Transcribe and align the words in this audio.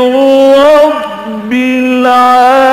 رب 0.54 1.52
العالمين. 1.52 2.64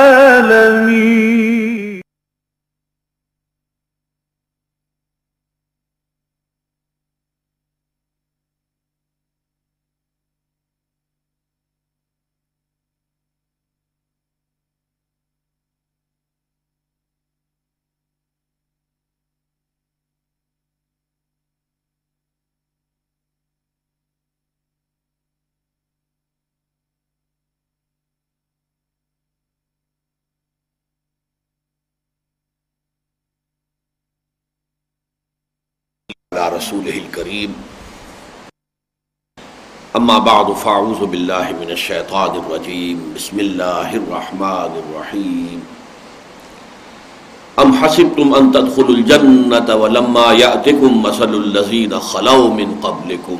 رسوله 36.72 36.98
الكريم. 37.06 37.52
أما 40.00 40.18
بعد 40.20 40.52
فأعوذ 40.56 41.06
بالله 41.06 41.46
من 41.62 41.70
الشيطان 41.76 42.32
الرجيم. 42.42 42.98
بسم 43.16 43.40
الله 43.40 43.90
الرحمن 43.96 44.72
الرحيم. 44.84 45.60
أم 47.60 47.74
حسبتم 47.76 48.36
أن 48.36 48.52
تدخلوا 48.56 48.96
الجنة 48.96 49.76
ولما 49.76 50.28
يأتكم 50.32 51.04
مثل 51.04 51.32
الذين 51.36 52.00
خلوا 52.00 52.48
من 52.50 52.80
قبلكم؟ 52.84 53.40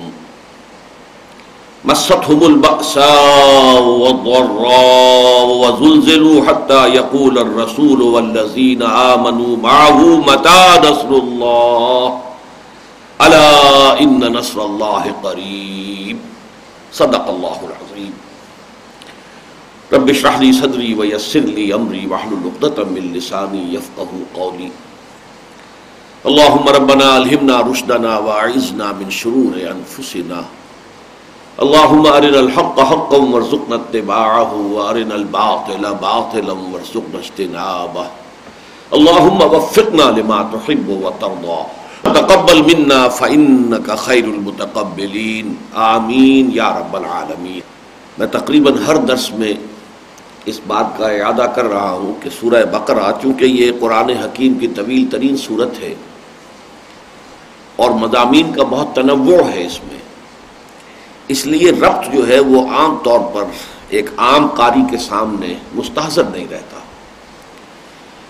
مستهم 1.86 2.44
البأساء 2.44 3.84
والضراء 3.84 5.48
وزلزلوا 5.62 6.38
حتى 6.48 6.82
يقول 7.00 7.38
الرسول 7.38 8.02
والذين 8.02 8.84
آمنوا 8.84 9.58
معه 9.58 10.00
متى 10.20 10.64
نصر 10.84 11.10
الله؟ 11.24 12.31
الا 13.24 13.48
ان 14.04 14.20
نصر 14.34 14.60
اللہ 14.62 15.08
قریب 15.22 16.22
صدق 17.00 17.28
اللہ 17.34 17.66
العظیم 17.66 18.14
رب 19.94 20.08
اشرح 20.14 20.40
لي 20.44 20.52
صدری 20.60 20.94
ويسر 21.02 21.52
لي 21.58 21.66
امری 21.74 22.06
واحلل 22.14 22.48
عقدة 22.52 22.86
من 22.94 23.12
لسانی 23.18 23.62
يفقهوا 23.74 24.24
قولی 24.38 24.70
اللهم 26.32 26.72
ربنا 26.78 27.18
الهمنا 27.18 27.60
رشدنا 27.68 28.18
واعذنا 28.30 28.88
من 29.02 29.14
شرور 29.20 29.60
انفسنا 29.74 30.42
اللهم 31.66 32.06
ارنا 32.14 32.40
الحق 32.40 32.80
حقا 32.80 33.18
وارزقنا 33.18 33.76
اتباعه 33.76 34.54
وارنا 34.76 35.16
الباطل 35.16 35.94
باطلا 36.08 36.54
وارزقنا 36.54 37.20
اجتنابه. 37.20 38.06
اللهم 39.00 39.42
وفقنا 39.42 40.10
لما 40.20 40.40
تحب 40.54 40.90
وترضى. 40.90 41.62
تقبل 42.04 42.62
منا 42.62 43.08
فإنك 43.08 43.96
خیر 43.98 44.24
المتقبلین 44.24 45.54
آمین 45.74 46.50
یا 46.54 46.70
رب 46.80 46.96
العالمین. 46.96 47.60
میں 48.18 48.28
تقریباً 48.28 48.78
ہر 48.88 48.96
درس 49.08 49.32
میں 49.32 49.54
اس 50.46 50.60
بات 50.68 50.98
کا 50.98 51.10
اعادہ 51.10 51.46
کر 51.56 51.66
رہا 51.66 51.92
ہوں 51.92 52.14
کہ 52.22 52.30
سورہ 52.40 52.64
بقرہ، 52.72 53.12
چونکہ 53.22 53.46
یہ 53.46 53.72
قرآن 53.80 54.10
حکیم 54.24 54.54
کی 54.54 54.68
طویل 54.68 55.06
ترین 55.12 55.38
صورت 55.38 55.80
ہے 55.82 55.94
اور 57.76 57.92
مضامین 57.92 58.52
کا 58.54 58.64
بہت 58.64 58.96
تنوع 58.96 59.42
ہے 59.50 59.66
اس 59.66 59.80
میں، 59.84 60.00
اس 61.28 61.46
لیے 61.46 61.72
ربط 61.72 62.14
جو 62.14 62.28
ہے 62.28 62.40
وہ 62.40 62.66
عام 62.72 62.98
طور 63.04 63.20
پر 63.34 63.44
ایک 63.90 64.10
عام 64.18 64.48
قاری 64.48 64.82
کے 64.92 64.98
سامنے 64.98 65.54
مستحضر 65.76 66.24
نہیں 66.24 66.46
رہتا۔ 66.52 66.80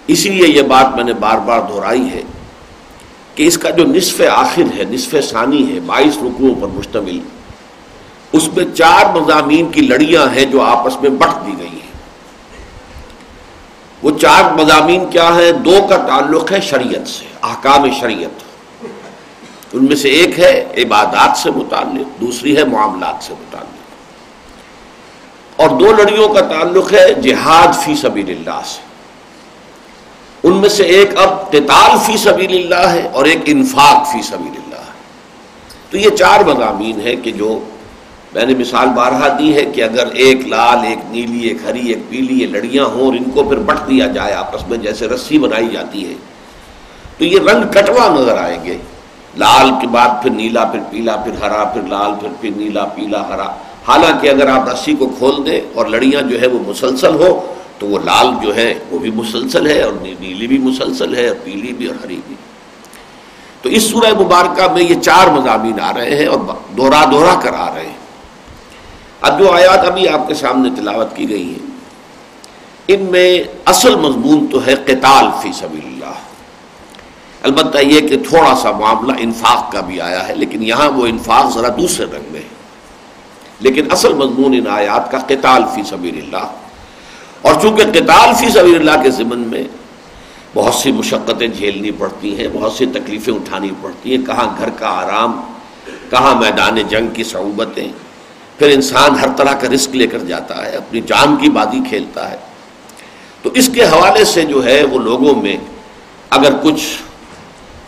اسی 0.07 0.29
لیے 0.29 0.47
یہ 0.47 0.61
بات 0.67 0.95
میں 0.95 1.03
نے 1.03 1.13
بار 1.19 1.37
بار 1.37 1.59
دہرائی 1.69 2.09
ہے 2.09 2.21
کہ 3.35 3.43
اس 3.43 3.57
کا 3.57 3.69
جو 3.69 3.83
نصف 3.85 4.21
آخر 4.31 4.79
ہے، 4.79 4.83
نصف 4.83 5.15
ثانی 5.29 5.75
ہے، 5.75 5.79
بائیس 5.79 6.17
رکوعوں 6.17 6.61
پر 6.61 6.67
مشتمل، 6.67 7.19
اس 8.31 8.49
میں 8.55 8.65
چار 8.75 9.17
مضامین 9.17 9.71
کی 9.71 9.81
لڑیاں 9.81 10.35
ہیں 10.35 10.45
جو 10.45 10.61
آپس 10.61 11.01
میں 11.01 11.09
بٹ 11.09 11.47
دی 11.47 11.51
گئی 11.59 11.67
ہیں۔ 11.67 11.91
وہ 14.03 14.11
چار 14.21 14.53
مضامین 14.53 15.09
کیا 15.09 15.29
ہیں؟ 15.35 15.51
دو 15.51 15.77
کا 15.89 15.97
تعلق 15.97 16.51
ہے 16.51 16.61
شریعت 16.61 17.07
سے، 17.07 17.25
احکام 17.41 17.91
شریعت۔ 17.99 18.43
ان 19.73 19.85
میں 19.85 19.95
سے 19.95 20.09
ایک 20.09 20.39
ہے 20.39 20.65
عبادات 20.77 21.37
سے 21.37 21.51
متعلق، 21.51 22.21
دوسری 22.21 22.57
ہے 22.57 22.63
معاملات 22.63 23.23
سے 23.23 23.33
متعلق۔ 23.33 23.71
اور 25.55 25.69
دو 25.69 25.91
لڑیوں 25.91 26.29
کا 26.29 26.39
تعلق 26.39 26.93
ہے 26.93 27.13
جہاد 27.13 27.85
فی 27.85 27.95
سبیل 27.95 28.29
اللہ 28.29 28.61
سے۔ 28.65 28.90
ان 30.43 30.53
میں 30.53 30.69
سے 30.69 30.83
ایک 30.83 31.17
اب 31.17 31.51
قتال 31.51 31.97
فی 32.05 32.17
سبیل 32.17 32.53
اللہ 32.55 32.89
ہے 32.89 33.07
اور 33.13 33.25
ایک 33.25 33.39
انفاق 33.45 34.07
فی 34.11 34.21
سبیل 34.21 34.53
اللہ 34.57 34.79
ہے۔ 34.79 34.99
تو 35.89 35.97
یہ 35.97 36.09
چار 36.09 36.43
مضامین 36.43 37.01
ہیں 37.01 37.15
کہ 37.15 37.31
جو 37.31 37.59
میں 38.33 38.45
نے 38.45 38.53
مثال 38.55 38.87
بارہا 38.95 39.27
دی 39.39 39.53
ہے 39.55 39.65
کہ 39.65 39.83
اگر 39.83 40.11
ایک 40.13 40.47
لال، 40.47 40.85
ایک 40.87 40.99
نیلی، 41.09 41.47
ایک 41.47 41.57
ہری، 41.65 41.87
ایک 41.87 42.09
پیلی، 42.09 42.41
یہ 42.41 42.47
لڑیاں 42.47 42.85
ہوں 42.85 43.05
اور 43.05 43.13
ان 43.13 43.29
کو 43.33 43.43
پھر 43.43 43.57
بٹ 43.57 43.89
دیا 43.89 44.07
جائے، 44.07 44.33
آپس 44.33 44.67
میں 44.67 44.77
جیسے 44.77 45.07
رسی 45.07 45.39
بنائی 45.39 45.67
جاتی 45.67 46.07
ہے، 46.07 46.13
تو 47.17 47.25
یہ 47.25 47.39
رنگ 47.39 47.71
کٹوا 47.71 48.07
نظر 48.13 48.37
آئیں 48.37 48.63
گے۔ 48.65 48.77
لال 49.37 49.69
کے 49.81 49.87
بعد 49.87 50.21
پھر 50.21 50.31
نیلا، 50.31 50.63
پھر 50.65 50.79
پیلا، 50.89 51.15
پھر 51.15 51.31
ہرا، 51.41 51.63
پھر 51.63 51.81
لال، 51.81 52.11
پھر 52.19 52.29
پھر 52.41 52.49
نیلا، 52.55 52.85
پیلا، 52.85 53.21
ہرا۔ 53.27 53.47
حالانکہ 53.87 54.29
اگر 54.29 54.47
آپ 54.47 54.69
رسی 54.69 54.93
کو 54.93 55.05
کھول 55.17 55.45
دیں 55.45 55.61
اور 55.73 55.85
لڑیاں 55.85 56.21
جو 56.21 56.41
ہے 56.41 56.47
وہ 56.47 56.59
مسلسل 56.67 57.15
ہو 57.15 57.29
تو 57.81 57.87
وہ 57.87 57.99
لال 58.05 58.27
جو 58.41 58.55
ہے 58.55 58.73
وہ 58.91 58.99
بھی 58.99 59.11
مسلسل 59.11 59.67
ہے 59.67 59.81
اور 59.81 59.93
نیلی 59.93 60.47
بھی 60.47 60.57
مسلسل 60.57 61.15
ہے 61.15 61.27
اور 61.27 61.35
پیلی 61.43 61.73
بھی 61.73 61.85
اور 61.85 61.95
ہری 62.05 62.19
بھی۔ 62.27 62.35
تو 63.61 63.69
اس 63.69 63.83
سورہ 63.83 64.13
مبارکہ 64.19 64.71
میں 64.73 64.83
یہ 64.83 65.01
چار 65.01 65.27
مضامین 65.27 65.79
آ 65.79 65.91
رہے 65.93 66.15
ہیں 66.15 66.25
اور 66.25 66.39
دوہرا 66.77 67.03
دوہرا 67.11 67.39
کر 67.39 67.53
آ 67.53 67.73
رہے 67.75 67.85
ہیں۔ 67.85 67.99
اب 69.21 69.39
جو 69.39 69.51
آیات 69.51 69.87
ابھی 69.87 70.07
آپ 70.07 70.27
کے 70.27 70.33
سامنے 70.33 70.69
تلاوت 70.75 71.15
کی 71.15 71.29
گئی 71.29 71.47
ہیں، 71.49 71.69
ان 72.87 73.01
میں 73.01 73.43
اصل 73.65 73.95
مضمون 73.95 74.47
تو 74.47 74.65
ہے 74.65 74.75
قتال 74.75 75.25
فی 75.41 75.51
سبیل 75.53 75.85
اللہ 75.85 76.17
البتہ 77.41 77.77
یہ 77.77 78.07
کہ 78.07 78.17
تھوڑا 78.29 78.55
سا 78.61 78.71
معاملہ 78.71 79.13
انفاق 79.19 79.71
کا 79.71 79.81
بھی 79.81 80.01
آیا 80.01 80.27
ہے، 80.27 80.35
لیکن 80.35 80.63
یہاں 80.63 80.89
وہ 80.89 81.07
انفاق 81.07 81.53
ذرا 81.53 81.67
دوسرے 81.67 82.05
رنگ 82.05 82.31
میں 82.31 82.39
ہے۔ 82.39 82.59
لیکن 83.59 83.91
اصل 83.91 84.13
مضمون 84.13 84.53
ان 84.53 84.67
آیات 84.67 85.11
کا 85.11 85.17
قتال 85.27 85.63
فی 85.75 85.83
سبیل 85.83 86.17
اللہ 86.23 86.47
اور 87.41 87.61
چونکہ 87.61 87.91
قتال 87.93 88.33
فی 88.39 88.49
سبیل 88.49 88.75
اللہ 88.75 89.03
کے 89.03 89.11
ضمن 89.11 89.39
میں 89.39 89.63
بہت 90.53 90.73
سی 90.73 90.91
مشقتیں 90.91 91.47
جھیلنی 91.47 91.91
پڑتی 91.91 92.37
ہیں، 92.37 92.47
بہت 92.53 92.73
سی 92.73 92.85
تکلیفیں 92.93 93.33
اٹھانی 93.33 93.69
پڑتی 93.81 94.15
ہیں، 94.15 94.25
کہاں 94.25 94.47
گھر 94.57 94.69
کا 94.69 94.87
آرام، 94.87 95.39
کہاں 96.09 96.33
میدان 96.41 96.77
جنگ 96.89 97.07
کی 97.13 97.23
صعوبتیں، 97.23 97.87
پھر 98.57 98.69
انسان 98.69 99.19
ہر 99.19 99.29
طرح 99.37 99.53
کا 99.53 99.69
رسک 99.73 99.95
لے 99.95 100.07
کر 100.07 100.23
جاتا 100.27 100.65
ہے، 100.65 100.71
اپنی 100.77 101.01
جان 101.07 101.35
کی 101.35 101.49
بازی 101.49 101.79
کھیلتا 101.89 102.29
ہے۔ 102.31 102.37
تو 103.41 103.49
اس 103.53 103.69
کے 103.73 103.83
حوالے 103.83 104.25
سے 104.25 104.41
جو 104.41 104.65
ہے، 104.65 104.83
وہ 104.83 104.99
لوگوں 104.99 105.35
میں 105.41 105.55
اگر 106.29 106.53
کچھ 106.63 106.83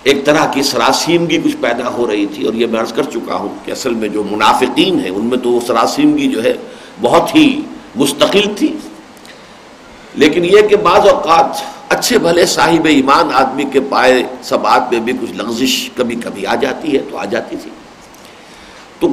ایک 0.04 0.26
طرح 0.26 0.46
کی 0.52 0.64
سراسیمگی 0.64 1.38
کچھ 1.44 1.58
پیدا 1.62 1.90
ہو 1.90 2.08
رہی 2.08 2.26
تھی، 2.26 2.46
اور 2.46 2.54
یہ 2.54 2.68
میں 2.68 2.80
عرض 2.80 2.94
کر 2.94 3.04
چکا 3.04 3.36
ہوں 3.36 3.54
کہ 3.66 3.72
اصل 3.72 3.94
میں 3.94 4.10
جو 4.10 4.24
منافقین 4.32 5.00
ہیں، 5.00 5.10
ان 5.10 5.26
میں 5.26 5.38
تو 5.38 5.50
وہ 5.50 5.60
سراسیمگی 5.68 6.28
جو 6.28 6.44
ہے، 6.44 6.54
بہت 7.02 7.36
ہی 7.36 7.62
مستقل 7.96 8.54
تھی۔ 8.56 8.74
لیکن 10.16 10.46
یہ 10.46 10.62
کہ 10.62 10.76
بعض 10.76 11.08
اوقات 11.08 11.62
اچھے 11.90 12.18
بھلے 12.18 12.46
صاحب 12.46 12.86
ایمان 12.86 13.30
آدمی 13.34 13.64
کے 13.64 13.80
پائے 13.80 14.24
سبات 14.44 14.92
میں 14.92 15.00
بھی 15.00 15.14
کچھ 15.22 15.32
لغزش 15.32 15.90
کبھی 15.96 16.16
کبھی 16.16 16.46
آ 16.46 16.56
جاتی 16.56 16.94
ہے 16.94 17.02
تو 17.12 17.18
آ 17.18 17.26
جاتی 17.26 17.56
تھی۔ 17.64 17.72
تو 19.00 19.08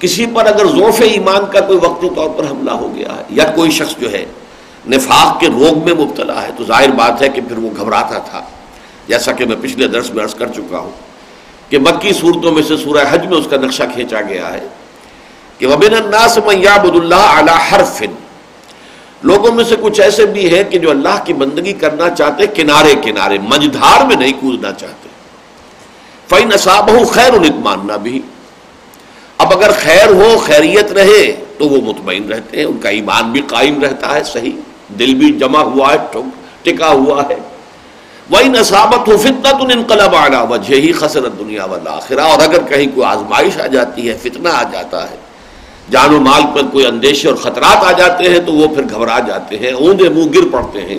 کسی 0.00 0.26
پر 0.26 0.46
اگر 0.46 0.66
ذوف 0.66 1.00
ایمان 1.00 1.44
کا 1.52 1.60
کوئی 1.60 1.78
وقتی 1.82 2.08
طور 2.16 2.28
پر 2.28 2.44
حملہ 2.50 2.70
ہو 2.70 2.94
گیا 2.94 3.16
ہے 3.16 3.22
یا 3.28 3.44
کوئی 3.54 3.70
شخص 3.70 3.96
جو 4.00 4.12
ہے 4.12 4.24
نفاق 4.90 5.40
کے 5.40 5.46
روگ 5.46 5.84
میں 5.84 5.94
مبتلا 5.94 6.42
ہے 6.42 6.50
تو 6.56 6.64
ظاہر 6.64 6.90
بات 6.90 7.22
ہے 7.22 7.28
کہ 7.28 7.40
پھر 7.48 7.58
وہ 7.58 7.70
گھبراتا 7.76 8.18
تھا۔ 8.18 8.40
جیسا 9.08 9.32
کہ 9.32 9.44
میں 9.44 9.56
پچھلے 9.60 9.88
درس 9.88 10.10
میں 10.10 10.24
عرض 10.24 10.34
کر 10.34 10.46
چکا 10.46 10.78
ہوں 10.78 10.90
کہ 11.68 11.78
مکی 11.78 12.12
صورتوں 12.12 12.52
میں 12.52 12.62
سے 12.62 12.76
سورہ 12.76 13.04
حج 13.10 13.26
میں 13.26 13.38
اس 13.38 13.46
کا 13.50 13.56
نقشہ 13.56 13.82
کھینچا 13.94 14.20
گیا 14.20 14.52
ہے 14.54 14.66
کہ 15.58 15.66
وبین 15.66 15.94
الناس 15.94 16.38
من 16.46 16.62
یعبد 16.62 16.96
اللہ 16.96 17.14
علی 17.14 17.50
حرف 17.70 18.02
لوگوں 19.22 19.52
میں 19.52 19.64
سے 19.64 19.76
کچھ 19.80 20.00
ایسے 20.00 20.26
بھی 20.26 20.56
ہیں 20.56 20.64
کہ 20.64 20.78
جو 20.78 20.90
اللہ 20.90 21.24
کی 21.24 21.32
بندگی 21.32 21.72
کرنا 21.72 22.10
چاہتے 22.10 22.46
کنارے 22.46 22.94
کنارے، 23.02 23.38
مجدھار 23.38 24.06
میں 24.06 24.16
نہیں 24.16 24.32
کودنا 24.40 24.72
چاہتے۔ 24.72 25.08
فی 26.28 26.44
نصاب 26.44 26.90
خیر 27.10 27.34
اطماننا 27.34 27.96
بھی 27.96 28.20
اب 29.38 29.52
اگر 29.52 29.70
خیر 29.72 30.06
ہو، 30.06 30.38
خیریت 30.46 30.92
رہے 30.92 31.44
تو 31.58 31.68
وہ 31.68 31.80
مطمئن 31.80 32.32
رہتے 32.32 32.56
ہیں، 32.56 32.64
ان 32.64 32.78
کا 32.78 32.88
ایمان 32.88 33.32
بھی 33.32 33.40
قائم 33.40 33.82
رہتا 33.82 34.14
ہے، 34.14 34.24
صحیح۔ 34.24 34.52
دل 34.98 35.14
بھی 35.14 35.32
جمع 35.32 35.60
ہوا 35.60 35.92
ہے 35.92 36.20
ٹکا 36.62 36.88
ہوا 36.88 37.22
ہے۔ 37.30 37.36
وہی 38.30 38.48
نصابت 38.48 39.08
ہو 39.08 39.16
فتنا 39.16 39.50
تو 39.50 39.64
انقلاب 39.64 40.14
آنا 40.14 40.42
وجہ 40.42 40.74
ہی 40.74 40.92
خسرت 40.92 41.38
دنیا 41.38 41.64
والا 41.64 41.90
اور 42.22 42.42
اگر 42.42 42.62
کہیں 42.62 42.86
کوئی 42.94 43.06
آزمائش 43.06 43.60
آ 43.60 43.66
جاتی 43.66 44.08
ہے، 44.08 44.18
فتنہ 44.22 44.48
آ 44.48 44.62
جاتا 44.62 45.10
ہے 45.10 45.16
جان 45.90 46.14
و 46.14 46.20
مال 46.20 46.42
پر 46.54 46.60
کوئی 46.72 46.86
اندیشے 46.86 47.28
اور 47.28 47.36
خطرات 47.36 47.76
آ 47.76 47.92
جاتے 47.92 48.24
ہیں 48.30 48.38
تو 48.38 48.52
وہ 48.52 48.74
پھر 48.74 48.82
گھبرا 48.82 49.18
جاتے 49.18 49.58
ہیں، 49.58 49.72
اوندے 49.72 50.08
منہ 50.08 50.24
گر 50.24 50.48
پڑتے 50.52 50.80
ہیں۔ 50.80 50.98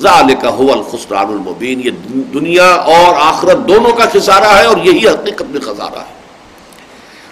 ذالک 0.00 0.46
هو 0.60 0.72
الخسران 0.72 1.26
المبین۔ 1.26 1.80
یہ 1.84 1.90
دنیا 2.10 2.70
اور 2.70 3.14
آخرت 3.18 3.68
دونوں 3.68 3.90
کا 3.90 4.04
خسارہ 4.12 4.56
ہے 4.58 4.64
اور 4.64 4.76
یہی 4.76 5.08
حقیقت 5.08 5.42
میں 5.42 5.60
خسارہ 5.60 5.98
ہے۔ 5.98 6.14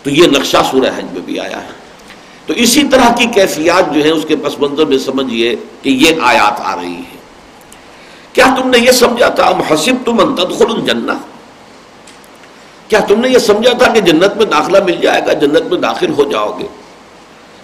تو 0.03 0.11
یہ 0.11 0.27
نقشہ 0.27 0.57
سورہ 0.71 0.91
حج 0.97 1.05
میں 1.13 1.21
بھی 1.21 1.41
آیا 1.41 1.63
ہے۔ 1.63 1.81
تو 2.47 2.53
اسی 2.57 2.83
طرح 2.85 3.15
کی 3.15 3.25
کیفیات 3.25 3.95
جو 3.95 4.03
ہیں 4.03 4.11
اس 4.11 4.25
کے 4.29 4.37
پس 4.37 4.59
منظر 4.59 4.85
میں 4.85 4.99
سمجھیے 4.99 5.57
کہ 5.83 5.89
یہ 5.89 6.13
آیات 6.23 6.61
آ 6.61 6.77
رہی 6.77 6.95
ہے 6.95 7.17
کیا 8.33 8.55
تم 8.63 8.71
نے 8.71 8.79
یہ 8.79 8.91
سمجھا 8.91 9.29
تھا؟ 9.29 9.51
محسب 9.51 9.93
تم 10.05 10.21
انتدخل 10.21 10.67
الجنہ۔ 10.69 11.13
کیا 12.89 13.01
تم 13.01 13.21
نے 13.21 13.29
یہ 13.29 13.39
سمجھا 13.39 13.73
تھا 13.73 13.93
کہ 13.93 14.01
جنت 14.01 14.37
میں 14.37 14.47
داخلہ 14.47 14.85
مل 14.85 14.97
جائے 14.97 15.23
گا؟ 15.27 15.33
جنت 15.33 15.63
میں 15.63 15.79
داخل 15.79 16.13
ہو 16.13 16.25
جاؤ 16.31 16.59
گے۔ 16.59 16.67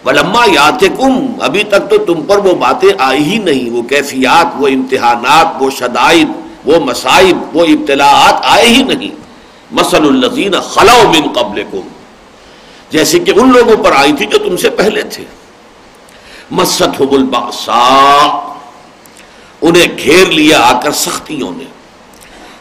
ولما 0.07 0.45
یات 0.53 0.81
کم 0.81 1.33
ابھی 1.41 1.63
تک 1.65 1.91
تو 1.91 1.99
تم 1.99 2.23
پر 2.23 2.39
وہ 2.39 2.55
باتیں 2.55 2.89
آئی 2.99 3.25
ہی 3.25 3.39
نہیں، 3.39 3.71
وہ 3.71 3.83
کیفیات، 3.83 4.47
وہ 4.59 4.69
امتحانات، 4.69 5.63
وہ 5.63 5.71
شدائد، 5.71 6.29
وہ 6.65 6.79
مصائب، 6.85 7.57
وہ 7.57 7.65
ابتلاعات 7.65 8.35
آئے 8.43 8.67
ہی 8.67 8.83
نہیں۔ 8.83 9.15
مسل 9.71 10.07
الزین 10.07 10.61
خلا 10.61 11.03
من 11.09 11.33
قبل 11.33 11.63
جیسے 12.91 13.19
کہ 13.19 13.33
ان 13.37 13.53
لوگوں 13.53 13.85
پر 13.85 13.93
آئی 13.93 14.13
تھی 14.13 14.27
جو 14.27 14.39
تم 14.39 14.57
سے 14.57 14.71
پہلے 14.71 15.03
تھے۔ 15.03 15.25
مست 16.51 16.83
حب 16.83 17.13
الباسا 17.13 17.83
انہیں 19.61 19.99
گھیر 20.05 20.31
لیا 20.31 20.61
آ 20.61 20.81
کر 20.81 20.93
سختیوں 20.93 21.51
نے۔ 21.57 21.65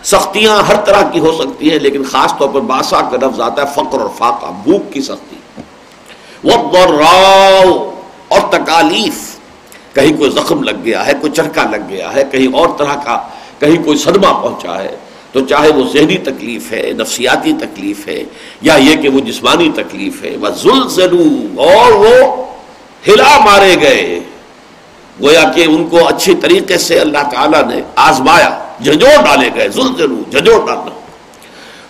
سختیاں 0.03 0.63
ہر 0.63 0.75
طرح 0.75 1.01
کی 1.09 1.19
ہو 1.19 1.31
سکتی 1.31 1.71
ہیں، 1.71 1.79
لیکن 1.79 2.03
خاص 2.03 2.33
طور 2.37 2.49
پر 2.49 2.61
باسا 2.61 3.01
کا 3.01 3.17
لفظ 3.17 3.41
آتا 3.41 3.61
ہے 3.61 3.67
فقر 3.75 3.99
اور 3.99 4.09
فاقہ، 4.17 4.45
بھوک 4.63 4.93
کی 4.93 5.01
سختی۔ 5.01 5.34
وہ 6.45 6.53
اور 8.27 8.41
تکالیف 8.49 9.35
کہیں 9.93 10.17
کوئی 10.17 10.29
زخم 10.29 10.63
لگ 10.63 10.83
گیا 10.83 11.05
ہے، 11.07 11.13
کوئی 11.21 11.31
چرکا 11.31 11.63
لگ 11.63 11.89
گیا 11.89 12.13
ہے، 12.13 12.23
کہیں 12.31 12.55
اور 12.55 12.67
طرح 12.77 12.95
کا، 12.95 13.17
کہیں 13.59 13.83
کوئی 13.83 13.97
صدمہ 13.97 14.31
پہنچا 14.41 14.83
ہے، 14.83 14.95
تو 15.31 15.45
چاہے 15.45 15.69
وہ 15.69 15.83
ذہنی 15.93 16.17
تکلیف 16.17 16.71
ہے، 16.71 16.91
نفسیاتی 16.97 17.53
تکلیف 17.59 18.07
ہے، 18.07 18.23
یا 18.61 18.75
یہ 18.75 18.95
کہ 18.95 19.09
وہ 19.09 19.19
جسمانی 19.19 19.69
تکلیف 19.75 20.23
ہے 20.23 20.35
وہ 20.41 20.49
ذل 20.87 21.15
اور 21.57 21.91
وہ 21.91 22.45
ہلا 23.07 23.37
مارے 23.45 23.75
گئے۔ 23.81 24.19
گویا 25.21 25.43
کہ 25.55 25.65
ان 25.67 25.87
کو 25.87 26.07
اچھی 26.07 26.33
طریقے 26.35 26.77
سے 26.77 26.99
اللہ 26.99 27.29
تعالیٰ 27.31 27.63
نے 27.67 27.81
آزمایا 27.95 28.49
جھجوڑ 28.83 29.15
ڈالے 29.23 29.49
گئے 29.55 29.67
ذل 29.69 29.95
ضرور 29.97 30.31
جھجوڑ 30.31 30.65
ڈالنا۔ 30.65 30.91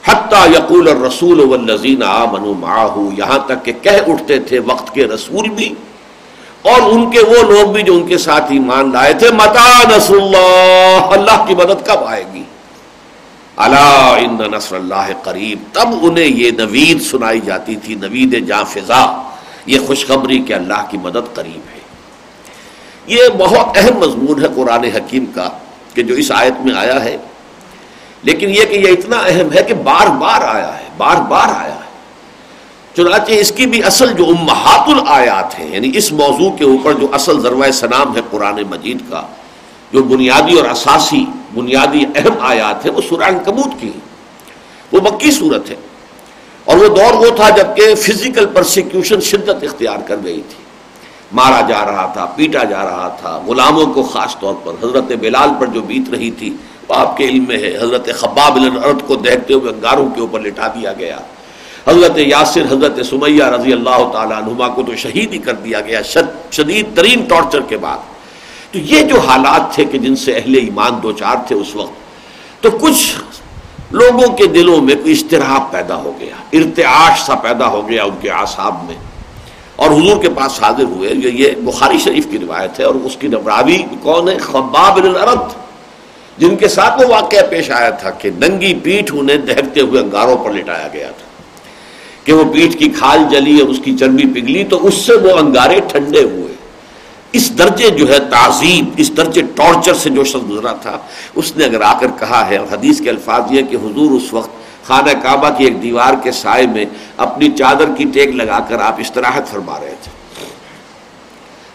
حتیٰ 0.07 0.45
یقول 0.49 0.87
الرسول 0.89 1.39
والذین 1.41 2.03
آمنوا 2.03 2.53
معاہو، 2.59 3.09
یہاں 3.17 3.37
تک 3.47 3.65
کہ 3.65 3.73
کہہ 3.81 4.09
اٹھتے 4.11 4.39
تھے 4.47 4.59
وقت 4.65 4.93
کے 4.93 5.05
رسول 5.07 5.49
بھی، 5.49 5.73
اور 6.71 6.81
ان 6.91 7.09
کے 7.11 7.21
وہ 7.21 7.41
لوگ 7.51 7.71
بھی 7.73 7.81
جو 7.83 7.93
ان 7.93 8.05
کے 8.07 8.17
ساتھ 8.17 8.51
ایمان 8.51 8.91
لائے 8.93 9.13
تھے، 9.13 9.29
متا 9.35 9.67
نصر 9.89 10.13
اللہ 10.15 11.13
اللہ 11.13 11.45
کی 11.47 11.55
مدد 11.55 11.85
کب 11.87 12.03
آئے 12.05 12.23
گی؟ 12.33 12.43
اللہ 13.65 14.17
ان 14.19 14.37
نصر 14.51 14.75
اللہ 14.75 15.11
قریب۔ 15.23 15.59
تب 15.73 15.89
انہیں 16.01 16.37
یہ 16.37 16.51
نوید 16.57 17.01
سنائی 17.01 17.39
جاتی 17.45 17.75
تھی، 17.83 17.95
نوید 17.95 18.33
جاں 18.47 18.63
فضا 18.69 19.03
یہ 19.65 19.79
خوشخبری 19.87 20.39
کہ 20.47 20.53
اللہ 20.53 20.81
کی 20.89 20.97
مدد 21.03 21.35
قریب 21.35 21.61
ہے۔ 21.73 21.83
یہ 23.07 23.29
بہت 23.37 23.77
اہم 23.77 23.97
مضمون 23.99 24.41
ہے 24.43 24.47
قرآن 24.55 24.83
حکیم 24.95 25.25
کا، 25.35 25.49
کہ 25.93 26.03
جو 26.03 26.15
اس 26.15 26.31
آیت 26.31 26.65
میں 26.65 26.73
آیا 26.77 27.03
ہے 27.03 27.17
لیکن 28.25 28.49
یہ 28.49 28.65
کہ 28.69 28.75
یہ 28.75 28.87
اتنا 28.87 29.17
اہم 29.17 29.53
ہے 29.53 29.63
کہ 29.63 29.73
بار 29.73 30.07
بار 30.07 30.55
آیا 30.55 30.79
ہے، 30.79 30.83
بار 30.97 31.15
بار 31.15 31.47
آیا 31.47 31.75
ہے۔ 31.75 31.85
چنانچہ 32.95 33.31
اس 33.31 33.51
کی 33.51 33.65
بھی 33.65 33.83
اصل 33.83 34.13
جو 34.13 34.25
امہات 34.25 34.89
الآیات 34.89 35.59
ہیں 35.59 35.75
یعنی 35.75 35.91
اس 35.93 36.11
موضوع 36.11 36.49
کے 36.51 36.63
اوپر 36.63 36.93
جو 36.93 37.07
اصل 37.11 37.39
ذروۂ 37.41 37.71
سلام 37.71 38.15
ہے 38.15 38.21
قرآن 38.31 38.61
مجید 38.69 38.97
کا، 39.09 39.21
جو 39.93 40.03
بنیادی 40.03 40.59
اور 40.59 40.69
اساسی 40.69 41.25
بنیادی 41.53 42.05
اہم 42.15 42.33
آیات 42.39 42.85
ہیں، 42.85 42.93
وہ 42.93 43.01
سورہ 43.09 43.31
کبوت 43.45 43.81
کی 43.81 43.91
وہ 44.91 44.99
مکی 45.01 45.31
صورت 45.31 45.69
ہے۔ 45.69 45.75
اور 46.65 46.77
وہ 46.77 46.87
دور 46.87 47.13
وہ 47.13 47.35
تھا 47.35 47.49
جبکہ 47.49 47.95
فزیکل 47.95 48.45
پرسیکیوشن 48.45 49.21
شدت 49.21 49.63
اختیار 49.63 49.97
کر 50.05 50.15
گئی 50.23 50.41
تھی۔ 50.49 50.63
مارا 51.31 51.61
جا 51.61 51.85
رہا 51.85 52.05
تھا، 52.05 52.25
پیٹا 52.25 52.63
جا 52.63 52.83
رہا 52.83 53.15
تھا۔ 53.21 53.41
غلاموں 53.47 53.85
کو 53.85 54.03
خاص 54.03 54.39
طور 54.39 54.53
پر 54.63 54.71
حضرت 54.83 55.11
بلال 55.19 55.49
پر 55.59 55.65
جو 55.65 55.81
بیت 55.81 56.09
رہی 56.09 56.31
تھی 56.31 56.55
آپ 56.93 57.17
کے 57.17 57.23
علم 57.25 57.43
میں 57.47 57.57
ہے۔ 57.57 57.77
حضرت 57.81 58.13
خباب 58.13 58.55
الرد 58.55 59.07
کو 59.07 59.15
دیکھتے 59.15 59.53
ہوئے 59.53 59.71
انگاروں 59.71 60.09
کے 60.09 60.21
اوپر 60.21 60.39
لٹا 60.39 60.67
دیا 60.67 60.93
گیا۔ 60.93 61.17
حضرت 61.87 62.17
یاسر، 62.17 62.61
حضرت 62.61 63.05
سمیہ 63.05 63.43
رضی 63.43 63.73
اللہ 63.73 64.09
تعالیٰ 64.13 64.37
عنہما 64.37 64.67
کو 64.67 64.83
تو 64.83 64.95
شہید 64.95 65.33
ہی 65.33 65.37
کر 65.37 65.53
دیا 65.53 65.81
گیا 65.81 66.01
شدید 66.51 66.85
ترین 66.95 67.23
ٹارچر 67.23 67.61
کے 67.61 67.77
بعد۔ 67.77 67.97
تو 68.71 68.79
یہ 68.79 69.01
جو 69.01 69.19
حالات 69.19 69.75
تھے 69.75 69.85
کہ 69.85 69.97
جن 69.97 70.15
سے 70.15 70.33
اہل 70.33 70.55
ایمان 70.55 70.91
دو 71.03 71.11
چار 71.11 71.35
تھے 71.47 71.55
اس 71.55 71.75
وقت، 71.75 71.93
تو 72.63 72.69
کچھ 72.71 73.15
لوگوں 73.91 74.35
کے 74.37 74.45
دلوں 74.45 74.81
میں 74.81 74.95
کوئی 74.95 75.11
اشتراک 75.11 75.71
پیدا 75.71 75.95
ہو 75.95 76.13
گیا، 76.19 76.35
ارتعاش 76.53 77.21
سا 77.21 77.35
پیدا 77.35 77.67
ہو 77.67 77.89
گیا 77.89 78.03
ان 78.03 78.15
کے 78.21 78.31
آساب 78.31 78.83
میں۔ 78.83 78.95
اور 79.75 79.91
حضور 79.91 80.21
کے 80.21 80.29
پاس 80.29 80.63
حاضر 80.63 80.83
ہوئے، 80.83 81.09
یہ 81.23 81.51
بخاری 81.63 81.97
شریف 81.97 82.27
کی 82.31 82.39
روایت 82.39 82.79
ہے 82.79 82.85
اور 82.85 82.95
اس 82.95 83.17
کی 83.19 83.27
نبراوی 83.27 83.77
کون 84.01 84.29
ہے؟ 84.29 84.37
خباب 84.37 84.95
الرد 84.97 85.64
جن 86.37 86.55
کے 86.55 86.67
ساتھ 86.67 87.01
وہ 87.01 87.07
واقعہ 87.09 87.45
پیش 87.49 87.69
آیا 87.71 87.89
تھا 87.99 88.09
کہ 88.21 88.29
ننگی 88.37 88.73
پیٹھ 88.83 89.11
انہیں 89.15 89.37
دہتے 89.47 89.81
ہوئے 89.81 90.01
انگاروں 90.01 90.37
پر 90.37 90.51
لٹایا 90.51 90.87
گیا 90.93 91.11
تھا 91.17 91.27
کہ 92.23 92.33
وہ 92.33 92.43
پیٹھ 92.53 92.77
کی 92.77 92.89
کھال 92.97 93.23
جلی 93.31 93.59
اور 93.59 93.69
اس 93.69 93.79
کی 93.83 93.95
چربی 93.97 94.25
پگلی 94.33 94.63
تو 94.69 94.85
اس 94.87 94.95
سے 95.05 95.13
وہ 95.23 95.37
انگارے 95.37 95.79
ٹھنڈے 95.87 96.23
ہوئے۔ 96.23 96.53
اس 97.33 97.49
درجے 97.59 97.89
جو 97.89 98.07
ہے 98.09 98.17
تعظیم 98.31 98.89
اس 98.97 99.11
درجے 99.17 99.41
ٹارچر 99.55 99.93
سے 100.01 100.09
جو 100.09 100.23
شخص 100.23 100.49
گزرا 100.49 100.73
تھا، 100.81 100.97
اس 101.35 101.55
نے 101.55 101.65
اگر 101.65 101.81
آ 101.81 101.93
کر 101.99 102.11
کہا 102.19 102.45
ہے، 102.49 102.57
اور 102.57 102.67
حدیث 102.71 103.01
کے 103.01 103.09
الفاظ 103.09 103.51
یہ 103.51 103.61
کہ 103.69 103.75
حضور 103.75 104.11
اس 104.11 104.33
وقت 104.33 104.87
خانہ 104.87 105.11
کعبہ 105.23 105.49
کی 105.57 105.63
ایک 105.63 105.81
دیوار 105.83 106.13
کے 106.23 106.31
سائے 106.31 106.65
میں 106.73 106.85
اپنی 107.25 107.49
چادر 107.57 107.93
کی 107.97 108.05
ٹیک 108.13 108.35
لگا 108.35 108.59
کر 108.69 108.81
آپ 108.81 108.99
استراحت 108.99 109.51
فرما 109.51 109.79
رہے 109.79 109.95
تھے۔ 110.03 110.11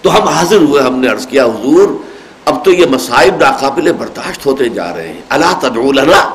تو 0.02 0.16
ہم 0.16 0.28
حاضر 0.28 0.56
ہوئے، 0.56 0.82
ہم 0.82 0.98
نے 0.98 1.08
عرض 1.08 1.26
کیا، 1.26 1.44
حضور 1.44 1.88
اب 2.44 2.64
تو 2.64 2.70
یہ 2.70 2.86
مسائب 2.86 3.36
ناقابل 3.36 3.92
برداشت 3.92 4.46
ہوتے 4.46 4.68
جا 4.68 4.96
رہے 4.96 5.08
ہیں۔ 5.08 5.20
اللہ 5.28 5.60
تدعو 5.60 5.92
لنا۔ 5.92 6.34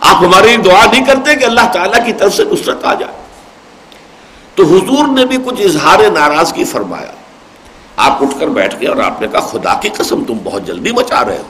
آپ 0.00 0.16
ہماری 0.16 0.56
دعا 0.56 0.84
نہیں 0.92 1.04
کرتے 1.04 1.34
کہ 1.34 1.44
اللہ 1.44 1.72
تعالیٰ 1.72 2.06
کی 2.06 2.12
طرف 2.12 2.36
سے 2.36 2.44
نصرت 2.44 2.84
آ 2.84 2.94
جائے۔ 2.94 3.12
تو 4.54 4.64
حضور 4.64 5.08
نے 5.08 5.26
بھی 5.26 5.36
کچھ 5.44 5.62
اظہار 5.62 5.98
ناراضگی 6.10 6.64
فرمایا۔ 6.64 7.12
آپ 7.96 8.22
اٹھ 8.22 8.40
کر 8.40 8.46
بیٹھ 8.46 8.76
گئے 8.80 8.88
اور 8.88 8.96
آپ 8.96 9.20
نے 9.20 9.26
کہا، 9.28 9.40
خدا 9.40 9.74
کی 9.74 9.88
قسم، 9.88 10.24
تم 10.24 10.34
بہت 10.44 10.66
جلدی 10.66 10.92
مچا 10.92 11.24
رہے 11.24 11.38
ہو۔ 11.38 11.42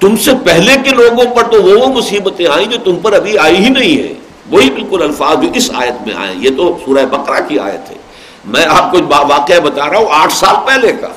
تم 0.00 0.16
سے 0.16 0.30
پہلے 0.44 0.76
کے 0.84 0.90
لوگوں 0.90 1.34
پر 1.34 1.42
تو 1.42 1.62
وہ 1.62 1.86
مصیبتیں 1.86 2.46
آئیں 2.46 2.66
جو 2.66 2.78
تم 2.84 2.96
پر 2.96 3.12
ابھی 3.12 3.38
آئی 3.38 3.56
ہی 3.56 3.68
نہیں 3.68 4.02
ہے 4.02 4.14
وہی 4.50 4.70
بالکل 4.70 5.02
الفاظ 5.02 5.42
جو 5.42 5.48
اس 5.54 5.70
آیت 5.74 6.06
میں 6.06 6.14
آئے 6.14 6.34
یہ 6.36 6.50
تو 6.56 6.78
سورہ 6.84 7.06
بقرہ 7.06 7.48
کی 7.48 7.58
آیت 7.58 7.90
ہے۔ 7.90 7.96
میں 8.44 8.66
آپ 8.68 8.92
کو 8.92 8.98
واقعہ 9.08 9.60
بتا 9.60 9.90
رہا 9.90 9.98
ہوں، 9.98 10.06
آٹھ 10.10 10.32
سال 10.32 10.56
پہلے 10.66 10.92
کا۔ 10.92 11.08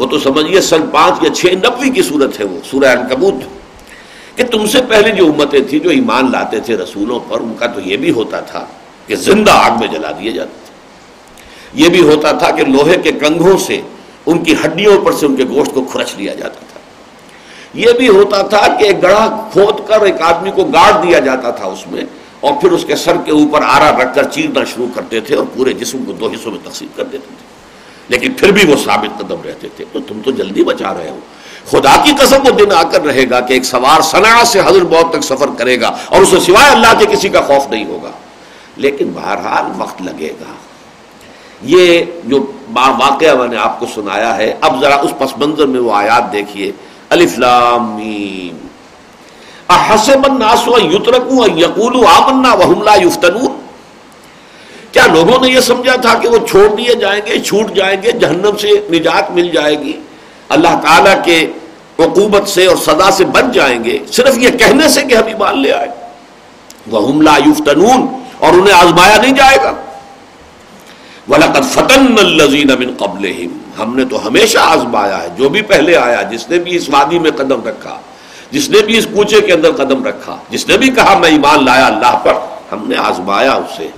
وہ 0.00 0.06
تو 0.06 0.18
سمجھیے 0.18 0.60
سن 0.60 0.86
پانچ 0.90 1.22
یا 1.22 1.34
چھ 1.34 1.46
نبوی 1.46 1.90
کی 1.90 2.02
صورت 2.02 2.40
ہے 2.40 2.44
وہ، 2.44 2.58
سورہ 2.70 2.96
انکبوت 2.96 3.34
کہ 4.36 4.44
تم 4.44 4.66
سے 4.66 4.78
پہلے 4.88 5.10
جو 5.10 5.26
امتیں 5.26 5.60
تھیں 5.60 5.78
جو 5.78 5.90
ایمان 5.90 6.30
لاتے 6.32 6.60
تھے 6.60 6.76
رسولوں 6.76 7.20
پر، 7.28 7.40
ان 7.40 7.52
کا 7.58 7.66
تو 7.66 7.80
یہ 7.80 7.96
بھی 7.96 8.10
ہوتا 8.10 8.40
تھا 8.40 8.64
کہ 9.06 9.16
زندہ 9.16 9.50
آگ 9.50 9.78
میں 9.80 9.88
جلا 9.88 10.10
دیے 10.10 10.32
جاتے 10.32 10.58
تھے۔ 10.64 11.82
یہ 11.82 11.88
بھی 11.88 12.00
ہوتا 12.00 12.32
تھا 12.32 12.50
کہ 12.50 12.64
لوہے 12.64 12.96
کے 12.96 13.12
کنگھوں 13.12 13.58
سے 13.58 13.80
ان 14.26 14.44
کی 14.44 14.54
ہڈیوں 14.64 15.00
پر 15.04 15.12
سے 15.12 15.26
ان 15.26 15.36
کے 15.36 15.44
گوشت 15.44 15.74
کو 15.74 15.84
کھرچ 15.84 16.14
لیا 16.16 16.34
جاتا 16.34 16.60
تھا۔ 16.72 16.80
یہ 17.74 17.92
بھی 17.98 18.08
ہوتا 18.08 18.42
تھا 18.42 18.66
کہ 18.78 18.84
ایک 18.84 19.02
گڑھا 19.02 19.48
کھود 19.52 19.88
کر 19.88 20.00
ایک 20.00 20.22
آدمی 20.22 20.50
کو 20.50 20.64
گاڑ 20.64 20.90
دیا 21.02 21.18
جاتا 21.18 21.50
تھا 21.50 21.66
اس 21.66 21.86
میں 21.86 22.04
اور 22.40 22.52
پھر 22.60 22.72
اس 22.72 22.84
کے 22.84 22.96
سر 22.96 23.16
کے 23.24 23.32
اوپر 23.32 23.62
آرا 23.62 23.90
رکھ 23.98 24.14
کر 24.14 24.24
چیرنا 24.24 24.64
شروع 24.64 24.86
کرتے 24.94 25.20
تھے 25.20 25.34
اور 25.34 25.44
پورے 25.54 25.72
جسم 25.72 26.04
کو 26.04 26.12
دو 26.12 26.28
حصوں 26.28 26.52
میں 26.52 26.60
تقسیم 26.64 26.88
کر 26.96 27.04
دیتے 27.04 27.26
تھے۔ 27.26 27.59
لیکن 28.10 28.32
پھر 28.32 28.50
بھی 28.50 28.72
وہ 28.72 28.76
ثابت 28.76 29.18
قدم 29.18 29.42
رہتے 29.44 29.68
تھے۔ 29.76 29.84
تو 29.92 30.00
تم 30.00 30.20
تو 30.24 30.30
جلدی 30.30 30.64
بچا 30.64 30.94
رہے 30.94 31.10
ہو۔ 31.10 31.18
خدا 31.70 31.96
کی 32.04 32.12
قسم 32.18 32.36
وہ 32.36 32.50
دن 32.50 32.72
آ 32.72 32.82
کر 32.82 33.04
رہے 33.04 33.30
گا 33.30 33.40
کہ 33.40 33.52
ایک 33.52 33.64
سوار 33.64 34.00
صنع 34.00 34.44
سے 34.44 34.60
حضر 34.60 34.84
بہت 34.84 35.12
تک 35.12 35.20
سفر 35.22 35.46
کرے 35.58 35.80
گا 35.80 35.96
اور 36.06 36.20
اسے 36.20 36.40
سوائے 36.40 36.70
اللہ 36.70 36.98
کے 36.98 37.06
کسی 37.06 37.28
کا 37.28 37.40
خوف 37.40 37.70
نہیں 37.70 37.84
ہوگا۔ 37.84 38.10
لیکن 38.76 39.12
بہرحال 39.14 39.64
وقت 39.78 40.02
لگے 40.02 40.30
گا۔ 40.40 40.52
یہ 41.62 42.04
جو 42.24 42.52
واقعہ 42.76 43.34
میں 43.34 43.48
نے 43.48 43.56
آپ 43.56 43.80
کو 43.80 43.86
سنایا 43.94 44.36
ہے، 44.36 44.54
اب 44.60 44.80
ذرا 44.80 44.94
اس 44.94 45.10
پس 45.18 45.38
منظر 45.38 45.66
میں 45.66 45.80
وہ 45.80 45.94
آیات 45.94 46.32
دیکھیے۔ 46.32 46.72
الف 47.08 47.30
الفلام 47.30 47.98
حسب 49.68 50.18
الناس 50.24 50.68
یترکو 50.82 51.58
یقولو 51.58 52.06
آمنا 52.06 52.54
وهم 52.54 52.82
لا 52.82 52.94
یفتنون۔ 52.94 53.49
لوگوں 55.14 55.46
نے 55.46 55.52
یہ 55.52 55.60
سمجھا 55.60 55.96
تھا 55.96 56.18
کہ 56.18 56.28
وہ 56.28 56.46
چھوڑ 56.46 56.76
دیے 56.76 56.94
جائیں 56.94 57.20
گے، 57.26 57.40
چھوٹ 57.40 57.72
جائیں 57.72 58.02
گے، 58.02 58.12
جہنم 58.12 58.56
سے 58.56 58.68
نجات 58.90 59.30
مل 59.30 59.48
جائے 59.48 59.78
گی۔ 59.78 59.92
اللہ 60.48 60.80
تعالیٰ 60.82 61.24
کے 61.24 61.46
عقوبت 61.98 62.48
سے 62.48 62.66
اور 62.66 62.76
صدا 62.76 63.10
سے 63.10 63.24
بچ 63.24 63.54
جائیں 63.54 63.84
گے۔ 63.84 63.98
صرف 64.12 64.38
یہ 64.38 64.50
کہنے 64.50 64.88
سے 64.88 65.02
کہ 65.02 65.14
ہم 65.14 65.26
ایمان 65.26 65.62
لے 65.62 65.72
آئے۔ 65.72 65.88
وہ 66.90 67.08
حملہ 67.08 67.30
یفتنون 67.46 68.06
اور 68.38 68.52
انہیں 68.52 68.74
آزمایا 68.74 69.16
نہیں 69.16 69.34
جائے 69.34 69.58
گا۔ 69.64 69.74
وَلَقَدْ 71.28 71.70
فَتَنَّ 71.70 72.18
الَّذِينَ 72.18 72.72
مِن 72.72 72.94
قَبْلِهِمْ۔ 72.98 73.80
ہم 73.80 73.96
نے 73.96 74.04
تو 74.04 74.26
ہمیشہ 74.26 74.58
آزمایا 74.58 75.22
ہے۔ 75.22 75.28
جو 75.36 75.48
بھی 75.48 75.62
پہلے 75.62 75.96
آیا، 75.96 76.22
جس 76.22 76.50
نے 76.50 76.58
بھی 76.58 76.76
اس 76.76 76.88
وادی 76.88 77.18
میں 77.18 77.30
قدم 77.30 77.64
رکھا، 77.64 77.98
جس 78.50 78.70
نے 78.70 78.80
بھی 78.80 78.98
اس 78.98 79.06
کوچے 79.14 79.40
کے 79.40 79.52
اندر 79.52 79.72
قدم 79.72 80.04
رکھا، 80.04 80.36
جس 80.50 80.68
نے 80.68 80.78
بھی 80.78 80.88
کہا 80.88 81.18
میں 81.18 81.30
ایمان 81.30 81.64
لایا 81.64 81.86
اللہ 81.86 82.18
پر، 82.22 82.34
ہم 82.72 82.88
نے 82.88 82.96
آزمایا 82.96 83.52
اسے۔ 83.52 83.88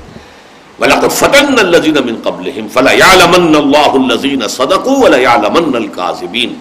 وَلَقَدْ 0.80 1.10
فَتَنَّ 1.10 1.58
الَّذِينَ 1.58 2.00
مِن 2.00 2.16
قَبْلِهِمْ 2.22 2.70
فَلَيَعْلَمَنَّ 2.72 3.56
اللَّهُ 3.58 4.10
الَّذِينَ 4.10 4.46
صَدَقُوا 4.46 4.98
وَلَيَعْلَمَنَّ 4.98 5.76
الْكَاذِبِينَ. 5.76 6.52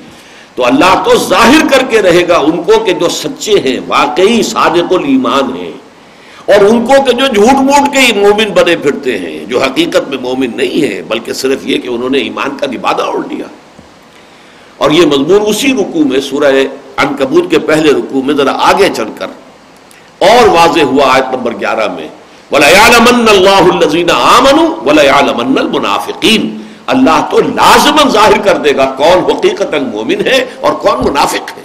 تو 0.55 0.65
اللہ 0.65 1.03
تو 1.05 1.15
ظاہر 1.15 1.67
کر 1.71 1.83
کے 1.89 2.01
رہے 2.01 2.27
گا 2.27 2.37
ان 2.37 2.63
کو 2.63 2.79
کہ 2.79 2.93
جو 2.93 3.09
سچے 3.09 3.51
ہیں، 3.51 3.79
واقعی 3.87 4.43
صادق 4.43 4.93
الایمان 4.93 5.55
ہیں۔ 5.55 5.71
اور 6.45 6.65
ان 6.65 6.85
کو 6.85 6.93
کہ 7.03 7.11
جو 7.11 7.25
جھوٹ 7.25 7.53
موٹ 7.53 7.93
کے 7.93 7.99
ہی 7.99 8.21
مومن 8.21 8.53
بنے 8.53 8.75
پھرتے 8.75 9.19
ہیں۔ 9.19 9.45
جو 9.45 9.63
حقیقت 9.63 10.09
میں 10.09 10.17
مومن 10.21 10.57
نہیں 10.57 10.81
ہے، 10.83 11.01
بلکہ 11.07 11.33
صرف 11.33 11.59
یہ 11.63 11.77
کہ 11.77 11.87
انہوں 11.87 12.09
نے 12.09 12.17
ایمان 12.17 12.57
کا 12.57 12.67
نبادہ 12.67 13.01
اوڑ 13.01 13.25
لیا۔ 13.31 13.45
اور 14.77 14.91
یہ 14.91 15.05
مضمون 15.05 15.41
اسی 15.47 15.73
رکوع 15.73 16.03
میں، 16.03 16.21
سورہ 16.21 16.53
انکبوت 16.97 17.51
کے 17.51 17.59
پہلے 17.59 17.91
رکوع 17.91 18.21
میں 18.21 18.33
ذرا 18.33 18.51
آگے 18.51 18.89
چل 18.95 19.07
کر 19.15 19.27
اور 20.19 20.47
واضح 20.47 20.81
ہوا 20.81 21.13
آیت 21.13 21.35
نمبر 21.35 21.51
گیارہ 21.51 21.87
میں۔ 21.93 22.07
وَلَيَعْلَمَنَّ 22.51 23.29
اللَّهُ 23.29 23.75
الَّذِينَ 23.75 24.11
آمَنُوا 24.11 24.83
وَلَيَعْلَمَنَّ 24.85 25.59
الْمُنَافِقِينَ۔ 25.59 26.61
اللہ 26.87 27.27
تو 27.31 27.39
لازمن 27.39 28.09
ظاہر 28.09 28.41
کر 28.43 28.57
دے 28.57 28.75
گا 28.75 28.93
کون 28.97 29.31
حقیقت 29.31 29.73
مومن 29.93 30.27
ہے 30.27 30.45
اور 30.61 30.73
کون 30.73 31.05
منافق 31.05 31.57
ہے۔ 31.57 31.61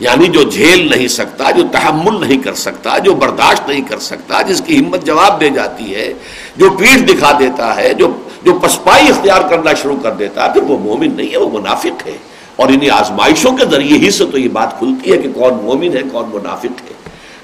یعنی 0.00 0.26
جو 0.26 0.42
جھیل 0.42 0.90
نہیں 0.90 1.08
سکتا، 1.08 1.50
جو 1.50 1.62
تحمل 1.72 2.28
نہیں 2.28 2.38
کر 2.38 2.54
سکتا، 2.54 2.98
جو 2.98 3.14
برداشت 3.14 3.68
نہیں 3.68 3.80
کر 3.80 3.98
سکتا، 3.98 4.42
جس 4.42 4.62
کی 4.66 4.78
ہمت 4.78 5.04
جواب 5.04 5.40
دے 5.40 5.48
جاتی 5.48 5.94
ہے، 5.94 6.12
جو 6.56 6.70
پیٹھ 6.70 7.02
دکھا 7.02 7.32
دیتا 7.38 7.76
ہے، 7.76 7.94
جو 7.94 8.08
جو 8.42 8.58
پسپائی 8.62 9.08
اختیار 9.08 9.40
کرنا 9.50 9.74
شروع 9.74 9.96
کر 10.02 10.10
دیتا 10.10 10.44
ہے، 10.44 10.52
پھر 10.52 10.62
وہ 10.62 10.78
مومن 10.78 11.16
نہیں 11.16 11.32
ہے، 11.32 11.38
وہ 11.38 11.58
منافق 11.58 12.06
ہے۔ 12.06 12.16
اور 12.56 12.68
انہیں 12.68 12.90
آزمائشوں 12.90 13.52
کے 13.52 13.64
ذریعے 13.70 13.98
ہی 13.98 14.10
سے 14.10 14.24
تو 14.26 14.38
یہ 14.38 14.48
بات 14.48 14.78
کھلتی 14.78 15.12
ہے 15.12 15.16
کہ 15.16 15.28
کون 15.32 15.54
مومن 15.54 15.96
ہے، 15.96 16.02
کون 16.12 16.30
منافق 16.32 16.82
ہے۔ 16.88 16.93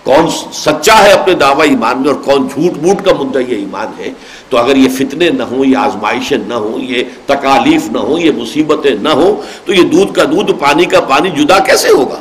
کون 0.05 0.29
سچا 0.53 1.05
ہے 1.05 1.13
اپنے 1.13 1.35
دعوی 1.35 1.69
ایمان 1.69 1.99
میں 1.99 2.07
اور 2.07 2.15
کون 2.15 2.49
جھوٹ 2.55 2.83
موٹ 2.83 3.05
کا 3.05 3.23
مدعا 3.23 3.43
یہ 3.43 3.57
ایمان 3.57 3.87
ہے، 3.99 4.13
تو 4.49 4.59
اگر 4.59 4.77
یہ 4.77 4.89
فتنے 4.89 5.31
نہ 5.31 5.43
ہوں، 5.43 5.65
یہ 5.65 5.77
آزمائشیں 5.77 6.39
نہ 6.47 6.55
ہوں، 6.55 6.81
یہ 6.83 7.03
تکالیف 7.27 7.91
نہ 7.91 7.99
ہوں، 7.99 8.21
یہ 8.21 8.31
مصیبتیں 8.37 8.91
نہ 9.03 9.09
ہوں، 9.09 9.43
تو 9.67 9.75
یہ 9.75 9.83
دودھ 9.83 10.15
کا 10.15 10.25
دودھ، 10.25 10.53
پانی 10.59 10.85
کا 10.85 11.01
پانی 11.01 11.31
جدا 11.31 11.59
کیسے 11.59 11.89
ہوگا؟ 11.89 12.21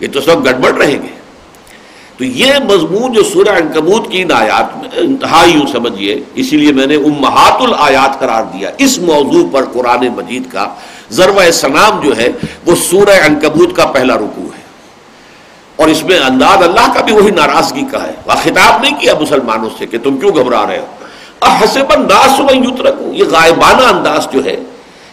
یہ 0.00 0.08
تو 0.12 0.20
سب 0.20 0.44
گڑبڑ 0.44 0.72
رہیں 0.72 1.02
گے۔ 1.02 1.16
تو 2.16 2.24
یہ 2.24 2.52
مضمون 2.64 3.12
جو 3.12 3.22
سورہ 3.22 3.48
انکبوت 3.48 4.10
کی 4.10 4.22
ان 4.22 4.32
آیات 4.32 4.76
میں 4.76 4.88
انتہائی 4.96 5.52
یوں 5.52 5.66
سمجھیے، 5.66 6.20
اسی 6.34 6.56
لیے 6.56 6.72
میں 6.72 6.86
نے 6.86 6.94
امہات 6.94 7.62
الآیات 7.62 8.20
قرار 8.20 8.42
دیا۔ 8.42 8.70
اس 8.78 8.98
موضوع 8.98 9.48
پر 9.52 9.64
قرآن 9.64 10.08
مجید 10.16 10.42
کا 10.52 10.68
ضرور 11.10 11.50
سلام 11.50 12.00
جو 12.00 12.16
ہے، 12.16 12.28
وہ 12.66 12.74
سورہ 12.74 13.18
انکبوت 13.24 13.76
کا 13.76 13.86
پہلا 13.86 14.14
رکوع 14.14 14.48
ہے۔ 14.56 14.65
اور 15.76 15.88
اس 15.88 16.04
میں 16.04 16.18
انداز 16.18 16.62
اللہ 16.62 16.92
کا 16.94 17.00
بھی 17.00 17.12
وہی 17.12 17.30
ناراضگی 17.30 17.84
کا 17.90 18.02
ہے۔ 18.02 18.12
وہ 18.26 18.32
خطاب 18.32 18.82
نہیں 18.82 19.00
کیا 19.00 19.14
مسلمانوں 19.20 19.70
سے 19.78 19.86
کہ 19.86 19.98
تم 19.98 20.16
کیوں 20.16 20.36
گھبرا 20.36 20.66
رہے 20.66 20.78
ہو؟ 20.78 20.86
حسب 21.64 21.84
انداز 21.96 22.40
میں 22.40 22.54
یوت 22.54 22.80
رکھوں 22.80 23.14
یہ 23.14 23.24
غائبانہ 23.30 23.82
انداز 23.82 24.28
جو 24.32 24.44
ہے، 24.44 24.56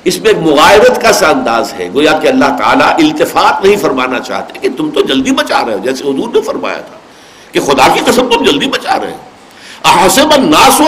اس 0.04 0.22
میں 0.22 0.30
ایک 0.30 0.38
مغائرت 0.38 1.02
کا 1.02 1.12
سا 1.12 1.30
انداز 1.30 1.74
ہے۔ 1.74 1.90
گویا 1.94 2.12
کہ 2.12 2.28
اللہ 2.28 2.46
تعالیٰ 2.46 2.88
التفات 2.88 3.66
نہیں 3.66 3.78
فرمانا 3.78 4.20
چاہتے 4.20 4.60
کہ 4.60 4.70
تم 4.78 4.90
تو 4.90 5.02
جلدی 5.02 5.32
بچا 5.32 5.66
رہے 5.66 5.74
ہو، 5.74 5.80
جیسے 5.84 6.04
حضور 6.04 6.28
نے 6.34 6.42
فرمایا 6.42 6.78
تھا 6.78 6.98
کہ 7.52 7.60
خدا 7.60 7.88
کی 7.94 8.00
قسم 8.06 8.30
تم 8.30 8.44
جلدی 8.44 8.68
بچا 8.68 8.98
رہے 9.02 9.12
ہو۔ 9.12 9.18
حسب 10.06 10.28
الناس 10.32 10.82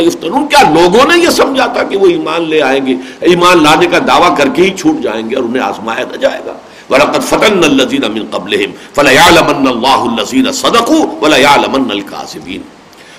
یفتنون۔ 0.00 0.46
کیا 0.46 0.70
لوگوں 0.70 1.12
نے 1.12 1.18
یہ 1.18 1.28
سمجھا 1.28 1.66
تھا 1.66 1.82
کہ 1.82 1.96
وہ 1.96 2.06
ایمان 2.06 2.48
لے 2.48 2.62
آئیں 2.62 2.86
گے؟ 2.86 2.94
ایمان 3.20 3.62
لانے 3.62 3.86
کا 3.86 3.98
دعویٰ 3.98 4.36
کر 4.36 4.48
کے 4.48 4.62
ہی 4.62 4.70
چھوٹ 4.70 5.02
جائیں 5.02 5.30
گے 5.30 5.36
اور 5.36 5.44
انہیں 5.44 5.62
آزمایا 5.62 6.04
نہ 6.12 6.16
جائے 6.16 6.40
گا؟ 6.46 6.52
وَلَقَدْ 6.90 7.22
فَتَنَّ 7.22 7.64
الَّذِينَ 7.64 8.06
مِن 8.06 8.24
قَبْلِهِمْ 8.30 8.94
فَلَيَعْلَمَنَّ 8.94 9.70
اللَّهُ 9.70 10.12
الَّذِينَ 10.12 10.50
صَدَقُوا 10.50 11.06
وَلَيَعْلَمَنَّ 11.20 11.90
الْكَاذِبِينَ۔ 11.90 12.62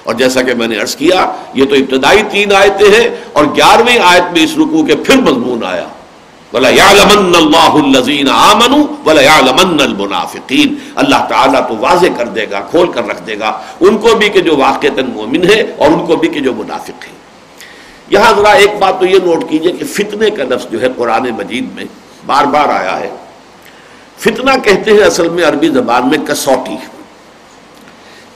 اور 0.03 0.15
جیسا 0.15 0.41
کہ 0.41 0.53
میں 0.53 0.67
نے 0.67 0.77
عرض 0.77 0.95
کیا، 0.95 1.31
یہ 1.53 1.65
تو 1.65 1.75
ابتدائی 1.75 2.23
تین 2.31 2.53
آیتیں 2.53 2.99
ہیں 2.99 3.09
اور 3.33 3.45
گیارہویں 3.45 3.99
آیت 4.03 4.31
میں 4.31 4.43
اس 4.43 4.51
رکوع 4.57 4.85
کے 4.85 4.95
پھر 4.95 5.17
مضمون 5.17 5.63
آیا۔ 5.63 5.87
وَلَيَعْلَمَنَّ 6.53 7.37
اللَّهُ 7.37 7.83
الَّذِينَ 7.83 8.29
آمَنُوا 8.29 9.09
وَلَيَعْلَمَنَّ 9.09 9.83
الْمُنَافِقِينَ۔ 9.83 10.73
اللہ 10.95 11.25
تعالیٰ 11.29 11.67
تو 11.67 11.77
واضح 11.77 12.07
کر 12.17 12.27
دے 12.27 12.45
گا، 12.51 12.59
کھول 12.59 12.91
کر 12.91 13.07
رکھ 13.07 13.27
دے 13.27 13.39
گا 13.39 13.59
ان 13.79 13.97
کو 13.97 14.15
بھی 14.15 14.29
کہ 14.29 14.41
جو 14.41 14.57
واقعتاً 14.57 15.05
مومن 15.05 15.49
ہے 15.49 15.73
اور 15.77 15.91
ان 15.91 16.05
کو 16.05 16.15
بھی 16.15 16.29
کہ 16.29 16.39
جو 16.39 16.53
منافق 16.53 17.03
ہے 17.03 17.15
یہاں 18.09 18.33
ذرا 18.37 18.49
ایک 18.49 18.71
بات 18.79 18.99
تو 18.99 19.05
یہ 19.05 19.19
نوٹ 19.23 19.49
کیجیے 19.49 19.71
کہ 19.71 19.85
فتنے 19.85 20.29
کا 20.29 20.43
لفظ 20.43 20.71
جو 20.71 20.81
ہے 20.81 20.87
قرآن 20.97 21.23
مجید 21.23 21.65
میں 21.75 21.85
بار 22.25 22.45
بار 22.45 22.69
آیا 22.69 22.99
ہے۔ 22.99 23.09
فتنہ 24.17 24.51
کہتے 24.63 24.91
ہیں 24.91 25.03
اصل 25.03 25.29
میں 25.29 25.43
عربی 25.43 25.69
زبان 25.69 26.09
میں 26.09 26.17
کسوٹی۔ 26.17 26.75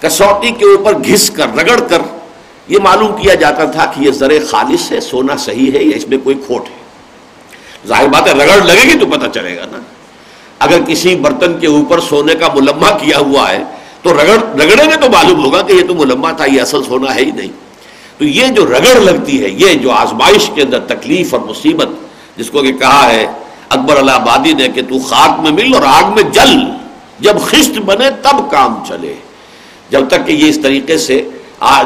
کسوٹی 0.02 0.52
کے 0.52 0.66
اوپر 0.66 0.94
گھس 0.94 1.30
کر، 1.30 1.48
رگڑ 1.56 1.80
کر، 1.80 2.02
یہ 2.68 2.78
معلوم 2.84 3.22
کیا 3.22 3.34
جاتا 3.34 3.64
تھا 3.64 3.86
کہ 3.86 4.02
یہ 4.02 4.12
زر 4.12 4.46
خالص 4.50 4.92
ہے، 4.92 5.00
سونا 5.00 5.38
صحیح 5.38 5.72
ہے 5.72 5.84
یا 5.84 5.98
اس 5.98 6.08
میں 6.08 6.18
کوئی 6.24 6.36
کھوٹ 6.46 6.66
ہے۔ 6.66 6.80
ظاہر 7.88 8.08
بات 8.08 8.28
ہے، 8.28 8.34
رگڑ 8.34 8.66
لگے 8.66 8.94
گی 8.94 9.00
تو 9.00 9.06
پتہ 9.06 9.28
چلے 9.34 9.58
گا 9.58 9.66
نا۔ 9.72 9.78
اگر 10.60 10.80
کسی 10.88 11.16
برتن 11.16 11.60
کے 11.60 11.68
اوپر 11.68 12.00
سونے 12.00 12.36
کا 12.36 12.48
ملمہ 12.54 12.88
کیا 13.02 13.18
ہوا 13.18 13.50
ہے، 13.50 13.64
تو 14.02 14.14
رگڑ، 14.14 14.62
رگڑے 14.62 14.84
میں 14.88 14.96
تو 14.96 15.10
معلوم 15.10 15.46
ہوگا 15.46 15.62
کہ 15.62 15.74
یہ 15.74 15.88
تو 15.88 15.96
ملمہ 15.96 16.28
تھا، 16.38 16.46
یہ 16.46 16.62
اصل 16.62 16.84
سونا 16.84 17.16
ہے 17.16 17.22
ہی 17.22 17.32
نہیں۔ 17.32 17.52
تو 18.18 18.26
یہ 18.26 18.48
جو 18.48 18.66
رگڑ 18.66 19.00
لگتی 19.00 19.44
ہے، 19.44 19.50
یہ 19.50 19.74
جو 19.74 19.92
آزمائش 19.92 20.52
کے 20.56 20.62
اندر 20.62 20.80
تکلیف 20.80 21.34
اور 21.34 21.42
مصیبت، 21.42 21.88
جس 22.38 22.50
کو 22.50 22.62
کہ 22.62 22.72
کہا 22.72 23.12
ہے 23.12 23.28
اکبر 23.70 23.98
اللہ 23.98 24.12
آبادی 24.12 24.54
نے 24.54 24.68
کہ 24.68 24.82
تو 24.82 25.00
خاک 25.00 25.40
میں 25.40 25.52
مل 25.52 25.76
اور 25.76 25.84
آگ 25.84 26.14
میں 26.16 26.24
جل۔ 26.24 26.60
جب 27.20 27.42
خشت 27.42 27.78
بنے 27.80 28.10
تب 28.10 28.52
کام 28.52 28.84
چلے۔ 28.88 29.16
جب 29.90 30.08
تک 30.08 30.28
کہ 30.28 30.32
یہ 30.32 30.50
اس 30.50 30.60
طریقے 30.64 30.98
سے 30.98 31.30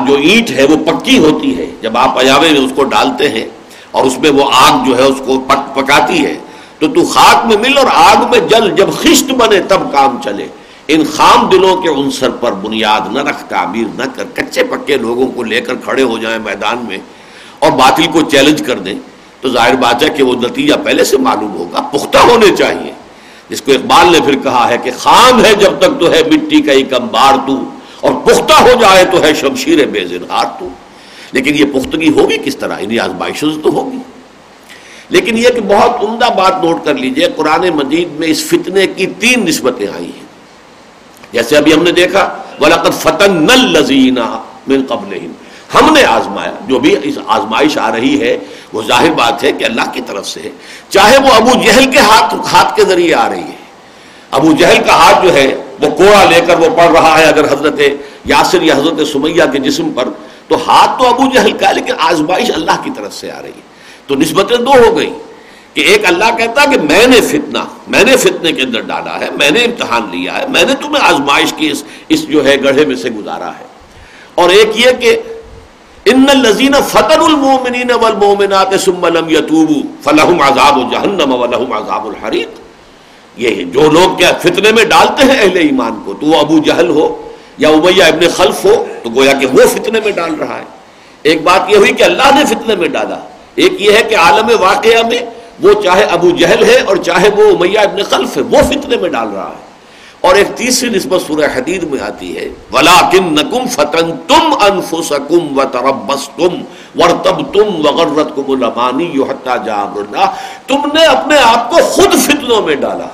جو 0.07 0.13
اینٹ 0.15 0.51
ہے 0.51 0.63
وہ 0.63 0.75
پکی 0.75 1.17
ہوتی 1.17 1.57
ہے۔ 1.57 1.65
جب 1.81 1.97
آپ 1.97 2.19
ایاوے 2.19 2.51
میں 2.51 2.59
اس 2.59 2.71
کو 2.75 2.83
ڈالتے 2.83 3.29
ہیں 3.29 3.45
اور 3.91 4.03
اس 4.05 4.19
میں 4.19 4.29
وہ 4.29 4.49
آگ 4.53 4.85
جو 4.85 4.97
ہے 4.97 5.03
اس 5.03 5.21
کو 5.25 5.39
پک، 5.39 5.75
پکاتی 5.75 6.25
ہے، 6.25 6.39
تو 6.79 6.87
تو 6.87 7.05
خاک 7.05 7.45
میں 7.45 7.57
مل 7.57 7.77
اور 7.77 7.87
آگ 7.93 8.29
میں 8.31 8.39
جل۔ 8.39 8.75
جب 8.75 8.89
خشت 8.93 9.31
بنے 9.31 9.59
تب 9.59 9.91
کام 9.91 10.17
چلے۔ 10.23 10.47
ان 10.87 11.03
خام 11.15 11.49
دلوں 11.49 11.77
کے 11.77 11.89
عنصر 11.89 12.29
پر 12.29 12.51
بنیاد 12.51 13.01
نہ 13.11 13.19
رکھ، 13.19 13.43
تعمیر 13.49 13.85
نہ 13.95 14.03
کر۔ 14.15 14.23
کچے 14.33 14.63
پکے 14.63 14.97
لوگوں 14.97 15.27
کو 15.27 15.43
لے 15.43 15.61
کر 15.61 15.75
کھڑے 15.75 16.03
ہو 16.03 16.17
جائیں 16.17 16.39
میدان 16.39 16.85
میں 16.87 16.97
اور 17.59 17.71
باطل 17.71 18.03
کو 18.11 18.21
چیلنج 18.21 18.63
کر 18.67 18.79
دیں۔ 18.79 18.95
تو 19.43 19.49
ظاہر 19.49 19.75
بات 19.75 20.03
ہے 20.03 20.09
کہ 20.09 20.23
وہ 20.23 20.33
نتیجہ 20.33 20.73
پہلے 20.85 21.03
سے 21.03 21.17
معلوم 21.17 21.57
ہوگا، 21.57 21.81
پختہ 21.81 22.17
ہونے 22.17 22.55
چاہیے۔ 22.55 22.91
جس 23.49 23.61
کو 23.61 23.71
اقبال 23.71 24.11
نے 24.11 24.19
پھر 24.25 24.35
کہا 24.43 24.69
ہے 24.69 24.77
کہ 24.77 24.91
خام 24.97 25.45
ہے 25.45 25.53
جب 25.55 25.71
تک 25.79 25.99
تو 25.99 26.11
ہے 26.11 26.21
مٹی 26.31 26.61
کا 26.61 26.71
ایک 26.71 26.93
امبار 26.93 27.33
تو، 27.47 27.63
اور 27.99 28.13
پختہ 28.13 28.53
ہو 28.53 28.69
جائے 28.81 29.05
تو 29.05 29.23
ہے 29.23 29.33
شمشیر 29.33 29.85
بے 29.85 30.05
زنہار 30.05 30.45
تو۔ 30.59 30.67
لیکن 31.31 31.55
یہ 31.55 31.65
پختگی 31.65 32.09
ہوگی 32.09 32.37
کس 32.37 32.57
طرح؟ 32.57 32.77
انہیں 32.79 32.99
آزمائشوں 32.99 33.51
سے 33.51 33.61
تو 33.61 33.69
ہوگی۔ 33.69 33.97
لیکن 35.09 35.37
یہ 35.37 35.49
کہ 35.49 35.61
بہت 35.61 36.03
عمدہ 36.03 36.25
بات 36.37 36.63
نوٹ 36.63 36.85
کر 36.85 36.93
لیجیے، 36.93 37.27
قرآن 37.35 37.69
مجید 37.69 38.19
میں 38.19 38.27
اس 38.27 38.45
فتنے 38.45 38.87
کی 38.87 39.07
تین 39.07 39.45
نسبتیں 39.45 39.87
آئی 39.95 40.05
ہیں۔ 40.05 40.25
جیسے 41.31 41.57
ابھی 41.57 41.73
ہم 41.73 41.83
نے 41.83 41.91
دیکھا، 41.91 42.37
وَلَقَدْ 42.59 42.93
فَتَنَّ 42.93 43.53
الَّذِينَ 43.53 44.19
مِن 44.67 44.83
قَبْلِهِمْ۔ 44.89 45.42
ہم 45.73 45.93
نے 45.93 46.03
آزمایا، 46.03 46.51
جو 46.67 46.79
بھی 46.79 46.95
اس 47.03 47.17
آزمائش 47.27 47.77
آ 47.77 47.91
رہی 47.91 48.21
ہے، 48.21 48.37
وہ 48.73 48.81
ظاہر 48.87 49.11
بات 49.11 49.43
ہے 49.43 49.51
کہ 49.51 49.65
اللہ 49.65 49.91
کی 49.93 50.01
طرف 50.07 50.27
سے 50.27 50.41
ہے۔ 50.41 50.49
چاہے 50.89 51.17
وہ 51.17 51.33
ابو 51.33 51.49
جہل 51.63 51.91
کے 51.91 51.99
ہاتھ 51.99 52.35
ہاتھ 52.53 52.75
کے 52.75 52.83
ذریعے 52.83 53.13
آ 53.13 53.29
رہی 53.29 53.43
ہے۔ 53.43 53.63
ابو 54.31 54.51
جہل 54.51 54.83
کا 54.85 54.93
ہاتھ 54.93 55.25
جو 55.25 55.33
ہے، 55.33 55.55
وہ 55.81 55.89
کوڑا 55.89 56.23
لے 56.23 56.41
کر 56.47 56.59
وہ 56.59 56.77
پڑھ 56.77 56.91
رہا 56.91 57.19
ہے۔ 57.19 57.25
اگر 57.25 57.53
حضرت 57.53 57.79
یاسر 58.25 58.61
یا 58.61 58.75
حضرت 58.75 59.07
سمیہ 59.07 59.43
کے 59.51 59.59
جسم 59.59 59.91
پر، 59.91 60.09
تو 60.47 60.55
ہاتھ 60.67 61.01
تو 61.01 61.07
ابو 61.07 61.23
جہل 61.33 61.51
کا 61.51 61.69
ہے، 61.69 61.73
لیکن 61.73 61.93
آزمائش 61.99 62.51
اللہ 62.51 62.83
کی 62.83 62.89
طرف 62.95 63.13
سے 63.13 63.31
آ 63.31 63.41
رہی 63.41 63.49
ہے۔ 63.49 63.73
تو 64.07 64.15
نسبتیں 64.15 64.57
دو 64.57 64.71
ہو 64.87 64.97
گئی 64.97 65.13
کہ 65.73 65.81
ایک 65.81 66.05
اللہ 66.05 66.37
کہتا 66.37 66.65
کہ 66.65 66.79
میں 66.81 67.07
نے 67.07 67.21
فتنہ، 67.21 67.65
میں 67.87 68.03
نے 68.03 68.17
فتنے 68.17 68.51
کے 68.51 68.61
اندر 68.61 68.79
ڈالا 68.79 69.19
ہے، 69.19 69.29
میں 69.31 69.51
نے 69.51 69.59
امتحان 69.59 70.09
لیا 70.11 70.37
ہے، 70.37 70.47
میں 70.47 70.63
نے 70.63 70.73
تمہیں 70.75 71.03
آزمائش 71.03 71.53
کی 71.53 71.69
اس 71.71 71.83
اس 72.09 72.27
جو 72.27 72.45
ہے 72.45 72.63
گڑھے 72.63 72.85
میں 72.85 72.95
سے 72.95 73.09
گزارا 73.09 73.49
ہے۔ 73.49 73.65
اور 74.35 74.49
ایک 74.49 74.69
یہ 74.75 74.91
کہ 74.99 75.19
ان 76.05 76.25
الزین 76.29 76.73
فتح 76.87 77.23
المومنین 77.23 77.91
والمومنات 77.91 78.73
ثم 78.81 79.05
لم 79.05 79.29
يتوبوا 79.29 79.81
فلهم 80.03 80.41
عذاب 80.41 80.79
جہنم 80.91 81.33
ولهم 81.33 81.73
عذاب 81.73 82.07
الحریق 82.07 82.61
یہ 83.37 83.63
جو 83.63 83.89
لوگ 83.91 84.17
کیا 84.17 84.31
فتنے 84.41 84.71
میں 84.71 84.83
ڈالتے 84.85 85.23
ہیں 85.23 85.39
اہل 85.39 85.57
ایمان 85.57 86.01
کو، 86.05 86.13
تو 86.13 86.25
وہ 86.25 86.39
ابو 86.39 86.57
جہل 86.65 86.89
ہو 86.89 87.05
یا 87.57 87.69
امیہ 87.69 88.03
ابن 88.03 88.27
خلف 88.35 88.65
ہو، 88.65 88.85
تو 89.03 89.09
گویا 89.09 89.33
کہ 89.33 89.47
وہ 89.47 89.67
فتنے 89.67 89.99
میں 90.03 90.11
ڈال 90.11 90.35
رہا 90.35 90.57
ہے۔ 90.57 90.65
ایک 91.21 91.43
بات 91.43 91.69
یہ 91.69 91.77
ہوئی 91.77 91.93
کہ 91.93 92.03
اللہ 92.03 92.35
نے 92.35 92.45
فتنے 92.45 92.75
میں 92.75 92.87
ڈالا۔ 92.87 93.19
ایک 93.55 93.81
یہ 93.81 93.91
ہے 93.91 94.03
کہ 94.03 94.15
عالم 94.15 94.51
واقعہ 94.59 95.01
میں 95.07 95.19
وہ 95.63 95.81
چاہے 95.81 96.03
ابو 96.03 96.29
جہل 96.29 96.63
ہے 96.63 96.79
اور 96.79 96.95
چاہے 96.97 97.29
وہ 97.29 97.49
امیہ 97.49 97.79
ابن 97.79 98.03
خلف 98.03 98.37
ہے، 98.37 98.41
وہ 98.41 98.61
فتنے 98.71 98.97
میں 98.97 99.09
ڈال 99.09 99.29
رہا 99.35 99.49
ہے۔ 99.49 99.62
اور 100.23 100.35
ایک 100.35 100.47
تیسری 100.55 100.89
نسبت 100.89 101.21
سورہ 101.27 101.45
حدید 101.55 101.83
میں 101.83 101.99
آتی 101.99 102.37
ہے 102.37 102.49
ولا 102.71 103.09
کن 103.11 103.33
نکم 103.33 103.67
فتن 103.67 104.11
تم 104.27 104.53
انفسکم 104.59 105.59
و 105.59 105.63
تربس 105.71 106.29
تم 106.35 106.61
ورتب 107.01 107.53
تم 107.53 107.85
وغرت 107.85 108.35
کم 108.35 108.51
المانی 108.51 109.17
تم 110.67 110.87
نے 110.93 111.05
اپنے 111.05 111.37
آپ 111.37 111.69
کو 111.69 111.77
خود 111.77 112.13
فتنوں 112.13 112.61
میں 112.61 112.75
ڈالا۔ 112.75 113.07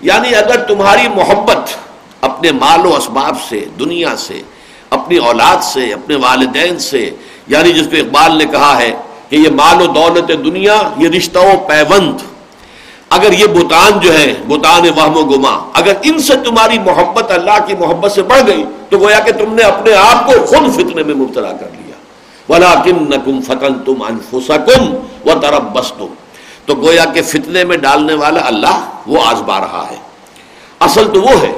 یعنی 0.00 0.34
اگر 0.34 0.64
تمہاری 0.64 1.08
محبت 1.14 1.58
اپنے 2.20 2.52
مال 2.52 2.86
و 2.86 2.96
اسباب 2.96 3.36
سے، 3.48 3.64
دنیا 3.78 4.16
سے، 4.16 4.42
اپنی 4.90 5.16
اولاد 5.16 5.62
سے، 5.62 5.92
اپنے 5.92 6.16
والدین 6.16 6.78
سے 6.78 7.10
یعنی 7.46 7.72
جس 7.72 7.86
کو 7.86 7.96
اقبال 7.96 8.38
نے 8.38 8.44
کہا 8.44 8.78
ہے 8.78 8.92
کہ 9.28 9.36
یہ 9.36 9.48
مال 9.50 9.82
و 9.82 9.86
دولت 9.86 10.28
دنیا، 10.28 10.82
یہ 10.96 11.08
رشتہ 11.08 11.38
و 11.38 11.66
پیوند 11.68 12.35
اگر 13.10 13.32
یہ 13.32 13.46
بوتان 13.46 14.00
جو 14.00 14.18
ہے، 14.18 14.34
بوتان 14.46 14.88
وہم 14.96 15.16
و 15.16 15.24
گما، 15.24 15.70
اگر 15.72 15.92
ان 16.02 16.18
سے 16.18 16.34
تمہاری 16.36 16.78
محبت 16.78 17.30
اللہ 17.30 17.66
کی 17.66 17.74
محبت 17.74 18.12
سے 18.12 18.22
بڑھ 18.22 18.42
گئی، 18.46 18.64
تو 18.88 18.98
گویا 18.98 19.18
کہ 19.18 19.32
تم 19.32 19.54
نے 19.54 19.62
اپنے 19.62 19.94
آپ 19.94 20.26
کو 20.26 20.46
خود 20.46 20.74
فتنے 20.74 21.02
میں 21.02 21.14
مبتلا 21.14 21.52
کر 21.52 21.66
لیا۔ 21.72 21.86
ولا 22.52 22.74
کم 22.74 23.08
نکم 23.08 23.40
فتن 23.40 23.74
تم 23.84 24.02
انفسکم 24.02 24.94
و 25.30 25.40
تربس 25.40 25.92
تم 25.92 26.06
تو 26.66 26.74
گویا 26.74 27.04
کہ 27.04 27.22
فتنے 27.22 27.64
میں 27.64 27.76
ڈالنے 27.76 28.14
والا 28.14 28.40
اللہ 28.44 28.90
وہ 29.06 29.18
آزما 29.24 29.60
رہا 29.60 29.86
ہے۔ 29.90 29.96
اصل 30.80 31.08
تو 31.14 31.22
وہ 31.22 31.30
ہے۔ 31.30 31.52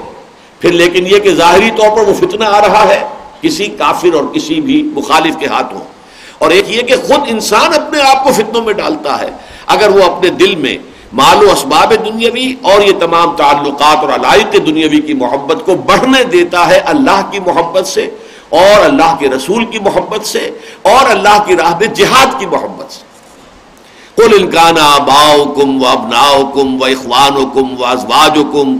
پھر 0.61 0.73
لیکن 0.73 1.07
یہ 1.07 1.19
کہ 1.19 1.35
ظاہری 1.35 1.71
طور 1.71 1.97
پر 1.97 2.03
وہ 2.03 2.15
فتنہ 2.15 2.45
آ 2.45 2.61
رہا 2.61 2.89
ہے۔ 2.89 3.05
کسی 3.41 3.67
کافر 3.67 4.15
اور 4.15 4.25
کسی 4.25 4.61
بھی 4.61 4.83
مخالف 4.83 5.35
کے 5.37 5.47
ہاتھوں۔ 5.47 5.81
اور 6.39 6.51
ایک 6.51 6.65
یہ 6.71 6.83
کہ 6.83 6.97
خود 6.97 7.21
انسان 7.27 7.75
اپنے 7.75 8.03
آپ 8.03 8.25
کو 8.25 8.33
فتنوں 8.33 8.63
میں 8.63 8.75
ڈالتا 8.75 9.21
ہے۔ 9.21 9.29
اگر 9.67 9.89
وہ 9.89 10.03
اپنے 10.03 10.29
دل 10.29 10.57
میں 10.57 10.79
مال 11.13 11.45
و 11.45 11.53
اسباب 11.53 11.95
دنیاوی 12.05 12.55
اور 12.63 12.81
یہ 12.81 12.93
تمام 13.01 13.37
تعلقات 13.37 13.97
اور 13.97 14.09
علائق 14.09 14.53
دنیاوی 14.53 15.01
کی 15.01 15.15
محبت 15.15 15.67
کو 15.67 15.75
بڑھنے 15.75 16.25
دیتا 16.25 16.69
ہے 16.69 16.79
اللہ 16.79 17.21
کی 17.31 17.41
محبت 17.41 17.87
سے 17.87 18.11
اور 18.49 18.85
اللہ 18.85 19.17
کے 19.19 19.29
رسول 19.29 19.65
کی 19.65 19.79
محبت 19.79 20.27
سے 20.27 20.51
اور 20.83 21.11
اللہ 21.11 21.43
کی 21.47 21.57
راہ 21.57 21.75
میں 21.81 21.87
جہاد 21.87 22.41
کی 22.41 22.47
محبت 22.47 22.93
سے۔ 22.93 23.01
قل 24.17 24.35
انکان 24.41 24.79
آباؤکم 24.79 25.83
و 25.83 25.87
ابناؤکم 25.87 26.83
و 26.83 26.85
اخوانکم 26.85 27.81
و 27.81 27.85
ازواجکم 27.85 28.77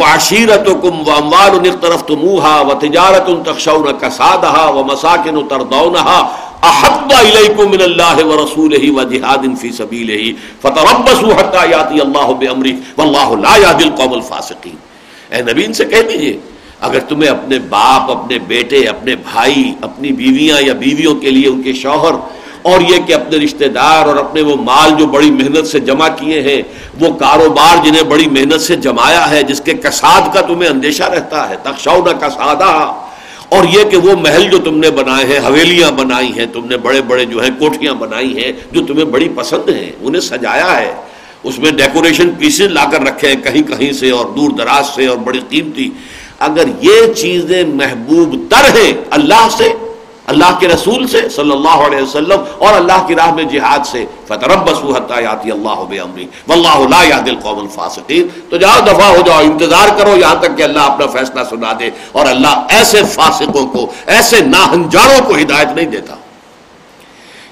و 0.00 0.02
عشیرتکم 0.04 1.08
و 1.08 1.10
اموال 1.10 1.66
اقترفتموها 1.66 2.62
و 2.62 2.74
تجارت 2.74 3.30
تخشون 3.46 3.92
کسادها 3.92 4.70
و 4.70 4.84
مساکن 4.84 5.48
تردونها 5.48 6.49
احب 6.68 7.12
الیکم 7.18 7.70
من 7.70 7.82
اللہ 7.82 8.24
و 8.24 8.36
رسولہ 8.44 8.90
و 8.90 9.02
جہاد 9.10 9.44
فی 9.60 9.70
سبیلہ 9.72 10.32
فتربصوا 10.62 11.34
حتى 11.40 11.70
یاتی 11.70 12.00
اللہ 12.00 12.32
بامرہ 12.40 12.72
واللہ 12.96 13.28
لا 13.40 13.56
یهدی 13.56 13.84
القوم 13.84 14.12
الفاسقین۔ 14.12 14.76
اے 15.30 15.42
نبی، 15.42 15.64
ان 15.64 15.72
سے 15.72 15.84
کہہ 15.84 16.02
دیجیے، 16.08 16.36
اگر 16.88 17.00
تمہیں 17.08 17.30
اپنے 17.30 17.58
باپ، 17.68 18.10
اپنے 18.10 18.38
بیٹے، 18.46 18.78
اپنے 18.88 19.16
بھائی، 19.32 19.72
اپنی 19.80 20.12
بیویاں 20.20 20.60
یا 20.60 20.72
بیویوں 20.84 21.14
کے 21.14 21.30
لیے 21.30 21.48
ان 21.48 21.62
کے 21.62 21.72
شوہر 21.82 22.14
اور 22.62 22.80
یہ 22.80 22.96
کہ 23.06 23.14
اپنے 23.14 23.38
رشتہ 23.44 23.64
دار 23.74 24.06
اور 24.06 24.16
اپنے 24.16 24.42
وہ 24.42 24.56
مال 24.62 24.94
جو 24.98 25.06
بڑی 25.06 25.30
محنت 25.30 25.66
سے 25.66 25.80
جمع 25.80 26.08
کیے 26.16 26.40
ہیں، 26.42 26.62
وہ 27.00 27.12
کاروبار 27.18 27.84
جنہیں 27.84 28.02
بڑی 28.08 28.28
محنت 28.28 28.60
سے 28.60 28.76
جمایا 28.86 29.30
ہے، 29.30 29.42
جس 29.42 29.60
کے 29.64 29.74
کساد 29.74 30.34
کا 30.34 30.40
تمہیں 30.40 30.68
اندیشہ 30.70 31.04
رہتا 31.14 31.48
ہے 31.50 31.56
تخشاؤ 31.62 32.02
نہ 32.06 32.12
کسادہ۔ 32.20 32.72
اور 33.50 33.64
یہ 33.64 33.84
کہ 33.90 33.96
وہ 33.96 34.14
محل 34.20 34.48
جو 34.50 34.58
تم 34.58 34.78
نے 34.78 34.90
بنائے 34.90 35.24
ہیں، 35.26 35.38
حویلیاں 35.38 35.90
بنائی 35.90 36.32
ہیں، 36.38 36.46
تم 36.52 36.66
نے 36.66 36.76
بڑے 36.76 37.02
بڑے 37.02 37.24
جو 37.24 37.42
ہیں 37.42 37.50
کوٹھیاں 37.58 37.94
بنائی 37.94 38.44
ہیں، 38.44 38.52
جو 38.72 38.86
تمہیں 38.86 39.04
بڑی 39.04 39.28
پسند 39.34 39.68
ہیں، 39.68 39.92
انہیں 40.00 40.20
سجایا 40.20 40.80
ہے۔ 40.80 40.92
اس 41.44 41.58
میں 41.58 41.70
ڈیکوریشن 41.70 42.30
پیسز 42.38 42.60
لا 42.60 42.84
کر 42.92 43.02
رکھے 43.02 43.28
ہیں 43.28 43.42
کہیں 43.42 43.62
کہیں 43.62 43.92
سے 43.92 44.10
اور 44.10 44.26
دور 44.26 44.50
دراز 44.50 44.94
سے 44.94 45.06
اور 45.06 45.16
بڑی 45.16 45.40
قیمتی۔ 45.48 45.90
اگر 46.38 46.64
یہ 46.80 47.12
چیزیں 47.14 47.64
محبوب 47.64 48.36
تر 48.50 48.76
ہیں 48.76 48.92
اللہ 49.10 49.48
سے 49.50 49.72
اللہ 50.32 50.56
کے 50.60 50.68
رسول 50.68 51.06
سے 51.12 51.28
صلی 51.36 51.52
اللہ 51.52 51.84
علیہ 51.86 52.02
وسلم 52.02 52.40
اور 52.58 52.74
اللہ 52.74 53.04
کی 53.06 53.14
راہ 53.20 53.34
میں 53.34 53.44
جہاد 53.52 53.86
سے 53.92 54.04
فتربصوا 54.30 54.96
حتى 54.96 55.16
ياتي 55.22 55.52
الله 55.52 55.78
بامره 55.90 56.26
والله 56.48 56.78
لا 56.94 57.02
يهدي 57.04 57.30
القوم 57.30 57.58
الفاسقين 57.62 58.28
تو 58.50 58.56
جاؤ 58.64 58.80
دفع 58.86 59.08
ہو 59.16 59.22
جاؤ، 59.26 59.40
انتظار 59.50 59.88
کرو 59.98 60.16
یہاں 60.16 60.34
تک 60.42 60.56
کہ 60.58 60.62
اللہ 60.62 60.86
اپنا 60.90 61.06
فیصلہ 61.14 61.44
سنا 61.50 61.72
دے 61.80 61.90
اور 62.12 62.26
اللہ 62.34 62.76
ایسے 62.78 63.02
فاسقوں 63.14 63.66
کو، 63.74 63.86
ایسے 64.16 64.40
ناہنجاروں 64.46 65.20
کو 65.28 65.34
ہدایت 65.40 65.74
نہیں 65.76 65.90
دیتا۔ 65.96 66.14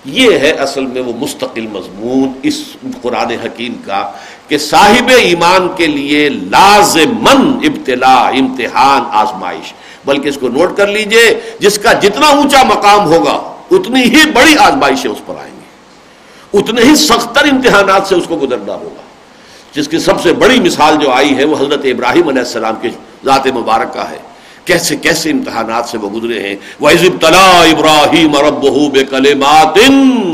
یہ 0.04 0.38
ہے 0.38 0.50
اصل 0.64 0.86
میں 0.92 1.02
وہ 1.06 1.12
مستقل 1.20 1.66
مضمون 1.72 2.32
اس 2.48 2.62
قرآن 3.02 3.30
حکیم 3.44 3.74
کا 3.86 4.00
کہ 4.48 4.58
صاحب 4.58 5.10
ایمان 5.16 5.68
کے 5.76 5.86
لیے 5.86 6.28
لازمن 6.28 7.42
ابتلا 7.70 8.16
امتحان، 8.40 9.02
آزمائش۔ 9.22 9.72
بلکہ 10.04 10.28
اس 10.28 10.38
کو 10.40 10.48
نوٹ 10.48 10.76
کر 10.76 10.86
لیجیے، 10.86 11.40
جس 11.58 11.78
کا 11.78 11.92
جتنا 11.92 12.26
اونچا 12.26 12.62
مقام 12.62 13.04
ہوگا، 13.04 13.56
اتنی 13.70 14.02
ہی 14.02 14.30
بڑی 14.30 14.54
آزمائشیں 14.58 15.10
اس 15.10 15.18
پر 15.26 15.34
آئیں 15.40 15.52
گی۔ 15.52 15.58
اتنے 16.58 16.82
ہی 16.82 16.94
سختر 16.94 17.44
امتحانات 17.44 18.06
سے 18.06 18.14
اس 18.14 18.24
کو 18.28 18.36
گزرنا 18.36 18.74
ہوگا۔ 18.74 19.02
جس 19.72 19.88
کی 19.88 19.98
سب 19.98 20.22
سے 20.22 20.32
بڑی 20.32 20.60
مثال 20.60 20.96
جو 20.96 21.10
آئی 21.10 21.36
ہے، 21.36 21.44
وہ 21.44 21.56
حضرت 21.56 21.80
ابراہیم 21.84 22.28
علیہ 22.28 22.40
السلام 22.40 22.74
کے 22.82 22.88
ذات 23.24 23.46
مبارک 23.46 23.94
کا 23.94 24.10
ہے۔ 24.10 24.18
کیسے 24.64 24.96
کیسے 24.96 25.30
امتحانات 25.30 25.88
سے 25.88 25.98
وہ 25.98 26.10
گزرے 26.10 26.48
ہیں۔ 26.48 26.56
وَإِذِ 26.80 27.08
ابْتَلَا 27.08 27.64
إِبْرَاهِيمَ 27.64 28.38
رَبُّهُ 28.38 28.90
بِكَلِمَاتٍ 28.90 29.82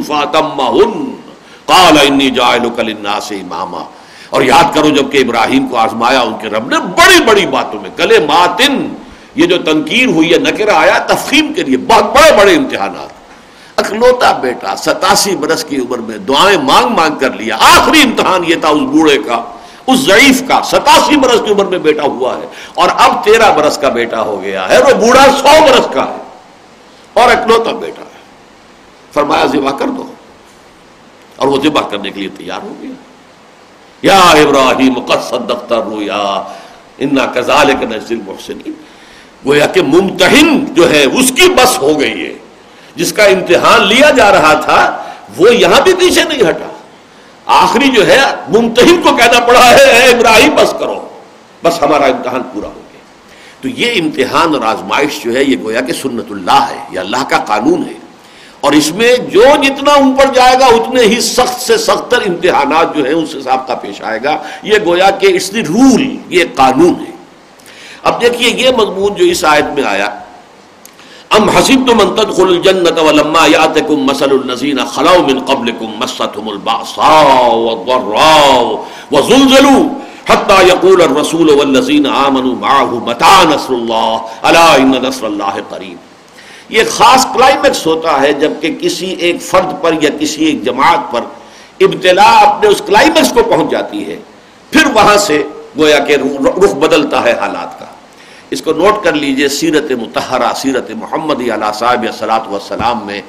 فَاتَمَّهُنْ 0.07 1.15
قَالَ 1.67 2.01
إِنِّي 2.01 2.31
جَاعِلُكَ 2.31 2.83
لِلنَّاسِ 2.83 3.35
إِمَامًا۔ 3.35 3.85
اور 4.31 4.43
یاد 4.43 4.75
کرو 4.75 4.89
جبکہ 4.89 5.19
ابراہیم 5.19 5.69
کو 5.69 5.77
آزمایا، 5.77 6.21
ان 6.21 6.35
کے 6.41 6.49
رب 6.49 6.69
نے 6.69 6.79
بڑی 6.79 7.25
بڑی 7.25 7.47
باتوں 7.47 7.81
میں 7.81 7.91
کلماتن 7.97 8.89
یہ 9.35 9.47
جو 9.47 9.59
تنقیر 9.59 10.07
ہوئی 10.07 10.33
ہے 10.33 10.39
نکر 10.39 10.69
آیا 10.69 10.99
تفخیم 10.99 11.53
کے 11.53 11.63
لیے، 11.63 11.77
بہت 11.77 12.05
بڑے 12.05 12.37
بڑے 12.37 12.57
امتحانات۔ 12.57 13.15
اکلوتا 13.77 14.33
بیٹا، 14.33 14.77
ستاسی 14.77 15.37
برس 15.37 15.65
کی 15.65 15.77
عمر 15.77 15.99
میں 15.99 16.19
دعائیں 16.19 16.59
مانگ 16.59 16.87
مانگ 16.87 17.15
کر 17.15 17.33
لیا۔ 17.33 17.57
آخری 17.61 18.03
امتحان 18.03 18.45
یہ 18.47 18.55
تھا 18.55 18.69
اس 18.69 18.81
بوڑھے 18.81 19.19
کا، 19.19 19.45
اس 19.87 19.99
ضعیف 20.01 20.43
کا۔ 20.49 20.61
ستاسی 20.65 21.17
برس 21.17 21.41
کی 21.47 21.53
عمر 21.53 21.65
میں 21.65 21.79
بیٹا 21.79 22.03
ہوا 22.03 22.37
ہے 22.37 22.47
اور 22.75 22.89
اب 22.97 23.25
تیرہ 23.25 23.53
برس 23.53 23.79
کا 23.79 23.89
بیٹا 23.89 24.23
ہو 24.23 24.43
گیا 24.43 24.69
ہے 24.69 24.79
وہ 24.79 24.95
بوڑھا 24.95 25.25
سو 25.25 25.63
برس 25.63 25.95
کا 25.95 26.05
ہے۔ 26.05 26.23
اور 27.13 27.31
اکلوتا 27.31 27.71
بیٹا 27.71 28.03
ہے۔ 28.03 28.19
فرمایا، 29.13 29.45
ذبح 29.45 29.71
کر 29.71 29.87
دو۔ 29.87 30.07
اور 31.37 31.49
وہ 31.49 31.57
ذبح 31.63 31.81
کرنے 31.81 32.11
کے 32.11 32.21
لیے 32.21 32.29
تیار 32.29 32.61
ہو 32.63 32.75
گیا۔ 32.83 32.91
یا 34.03 34.19
ابراہیم، 34.19 35.01
قد 35.01 35.29
صدقت 35.31 35.73
رویا 35.73 36.43
انا 36.99 37.27
کذالک 37.27 37.83
نجزی 37.83 38.15
المحسنین۔ 38.15 38.84
گویا 39.47 39.67
کہ 39.67 39.83
ممتحن 39.83 40.65
جو 40.75 40.91
ہے، 40.91 41.05
اس 41.05 41.33
کی 41.37 41.49
بس 41.49 41.79
ہو 41.79 42.01
گئی 42.01 42.27
ہے۔ 42.27 42.33
جس 42.97 43.13
کا 43.13 43.25
امتحان 43.25 43.87
لیا 43.87 44.11
جا 44.11 44.33
رہا 44.33 44.55
تھا، 44.55 45.03
وہ 45.37 45.55
یہاں 45.55 45.81
بھی 45.81 45.95
پیچھے 45.95 46.25
نہیں 46.25 46.49
ہٹا۔ 46.49 46.73
آخری 47.47 47.89
جو 47.89 48.07
ہے، 48.07 48.21
ممتحن 48.49 49.03
کو 49.03 49.17
کہنا 49.17 49.41
پڑا 49.41 49.71
ہے، 49.71 49.85
اے 49.85 50.13
ابراہیم، 50.13 50.55
بس 50.55 50.75
کرو۔ 50.79 51.09
بس 51.65 51.83
ہمارا 51.83 52.05
امتحان 52.05 52.43
پورا 52.53 52.67
ہو 52.67 52.81
گیا۔ 52.93 53.01
تو 53.61 53.69
یہ 53.69 54.03
امتحان 54.03 54.55
اور 54.55 54.63
آزمائش 54.63 55.25
جو 55.25 55.35
ہے، 55.35 55.45
یہ 55.45 55.57
گویا 55.63 55.81
کہ 55.81 55.93
سنت 55.93 56.25
اللہ 56.31 56.67
ہے، 56.71 56.85
یہ 56.91 56.99
اللہ 56.99 57.25
کا 57.31 57.39
قانون 57.39 57.83
ہے۔ 57.89 57.95
اور 58.61 58.73
اس 58.73 58.93
میں 58.93 59.17
جو 59.17 59.45
جتنا 59.63 59.93
اوپر 59.93 60.35
جائے 60.35 60.57
گا، 60.61 60.67
اتنے 60.67 61.03
ہی 61.03 61.21
سخت 61.21 61.61
سے 61.61 61.79
سختر 61.79 62.19
امتحانات 62.27 62.97
جو 62.97 63.05
ہیں، 63.05 63.13
اس 63.13 63.37
حساب 63.41 63.67
کا 63.67 63.75
پیش 63.75 64.03
آئے 64.03 64.19
گا۔ 64.25 64.43
یہ 64.63 64.79
گویا 64.87 65.11
کہ 65.11 65.27
اس 65.27 65.51
رول، 65.55 66.17
یہ 66.29 66.45
قانون 66.55 66.95
ہے۔ 67.09 67.14
اب 68.05 68.21
دیکھیے 68.21 68.49
یہ 68.63 68.71
مضمون 68.77 69.15
جو 69.15 69.25
اس 69.25 69.45
آیت 69.51 69.73
میں 69.75 69.85
آیا، 69.89 70.09
ام 71.37 71.49
حسب 71.49 71.87
تم 71.87 72.01
انتد 72.01 72.33
خل 72.37 72.49
الجنت 72.49 72.99
ولما 73.05 73.47
یاتکم 73.47 74.05
مثل 74.07 74.31
الذین 74.31 74.81
خلو 74.95 75.15
من 75.29 75.39
قبلکم 75.45 75.95
مستهم 76.01 76.49
الباساء 76.49 77.55
والضراء 77.55 78.85
وزلزلوا 79.13 79.85
حتى 80.29 80.59
يقول 80.69 81.03
الرسول 81.03 81.51
والذين 81.51 82.07
آمنوا 82.07 82.55
معه 82.61 83.01
متى 83.07 83.33
نصر 83.55 83.73
الله؟ 83.79 84.21
الا 84.51 84.67
ان 84.83 84.93
نصر 85.07 85.27
الله 85.27 85.65
قريب. 85.71 85.97
یہ 86.77 86.83
خاص 86.91 87.27
کلائمیکس 87.33 87.87
ہوتا 87.87 88.21
ہے 88.21 88.33
جبکہ 88.45 88.79
کسی 88.81 89.11
ایک 89.27 89.43
فرد 89.43 89.75
پر 89.83 89.99
یا 90.03 90.11
کسی 90.21 90.45
ایک 90.45 90.63
جماعت 90.65 91.11
پر 91.13 91.23
ابتلا 91.89 92.31
اپنے 92.45 92.69
اس 92.69 92.83
کلائمیکس 92.87 93.33
کو 93.33 93.43
پہنچ 93.51 93.71
جاتی 93.71 94.07
ہے، 94.07 94.17
پھر 94.71 94.87
وہاں 94.95 95.17
سے 95.27 95.43
گویا 95.79 95.99
کہ 96.09 96.17
رخ 96.63 96.75
بدلتا 96.87 97.23
ہے 97.25 97.33
حالات 97.41 97.79
کا۔ 97.79 97.87
اس 98.55 98.63
کو 98.63 98.73
نوٹ 98.73 99.05
کر 99.05 99.13
لیجیے 99.13 99.49
سیرت 99.49 99.91
متحرہ 99.91 100.53
سیرت 100.57 100.91
محمد 100.91 101.41
علیہ 101.41 101.73
صاحب 101.75 102.05
صلاحت 102.19 102.49
وسلام 102.49 103.07
میں 103.07 103.21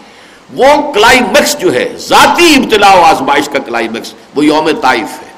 وہ 0.54 0.92
کلائمیکس 0.94 1.58
جو 1.60 1.74
ہے، 1.74 1.94
ذاتی 1.98 2.54
ابتلا 2.56 2.94
و 2.94 3.04
آزمائش 3.04 3.50
کا 3.50 3.60
کلائمیکس 3.60 4.14
وہ 4.36 4.46
یوم 4.46 4.70
طائف 4.82 5.12
ہے۔ 5.22 5.32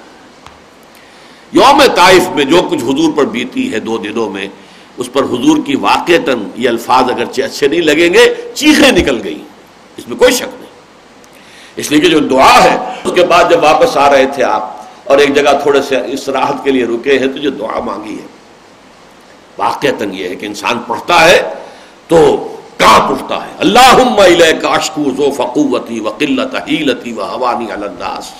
یوم 1.51 1.81
طائف 1.95 2.27
میں 2.35 2.45
جو 2.45 2.61
کچھ 2.61 2.83
حضور 2.83 3.11
پر 3.15 3.25
بیتی 3.25 3.73
ہے 3.73 3.79
دو 3.79 3.97
دنوں 3.97 4.29
میں، 4.29 4.47
اس 4.97 5.13
پر 5.13 5.23
حضور 5.23 5.57
کی 5.65 5.75
واقعتاً 5.75 6.43
یہ 6.55 6.69
الفاظ 6.69 7.09
اگرچہ 7.09 7.41
اچھے 7.41 7.67
نہیں 7.67 7.81
لگیں 7.81 8.13
گے، 8.13 8.33
چیخیں 8.53 8.91
نکل 8.91 9.21
گئی 9.23 9.41
اس 9.97 10.07
میں 10.07 10.17
کوئی 10.17 10.31
شک 10.31 10.53
نہیں۔ 10.59 10.71
اس 11.75 11.91
لیے 11.91 11.99
کہ 11.99 12.09
جو 12.09 12.19
دعا 12.19 12.63
ہے، 12.63 12.77
اس 13.03 13.11
کے 13.15 13.25
بعد 13.25 13.43
جب 13.49 13.63
واپس 13.63 13.97
آ 13.97 14.09
رہے 14.11 14.25
تھے 14.25 14.43
آپ 14.43 14.63
اور 15.03 15.17
ایک 15.17 15.35
جگہ 15.35 15.59
تھوڑے 15.63 15.81
سے 15.81 16.01
اس 16.07 16.29
راحت 16.29 16.63
کے 16.63 16.71
لیے 16.71 16.85
رکے 16.85 17.19
ہیں، 17.19 17.27
تو 17.27 17.37
جو 17.37 17.49
دعا 17.49 17.79
مانگی 17.79 18.15
ہے۔ 18.15 18.36
واقعتاً 19.57 20.13
یہ 20.13 20.29
ہے 20.29 20.35
کہ 20.35 20.45
انسان 20.45 20.79
پڑھتا 20.87 21.25
ہے 21.25 21.53
تو 22.07 22.47
کہاں 22.77 23.09
اٹھتا 23.09 23.35
ہے؟ 23.35 23.51
اللہ 23.59 24.61
کاشکو 24.61 25.03
ذو 25.17 25.31
فقوتی 25.31 25.99
و 25.99 26.09
قلت 26.09 26.55
ہیلتی 26.55 27.13
و 27.13 27.23
حوانی 27.23 27.71
الناس۔ 27.71 28.31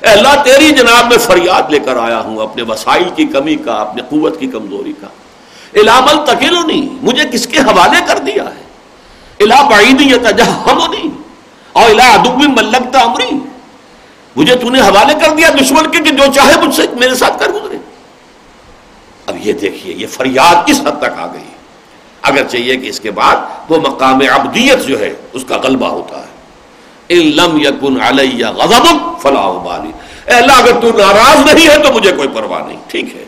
اے 0.00 0.08
اللہ، 0.08 0.42
تیری 0.44 0.70
جناب 0.70 1.08
میں 1.08 1.18
فریاد 1.18 1.62
لے 1.70 1.78
کر 1.78 1.96
آیا 1.96 2.20
ہوں 2.20 2.38
اپنے 2.38 2.62
وسائل 2.62 3.10
کی 3.16 3.24
کمی 3.24 3.56
کا، 3.56 3.72
اپنے 3.72 4.02
قوت 4.10 4.40
کی 4.40 4.46
کمزوری 4.46 4.92
کا۔ 5.00 5.06
الامل 5.74 6.24
تکیلو 6.26 6.62
نہیں 6.62 6.88
مجھے 7.02 7.24
کس 7.32 7.46
کے 7.46 7.58
حوالے 7.58 8.00
کر 8.06 8.18
دیا 8.18 8.44
ہے؟ 8.44 8.62
الہ 9.40 9.62
بعیدی 9.70 10.04
یتجہمنی 10.04 11.08
اور 11.72 11.90
الہ 11.90 12.02
ادب 12.02 12.60
ملکتا 12.60 12.98
امری۔ 12.98 13.38
مجھے 14.36 14.54
تو 14.54 14.70
نے 14.70 14.80
حوالے 14.80 15.14
کر 15.20 15.34
دیا 15.34 15.48
دشمن 15.60 15.90
کے 15.90 15.98
کہ 15.98 16.10
جو 16.10 16.32
چاہے 16.34 16.66
مجھ 16.66 16.74
سے 16.74 16.82
میرے 17.00 17.14
ساتھ 17.14 17.40
کر 17.40 17.48
گزرے۔ 17.48 17.75
اب 19.26 19.36
یہ 19.46 19.52
دیکھیے، 19.52 19.94
یہ 19.94 20.06
فریاد 20.06 20.68
کس 20.68 20.80
حد 20.80 20.98
تک 20.98 21.18
آ 21.18 21.26
گئی؟ 21.26 21.44
اگر 22.22 22.42
چاہیے 22.48 22.76
کہ 22.76 22.86
اس 22.86 23.00
کے 23.00 23.10
بعد 23.10 23.36
وہ 23.68 23.76
مقام 23.76 24.20
عبدیت 24.20 24.86
جو 24.86 25.00
ہے، 25.00 25.14
اس 25.32 25.44
کا 25.48 25.56
غلبہ 25.56 25.86
ہوتا 25.86 26.18
ہے۔ 26.18 26.36
لم 27.10 27.58
یکن 27.60 28.00
علیہ 28.00 28.46
غضب 28.46 29.20
فلاح 29.22 29.52
بالی 29.52 29.92
اے 30.26 30.34
اللہ، 30.34 30.52
اگر 30.52 30.72
تو 30.80 30.88
ناراض 30.98 31.54
نہیں 31.54 31.68
ہے 31.68 31.78
تو 31.78 31.92
مجھے 31.92 32.12
کوئی 32.12 32.28
پرواہ 32.28 32.66
نہیں۔ 32.66 32.76
ٹھیک 32.86 33.16
ہے۔ 33.16 33.24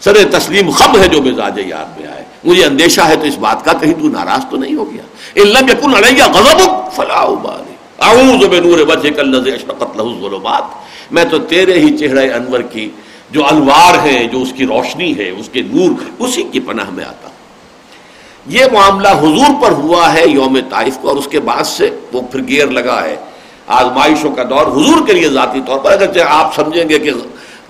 سر 0.00 0.16
تسلیم 0.30 0.70
خم 0.70 1.00
ہے 1.00 1.08
جو 1.08 1.22
مزاج 1.22 1.58
یاد 1.58 2.00
میں 2.00 2.08
آئے۔ 2.08 2.24
مجھے 2.44 2.64
اندیشہ 2.64 3.00
ہے 3.00 3.16
تو 3.16 3.22
اس 3.22 3.38
بات 3.38 3.64
کا 3.64 3.72
کہیں 3.72 3.92
تو 3.92 4.08
ناراض 4.08 4.40
تو 4.50 4.56
نہیں 4.56 4.74
ہو 4.74 4.92
گیا۔ 4.92 5.02
لم 5.44 5.68
یکن 5.68 5.94
علیہ 5.94 6.22
غضب 6.24 6.92
فلاح 6.92 7.26
بالی 7.26 7.74
اعوذ 8.00 8.46
بنور 8.46 8.78
وجهك 8.78 9.18
الذي 9.18 9.52
اشرقت 9.52 9.96
له 9.96 10.08
الظلمات۔ 10.08 10.62
میں 11.10 11.24
تو 11.24 11.38
تیرے 11.38 11.72
ہی 11.72 11.98
چہرہ 11.98 12.34
انور 12.34 12.60
کی 12.60 12.90
جو 13.30 13.46
انوار 13.46 13.98
ہے 14.06 14.24
جو 14.32 14.42
اس 14.42 14.52
کی 14.56 14.66
روشنی 14.66 15.18
ہے، 15.18 15.28
اس 15.30 15.48
کے 15.52 15.62
نور، 15.62 15.90
اسی 16.18 16.42
کی 16.42 16.60
پناہ 16.60 16.90
میں 16.90 17.04
آتا 17.04 17.28
ہوں۔ 17.28 17.36
یہ 18.46 18.64
معاملہ 18.72 19.08
حضور 19.08 19.62
پر 19.62 19.72
ہوا 19.72 20.12
ہے 20.14 20.24
یوم 20.28 20.58
طائف 20.70 20.98
کو، 21.00 21.08
اور 21.08 21.16
اس 21.16 21.28
کے 21.28 21.40
بعد 21.40 21.64
سے 21.64 21.90
وہ 22.12 22.20
پھر 22.32 22.48
گیئر 22.48 22.66
لگا 22.66 23.02
ہے۔ 23.04 23.16
آزمائشوں 23.66 24.30
کا 24.32 24.42
دور 24.42 24.66
حضور 24.66 25.06
کے 25.06 25.12
لیے 25.12 25.28
ذاتی 25.28 25.60
طور 25.66 25.78
پر 25.78 25.92
اگر 25.92 26.26
آپ 26.28 26.54
سمجھیں 26.54 26.88
گے 26.88 26.98
کہ 26.98 27.10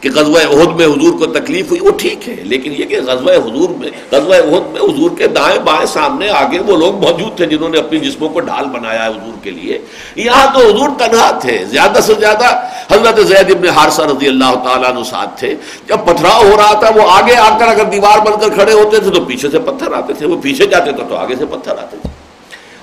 کہ 0.01 0.11
غزوہ 0.15 0.41
عہد 0.41 0.77
میں 0.77 0.87
حضور 0.87 1.19
کو 1.19 1.27
تکلیف 1.27 1.71
ہوئی، 1.71 1.81
وہ 1.81 1.91
ٹھیک 1.91 2.29
ہے، 2.29 2.35
لیکن 2.35 2.73
یہ 2.79 2.85
کہ 2.85 3.01
غزوہ 3.07 3.33
حضور 3.33 3.69
میں، 3.69 3.91
غزوہ 4.13 4.35
عہد 4.35 4.67
میں 4.73 4.81
حضور 4.81 5.11
کے 5.19 5.27
دائیں 5.27 5.59
بائیں 5.59 5.87
سامنے 5.87 6.29
آگے 6.31 6.59
وہ 6.59 6.77
لوگ 6.77 6.95
موجود 6.95 7.37
تھے 7.37 7.47
جنہوں 7.47 7.69
نے 7.69 7.79
اپنی 7.79 7.99
جسموں 7.99 8.29
کو 8.29 8.41
ڈھال 8.41 8.65
بنایا 8.65 9.05
ہے 9.05 9.11
حضور 9.11 9.33
کے 9.43 9.51
لیے۔ 9.51 9.79
یہاں 10.17 10.47
تو 10.55 10.61
حضور 10.61 10.89
تنہا 10.99 11.31
تھے، 11.31 11.65
زیادہ 11.65 12.01
سے 12.01 12.15
زیادہ 12.15 12.69
حضرت 12.91 13.27
زید 13.27 13.51
ابن 13.51 13.69
حارثہ 13.69 14.03
رضی 14.03 14.29
اللہ 14.29 14.55
تعالیٰ 14.65 14.91
عنہ 14.91 15.05
ساتھ 15.05 15.39
تھے۔ 15.41 15.55
جب 15.87 15.99
پتھراؤ 16.05 16.43
ہو 16.43 16.57
رہا 16.57 16.73
تھا، 16.81 16.89
وہ 16.95 17.11
آگے 17.11 17.35
آ 17.35 17.59
کر 17.59 17.69
اگر 17.69 17.85
دیوار 17.85 18.19
بن 18.19 18.41
کر 18.41 18.49
کھڑے 18.49 18.73
ہوتے 18.73 18.99
تھے 18.99 19.11
تو 19.11 19.25
پیچھے 19.25 19.51
سے 19.51 19.59
پتھر 19.59 19.93
آتے 19.93 20.13
تھے، 20.13 20.27
وہ 20.27 20.41
پیچھے 20.43 20.67
جاتے 20.67 20.93
تھے 20.93 21.03
تو 21.09 21.17
آگے 21.17 21.37
سے 21.37 21.47
پتھر 21.47 21.73
آتے 21.73 21.97
تھے۔ 22.03 22.11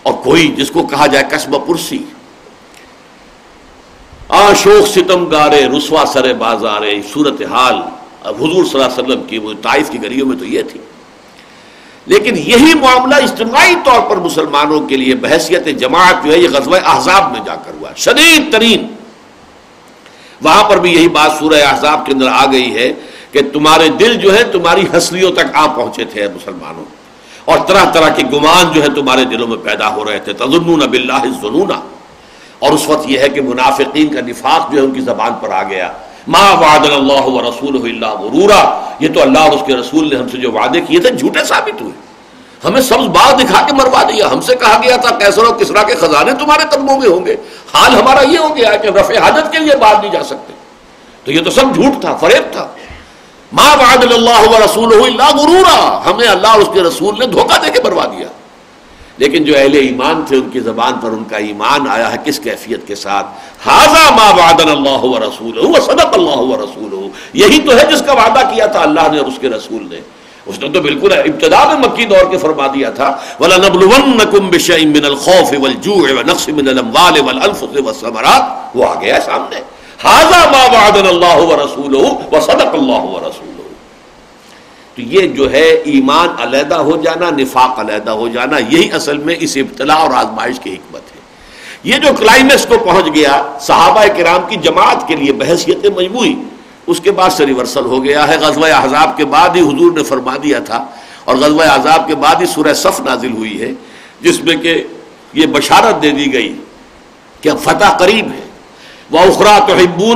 اور 0.04 0.14
کوئی 0.14 0.48
جس 0.48 0.72
کو 0.72 0.86
کہا 0.86 1.06
جائے 1.06 1.26
قصبہ 1.32 1.60
پرسی 1.66 1.98
آشوق 4.30 4.88
ستم 4.88 5.26
گارے، 5.26 5.66
رسوا 5.78 6.06
سر 6.06 6.34
بازارے 6.34 7.02
صورت 7.14 7.42
حال 7.52 7.76
حضور 8.26 8.66
صلی 8.66 8.84
اللہ 8.84 8.86
علیہ 8.86 9.04
وسلم 9.04 9.24
کی 9.24 9.38
وہ 9.38 9.54
طائف 9.62 9.90
کی 9.90 10.04
گریوں 10.04 10.28
میں 10.28 10.38
تو 10.38 10.46
یہ 10.46 10.62
تھی۔ 10.62 10.80
لیکن 12.06 12.38
یہی 12.38 12.74
معاملہ 12.74 13.16
اجتماعی 13.16 13.76
طور 13.86 14.10
پر 14.10 14.18
مسلمانوں 14.18 14.80
کے 14.80 14.98
لیے 14.98 15.16
بحثیت 15.16 15.66
جماعت 15.66 16.26
جو 16.26 16.32
ہے، 16.32 16.38
یہ 16.38 16.48
غزوہ 16.54 16.78
احزاب 16.86 17.32
میں 17.32 17.40
جا 17.46 17.56
کر 17.56 17.72
ہوا۔ 17.82 17.90
شدید 17.96 18.52
ترین۔ 18.52 18.88
وہاں 20.42 20.70
پر 20.70 20.78
بھی 20.78 20.94
یہی 20.94 21.08
بات 21.08 21.32
سورہ 21.40 21.62
احزاب 21.68 22.06
کے 22.06 22.12
اندر 22.12 22.28
آ 22.28 22.46
گئی 22.52 22.76
ہے 22.76 22.94
کہ 23.32 23.40
تمہارے 23.54 23.90
دل 23.90 24.16
جو 24.16 24.38
ہے، 24.38 24.44
تمہاری 24.44 24.82
ہنسلیوں 24.94 25.32
تک 25.32 25.56
آ 25.56 25.66
پہنچے 25.68 26.06
تھے 26.06 26.28
مسلمانوں۔ 26.28 26.86
اور 27.46 27.58
طرح 27.68 27.86
طرح 27.86 28.10
کے 28.10 28.24
گمان 28.34 28.72
جو 28.74 28.84
ہے، 28.84 28.88
تمہارے 28.88 29.26
دلوں 29.26 29.48
میں 29.48 29.58
پیدا 29.58 29.96
ہو 29.96 30.06
رہے 30.06 30.20
تھے۔ 30.20 30.34
تجنون 30.34 30.80
باللہ 30.80 31.14
الظنونہ 31.14 31.95
اور 32.60 32.72
اس 32.72 32.90
وقت 32.90 33.10
یہ 33.10 33.20
ہے 33.20 33.30
کہ 33.30 33.42
منافقین 33.42 34.08
کا 34.14 34.22
نفاق 34.22 34.72
جو 34.72 34.80
ہے 34.80 34.84
ان 34.84 34.92
کی 34.92 35.00
زبان 35.00 35.34
پر 35.42 35.50
آ 35.50 35.64
گیا۔ 35.64 35.92
ما 36.28 36.52
وعد 36.52 36.86
اللہ 36.86 37.28
و 37.28 37.42
رسول 37.42 37.76
اللہ 37.76 38.06
غرورا۔ 38.06 38.82
یہ 39.00 39.10
تو 39.14 39.22
اللہ 39.22 39.40
اور 39.40 39.52
اس 39.52 39.62
کے 39.68 39.76
رسول 39.76 40.10
نے 40.10 40.16
ہم 40.16 40.30
سے 40.30 40.38
جو 40.38 40.52
وعدے 40.52 40.82
کیے 40.82 41.00
تھے، 41.00 41.10
جھوٹے 41.10 41.44
ثابت 41.44 41.82
ہوئے۔ 41.82 41.92
ہمیں 42.64 42.82
سبز 42.82 43.06
باغ 43.06 43.36
دکھا 43.36 43.66
کے 43.68 43.74
مروا 43.74 44.04
دیا۔ 44.04 44.32
ہم 44.32 44.42
سے 44.42 44.56
کہا 44.56 44.80
گیا 44.84 44.96
تھا 44.96 45.10
کیسر 45.10 45.44
و 45.44 45.54
کسرا 45.54 45.84
کے 45.84 45.96
خزانے 45.96 46.32
تمہارے 46.32 46.64
قدموں 46.70 46.98
میں 46.98 47.08
ہوں 47.08 47.26
گے۔ 47.26 47.36
حال 47.74 47.96
ہمارا 47.96 48.22
یہ 48.28 48.38
ہو 48.38 48.56
گیا 48.56 48.76
کہ 48.76 48.88
رفع 48.88 49.18
حاجت 49.20 49.52
کے 49.52 49.60
لیے 49.60 49.76
باہر 49.76 49.96
نہیں 50.02 50.12
جا 50.12 50.24
سکتے۔ 50.24 50.54
تو 51.24 51.32
یہ 51.32 51.44
تو 51.44 51.52
سب 51.52 51.76
جھوٹ 51.76 52.02
تھا، 52.02 52.16
فریب 52.16 52.52
تھا۔ 52.52 52.68
ما 53.52 53.74
وعد 53.74 54.04
اللہ 54.04 54.50
و 54.50 54.66
رسول 54.66 54.94
اللہ 54.94 55.36
غرورا۔ 55.36 56.02
ہمیں 56.06 56.28
اللہ 56.28 56.48
اور 56.48 56.60
اس 56.60 56.70
کے 56.74 56.82
رسول 56.82 57.16
نے 57.20 57.26
دھوکہ 57.26 57.60
دے 57.66 57.72
کے 57.72 57.80
مروا 57.84 58.06
دیا۔ 58.06 58.28
لیکن 59.18 59.44
جو 59.44 59.58
اہل 59.58 59.76
ایمان 59.76 60.24
تھے 60.28 60.36
ان 60.36 60.50
کی 60.50 60.60
زبان 60.60 60.94
پر 61.02 61.10
ان 61.10 61.24
کا 61.24 61.38
ایمان 61.38 61.88
آیا 61.90 62.12
ہے 62.12 62.18
کس 62.26 62.40
کیفیت 62.40 62.88
کے 62.88 62.96
ساتھ؟ 62.96 63.28
حاضہ 63.68 64.14
ما 64.14 64.32
وعدن 64.32 64.70
اللہ 64.70 65.04
و 65.04 65.20
رسول 65.20 65.58
ہو 65.58 65.74
صدق 65.74 66.14
اللہ 66.14 66.38
و 66.38 66.56
رسول 66.56 66.94
ہو 66.94 67.08
یہی 67.34 67.60
تو 67.60 67.78
ہے 67.78 67.84
جس 67.92 68.02
کا 68.02 68.14
وعدہ 68.14 68.54
کیا 68.54 68.66
تھا 68.66 68.80
اللہ 68.80 69.00
نے 69.12 69.20
اور 69.20 69.28
اس 69.28 69.34
کے 69.42 69.50
رسول 69.50 69.88
نے۔ 69.90 70.00
اس 70.46 70.60
نے 70.60 70.70
تو 70.70 70.82
بالکل 70.82 71.12
ابتدا 71.12 71.74
میں 71.74 71.90
مکی 71.90 72.06
دور 72.06 72.32
کے 72.32 72.38
فرما 72.38 72.68
دیا 72.68 72.90
تھا۔ 72.90 73.18
وَلَنَبْلُوَنَّكُمْ 73.40 74.50
بِشَيْءٍ 74.50 74.88
مِّنَ 74.88 75.06
الْخَوْفِ 75.06 75.56
وَالْجُوعِ 75.56 76.12
وَنَقْصٍ 76.12 76.54
مِّنَ 76.54 76.70
الْأَمْوَالِ 76.70 77.20
وَالْأَنفُسِ 77.20 77.82
وَالثَّمَرَاتِ. 77.82 78.78
وہ 78.78 78.86
آ 78.86 79.02
گیا 79.02 79.20
سامنے۔ 79.26 79.62
حاضہ 80.04 80.50
ما 80.50 80.78
وعدن 80.78 81.08
اللہ 81.08 81.38
و 81.38 81.56
رسول 81.56 81.96
وصدق 82.32 82.74
اللہ 82.74 83.04
و 83.04 83.20
رسول 83.20 83.55
تو 84.96 85.02
یہ 85.02 85.28
جو 85.28 85.52
ہے 85.52 85.64
ایمان 85.64 86.28
علیحدہ 86.38 86.76
ہو 86.76 86.96
جانا، 86.98 87.30
نفاق 87.30 87.80
علیحدہ 87.80 88.12
ہو 88.12 88.28
جانا، 88.28 88.58
یہی 88.58 88.92
اصل 88.92 89.18
میں 89.18 89.36
اس 89.40 89.58
ابتلا 89.58 89.94
اور 89.94 90.12
آزمائش 90.12 90.60
کی 90.60 90.74
حکمت 90.74 91.02
ہے۔ 91.02 91.20
یہ 91.84 91.98
جو 91.98 92.14
کلائمیکس 92.20 92.66
کو 92.66 92.78
پہنچ 92.78 93.06
گیا، 93.16 93.42
صحابہ 93.62 94.04
کرام 94.18 94.42
کی 94.50 94.56
جماعت 94.56 95.08
کے 95.08 95.16
لیے 95.16 95.34
بحثیت 95.34 95.86
مجموعی، 95.96 96.36
اس 96.88 97.00
کے 97.00 97.12
بعد 97.12 97.30
سے 97.30 97.46
ریورسل 97.46 97.86
ہو 97.86 98.04
گیا 98.04 98.28
ہے۔ 98.28 98.38
غزوہ 98.38 98.68
احزاب 98.68 99.18
کے 99.18 99.26
بعد 99.26 99.50
ہی 99.56 99.62
حضور 99.62 99.92
نے 99.92 100.04
فرما 100.04 100.36
دیا 100.44 100.60
تھا 100.60 100.86
اور 101.24 101.36
غزوہ 101.36 101.64
احزاب 101.64 102.08
کے 102.08 102.16
بعد 102.16 102.36
ہی 102.36 102.46
سورہ 102.46 102.74
صف 102.74 103.00
نازل 103.00 103.32
ہوئی 103.32 103.62
ہے، 103.62 103.72
جس 104.22 104.44
میں 104.44 104.56
کہ 104.56 104.84
یہ 105.34 105.46
بشارت 105.46 106.02
دے 106.04 106.12
دی 106.12 106.34
گئی 106.34 106.56
کہ 107.42 107.50
اب 107.50 107.60
فتح 107.60 107.98
قریب 107.98 108.26
ہے۔ 108.26 108.45
وہ 109.12 109.20
اخرا 109.20 109.58
تو 109.68 110.14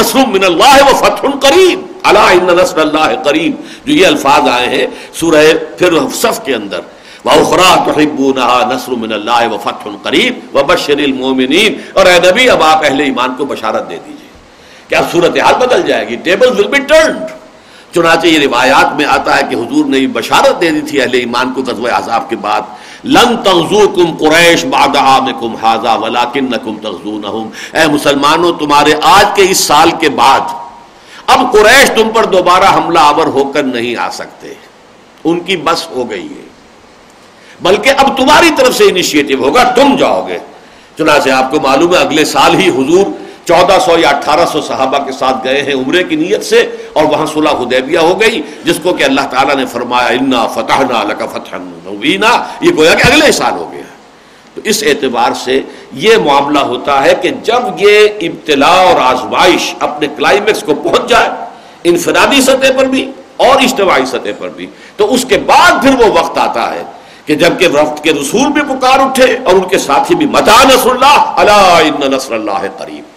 نسر 0.00 0.26
من 0.26 0.44
اللہ 0.44 0.82
و 0.90 0.94
فتح 0.96 1.26
قریب 1.40 1.80
اللہ 2.02 2.52
نصر 2.52 2.78
اللہ 2.78 3.14
قریب 3.24 3.56
جو 3.84 3.92
یہ 3.92 4.06
الفاظ 4.06 4.48
آئے 4.48 4.68
ہیں 4.68 4.86
سورہ 5.12 5.44
پھر 5.78 5.98
صف 6.14 6.40
کے 6.44 6.54
اندر. 6.54 6.80
وَأُخْرَا 7.24 7.72
تُحِبُّونَهَا 7.84 8.72
نَصْرُ 8.72 8.96
مِنَ 8.96 9.12
اللَّهِ 9.12 9.52
وَفَتْحٌ 9.52 9.96
قَرِيب. 10.02 10.56
وَبَشِّرِ 10.56 11.04
الْمُؤْمِنِينَ. 11.04 11.74
اور 11.92 12.06
اے 12.06 12.18
نبی، 12.30 12.48
اب 12.50 12.62
آپ 12.62 12.84
اہل 12.84 13.00
ایمان 13.00 13.34
کو 13.38 13.44
بشارت 13.44 13.90
دے 13.90 13.98
دیجیے. 14.06 14.28
کیا 14.88 15.00
صورتحال 15.12 15.54
بدل 15.60 15.82
جائے 15.82 16.08
گی؟ 16.08 16.16
ٹیبل 16.16 16.58
ول 16.58 16.68
بی 16.68 16.78
ٹرنڈ 16.78 17.18
چنانچہ 17.94 18.26
یہ 18.26 18.38
روایات 18.46 18.94
میں 18.96 19.06
آتا 19.06 19.36
ہے 19.36 19.42
کہ 19.50 19.54
حضور 19.54 19.84
نے 19.84 20.06
بشارت 20.06 20.60
دے 20.60 20.70
دی 20.70 20.80
تھی 20.80 21.00
اہل 21.00 21.14
ایمان 21.14 21.52
کو 21.52 21.62
غزوہ 21.62 21.88
عذاب 21.88 22.28
کے 22.30 22.36
بعد. 22.36 22.62
لن 23.04 23.36
تغزوکم 23.44 24.16
قریش 24.16 24.64
بعد 24.64 24.96
عامکم 24.96 25.56
ھذا 25.56 25.94
ولکنکم 25.94 26.76
تغزونہم۔ 26.76 27.48
اے 27.72 27.86
مسلمانوں، 27.86 28.52
تمہارے 28.52 28.94
آج 29.02 29.26
کے 29.34 29.50
اس 29.50 29.58
سال 29.58 29.90
کے 30.00 30.08
بعد 30.08 30.40
اب 31.26 31.52
قریش 31.52 31.90
تم 31.90 32.10
پر 32.14 32.24
دوبارہ 32.24 32.76
حملہ 32.76 32.98
آور 32.98 33.26
ہو 33.26 33.44
کر 33.44 33.62
نہیں 33.62 33.96
آ 33.96 34.10
سکتے۔ 34.10 34.54
ان 35.24 35.40
کی 35.40 35.56
بس 35.56 35.86
ہو 35.90 36.10
گئی 36.10 36.26
ہے۔ 36.26 36.48
بلکہ 37.60 37.92
اب 37.96 38.16
تمہاری 38.16 38.50
طرف 38.56 38.76
سے 38.76 38.84
انیشیٹو 38.84 39.44
ہوگا، 39.44 39.62
تم 39.62 39.96
جاؤ 39.96 40.26
گے۔ 40.28 40.38
چنانچہ 40.98 41.30
آپ 41.30 41.50
کو 41.50 41.60
معلوم 41.60 41.94
ہے، 41.94 41.98
اگلے 41.98 42.24
سال 42.24 42.54
ہی 42.54 42.68
حضور 42.68 43.06
چودہ 43.46 43.78
سو 43.84 43.98
یا 43.98 44.08
اٹھارہ 44.08 44.44
سو 44.52 44.60
صحابہ 44.62 44.98
کے 45.04 45.12
ساتھ 45.12 45.44
گئے 45.44 45.62
ہیں 45.62 45.74
عمرے 45.74 46.02
کی 46.04 46.16
نیت 46.16 46.44
سے 46.44 46.60
اور 46.92 47.04
وہاں 47.04 47.26
صلح 47.32 47.60
حدیبیہ 47.60 47.98
ہو 47.98 48.20
گئی، 48.20 48.40
جس 48.64 48.78
کو 48.82 48.92
کہ 48.92 49.04
اللہ 49.04 49.26
تعالیٰ 49.30 49.56
نے 49.56 49.66
فرمایا، 49.72 50.08
انا 50.18 50.46
فتح 50.54 50.82
نہ 50.90 51.24
فتح 51.32 51.56
یہ 52.60 52.70
گویا 52.76 52.94
کہ 52.94 53.06
اگلے 53.06 53.32
سال 53.32 53.52
ہو 53.52 53.70
گیا 53.72 53.88
تو 54.54 54.60
اس 54.64 54.82
اعتبار 54.86 55.34
سے 55.44 55.60
یہ 56.04 56.16
معاملہ 56.24 56.58
ہوتا 56.68 57.02
ہے 57.04 57.12
کہ 57.22 57.30
جب 57.44 57.80
یہ 57.80 58.26
ابتلا 58.28 58.72
اور 58.86 59.00
آزمائش 59.00 59.74
اپنے 59.80 60.06
کلائمیکس 60.16 60.62
کو 60.62 60.74
پہنچ 60.84 61.08
جائے، 61.10 61.28
انفرادی 61.90 62.40
سطح 62.42 62.78
پر 62.78 62.84
بھی 62.94 63.10
اور 63.46 63.60
اجتماعی 63.64 64.06
سطح 64.06 64.38
پر 64.38 64.48
بھی، 64.56 64.66
تو 64.96 65.12
اس 65.14 65.24
کے 65.28 65.38
بعد 65.46 65.82
پھر 65.82 66.00
وہ 66.00 66.10
وقت 66.14 66.38
آتا 66.38 66.72
ہے 66.74 66.82
کہ 67.26 67.34
جبکہ 67.36 67.68
وقت 67.72 68.02
کے 68.04 68.12
رسول 68.12 68.50
بھی 68.52 68.62
پکار 68.68 68.98
اٹھے 69.00 69.36
اور 69.44 69.54
ان 69.54 69.68
کے 69.68 69.78
ساتھی 69.78 70.14
بھی 70.14 70.26
متا 70.26 70.62
نصر 70.64 70.90
اللہ 70.90 71.34
اللہ 71.36 72.06
نصر 72.06 72.34
اللہ 72.34 72.66
قریب. 72.78 73.09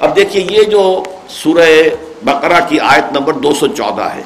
اب 0.00 0.16
دیکھیے 0.16 0.46
یہ 0.50 0.62
جو 0.62 1.02
سورہ 1.28 1.82
بقرہ 2.22 2.60
کی 2.68 2.80
آیت 2.80 3.12
نمبر 3.12 3.32
دو 3.32 3.54
سو 3.54 3.66
چودہ 3.66 4.02
ہے۔ 4.02 4.22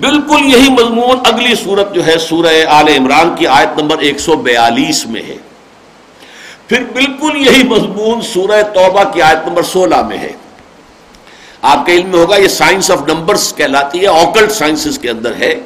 بالکل 0.00 0.44
یہی 0.44 0.70
مضمون 0.70 1.18
اگلی 1.24 1.54
صورت 1.54 1.94
جو 1.94 2.06
ہے 2.06 2.18
سورہ 2.18 2.64
آل 2.68 2.88
عمران 2.88 3.34
کی 3.36 3.46
آیت 3.46 3.80
نمبر 3.80 3.98
ایک 3.98 4.20
سو 4.20 4.36
بیالیس 4.36 5.06
میں 5.06 5.22
ہے۔ 5.22 5.36
پھر 6.68 6.84
بالکل 6.92 7.46
یہی 7.46 7.62
مضمون 7.62 8.20
سورہ 8.20 8.62
توبہ 8.62 9.04
کی 9.04 9.22
آیت 9.22 9.48
نمبر 9.48 9.62
سولہ 9.62 10.02
میں 10.02 10.18
ہے۔ 10.18 10.32
آپ 11.62 11.86
کے 11.86 11.92
علم 11.92 12.08
میں 12.08 12.18
ہوگا 12.18 12.36
یہ 12.36 12.48
سائنس 12.48 12.90
آف 12.90 12.98
نمبرز 13.08 13.54
کہلاتی 13.56 14.02
ہے 14.02 14.06
آکلٹ 14.06 14.52
سائنسز 14.52 14.98
کے 14.98 15.10
اندر 15.10 15.32
ہے۔ 15.34 15.60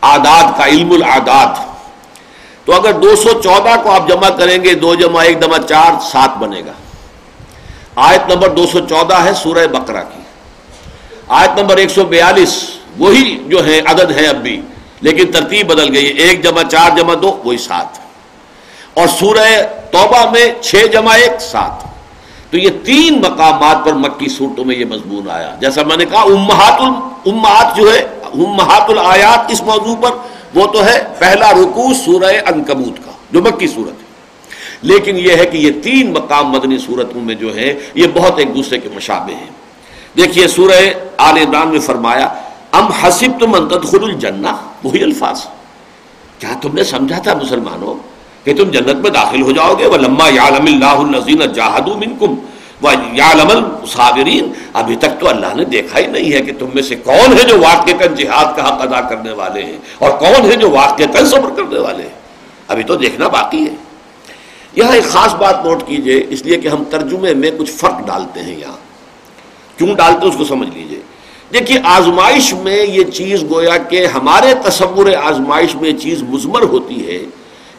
آداد 0.00 0.58
کا 0.58 0.66
علم 0.66 0.92
العادات 0.92 1.58
تو 2.66 2.72
اگر 2.72 2.92
دو 2.92 3.16
سو 3.16 3.40
چودہ 3.40 3.80
کو 3.82 3.90
آپ 3.90 4.08
جمع 4.08 4.28
کریں 4.28 4.64
گے، 4.64 4.74
دو 4.74 4.94
جمع 4.94 5.22
ایک 5.22 5.42
دمہ 5.42 5.66
چار، 5.68 5.92
سات 6.12 6.38
بنے 6.38 6.60
گا۔ 6.60 6.72
آیت 7.94 8.30
نمبر 8.30 8.48
دو 8.48 8.66
سو 8.66 8.78
چودہ 8.78 9.14
ہے 9.14 9.30
سورہ 9.34 9.66
بقرہ 9.66 10.00
کی۔ 10.00 10.22
آیت 11.28 11.58
نمبر 11.58 11.76
ایک 11.76 11.90
سو 11.90 12.04
بیالیس، 12.04 12.64
وہی 12.98 13.44
جو 13.48 13.66
ہے 13.66 13.80
عدد 13.84 14.10
ہے 14.10 14.26
اب 14.26 14.36
بھی، 14.36 14.60
لیکن 15.00 15.32
ترتیب 15.32 15.66
بدل 15.66 15.96
گئی۔ 15.96 16.06
ہے 16.06 16.10
ایک 16.10 16.44
جمع 16.44 16.62
چار 16.62 16.98
جمع 16.98 17.14
دو، 17.22 17.40
وہی 17.44 17.58
سات۔ 17.58 17.98
اور 18.94 19.08
سورہ 19.08 19.62
توبہ 19.90 20.30
میں 20.30 20.62
چھ 20.62 20.86
جمع 20.92 21.12
ایک، 21.12 21.40
سات۔ 21.40 21.84
تو 22.50 22.58
یہ 22.58 22.68
تین 22.84 23.22
مقامات 23.22 23.84
پر 23.84 23.92
مکی 23.92 24.28
صورتوں 24.28 24.64
میں 24.64 24.76
یہ 24.76 24.84
مضمون 24.84 25.30
آیا۔ 25.30 25.54
جیسا 25.60 25.82
میں 25.82 25.96
نے 25.96 26.04
کہا 26.04 26.22
امہات 26.22 26.80
امہات 27.26 27.76
جو 27.76 27.92
ہے 27.92 27.98
امہات 28.24 28.90
الآیات 28.90 29.50
اس 29.50 29.62
موضوع 29.62 29.96
پر، 29.96 30.10
وہ 30.54 30.66
تو 30.66 30.84
ہے 30.84 31.04
پہلا 31.18 31.52
رکو 31.52 31.94
سورہ 32.04 32.34
انکبوت 32.46 33.04
کا، 33.04 33.10
جو 33.30 33.42
مکی 33.42 33.66
صورت 33.66 34.01
ہے۔ 34.01 34.01
لیکن 34.82 35.16
یہ 35.16 35.32
ہے 35.32 35.46
کہ 35.46 35.56
یہ 35.56 35.70
تین 35.82 36.12
مقام 36.12 36.50
مدنی 36.50 36.78
صورتوں 36.78 37.20
میں 37.20 37.34
جو 37.34 37.56
ہے 37.56 37.78
یہ 37.94 38.06
بہت 38.14 38.38
ایک 38.38 38.54
دوسرے 38.54 38.78
کے 38.78 38.88
مشابے 38.94 39.34
ہیں۔ 39.34 39.46
دیکھیے، 40.16 40.48
سورہ 40.48 40.80
آل 41.16 41.38
عمران 41.38 41.68
میں 41.68 41.80
فرمایا، 41.80 42.28
ام 42.72 42.86
حسب 42.86 43.40
تم 43.40 43.68
خود 43.84 44.02
الجنہ؟ 44.02 44.48
وہی 44.84 45.02
الفاظ۔ 45.02 45.46
کیا 46.38 46.54
تم 46.62 46.74
نے 46.74 46.84
سمجھا 46.84 47.18
تھا 47.18 47.34
مسلمانوں 47.34 47.94
کہ 48.44 48.54
تم 48.54 48.70
جنت 48.70 48.96
میں 48.96 49.10
داخل 49.10 49.42
ہو 49.42 49.52
جاؤ 49.52 49.74
گے؟ 49.74 49.86
وہ 49.86 49.96
لما 49.96 50.28
یالم 50.28 50.66
اللہ 50.66 51.16
الزین 51.16 51.52
جاہد 51.52 51.88
منکم 51.88 52.34
صابرین 53.88 54.52
ابھی 54.72 54.96
تک 54.96 55.20
تو 55.20 55.28
اللہ 55.28 55.46
نے 55.54 55.64
دیکھا 55.64 55.98
ہی 55.98 56.06
نہیں 56.06 56.32
ہے 56.32 56.40
کہ 56.40 56.52
تم 56.58 56.66
میں 56.74 56.82
سے 56.82 56.96
کون 56.96 57.38
ہے 57.38 57.44
جو 57.48 57.58
واقع 57.58 58.04
جہاد 58.04 58.56
کا 58.56 58.68
حق 58.68 58.82
ادا 58.82 59.00
کرنے 59.00 59.32
والے 59.32 59.62
ہیں 59.62 59.76
اور 59.98 60.10
کون 60.10 60.50
ہے 60.50 60.56
جو 60.56 60.70
واقع 60.70 61.24
صبر 61.24 61.50
کرنے 61.56 61.78
والے 61.78 62.02
ہیں۔ 62.02 62.10
ابھی 62.68 62.82
تو 62.82 62.94
دیکھنا 62.94 63.28
باقی 63.28 63.64
ہے۔ 63.66 63.74
یہاں 64.74 64.92
ایک 64.92 65.04
خاص 65.04 65.34
بات 65.34 65.64
نوٹ 65.64 65.82
کیجیے، 65.86 66.26
اس 66.28 66.42
لیے 66.42 66.56
کہ 66.56 66.68
ہم 66.68 66.84
ترجمے 66.84 67.34
میں 67.34 67.50
کچھ 67.58 67.70
فرق 67.70 68.06
ڈالتے 68.06 68.40
ہیں 68.40 68.60
یہاں۔ 68.60 68.76
کیوں 69.78 69.94
ڈالتے 69.94 70.26
اس 70.26 70.34
کو 70.38 70.44
سمجھ 70.44 70.68
لیجیے۔ 70.74 71.00
دیکھیے، 71.52 71.78
آزمائش 71.84 72.54
میں 72.54 72.86
یہ 72.86 73.04
چیز 73.04 73.42
گویا 73.50 73.76
کہ 73.76 74.06
ہمارے 74.06 74.54
تصور 74.64 75.12
آزمائش 75.22 75.74
میں 75.74 75.90
یہ 75.90 75.98
چیز 75.98 76.22
مزمر 76.22 76.62
ہوتی 76.62 77.08
ہے 77.08 77.24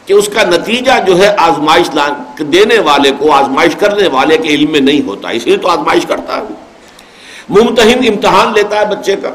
کہ 0.06 0.12
اس 0.12 0.30
کا 0.34 0.42
نتیجہ 0.42 0.92
جو 1.06 1.18
ہے 1.18 1.34
آزمائش 1.38 1.90
دینے 2.38 2.78
والے 2.78 3.10
کو، 3.18 3.32
آزمائش 3.32 3.76
کرنے 3.78 4.08
والے 4.08 4.36
کے 4.36 4.48
علم 4.48 4.72
میں 4.72 4.80
نہیں 4.80 5.06
ہوتا 5.06 5.28
اس 5.28 5.46
لیے 5.46 5.56
تو 5.56 5.68
آزمائش 5.68 6.06
کرتا 6.06 6.36
ہے 6.36 6.42
ممتحن 7.48 7.98
امتحان 8.08 8.52
لیتا 8.54 8.80
ہے 8.80 8.86
بچے 8.86 9.16
کا۔ 9.16 9.30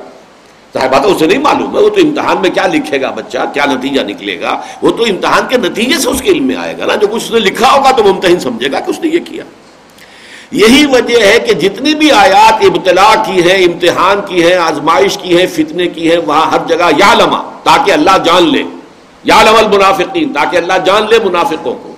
بات 0.75 1.01
اسے 1.05 1.25
نہیں 1.25 1.37
معلوم 1.37 1.77
ہے، 1.77 1.81
وہ 1.81 1.89
تو 1.89 2.01
امتحان 2.01 2.37
میں 2.41 2.49
کیا 2.49 2.67
لکھے 2.67 3.01
گا 3.01 3.11
بچہ، 3.11 3.37
کیا 3.53 3.65
نتیجہ 3.65 4.01
نکلے 4.01 4.41
گا؟ 4.41 4.61
وہ 4.81 4.91
تو 4.91 5.03
امتحان 5.03 5.47
کے 5.49 5.57
نتیجے 5.57 5.97
سے 5.97 6.09
اس 6.09 6.21
کے 6.21 6.31
علم 6.31 6.47
میں 6.47 6.55
آئے 6.55 6.77
گا 6.77 6.85
نا۔ 6.85 6.95
جو 6.95 7.07
کچھ 7.07 7.23
اس 7.23 7.31
نے 7.31 7.39
لکھا 7.39 7.71
ہوگا 7.71 7.91
تو 7.91 8.03
ممتحن 8.03 8.39
سمجھے 8.39 8.71
گا 8.71 8.79
کہ 8.79 8.91
اس 8.91 8.99
نے 8.99 9.09
یہ 9.13 9.19
کیا۔ 9.19 9.43
یہی 10.51 10.85
وجہ 10.85 11.25
ہے 11.25 11.39
کہ 11.39 11.53
جتنی 11.53 11.95
بھی 11.95 12.11
آیات 12.11 12.53
ابتلا 12.53 13.13
کی 13.15 13.43
ہے 13.43 13.63
امتحان 13.63 14.21
کی 14.27 14.43
ہے 14.43 14.55
آزمائش 14.55 15.17
کی 15.17 15.37
ہے 15.37 15.47
فتنے 15.47 15.87
کی 15.87 16.11
ہے 16.11 16.17
وہاں 16.17 16.51
ہر 16.51 16.59
جگہ 16.67 16.89
یا 16.97 17.13
لما 17.13 17.59
تاکہ 17.63 17.91
اللہ 17.91 18.17
جان 18.25 18.43
لے۔ 18.43 18.63
یا 19.23 19.43
لمل 19.43 19.77
منافقین 19.77 20.33
تاکہ 20.33 20.57
اللہ 20.57 20.73
جان 20.85 21.05
لے 21.09 21.19
منافقوں 21.23 21.73
کو۔ 21.75 21.95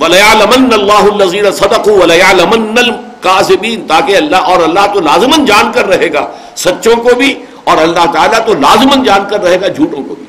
ولیعلمن 0.00 0.68
اللہ 0.72 1.22
الذین 1.22 1.52
صدقوا 1.52 1.98
ولیعلمن 2.02 2.78
القاذبین 2.78 3.86
تاکہ 3.86 4.16
اللہ 4.16 4.36
اور 4.36 4.62
اللہ 4.62 4.86
تو 4.94 5.00
لازمن 5.00 5.44
جان 5.44 5.72
کر 5.72 5.86
رہے 5.86 6.12
گا۔ 6.12 6.26
سچوں 6.54 6.96
کو 6.96 7.14
بھی 7.14 7.34
اور 7.64 7.76
اللہ 7.76 8.12
تعالیٰ 8.12 8.46
تو 8.46 8.54
لازمن 8.54 9.02
جان 9.02 9.20
کر 9.30 9.42
رہے 9.42 9.60
گا 9.60 9.68
جھوٹوں 9.68 10.04
کو 10.04 10.14
بھی۔ 10.14 10.24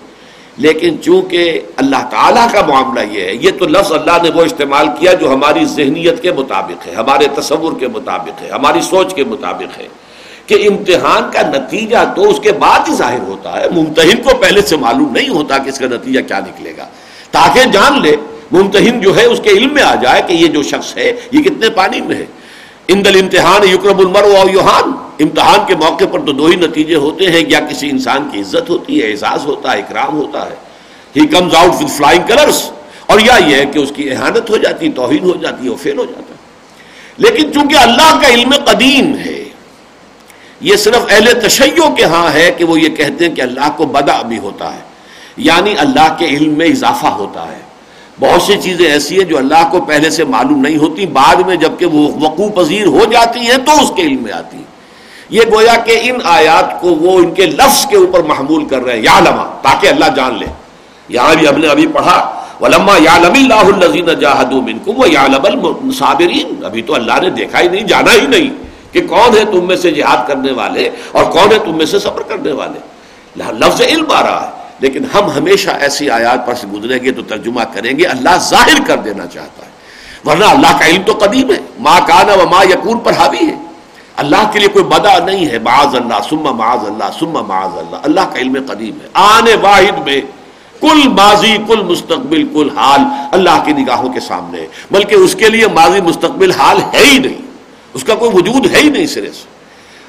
لیکن 0.58 1.02
چونکہ 1.02 1.62
اللہ 1.76 2.08
تعالیٰ 2.10 2.52
کا 2.52 2.66
معاملہ 2.66 3.00
یہ 3.12 3.22
ہے، 3.22 3.36
یہ 3.36 3.52
تو 3.60 3.68
لفظ 3.68 3.92
اللہ 3.92 4.18
نے 4.24 4.30
وہ 4.30 4.42
استعمال 4.42 4.88
کیا 5.00 5.14
جو 5.14 5.34
ہماری 5.34 5.66
ذہنیت 5.66 6.22
کے 6.22 6.32
مطابق 6.32 6.88
ہے، 6.88 6.94
ہمارے 6.94 7.28
تصور 7.36 7.80
کے 7.80 7.88
مطابق 7.88 8.42
ہے، 8.42 8.50
ہماری 8.50 8.82
سوچ 8.82 9.14
کے 9.14 9.24
مطابق 9.24 9.80
ہے 9.80 9.88
کہ 10.46 10.68
امتحان 10.72 11.32
کا 11.32 11.42
نتیجہ 11.42 11.98
تو 12.16 12.30
اس 12.30 12.40
کے 12.40 12.52
بعد 12.52 12.80
ہی 12.90 12.94
ظاہر 12.94 13.20
ہوتا 13.20 13.62
ہے۔ 13.62 13.66
ممتحن 13.70 14.18
کو 14.24 14.36
پہلے 14.36 14.62
سے 14.62 14.78
معلوم 14.78 15.12
نہیں 15.12 15.30
ہوتا 15.30 15.58
کہ 15.58 15.70
اس 15.70 15.78
کا 15.78 15.86
نتیجہ 15.86 16.20
کیا 16.28 16.40
نکلے 16.40 16.74
گا۔ 16.78 16.88
تاکہ 17.32 17.64
جان 17.64 18.02
لے، 18.02 18.16
ممتحن 18.52 19.02
جو 19.02 19.18
ہے 19.18 19.26
اس 19.26 19.40
کے 19.44 19.50
علم 19.50 19.74
میں 19.74 19.84
آ 19.84 19.96
جائے 19.96 20.22
کہ 20.28 20.34
یہ 20.34 20.48
جو 20.48 20.64
شخص 20.64 20.98
ہے، 20.98 21.12
یہ 21.32 21.44
کتنے 21.44 21.70
پانی 21.70 22.02
میں 22.02 22.16
ہے۔ 22.16 22.26
اندل 22.88 23.20
امتحان 23.22 23.70
یقرب 23.70 24.00
المر 24.00 24.24
و 24.24 24.50
یوحان 24.50 24.92
امتحان 25.20 25.60
کے 25.68 25.76
موقع 25.76 26.04
پر 26.12 26.20
تو 26.20 26.32
دو 26.32 26.46
ہی 26.46 26.56
نتیجے 26.56 26.96
ہوتے 26.96 27.32
ہیں، 27.32 27.42
یا 27.48 27.60
کسی 27.60 27.90
انسان 27.90 28.30
کی 28.32 28.40
عزت 28.40 28.70
ہوتی 28.70 29.04
ہے، 29.04 29.12
اعزاز 29.12 29.46
ہوتا 29.46 29.72
ہے، 29.72 29.78
اکرام 29.80 30.18
ہوتا 30.18 30.46
ہے۔ 30.46 30.56
He 31.16 31.28
comes 31.28 31.56
out 31.56 31.84
with 31.84 31.90
flying 31.90 32.24
colours 32.28 32.72
اور 33.06 33.20
یا 33.20 33.38
یہ 33.48 33.56
ہے 33.56 33.66
کہ 33.66 33.80
اس 33.80 33.92
کی 33.96 34.12
احانت 34.12 34.50
ہو 34.50 34.58
جاتی، 34.58 34.90
توہین 34.90 35.24
ہو 35.24 35.34
جاتی 35.42 35.66
ہے 35.66 35.70
وہ 35.70 35.76
فیل 35.82 35.98
ہو 35.98 36.06
جاتا۔ 36.06 36.20
ہے 36.20 36.36
لیکن 37.18 37.54
چونکہ 37.54 37.76
اللہ 37.76 38.20
کا 38.22 38.28
علم 38.28 38.52
قدیم 38.66 39.18
ہے، 39.26 39.44
یہ 40.62 40.76
صرف 40.76 41.06
اہل 41.10 41.48
تشیع 41.48 41.90
کے 41.98 42.04
ہاں 42.04 42.34
ہے 42.34 42.52
کہ 42.58 42.64
وہ 42.64 42.80
یہ 42.80 42.90
کہتے 42.90 43.28
ہیں 43.28 43.36
کہ 43.36 43.42
اللہ 43.42 43.70
کو 43.78 43.86
بدا 43.86 44.22
بھی 44.22 44.38
ہوتا 44.38 44.74
ہے۔ 44.74 44.80
یعنی 45.38 45.74
اللہ 45.78 46.16
کے 46.20 46.26
علم 46.26 46.54
میں 46.54 46.66
اضافہ 46.66 47.08
ہوتا 47.08 47.52
ہے۔ 47.52 47.60
بہت 48.20 48.42
سی 48.42 48.54
چیزیں 48.62 48.86
ایسی 48.86 49.18
ہیں 49.18 49.26
جو 49.26 49.38
اللہ 49.38 49.70
کو 49.72 49.82
پہلے 49.82 50.10
سے 50.10 50.24
معلوم 50.24 50.62
نہیں 50.62 50.78
ہوتی، 50.78 51.06
بعد 51.06 51.36
میں 51.36 51.56
جبکہ 51.56 51.86
وہ 51.86 52.10
وقوع 52.22 52.50
پذیر 52.50 52.86
ہو 52.86 53.06
جاتی 53.12 53.40
ہیں 53.40 53.58
تو 53.66 53.72
اس 53.72 53.92
کے 53.96 54.02
علم 54.02 54.24
میں 54.24 54.32
آتی 54.32 54.58
یہ 55.30 55.42
گویا 55.54 55.76
کہ 55.76 56.00
ان 56.02 56.16
آیات 56.24 56.82
کو 56.82 56.88
وہ 56.88 57.20
ان 57.20 57.34
کے 57.34 57.46
لفظ 57.46 57.86
کے 57.86 57.98
اوپر 57.98 58.24
محمول 58.24 58.66
کر 58.66 58.80
رہے 58.82 58.94
ہیں۔ 58.94 59.04
یا 59.04 59.20
لما 59.20 59.60
تاکہ 59.62 59.88
اللہ 59.88 60.06
جان 60.16 60.40
لے۔ 60.40 60.46
یہاں 61.10 61.36
بھی 61.36 61.48
ہم 61.48 61.58
نے 61.58 61.68
ابھی 61.68 61.88
پڑھا۔ 61.88 62.42
ولما 62.62 62.94
یا 63.00 63.18
لم 63.18 63.34
اللہ 63.34 63.86
الزین 63.86 64.06
جاہد 64.06 64.54
و 64.88 65.08
یا 65.08 65.28
لم 65.28 65.92
صابرین 65.92 66.66
ابھی 66.66 66.82
تو 66.82 66.96
اللہ 66.96 67.14
نے 67.22 67.30
دیکھا 67.30 67.62
ہی 67.62 67.68
نہیں، 67.68 67.84
جانا 67.84 68.14
ہی 68.14 68.28
نہیں 68.28 68.50
کہ 68.94 69.08
کون 69.08 69.38
ہے 69.38 69.46
تم 69.46 69.68
میں 69.68 69.76
سے 69.76 69.92
جہاد 69.92 70.28
کرنے 70.28 70.52
والے 70.52 70.90
اور 71.12 71.26
کون 71.26 71.52
ہے 71.52 71.60
تم 71.60 71.78
میں 71.78 71.86
سے 71.86 72.00
صبر 72.00 72.22
کرنے 72.22 72.52
والے۔ 72.52 72.80
لفظ 73.36 73.82
علم 73.82 74.12
آ 74.12 74.24
رہا 74.24 74.48
ہے، 74.48 74.64
لیکن 74.80 75.04
ہم 75.14 75.30
ہمیشہ 75.30 75.70
ایسی 75.70 76.10
آیات 76.10 76.48
پر 76.48 76.56
سے 76.56 76.68
گزریں 76.68 77.04
گے 77.04 77.12
تو 77.12 77.22
ترجمہ 77.22 77.62
کریں 77.74 78.00
گے، 78.00 78.04
اللہ 78.04 78.38
ظاہر 78.38 78.84
کر 78.88 78.98
دینا 78.98 79.26
چاہتا 79.28 79.66
ہے۔ 79.66 79.72
ورنہ 80.26 80.46
اللہ 80.46 80.80
کا 80.80 80.86
علم 80.86 81.02
تو 81.02 81.14
قدیم 81.14 81.52
ہے۔ 81.52 81.58
ماں 81.80 82.00
کانا 82.08 82.34
و 82.34 82.50
ماں 82.50 82.66
یقون 82.66 83.00
پر 83.00 83.14
حاوی 83.14 83.48
ہے۔ 83.48 83.65
اللہ 84.18 84.50
کے 84.54 84.60
لیے 84.60 84.68
کوئی 84.68 84.86
بدا 84.86 85.20
نہیں 85.26 85.46
ہے، 85.46 85.60
معاذ 85.60 85.96
اللہ 85.96 86.14
سما 86.30 86.52
معاذ 86.52 86.86
اللہ 86.86 87.04
سما 87.20 87.42
معاذ 87.42 87.78
اللہ۔ 87.78 87.96
اللہ 88.04 88.22
کا 88.22 88.40
علم 88.40 88.58
قدیم 88.68 88.94
ہے۔ 89.04 89.08
آنے 89.14 89.56
واحد 89.62 89.98
میں 90.06 90.22
کل 90.82 91.08
ماضی، 91.08 91.58
کل 91.68 91.84
مستقبل، 91.84 92.48
کل 92.54 92.70
حال 92.78 93.02
اللہ 93.32 93.64
کی 93.66 93.74
نگاہوں 93.74 94.10
کے 94.10 94.20
سامنے 94.20 94.62
ہے۔ 94.62 94.68
بلکہ 94.92 95.16
اس 95.16 95.36
کے 95.36 95.50
لیے 95.50 95.68
ماضی، 95.68 96.02
مستقبل، 96.02 96.52
حال 96.52 96.78
ہے 96.94 97.06
ہی 97.06 97.20
نہیں۔ 97.20 97.42
اس 97.94 98.04
کا 98.04 98.16
کوئی 98.16 98.32
وجود 98.34 98.72
ہے 98.72 98.82
ہی 98.82 98.90
نہیں 98.90 99.08
سرے 99.08 99.32
سے۔ 99.32 99.48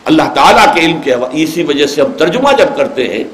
اللہ 0.04 0.22
تعالیٰ 0.34 0.74
کے 0.74 0.80
علم 0.80 1.00
کے 1.00 1.14
اسی 1.32 1.62
وجہ 1.62 1.86
سے 1.86 2.02
ہم 2.02 2.12
ترجمہ 2.12 2.52
جب 2.58 2.76
کرتے 2.76 3.08
ہیں، 3.08 3.24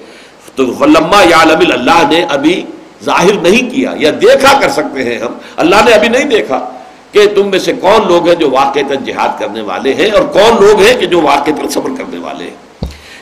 تو 0.54 0.66
ولما 0.80 1.22
یا 1.22 1.38
اللہ 1.72 2.02
نے 2.08 2.26
ابھی 2.28 2.64
ظاہر 3.04 3.32
نہیں 3.32 3.70
کیا 3.70 3.92
یا 3.96 4.10
دیکھا 4.10 4.60
کر 4.60 4.68
سکتے 4.68 5.04
ہیں 5.04 5.18
ہم۔ 5.18 5.32
اللہ 5.56 5.76
نے 5.84 5.92
ابھی 5.92 6.08
نہیں 6.08 6.24
دیکھا۔ 6.24 6.71
کہ 7.12 7.26
تم 7.26 7.50
میں 7.50 7.58
سے 7.58 7.72
کون 7.72 8.08
لوگ 8.08 8.28
ہیں 8.28 8.34
جو 8.34 8.50
واقع 8.50 8.80
جہاد 9.04 9.28
کرنے 9.38 9.60
والے 9.60 9.94
ہیں 9.94 10.10
اور 10.10 10.22
کون 10.22 10.66
لوگ 10.66 10.80
ہیں 10.80 10.94
کہ 10.96 11.06
جو 11.06 11.20
واقع 11.20 11.50
صبر 11.70 11.90
کرنے 11.98 12.18
والے 12.18 12.44
ہیں؟ 12.44 12.56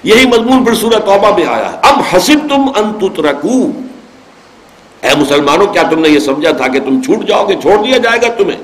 یہی 0.02 0.26
مضمون 0.26 0.64
پھر 0.64 0.74
سورہ 0.74 0.98
توبہ 0.98 1.38
میں 1.38 1.46
آیا 1.46 1.72
ہے۔ 1.72 1.78
اب 1.82 2.16
حسب 2.16 2.48
تم 2.48 2.62
انترکو 2.76 3.70
اے 5.00 5.10
مسلمانوں، 5.16 5.66
کیا 5.66 5.82
تم 5.82 6.00
نے 6.00 6.08
یہ 6.08 6.18
سمجھا 6.18 6.50
تھا 6.50 6.68
کہ 6.68 6.80
تم 6.80 7.02
چھوٹ 7.02 7.24
جاؤ 7.24 7.48
گے؟ 7.48 7.54
چھوڑ 7.62 7.86
دیا 7.86 7.98
جائے 7.98 8.18
گا 8.22 8.28
تمہیں۔ 8.28 8.58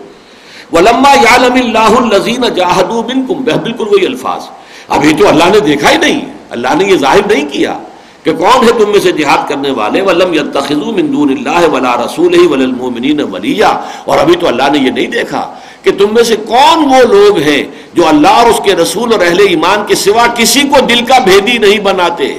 ولما 0.72 1.14
یعلم 1.14 1.52
اللہ 1.52 2.14
الزین 2.14 2.54
جاہدو 2.54 3.02
منکم 3.02 3.44
بالکل 3.44 3.88
وہی 3.90 4.06
الفاظ۔ 4.06 4.44
ابھی 4.88 5.14
تو 5.18 5.28
اللہ 5.28 5.44
نے 5.44 5.60
دیکھا 5.60 5.90
ہی 5.90 5.96
نہیں۔ 5.96 6.20
اللہ 6.50 6.68
نے 6.78 6.84
یہ 6.84 6.96
ظاہر 6.96 7.20
نہیں 7.30 7.48
کیا۔ 7.52 7.78
کہ 8.26 8.32
کون 8.32 8.64
ہے 8.64 8.84
تم 8.84 8.90
میں 8.90 9.00
سے 9.00 9.12
جہاد 9.12 9.48
کرنے 9.48 9.70
والے، 9.70 10.00
ولم 10.00 10.34
یتخذوا 10.34 10.92
من 10.92 11.12
دون 11.12 11.30
اللہ 11.30 11.68
ولا 11.68 11.96
رسول 11.96 12.46
ولا 12.46 12.64
المؤمنین 12.64 13.20
ولیہ 13.20 13.64
اور 14.04 14.18
ابھی 14.18 14.36
تو 14.36 14.48
اللہ 14.48 14.62
نے 14.72 14.78
یہ 14.78 14.90
نہیں 14.90 15.06
دیکھا 15.06 15.54
کہ 15.82 15.90
تم 15.98 16.14
میں 16.14 16.22
سے 16.22 16.36
کون 16.36 16.94
وہ 16.94 17.14
لوگ 17.14 17.38
ہیں 17.38 17.64
جو 17.94 18.08
اللہ 18.08 18.28
اور 18.28 18.46
اس 18.46 18.60
کے 18.64 18.74
رسول 18.74 19.12
اور 19.12 19.20
اہل 19.20 19.40
ایمان 19.48 19.86
کے 19.86 19.94
سوا 19.94 20.26
کسی 20.26 20.60
کو 20.60 20.80
دل 20.80 21.04
کا 21.04 21.18
بھیدی 21.18 21.58
نہیں 21.58 21.78
بناتے۔ 21.78 22.38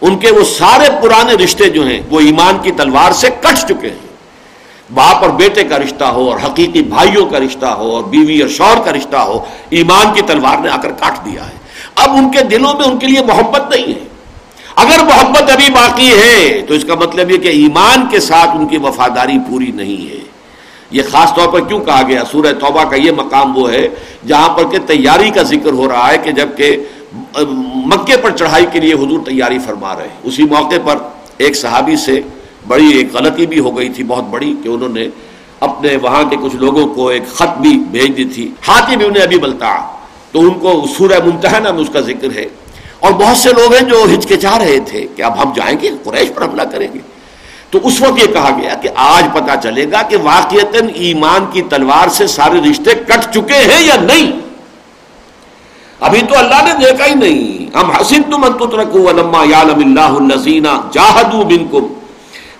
ان 0.00 0.18
کے 0.18 0.30
وہ 0.30 0.44
سارے 0.44 0.88
پرانے 1.02 1.32
رشتے 1.32 1.68
جو 1.68 1.86
ہیں، 1.86 2.00
وہ 2.10 2.20
ایمان 2.20 2.58
کی 2.62 2.70
تلوار 2.70 3.12
سے 3.12 3.28
کٹ 3.40 3.66
چکے 3.68 3.88
ہیں۔ 3.88 4.06
باپ 4.94 5.16
اور 5.16 5.30
بیٹے 5.30 5.64
کا 5.64 5.78
رشتہ 5.78 6.04
ہو 6.04 6.30
اور 6.30 6.38
حقیقی 6.38 6.82
بھائیوں 6.82 7.26
کا 7.26 7.38
رشتہ 7.38 7.66
ہو 7.66 7.90
اور 7.90 8.04
بیوی 8.04 8.40
اور 8.40 8.48
شوہر 8.48 8.82
کا 8.84 8.92
رشتہ 8.92 9.16
ہو، 9.16 9.44
ایمان 9.70 10.14
کی 10.14 10.22
تلوار 10.22 10.58
نے 10.58 10.68
آ 10.68 10.76
کر 10.76 10.92
کاٹ 10.92 11.24
دیا 11.24 11.46
ہے۔ 11.46 11.56
اب 11.94 12.10
ان 12.10 12.30
کے 12.30 12.42
دلوں 12.42 12.74
میں 12.74 12.86
ان 12.86 12.98
کے 12.98 13.06
لیے 13.06 13.20
محبت 13.26 13.76
نہیں 13.76 13.88
ہے۔ 13.88 14.13
اگر 14.76 15.02
محبت 15.04 15.50
ابھی 15.50 15.70
باقی 15.70 16.10
ہے 16.10 16.62
تو 16.68 16.74
اس 16.74 16.84
کا 16.84 16.94
مطلب 16.94 17.30
یہ 17.30 17.36
کہ 17.36 17.48
ایمان 17.48 18.06
کے 18.10 18.20
ساتھ 18.20 18.56
ان 18.56 18.66
کی 18.68 18.78
وفاداری 18.78 19.38
پوری 19.48 19.70
نہیں 19.74 20.10
ہے۔ 20.10 20.18
یہ 20.90 21.02
خاص 21.10 21.34
طور 21.34 21.48
پر 21.48 21.60
کیوں 21.60 21.80
کہا 21.80 22.02
گیا؟ 22.08 22.22
سورہ 22.30 22.52
توبہ 22.52 22.84
کا 22.84 22.96
یہ 22.96 23.10
مقام 23.10 23.56
وہ 23.56 23.72
ہے 23.72 23.88
جہاں 24.26 24.48
پر 24.48 24.68
کہ 24.68 24.78
تیاری 24.86 25.30
کا 25.30 25.42
ذکر 25.42 25.72
ہو 25.72 25.88
رہا 25.88 26.10
ہے 26.10 26.18
کہ 26.18 26.32
جبکہ 26.32 26.76
مکے 27.86 28.16
پر 28.16 28.30
چڑھائی 28.30 28.66
کے 28.72 28.80
لیے 28.80 28.94
حضور 28.94 29.20
تیاری 29.26 29.58
فرما 29.58 29.94
رہے 29.96 30.02
ہیں۔ 30.02 30.20
اسی 30.22 30.42
موقع 30.42 30.80
پر 30.84 30.96
ایک 31.38 31.56
صحابی 31.56 31.96
سے 31.96 32.20
بڑی 32.66 32.90
ایک 32.90 33.14
غلطی 33.14 33.46
بھی 33.46 33.58
ہو 33.58 33.76
گئی 33.78 33.88
تھی، 33.88 34.04
بہت 34.04 34.24
بڑی، 34.24 34.54
کہ 34.62 34.68
انہوں 34.68 34.88
نے 34.88 35.08
اپنے 35.60 35.96
وہاں 35.96 36.22
کے 36.24 36.36
کچھ 36.42 36.56
لوگوں 36.56 36.86
کو 36.86 37.08
ایک 37.08 37.26
خط 37.34 37.58
بھی 37.60 37.78
بھیج 37.90 38.16
دی 38.16 38.24
تھی۔ 38.24 38.50
ہاتھی 38.68 38.96
بھی 38.96 39.06
انہیں 39.06 39.22
ابھی 39.22 39.38
بلتا 39.38 39.76
تو 40.32 40.40
ان 40.40 40.54
کو 40.54 40.84
سورہ 40.98 41.18
ممتحنہ 41.24 41.72
میں 41.72 41.80
اس 41.80 41.90
کا 41.92 42.00
ذکر 42.00 42.28
ہے۔ 42.34 42.46
اور 43.04 43.12
بہت 43.12 43.36
سے 43.36 43.50
لوگ 43.52 43.74
ہیں 43.74 43.82
جو 43.82 44.04
ہچکچا 44.14 44.58
رہے 44.58 44.78
تھے 44.78 45.06
کہ 45.16 45.22
اب 45.22 45.42
ہم 45.42 45.52
جائیں 45.54 45.76
گے، 45.82 45.90
قریش 46.04 46.28
پر 46.34 46.42
حملہ 46.42 46.62
کریں 46.62 46.88
گے۔ 46.94 46.98
تو 47.70 47.78
اس 47.82 48.00
وقت 48.00 48.18
یہ 48.18 48.26
کہا 48.26 48.50
گیا 48.62 48.74
کہ 48.74 48.88
آج 48.94 49.24
پتا 49.34 49.56
چلے 49.56 49.84
گا 49.92 50.02
کہ 50.02 50.16
واقعتاً 50.22 50.88
ایمان 50.94 51.44
کی 51.52 51.62
تلوار 51.62 52.08
سے 52.08 52.26
سارے 52.26 52.70
رشتے 52.70 52.94
کٹ 52.94 53.34
چکے 53.34 53.54
ہیں 53.54 53.82
یا 53.82 53.94
نہیں۔ 54.00 54.30
ابھی 56.00 56.20
تو 56.20 56.38
اللہ 56.38 56.62
نے 56.62 56.86
دیکھا 56.86 57.06
ہی 57.06 57.14
نہیں۔ 57.14 57.76
ہم 57.76 57.90
حسین 57.90 58.22
تم 58.22 58.44
انت 58.44 58.74
رکھو 58.74 59.08
اللہ 59.08 59.98
الزینہ 59.98 60.74
جاہدو 60.92 61.42
بنکم 61.42 61.86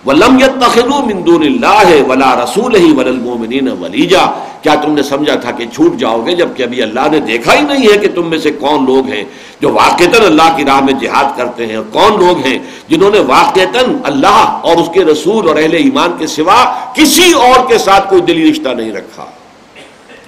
ولم 0.07 0.39
يتخذوا 0.41 1.01
من 1.05 1.27
دون 1.27 1.43
اللہ 1.43 2.03
ولا 2.09 2.45
رسول 2.45 2.77
ہی 2.77 2.93
ول 2.93 3.09
المؤمنین 3.09 3.69
ولیجا۔ 3.69 4.25
کیا 4.65 4.75
تم 4.75 4.95
نے 4.95 5.03
سمجھا 5.03 5.35
تھا 5.35 5.51
کہ 5.51 5.65
چھوٹ 5.75 5.97
جاؤ 5.97 6.27
گے 6.27 6.35
جبکہ 6.35 6.63
ابھی 6.63 6.83
اللہ 6.83 7.01
نے 7.11 7.21
دیکھا 7.21 7.55
ہی 7.55 7.61
نہیں 7.61 7.93
ہے 7.93 7.99
کہ 7.99 8.09
تم 8.15 8.31
میں 8.31 8.39
سے 8.39 8.51
کون 8.51 8.85
لوگ 8.85 9.07
ہیں 9.07 9.25
جو 9.61 9.73
واقعتاً 9.73 10.25
اللہ 10.25 10.57
کی 10.57 10.65
راہ 10.65 10.81
میں 10.81 10.93
جہاد 10.93 11.39
کرتے 11.39 11.67
ہیں 11.67 11.77
اور 11.77 11.85
کون 11.93 12.27
لوگ 12.27 12.39
ہیں 12.39 12.59
جنہوں 12.89 13.11
نے 13.11 13.19
واقعتاً 13.19 13.97
اللہ 14.05 14.61
اور 14.63 14.77
اس 14.77 14.89
کے 14.95 15.05
رسول 15.05 15.49
اور 15.49 15.57
اہل 15.57 15.75
ایمان 15.75 16.13
کے 16.19 16.27
سوا 16.27 16.75
کسی 16.95 17.33
اور 17.33 17.69
کے 17.69 17.79
ساتھ 17.79 18.11
کوئی 18.11 18.23
دلی 18.23 18.51
رشتہ 18.53 18.69
نہیں 18.69 18.93
رکھا۔ 18.93 19.25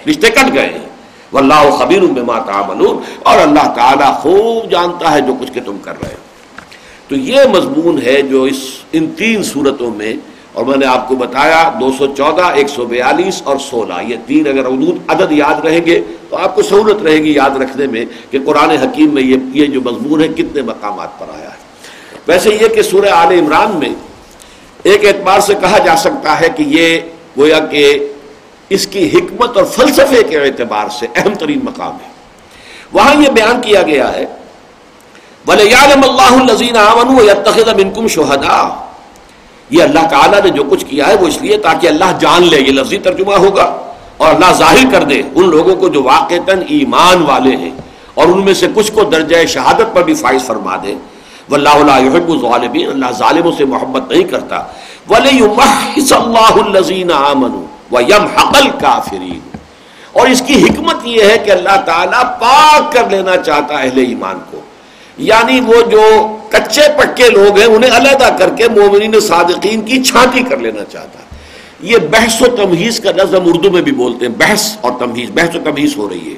رشتے 0.08 0.30
کٹ 0.30 0.54
گئے 0.54 0.66
ہیں۔ 0.66 0.88
واللہ 1.32 1.70
خبیر 1.78 2.00
بما 2.00 2.38
تعملون۔ 2.38 2.98
اور 3.22 3.38
اللہ 3.38 3.72
تعالیٰ 3.74 4.14
خوب 4.14 4.70
جانتا 4.70 5.12
ہے 5.12 5.20
جو 5.20 5.34
کچھ 5.40 5.52
کہ 5.52 5.60
تم 5.60 5.78
کر 5.78 5.92
رہے 6.02 6.08
ہو۔ 6.08 6.26
تو 7.08 7.16
یہ 7.16 7.40
مضمون 7.52 8.02
ہے 8.02 8.22
جو 8.22 8.42
اس 8.42 8.58
ان 8.92 9.06
تین 9.06 9.42
صورتوں 9.42 9.90
میں 9.90 10.14
اور 10.56 10.64
میں 10.64 10.76
نے 10.76 10.86
آپ 10.86 11.08
کو 11.08 11.16
بتایا 11.16 11.70
دو 11.80 11.90
سو 11.98 12.06
چودہ، 12.06 12.44
ایک 12.54 12.68
سو 12.68 12.84
بیالیس 12.84 13.42
اور 13.44 13.56
سولہ۔ 13.58 13.94
یہ 14.02 14.16
تین 14.26 14.46
اگر 14.46 14.66
حدود، 14.66 14.98
عدد 15.08 15.32
یاد 15.32 15.64
رہیں 15.64 15.80
گے 15.86 16.00
تو 16.30 16.36
آپ 16.36 16.54
کو 16.54 16.62
سہولت 16.62 17.02
رہے 17.02 17.14
گی 17.14 17.32
یاد 17.32 17.50
رکھنے 17.50 17.86
میں 17.86 18.04
کہ 18.30 18.38
قرآن 18.46 18.70
حکیم 18.70 19.14
میں 19.14 19.22
یہ 19.22 19.36
یہ 19.52 19.66
جو 19.66 19.80
مضمون 19.80 20.22
ہے، 20.22 20.28
کتنے 20.28 20.62
مقامات 20.62 21.18
پر 21.18 21.26
آیا 21.34 21.50
ہے۔ 21.50 21.64
ویسے 22.26 22.54
یہ 22.60 22.68
کہ 22.68 22.82
سورہ 22.82 23.08
عال 23.08 23.38
عمران 23.38 23.76
میں 23.76 23.88
ایک 24.82 25.04
اعتبار 25.04 25.40
سے 25.40 25.54
کہا 25.54 25.78
جا 25.78 25.96
سکتا 25.96 26.40
ہے 26.40 26.48
کہ 26.56 26.64
یہ 26.66 27.00
گویا 27.38 27.58
کہ 27.58 27.98
اس 28.68 28.86
کی 28.86 29.08
حکمت 29.08 29.56
اور 29.56 29.64
فلسفے 29.64 30.22
کے 30.22 30.38
اعتبار 30.38 30.88
سے 30.88 31.06
اہم 31.14 31.34
ترین 31.34 31.60
مقام 31.64 31.92
ہے۔ 31.92 32.10
وہاں 32.92 33.22
یہ 33.22 33.28
بیان 33.30 33.60
کیا 33.60 33.82
گیا 33.82 34.12
ہے 34.12 34.24
اللہ 35.48 36.50
الزین 36.50 36.76
منکم 37.76 38.06
شہدا 38.08 38.85
یہ 39.70 39.82
اللہ 39.82 40.06
تعالیٰ 40.10 40.40
نے 40.42 40.48
جو 40.48 40.62
کچھ 40.70 40.86
کیا 40.86 41.08
ہے 41.08 41.14
وہ 41.14 41.26
اس 41.26 41.42
لیے 41.42 41.56
تاکہ 41.56 41.86
اللہ 41.86 42.18
جان 42.20 42.42
لے، 42.42 42.60
یہ 42.60 42.72
لفظی 42.72 42.98
ترجمہ 42.98 43.34
ہوگا 43.34 43.76
اور 44.16 44.34
اللہ 44.34 44.52
ظاہر 44.52 44.92
کر 44.92 45.04
دے 45.04 45.22
ان 45.34 45.48
لوگوں 45.48 45.76
کو 45.76 45.88
جو 45.88 46.02
واقعتاً 46.02 46.62
ایمان 46.68 47.22
والے 47.22 47.56
ہیں 47.56 47.70
اور 48.14 48.26
ان 48.26 48.44
میں 48.44 48.54
سے 48.54 48.66
کچھ 48.74 48.92
کو 48.92 49.04
درجہ 49.04 49.46
شہادت 49.46 49.94
پر 49.94 50.02
بھی 50.02 50.14
فائز 50.14 50.44
فرما 50.46 50.76
دے۔ 50.76 50.94
و 51.50 51.54
اللہ 51.54 52.40
ظالمین 52.40 52.88
اللہ 52.88 53.10
ظالموں 53.10 53.52
سے 53.58 53.64
محبت 53.64 54.12
نہیں 54.12 54.24
کرتا۔ 54.24 54.62
اور 60.12 60.26
اس 60.26 60.42
کی 60.46 60.62
حکمت 60.62 60.96
یہ 61.04 61.22
ہے 61.22 61.38
کہ 61.38 61.50
اللہ 61.50 61.76
تعالیٰ 61.86 62.22
پاک 62.22 62.92
کر 62.92 63.10
لینا 63.10 63.36
چاہتا 63.36 63.78
ہے 63.78 63.88
اہل 63.88 63.98
ایمان 63.98 64.38
کو۔ 64.50 64.60
یعنی 65.18 65.60
وہ 65.60 65.82
جو 65.90 66.36
کچے 66.48 66.80
پکے 66.96 67.30
لوگ 67.30 67.58
ہیں، 67.58 67.66
انہیں 67.66 67.90
علیحدہ 67.96 68.36
کر 68.38 68.48
کے 68.48 68.68
مومنین 68.68 69.20
صادقین 69.20 69.80
کی 69.80 70.02
چھانٹی 70.02 70.42
کر 70.42 70.56
لینا 70.56 70.84
چاہتا 70.84 71.18
ہے۔ 71.18 71.26
یہ 71.80 71.96
بحث 72.10 72.42
و 72.42 72.46
تمہیز 72.46 73.00
کا 73.00 73.10
نظم 73.16 73.42
اردو 73.44 73.70
میں 73.70 73.82
بھی 73.82 73.92
بولتے 73.92 74.26
ہیں، 74.26 74.32
بحث 74.38 74.76
اور 74.80 74.92
تمہیز، 74.98 75.30
بحث 75.34 75.54
و 75.54 75.58
تمہیز 75.64 75.96
ہو 75.96 76.08
رہی 76.08 76.30
ہے۔ 76.30 76.36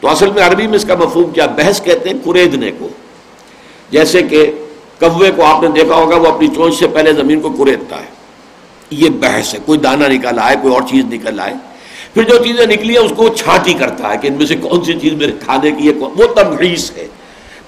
تو 0.00 0.08
اصل 0.08 0.30
میں 0.30 0.42
عربی 0.42 0.66
میں 0.66 0.76
اس 0.76 0.84
کا 0.84 0.94
مفہوم 0.94 1.30
کیا، 1.30 1.46
بحث 1.46 1.82
کہتے 1.82 2.10
ہیں 2.10 2.24
کریدنے 2.24 2.70
کو۔ 2.78 2.88
جیسے 3.90 4.22
کہ 4.22 4.52
کوے 5.00 5.30
کو 5.30 5.44
آپ 5.44 5.62
نے 5.62 5.68
دیکھا 5.68 5.94
ہوگا، 5.94 6.16
وہ 6.16 6.26
اپنی 6.26 6.48
چونچ 6.48 6.78
سے 6.78 6.88
پہلے 6.88 7.12
زمین 7.12 7.40
کو 7.40 7.50
کریدتا 7.50 7.96
ہے۔ 7.96 8.22
یہ 8.90 9.10
بحث 9.10 9.54
ہے، 9.54 9.58
کوئی 9.66 9.78
دانہ 9.78 10.04
نکل 10.04 10.38
آئے، 10.38 10.56
کوئی 10.62 10.74
اور 10.74 10.82
چیز 10.82 11.04
نکل 11.04 11.40
آئے۔ 11.40 11.54
پھر 12.14 12.22
جو 12.22 12.44
چیزیں 12.44 12.66
نکلی 12.66 12.96
ہیں، 12.96 13.04
اس 13.04 13.12
کو 13.16 13.28
چھانٹی 13.28 13.72
کرتا 13.72 14.12
ہے 14.12 14.18
کہ 14.18 14.26
ان 14.26 14.34
میں 14.34 14.46
سے 14.46 14.56
کون 14.56 14.84
سی 14.84 14.92
چیز 14.92 15.12
میرے 15.12 15.32
کھانے 15.44 15.70
کی 15.70 15.88
ہے 15.88 15.92
وہ 15.98 16.26
تمہیز 16.26 16.92
ہے۔ 16.96 17.06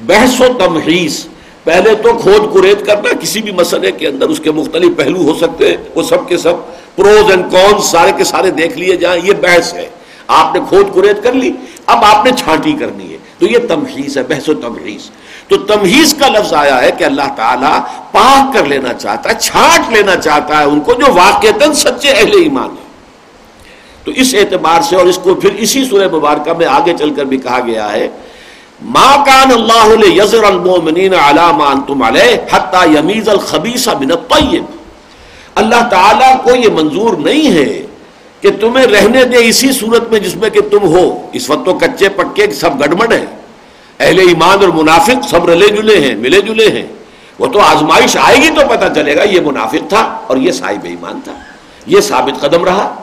بحث 0.00 0.40
و 0.40 0.44
تمحیص 0.58 1.26
پہلے 1.64 1.94
تو 1.94 2.12
کھود 2.12 2.54
کرید 2.54 2.86
کرنا 2.86 3.08
کسی 3.20 3.42
بھی 3.42 3.52
مسئلے 3.52 3.90
کے 3.90 4.08
اندر 4.08 4.28
اس 4.28 4.40
کے 4.40 4.50
مختلف 4.50 4.96
پہلو 4.96 5.22
ہو 5.22 5.34
سکتے 5.34 5.68
ہیں، 5.68 5.76
وہ 5.94 6.02
سب 6.02 6.28
کے 6.28 6.36
سب 6.36 6.54
پروز 6.96 7.30
اینڈ 7.30 7.50
کون 7.50 7.82
سارے 7.82 8.12
کے 8.16 8.24
سارے 8.24 8.50
دیکھ 8.50 8.78
لیے 8.78 8.96
جائیں، 8.96 9.26
یہ 9.26 9.32
بحث 9.32 9.74
ہے۔ 9.74 9.88
آپ 10.26 10.54
نے 10.54 10.60
کھود 10.68 10.94
کرید 10.94 11.22
کر 11.22 11.32
لی، 11.32 11.52
اب 11.86 12.04
آپ 12.04 12.24
نے 12.24 12.30
چھانٹی 12.38 12.72
کرنی 12.72 13.12
ہے۔ 13.12 13.16
تو 13.38 13.46
یہ 13.46 13.58
تمحیص 13.68 14.16
ہے، 14.16 14.22
بحث 14.22 14.48
و 14.48 14.54
تمحیص 14.54 15.10
تو 15.48 15.56
تمہیز 15.56 16.14
کا 16.14 16.28
لفظ 16.28 16.52
آیا 16.52 16.82
ہے 16.82 16.90
کہ 16.98 17.04
اللہ 17.04 17.34
تعالیٰ 17.36 17.80
پاک 18.12 18.54
کر 18.54 18.64
لینا 18.64 18.92
چاہتا 18.92 19.30
ہے، 19.30 19.34
چھانٹ 19.40 19.92
لینا 19.92 20.16
چاہتا 20.16 20.58
ہے 20.58 20.64
ان 20.64 20.80
کو 20.80 20.92
جو 20.92 21.12
واقع 21.12 21.72
سچے 21.74 22.08
اہل 22.08 22.32
ایمان 22.42 22.70
ہے 22.70 22.82
تو 24.04 24.10
اس 24.10 24.34
اعتبار 24.34 24.80
سے 24.82 24.96
اور 24.96 25.06
اس 25.06 25.18
کو 25.18 25.34
پھر 25.34 25.50
اسی 25.54 25.84
سورہ 25.84 26.08
مبارکہ 26.08 26.52
میں 26.52 26.66
آگے 26.66 26.92
چل 26.98 27.14
کر 27.14 27.24
بھی 27.24 27.36
کہا 27.36 27.60
گیا 27.66 27.92
ہے 27.92 28.08
ما 28.82 29.24
کان 29.26 29.52
اللہ 29.52 30.22
یزر 30.22 30.44
المؤمنین 30.44 31.14
علی 31.14 31.56
ما 31.56 31.66
انتم 31.66 32.02
علیہ 32.02 32.36
حتی 32.52 32.94
یمیز 32.98 33.28
الخبیث 33.28 33.88
من 33.88 34.10
الطیب 34.10 34.64
اللہ 35.54 35.88
تعالیٰ 35.90 36.44
کو 36.44 36.54
یہ 36.54 36.68
منظور 36.68 37.14
نہیں 37.14 37.56
ہے 37.56 37.86
کہ 38.40 38.50
تمہیں 38.60 38.86
رہنے 38.86 39.24
دے 39.24 39.36
اسی 39.36 39.72
صورت 39.72 40.10
میں 40.10 40.20
جس 40.20 40.36
میں 40.36 40.50
کہ 40.50 40.60
تم 40.60 40.82
ہو۔ 40.82 41.26
اس 41.32 41.50
وقت 41.50 41.66
تو 41.66 41.74
کچے 41.74 42.08
پکے 42.08 42.50
سب 42.50 42.80
گڑمڑ 42.80 43.12
ہیں۔ 43.12 43.26
اہل 44.00 44.18
ایمان 44.18 44.58
اور 44.60 44.68
منافق 44.68 45.28
سب 45.30 45.48
رلے 45.48 45.68
جلے 45.68 46.00
ہیں، 46.00 46.14
ملے 46.14 46.40
جلے 46.40 46.68
ہیں۔ 46.68 46.86
وہ 47.38 47.46
تو 47.46 47.60
آزمائش 47.60 48.16
آئے 48.16 48.36
گی 48.36 48.48
تو 48.48 48.60
پتہ 48.68 48.92
چلے 48.94 49.16
گا 49.16 49.22
یہ 49.22 49.40
منافق 49.40 49.88
تھا 49.88 50.18
اور 50.26 50.36
یہ 50.36 50.52
صاحب 50.52 50.84
ایمان 50.84 51.20
تھا۔ 51.24 51.32
یہ 51.86 52.00
ثابت 52.00 52.40
قدم 52.40 52.64
رہا۔ 52.64 52.94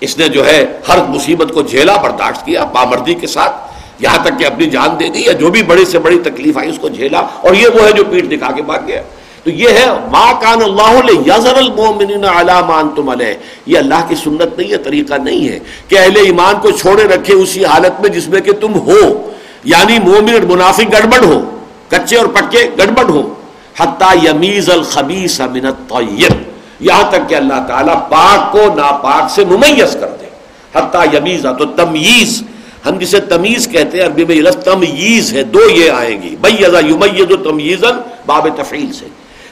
اس 0.00 0.18
نے 0.18 0.28
جو 0.28 0.46
ہے 0.46 0.64
ہر 0.88 0.98
مصیبت 1.08 1.54
کو 1.54 1.62
جھیلا 1.62 1.96
برداشت 1.96 2.44
کیا 2.44 2.64
پامردی 2.64 3.14
کے 3.14 3.26
ساتھ۔ 3.26 3.67
یہاں 3.98 4.24
تک 4.24 4.38
کہ 4.38 4.44
اپنی 4.44 4.66
جان 4.66 5.00
دے 5.00 5.08
دی 5.08 5.20
یا 5.20 5.32
جو 5.32 5.50
بھی 5.50 5.62
بڑی 5.62 5.84
سے 5.84 5.98
بڑی 5.98 6.18
تکلیف 6.18 6.58
آئی 6.58 6.70
اس 6.70 6.78
کو 6.78 6.88
جھیلا 6.88 7.18
اور 7.18 7.54
یہ 7.54 7.68
وہ 7.68 7.86
ہے 7.86 7.92
جو 7.92 8.04
پیٹ 8.04 8.30
دکھا 8.30 8.52
کے 8.52 8.62
بھاگ 8.62 8.78
گیا۔ 8.86 9.02
تو 9.44 9.50
یہ 9.50 9.68
ہے 9.68 9.86
ما 10.10 10.32
کان 10.32 10.62
اللہ 10.62 11.10
یزر 11.26 11.56
المؤمنین 11.56 12.24
علی 12.24 12.52
ما 12.66 12.78
انتم 12.78 13.08
علیہ۔ 13.08 13.34
یہ 13.66 13.78
اللہ 13.78 13.94
کی 14.08 14.14
سنت 14.14 14.58
نہیں 14.58 14.70
ہے، 14.70 14.76
طریقہ 14.76 15.14
نہیں 15.14 15.48
ہے 15.48 15.58
کہ 15.88 15.98
اہل 15.98 16.16
ایمان 16.16 16.54
کو 16.62 16.70
چھوڑے 16.70 17.04
رکھے 17.04 17.34
اسی 17.34 17.64
حالت 17.64 18.00
میں 18.00 18.08
جس 18.08 18.28
میں 18.28 18.40
کہ 18.40 18.52
تم 18.52 18.74
ہو۔ 18.74 19.30
یعنی 19.64 19.98
مومن 19.98 20.32
اور 20.32 20.40
منافق 20.40 20.92
گڑبڑ 20.92 21.24
ہو، 21.24 21.58
کچے 21.88 22.16
اور 22.16 22.26
پکے 22.26 22.70
گڑبڑ 22.78 23.08
ہو۔ 23.08 23.34
حتی 23.78 24.26
یمیز 24.28 24.70
الخبیث 24.70 25.40
من 25.40 25.66
الطیب۔ 25.66 26.32
یہاں 26.80 27.10
تک 27.10 27.28
کہ 27.28 27.34
اللہ 27.34 27.64
تعالیٰ 27.68 28.08
پاک 28.08 28.52
کو 28.52 28.58
ناپاک 28.58 29.30
سے 29.30 29.44
ممیز 29.44 29.96
کر 30.00 30.08
دے۔ 30.20 30.26
حتی 30.74 31.16
یمیزہ 31.16 31.48
تو 31.48 31.64
تمیز۔ 31.64 32.42
ہم 32.86 32.98
جسے 32.98 33.20
تمیز 33.20 33.68
کہتے 33.68 33.98
ہیں، 33.98 34.06
عربی 34.06 34.24
میں 34.24 34.50
تمیز 34.50 35.32
ہے، 35.32 35.42
دو 35.42 35.70
یہ 35.70 35.90
آئیں 35.90 36.22
گی۔ 36.22 36.36
بیزا 36.40 36.78
یمیز 36.78 37.32
و 37.32 37.36
تمیزن 37.36 37.96
باب 38.26 38.48
تفعیل 38.56 38.92
سے۔ 38.92 39.06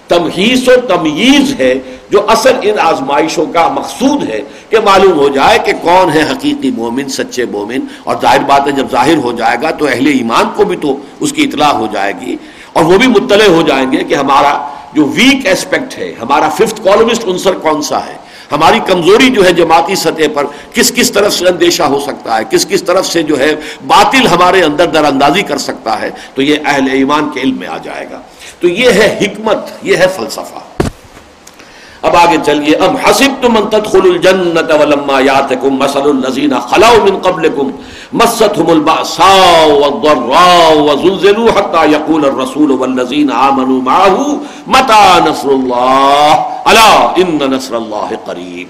تمہیس 0.09 0.68
و 0.68 0.72
تمیز 0.89 1.61
ہے 1.61 1.74
جو 2.11 2.31
اصل 2.31 2.53
ان 2.62 2.79
آزمائشوں 2.79 3.47
کا 3.47 3.68
مقصود 3.68 4.29
ہے 4.29 4.41
کہ 4.70 4.81
معلوم 4.85 5.12
ہو 5.12 5.29
جائے 5.29 5.59
کہ 5.64 5.72
کون 5.83 6.12
ہے 6.12 6.22
حقیقی 6.22 6.70
مومن، 6.70 7.09
سچے 7.09 7.45
مومن۔ 7.45 7.79
اور 8.05 8.16
ظاہر 8.22 8.41
بات 8.41 8.66
ہے، 8.66 8.72
جب 8.72 8.87
ظاہر 8.91 9.16
ہو 9.16 9.33
جائے 9.33 9.57
گا 9.62 9.70
تو 9.70 9.87
اہل 9.87 10.07
ایمان 10.07 10.45
کو 10.57 10.64
بھی 10.64 10.77
تو 10.77 10.97
اس 11.20 11.33
کی 11.33 11.43
اطلاع 11.43 11.72
ہو 11.72 11.87
جائے 11.93 12.12
گی۔ 12.20 12.37
اور 12.72 12.85
وہ 12.85 12.99
بھی 12.99 13.09
مطلع 13.09 13.47
ہو 13.47 13.62
جائیں 13.66 13.93
گے 13.93 14.05
کہ 14.05 14.14
ہمارا 14.14 14.68
جو 14.93 15.05
ویک 15.05 15.47
اسپیکٹ 15.47 15.99
ہے، 15.99 16.14
ہمارا 16.22 16.49
ففتھ 16.49 16.85
کالمسٹ 16.85 17.24
عنصر 17.29 17.53
کون 17.53 17.83
سا 17.83 17.99
ہے؟ 18.07 18.26
ہماری 18.53 18.80
کمزوری 18.86 19.30
جو 19.30 19.44
ہے 19.44 19.53
جماعتی 19.53 19.94
سطح 19.94 20.22
پر 20.34 20.44
کس 20.72 20.92
کس 20.97 21.12
طرف 21.12 21.34
سے 21.34 21.49
اندیشہ 21.49 21.82
ہو 21.82 22.01
سکتا 22.01 22.36
ہے؟ 22.36 22.42
کس 22.51 22.66
کس 22.66 22.82
طرف 22.82 23.07
سے 23.07 23.22
جو 23.22 23.38
ہے 23.38 23.55
باطل 23.86 24.26
ہمارے 24.26 24.62
اندر 24.62 24.86
در 24.86 25.05
اندازی 25.05 25.42
کر 25.42 25.59
سکتا 25.59 26.01
ہے؟ 26.01 26.11
تو 26.34 26.42
یہ 26.42 26.57
اہل 26.66 26.88
ایمان 26.92 27.30
کے 27.34 27.40
علم 27.40 27.59
میں 27.59 27.68
آ 27.68 27.78
جائے 27.78 28.07
گا۔ 28.11 28.20
تو 28.61 28.68
یہ 28.68 28.90
ہے 28.90 29.18
حکمت، 29.20 29.59
یہ 29.82 29.97
ہے 29.97 30.07
فلسفہ۔ 30.16 30.76
اب 32.07 32.16
آگے 32.16 32.38
چلیے۔ 32.46 32.76
اب 32.86 32.96
حسب 33.04 33.36
تم 33.42 33.57
ان 33.57 33.68
تدخل 33.70 34.09
الجنت 34.11 34.72
ولما 34.80 35.20
یاتکم 35.20 35.78
مثل 35.78 36.09
الذین 36.11 36.54
خلو 36.70 36.94
من 37.04 37.20
قبلکم 37.28 37.70
مستهم 38.12 38.68
البأساء 38.70 39.68
والضراء 39.80 40.74
وزلزلوا 40.88 41.54
حتى 41.61 41.86
يقول 41.92 42.24
الرسول 42.24 42.70
والذين 42.82 43.30
آمنوا 43.30 43.80
معه 43.82 44.38
متى 44.74 45.00
نصر 45.28 45.48
الله؟ 45.48 46.34
الا 46.66 46.90
ان 47.22 47.50
نصر 47.54 47.76
الله 47.76 48.20
قریب 48.26 48.68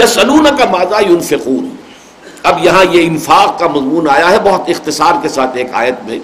يسألونك 0.00 0.60
ماذا 0.72 1.00
ينفقون؟ 1.10 1.68
اب 2.42 2.64
یہاں 2.64 2.84
یہ 2.90 3.06
انفاق 3.06 3.58
کا 3.58 3.66
مضمون 3.66 4.08
آیا 4.10 4.30
ہے، 4.30 4.38
بہت 4.44 4.68
اختصار 4.74 5.14
کے 5.22 5.28
ساتھ 5.28 5.56
ایک 5.56 5.74
آیت 5.82 5.98
میں، 6.08 6.18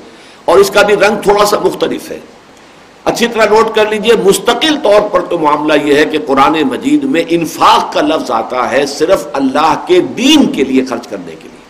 اور 0.45 0.59
اس 0.59 0.71
کا 0.71 0.83
بھی 0.83 0.95
رنگ 0.97 1.23
تھوڑا 1.23 1.47
سا 1.47 1.57
مختلف 1.65 2.11
ہے۔ 2.11 2.19
اچھی 3.07 3.27
طرح 3.27 3.45
نوٹ 3.45 3.75
کر 3.75 3.91
لیجیے، 3.91 4.13
مستقل 4.25 4.77
طور 4.83 5.01
پر 5.01 5.21
تو 5.21 5.39
معاملہ 5.39 5.73
یہ 5.83 5.95
ہے 5.95 6.05
کہ 6.05 6.19
قرآن 6.27 6.53
مجید 6.53 7.05
میں 7.05 7.25
انفاق 7.29 7.93
کا 7.93 8.01
لفظ 8.01 8.31
آتا 8.31 8.71
ہے 8.71 8.87
صرف 8.87 9.27
اللہ 9.33 9.85
کے 9.87 10.01
دین 10.01 10.53
کے 10.53 10.65
لیے 10.65 10.85
خرچ 10.85 11.09
کرنے 11.09 11.33
کے 11.33 11.49
لیے۔ 11.49 11.65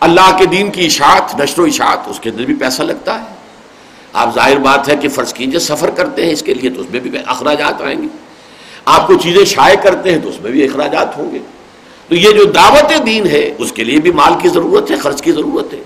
اللہ 0.00 0.36
کے 0.38 0.46
دین 0.46 0.70
کی 0.70 0.86
اشاعت، 0.86 1.40
نشر 1.40 1.60
و 1.60 1.64
اشاعت، 1.64 1.98
اس 2.06 2.20
کے 2.20 2.30
اندر 2.30 2.42
بھی 2.42 2.54
پیسہ 2.54 2.82
لگتا 2.82 3.20
ہے۔ 3.20 3.24
آپ 4.12 4.34
ظاہر 4.34 4.58
بات 4.58 4.88
ہے 4.88 4.96
کہ 4.96 5.08
فرض 5.08 5.32
کیجیے، 5.32 5.58
سفر 5.58 5.90
کرتے 5.90 6.24
ہیں 6.24 6.32
اس 6.32 6.42
کے 6.42 6.54
لیے 6.54 6.70
تو 6.70 6.80
اس 6.80 6.86
میں 6.90 7.00
بھی 7.00 7.10
اخراجات 7.26 7.82
آئیں 7.82 8.02
گے۔ 8.02 8.08
آپ 8.84 9.06
کو 9.06 9.14
چیزیں 9.14 9.44
شائع 9.44 9.76
کرتے 9.76 10.10
ہیں 10.10 10.18
تو 10.18 10.28
اس 10.28 10.40
میں 10.40 10.50
بھی 10.50 10.64
اخراجات 10.64 11.18
ہوں 11.18 11.32
گے۔ 11.32 11.38
تو 12.08 12.14
یہ 12.14 12.30
جو 12.30 12.44
دعوت 12.44 13.06
دین 13.06 13.26
ہے، 13.26 13.54
اس 13.58 13.72
کے 13.72 13.84
لیے 13.84 14.00
بھی 14.00 14.10
مال 14.10 14.32
کی 14.42 14.48
ضرورت 14.48 14.90
ہے، 14.90 14.96
خرچ 14.96 15.22
کی 15.22 15.32
ضرورت 15.32 15.74
ہے۔ 15.74 15.82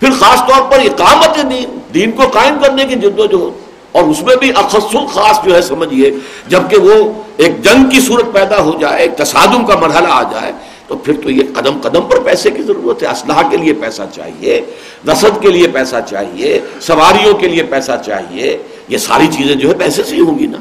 پھر 0.00 0.10
خاص 0.10 0.38
طور 0.38 0.70
پر 0.70 0.78
اقامت 0.78 1.50
دین 1.50 1.78
دین 1.94 2.10
کو 2.10 2.22
قائم 2.28 2.58
کرنے 2.62 2.84
کی 2.84 2.94
جد 2.94 3.18
و 3.18 3.26
جہد۔ 3.26 3.71
اور 3.92 4.02
اس 4.02 4.22
میں 4.22 4.36
بھی 4.36 4.52
اخصل 4.54 5.06
خاص 5.06 5.44
جو 5.44 5.54
ہے 5.54 5.62
سمجھیے 5.62 6.10
جبکہ 6.46 6.76
وہ 6.76 7.22
ایک 7.36 7.62
جنگ 7.62 7.84
کی 7.84 8.00
صورت 8.00 8.32
پیدا 8.32 8.60
ہو 8.60 8.72
جائے، 8.80 9.02
ایک 9.02 9.16
تصادم 9.16 9.66
کا 9.66 9.78
مرحلہ 9.78 10.08
آ 10.10 10.22
جائے، 10.22 10.52
تو 10.86 10.96
پھر 10.96 11.14
تو 11.22 11.30
یہ 11.30 11.42
قدم 11.54 11.80
قدم 11.82 12.02
پر 12.02 12.20
پیسے 12.20 12.50
کی 12.50 12.62
ضرورت 12.62 13.02
ہے 13.02 13.08
اسلحہ 13.08 13.50
کے 13.50 13.56
لیے 13.56 13.72
پیسہ 13.72 14.02
چاہیے 14.14 14.60
رسد 15.12 15.42
کے 15.42 15.48
لیے 15.48 15.68
پیسہ 15.68 15.96
چاہیے، 16.10 16.60
سواریوں 16.80 17.34
کے 17.34 17.48
لیے 17.48 17.62
پیسہ 17.62 17.92
چاہیے، 18.06 18.58
یہ 18.88 18.98
ساری 18.98 19.26
چیزیں 19.26 19.54
جو 19.54 19.68
ہے 19.68 19.74
پیسے 19.74 20.02
سے 20.02 20.16
ہی 20.16 20.20
ہوں 20.20 20.38
گی 20.38 20.46
نا۔ 20.46 20.58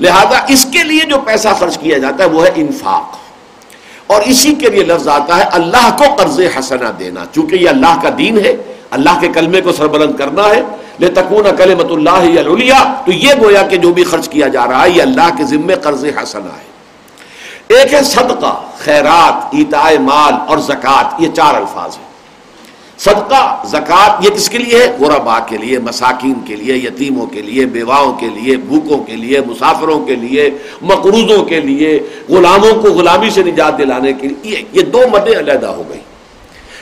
لہذا 0.00 0.38
اس 0.48 0.66
کے 0.72 0.82
لیے 0.82 1.00
جو 1.08 1.16
پیسہ 1.24 1.48
خرچ 1.58 1.78
کیا 1.78 1.98
جاتا 1.98 2.24
ہے، 2.24 2.28
وہ 2.28 2.44
ہے 2.44 2.50
انفاق۔ 2.54 3.16
اور 4.06 4.22
اسی 4.22 4.54
کے 4.54 4.70
لیے 4.70 4.82
لفظ 4.82 5.08
آتا 5.08 5.36
ہے، 5.36 5.42
اللہ 5.42 5.96
کو 5.98 6.04
قرض 6.14 6.40
حسنہ 6.58 6.88
دینا، 6.98 7.24
چونکہ 7.34 7.54
یہ 7.54 7.68
اللہ 7.68 8.00
کا 8.02 8.08
دین 8.18 8.38
ہے، 8.38 8.56
اللہ 8.90 9.20
کے 9.20 9.28
کلمے 9.28 9.60
کو 9.60 9.72
سربلند 9.72 10.16
کرنا 10.16 10.42
ہے۔ 10.42 10.62
لے 11.00 11.08
تکون 11.08 11.46
کلمت 11.58 11.90
اللہ 11.90 12.24
تو 13.04 13.12
یہ 13.12 13.32
گویا 13.40 13.62
کہ 13.62 13.76
جو 13.76 13.92
بھی 13.92 14.04
خرچ 14.04 14.28
کیا 14.28 14.48
جا 14.48 14.66
رہا 14.68 14.82
ہے، 14.84 14.90
یہ 14.90 15.02
اللہ 15.02 15.28
کے 15.36 15.44
ذمے 15.44 15.74
قرض 15.74 16.04
حسنہ 16.22 16.52
ہے۔ 16.56 16.68
ایک 17.76 17.94
ہے 17.94 18.02
صدقہ، 18.02 18.52
خیرات 18.78 19.54
ایتائے 19.54 19.98
مال 19.98 20.34
اور 20.46 20.58
زکوٰۃ، 20.58 21.20
یہ 21.22 21.28
چار 21.34 21.54
الفاظ 21.54 21.96
ہیں۔ 21.98 22.08
صدقہ، 22.98 23.42
زکوٰۃ، 23.66 24.24
یہ 24.24 24.30
کس 24.30 24.48
کے 24.48 24.58
لیے 24.58 24.78
ہے؟ 24.78 24.86
غربا 25.00 25.38
کے 25.48 25.56
لیے، 25.56 25.78
مساکین 25.78 26.34
کے 26.46 26.56
لیے، 26.56 26.76
یتیموں 26.76 27.26
کے 27.26 27.42
لیے، 27.42 27.66
بیواؤں 27.66 28.12
کے 28.12 28.28
لیے، 28.28 28.56
بھوکوں 28.56 28.98
کے 29.04 29.16
لیے، 29.16 29.40
مسافروں 29.46 29.98
کے 30.06 30.14
لیے، 30.14 30.50
مقروضوں 30.82 31.42
کے 31.44 31.60
لیے، 31.60 31.98
غلاموں 32.28 32.72
کو 32.82 32.92
غلامی 32.92 33.30
سے 33.30 33.42
نجات 33.42 33.78
دلانے 33.78 34.12
کے 34.12 34.28
لیے، 34.28 34.62
یہ 34.72 34.82
دو 34.82 35.02
مدیں 35.12 35.38
علیحدہ 35.38 35.66
ہو 35.66 35.82
گئی 35.88 36.00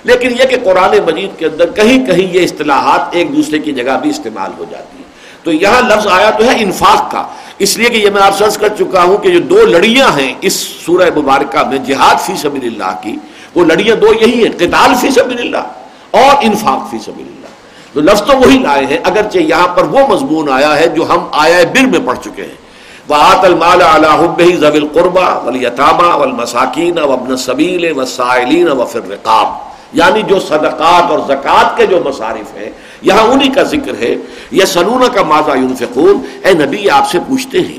لیکن 0.09 0.30
یہ 0.30 0.44
کہ 0.44 0.56
قرآن 0.64 0.90
مجید 1.06 1.38
کے 1.38 1.46
اندر 1.46 1.70
کہیں 1.70 2.06
کہیں 2.06 2.34
یہ 2.34 2.44
اصطلاحات 2.44 3.00
ایک 3.11 3.36
دوسرے 3.36 3.59
کی 3.59 3.72
جگہ 3.72 3.96
بھی 4.02 4.11
استعمال 4.11 4.50
ہو 4.59 4.64
جاتی 4.70 4.98
ہیں۔ 4.98 5.09
تو 5.44 5.52
یہاں 5.52 5.82
لفظ 5.82 6.06
آیا 6.06 6.30
تو 6.30 6.44
ہے 6.44 6.56
انفاق 6.59 7.11
کا۔ 7.11 7.24
اس 7.59 7.78
لیے 7.78 7.88
کہ 7.88 7.98
یہ 7.98 8.11
میں 8.11 8.22
آپ 8.22 8.38
سرچ 8.38 8.59
کر 8.59 8.68
چکا 8.68 9.02
ہوں 9.02 9.18
کہ 9.18 9.30
جو 9.30 9.38
دو 9.38 9.66
لڑیاں 9.66 10.18
ہیں 10.18 10.34
اس 10.40 10.52
سورہ 10.86 11.11
مبارکہ 11.16 11.68
میں 11.68 11.78
جہاد 11.78 12.14
فی 12.20 12.36
سبیل 12.36 12.64
اللہ 12.64 12.96
کی، 13.02 13.16
وہ 13.54 13.64
لڑیاں 13.64 13.96
دو 13.96 14.06
یہی 14.20 14.46
ہیں، 14.46 14.52
قتال 14.59 14.94
فی 15.00 15.11
سبیل 15.11 15.40
اللہ 15.40 15.64
اور 16.11 16.36
انفاق 16.40 16.90
فی 16.90 16.98
سبیل 16.98 17.26
اللہ۔ 17.28 17.48
تو 17.92 18.00
لفظ 18.00 18.22
تو 18.22 18.36
وہی 18.36 18.59
لائے 18.59 18.86
ہیں، 18.86 18.98
اگرچہ 19.04 19.38
یہاں 19.38 19.68
پر 19.68 19.82
وہ 19.82 20.06
مضمون 20.09 20.48
آیا 20.52 20.80
ہے 20.80 20.86
جو 20.86 21.02
ہم 21.02 21.18
آیا 21.32 21.59
بر 21.74 21.86
میں 21.86 22.06
پڑھ 22.06 22.18
چکے 22.24 22.42
ہیں۔ 22.42 22.68
وَآتَ 23.09 23.46
الْمَالَ 23.46 23.84
عَلَىٰ 23.84 24.11
حُبِّهِ 24.11 24.56
ذَوِي 24.56 24.78
الْقُرْبَى 24.78 25.24
وَالْيَتَامَى 25.44 26.18
وَالْمَسَاكِينَ 26.18 27.00
وَابْنَ 27.00 27.32
السَّبِيلِ 27.32 27.90
وَالسَّائِلِينَ 27.90 28.70
وَفِي 28.70 28.98
الرِّقَابِ۔ 28.98 29.68
یعنی 29.93 30.22
جو 30.22 30.41
صدقات 30.41 31.11
اور 31.11 31.18
زکوٰۃ 31.18 31.76
کے 31.76 31.86
جو 31.86 31.99
مصارف 32.05 32.57
ہیں، 32.57 32.70
یہاں 33.03 33.22
انہی 33.22 33.49
کا 33.49 33.62
ذکر 33.62 33.95
ہے 34.01 34.14
یہ 34.51 34.64
سنون 34.64 35.05
کا 35.14 35.22
ماضا 35.22 35.55
ينفقون 35.55 36.20
اے 36.45 36.53
نبی، 36.53 36.91
آپ 36.91 37.11
سے 37.11 37.18
پوچھتے 37.28 37.61
ہیں 37.61 37.78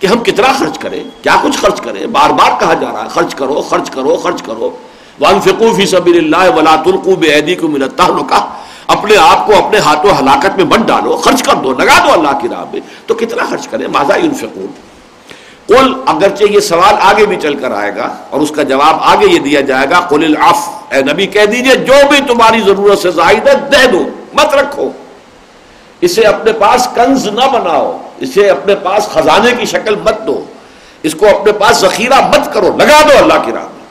کہ 0.00 0.06
ہم 0.06 0.18
کتنا 0.18 0.52
خرچ 0.58 0.78
کریں؟ 0.78 1.02
کیا 1.22 1.36
کچھ 1.42 1.58
خرچ 1.58 1.80
کریں؟ 1.80 2.06
بار 2.06 2.30
بار 2.30 2.60
کہا 2.60 2.74
جا 2.74 2.92
رہا 2.92 3.02
ہے، 3.04 3.08
خرچ 3.08 3.34
کرو 3.34 3.62
خرچ 3.62 3.90
کرو 3.90 4.16
خرچ 4.16 4.42
کرو۔ 4.42 4.70
وانفقوا 5.20 5.72
فی 5.76 5.86
سبیل 5.86 6.18
اللہ 6.18 6.50
ولا 6.56 6.76
تلقوا 6.76 7.14
بایدیکم 7.14 7.74
الى 7.74 7.84
التهلکہ 7.84 8.40
اپنے 8.86 9.16
آپ 9.16 9.46
کو 9.46 9.56
اپنے 9.56 9.78
ہاتھوں 9.78 10.10
ہلاکت 10.20 10.56
میں 10.56 10.64
مت 10.64 10.86
ڈالو، 10.86 11.16
خرچ 11.16 11.42
کر 11.42 11.54
دو، 11.54 11.72
لگا 11.72 11.98
دو 12.06 12.12
اللہ 12.12 12.38
کی 12.40 12.48
راہ 12.48 12.64
میں۔ 12.72 12.80
تو 13.06 13.14
کتنا 13.14 13.44
خرچ 13.50 13.68
کریں؟ 13.68 13.86
ماذا 13.88 14.16
ينفقون 14.16 14.66
قل، 15.70 15.92
اگرچہ 16.06 16.44
یہ 16.44 16.60
سوال 16.60 16.94
آگے 17.00 17.26
بھی 17.26 17.36
چل 17.42 17.54
کر 17.54 17.70
آئے 17.70 17.96
گا 17.96 18.16
اور 18.30 18.40
اس 18.40 18.50
کا 18.50 18.62
جواب 18.62 18.96
آگے 19.00 19.26
یہ 19.26 19.38
دیا 19.38 19.60
جائے 19.60 19.86
گا، 19.90 20.00
قل 20.00 20.24
العف 20.24 20.68
اے 20.90 21.02
نبی 21.02 21.26
کہہ 21.26 21.44
دیجیے، 21.44 21.74
جو 21.74 21.94
بھی 22.10 22.18
تمہاری 22.28 22.60
ضرورت 22.60 22.98
سے 22.98 23.10
زائد 23.10 23.48
ہے، 23.48 23.54
دے 23.54 23.86
دو، 23.86 24.08
مت 24.32 24.54
رکھو۔ 24.54 24.90
اسے 26.00 26.22
اپنے 26.22 26.52
پاس 26.52 26.88
کنز 26.94 27.26
نہ 27.26 27.46
بناؤ، 27.52 27.98
اسے 28.18 28.50
اپنے 28.50 28.74
پاس 28.74 29.08
خزانے 29.08 29.52
کی 29.58 29.66
شکل 29.66 29.94
مت 29.94 30.26
دو، 30.26 30.44
اس 31.02 31.14
کو 31.14 31.26
اپنے 31.28 31.52
پاس 31.52 31.76
ذخیرہ 31.76 32.20
مت 32.28 32.54
کرو، 32.54 32.76
لگا 32.76 33.00
دو 33.02 33.18
اللہ 33.18 33.42
کی 33.44 33.52
راہ 33.52 33.62
میں۔ 33.62 33.86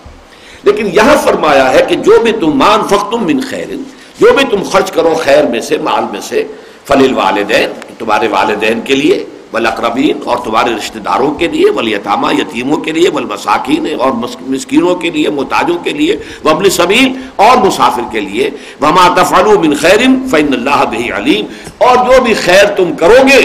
لیکن 0.63 0.89
یہاں 0.93 1.15
فرمایا 1.23 1.73
ہے 1.73 1.81
کہ 1.87 1.95
جو 1.95 2.19
بھی 2.23 2.31
تم 2.31 2.57
مان 2.57 2.87
فختم 2.87 3.23
من 3.23 3.41
خیر، 3.49 3.75
جو 4.19 4.33
بھی 4.33 4.45
تم 4.51 4.63
خرچ 4.63 4.91
کرو 4.91 5.13
خیر 5.23 5.43
میں 5.43 5.61
سے، 5.61 5.77
مال 5.77 6.03
میں 6.11 6.21
سے 6.21 6.47
فلیل 6.87 7.13
والدین 7.13 7.71
تمہارے 7.97 8.27
والدین 8.27 8.81
کے 8.81 8.95
لیے 8.95 9.25
ولاقربین 9.53 10.19
اور 10.25 10.37
تمہارے 10.43 10.73
رشتہ 10.75 10.99
داروں 10.99 11.33
کے 11.33 11.47
لیے 11.47 11.69
ولیتامہ 11.69 12.33
یتیموں 12.33 12.77
کے 12.77 12.91
لیے 12.91 13.09
ولمساکین 13.09 13.87
اور 13.99 14.11
مسکینوں 14.47 14.95
کے 14.95 15.09
لیے، 15.09 15.29
محتاجوں 15.29 15.77
کے 15.83 15.93
لیے 15.93 16.17
وبل 16.45 16.69
سبیل 16.69 17.07
اور 17.35 17.57
مسافر 17.57 18.01
کے 18.11 18.19
لیے۔ 18.19 18.49
وما 18.81 19.07
تفعلوا 19.15 19.59
من 19.61 19.73
خیر 19.75 20.01
فإن 20.31 20.53
اللہ 20.53 20.83
به 20.91 21.17
علیم 21.17 21.45
اور 21.77 21.95
جو 22.05 22.21
بھی 22.23 22.33
خیر 22.33 22.65
تم 22.77 22.91
کرو 22.99 23.21
گے، 23.27 23.41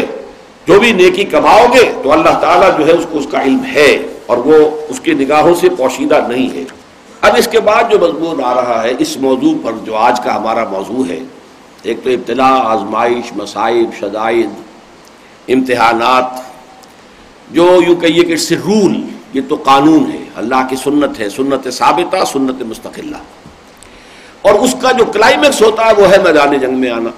جو 0.67 0.79
بھی 0.81 0.93
نیکی 0.93 1.25
کماؤ 1.25 1.67
گے، 1.75 1.85
تو 2.03 2.13
اللہ 2.13 2.39
تعالیٰ 2.41 2.71
جو 2.79 2.87
ہے 2.87 2.93
اس 2.93 3.07
کو 3.11 3.19
اس 3.19 3.27
کا 3.31 3.43
علم 3.43 3.65
ہے 3.75 3.91
اور 4.27 4.37
وہ 4.45 4.59
اس 4.89 5.01
کی 5.01 5.15
نگاہوں 5.15 5.55
سے 5.61 5.69
پوشیدہ 5.77 6.21
نہیں 6.29 6.49
ہے۔ 6.57 6.65
اب 7.21 7.37
اس 7.39 7.49
کے 7.53 7.61
بعد 7.61 7.91
جو 7.91 7.99
مضمون 7.99 8.45
آ 8.45 8.55
رہا 8.55 8.83
ہے، 8.83 8.93
اس 8.99 9.17
موضوع 9.21 9.55
پر 9.63 9.73
جو 9.85 9.97
آج 9.97 10.21
کا 10.25 10.37
ہمارا 10.37 10.65
موضوع 10.71 11.05
ہے، 11.09 11.19
ایک 11.83 12.05
تو 12.05 12.11
ابتلا 12.11 12.51
آزمائش 12.73 13.33
مسائب 13.37 13.91
شدائد 14.01 14.51
امتحانات، 15.49 16.25
جو 17.51 17.81
یوں 17.87 17.97
کہیے 17.97 18.25
کہ 18.25 18.37
سے 18.37 18.57
رول 18.57 19.03
یہ 19.33 19.41
تو 19.49 19.57
قانون 19.65 20.11
ہے، 20.13 20.25
اللہ 20.35 20.67
کی 20.71 20.77
سنت 20.77 21.21
ہے، 21.21 21.29
سنت 21.29 21.73
ثابتہ، 21.73 22.17
سنت 22.33 22.63
مستقلہ۔ 22.63 23.17
اور 24.43 24.55
اس 24.55 24.77
کا 24.81 24.93
جو 24.93 25.05
کلائمیکس 25.05 25.63
ہوتا 25.63 25.87
ہے، 25.87 25.93
وہ 25.93 26.11
ہے 26.11 26.17
میدان 26.19 26.59
جنگ 26.59 26.75
میں 26.75 26.91
آنا۔ 26.91 27.11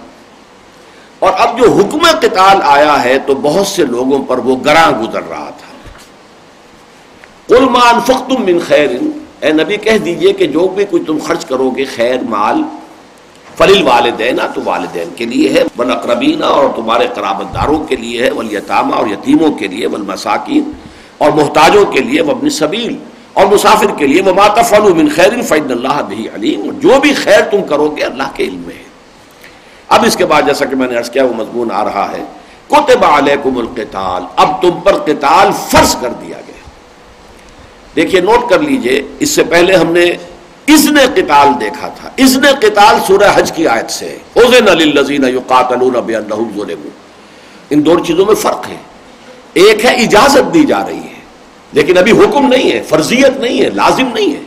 اور 1.18 1.32
اب 1.38 1.58
جو 1.58 1.72
حکم 1.72 1.98
قتال 1.98 2.56
آیا 2.62 3.04
ہے، 3.04 3.18
تو 3.18 3.34
بہت 3.34 3.66
سے 3.66 3.84
لوگوں 3.84 4.24
پر 4.24 4.38
وہ 4.38 4.56
گراں 4.64 5.02
گزر 5.02 5.22
رہا 5.28 5.50
تھا۔ 5.50 5.88
قلمان 7.46 8.00
فختم 8.00 8.42
من 8.42 8.58
خیر۔ 8.68 8.90
اے 9.40 9.52
نبی، 9.52 9.76
کہہ 9.76 9.98
دیجیے 9.98 10.32
کہ 10.32 10.46
جو 10.46 10.68
بھی 10.68 10.84
کچھ 10.90 11.02
تم 11.06 11.18
خرچ 11.26 11.44
کرو 11.44 11.70
گے، 11.70 11.84
خیر، 11.84 12.16
مال 12.28 12.62
فلیل 13.58 13.82
والدین 13.82 14.38
تو 14.54 14.60
والدین 14.64 15.10
کے 15.16 15.24
لیے 15.26 15.48
ہے 15.52 15.62
بل 15.76 15.90
اور 16.42 16.68
تمہارے 16.76 17.06
قرابت 17.14 17.54
داروں 17.54 17.78
کے 17.88 17.96
لیے 17.96 18.22
ہے 18.22 18.30
ولیتامہ 18.30 18.94
اور 18.94 19.06
یتیموں 19.06 19.50
کے 19.58 19.66
لیے 19.66 19.86
والمساکین 19.86 20.70
اور 21.18 21.30
محتاجوں 21.32 21.84
کے 21.92 22.00
لیے، 22.00 22.22
وابن 22.22 22.50
سبیل 22.50 22.96
اور 23.32 23.46
مسافر 23.46 23.94
کے 23.98 24.06
لیے 24.06 24.22
وہ 24.22 24.94
من 24.94 25.08
خیر 25.14 25.40
فید 25.42 25.70
اللہ 25.70 26.00
بھی 26.08 26.28
علیم 26.34 26.70
جو 26.80 27.00
بھی 27.00 27.12
خیر 27.14 27.40
تم 27.50 27.62
کرو 27.68 27.88
گے 27.96 28.02
اللہ 28.02 28.28
کے 28.34 28.44
علم 28.44 28.62
میں 28.66 28.74
ہے۔ 28.74 28.84
اب 29.88 30.04
اس 30.06 30.16
کے 30.16 30.26
بعد 30.26 30.42
جیسا 30.46 30.64
کہ 30.64 30.76
میں 30.76 30.88
نے 30.88 30.96
عرض 30.96 31.10
کیا، 31.10 31.24
وہ 31.24 31.34
مضمون 31.34 31.70
آ 31.72 31.84
رہا 31.84 32.06
ہے 32.12 32.22
کوتب 32.68 33.04
علیکم 33.04 33.58
القتال، 33.58 34.22
اب 34.36 34.60
تم 34.62 34.80
پر 34.84 34.94
قتال 35.04 35.50
فرض 35.70 35.96
کر 36.00 36.12
دیا 36.20 36.40
گیا۔ 36.46 36.62
دیکھیے، 37.96 38.20
نوٹ 38.20 38.48
کر 38.50 38.58
لیجیے، 38.60 39.00
اس 39.18 39.30
سے 39.30 39.44
پہلے 39.44 39.76
ہم 39.76 39.92
نے 39.92 40.06
اذن 40.68 40.96
قتال 41.14 41.60
دیکھا 41.60 41.88
تھا۔ 41.88 42.10
اذن 42.18 42.40
قتال 42.60 42.96
سورہ 43.06 43.30
حج 43.34 43.52
کی 43.52 43.68
آیت 43.68 43.90
سے۔ 43.90 44.18
اوزن 44.34 44.64
للذین 44.64 45.24
یقاتلون 45.24 45.92
بانہم 45.92 46.50
ظلموا۔ 46.54 46.90
ان 47.70 47.86
دو 47.86 47.98
چیزوں 47.98 48.26
میں 48.26 48.34
فرق 48.34 48.68
ہے۔ 48.68 48.76
ایک 49.52 49.84
ہے 49.84 49.90
اجازت 49.90 50.54
دی 50.54 50.64
جا 50.64 50.86
رہی 50.86 50.98
ہے۔ 50.98 51.16
لیکن 51.72 51.98
ابھی 51.98 52.12
حکم 52.12 52.48
نہیں 52.48 52.72
ہے، 52.72 52.82
فرضیت 52.82 53.40
نہیں 53.40 53.64
ہے، 53.64 53.70
لازم 53.70 54.08
نہیں 54.14 54.34
ہے۔ 54.34 54.42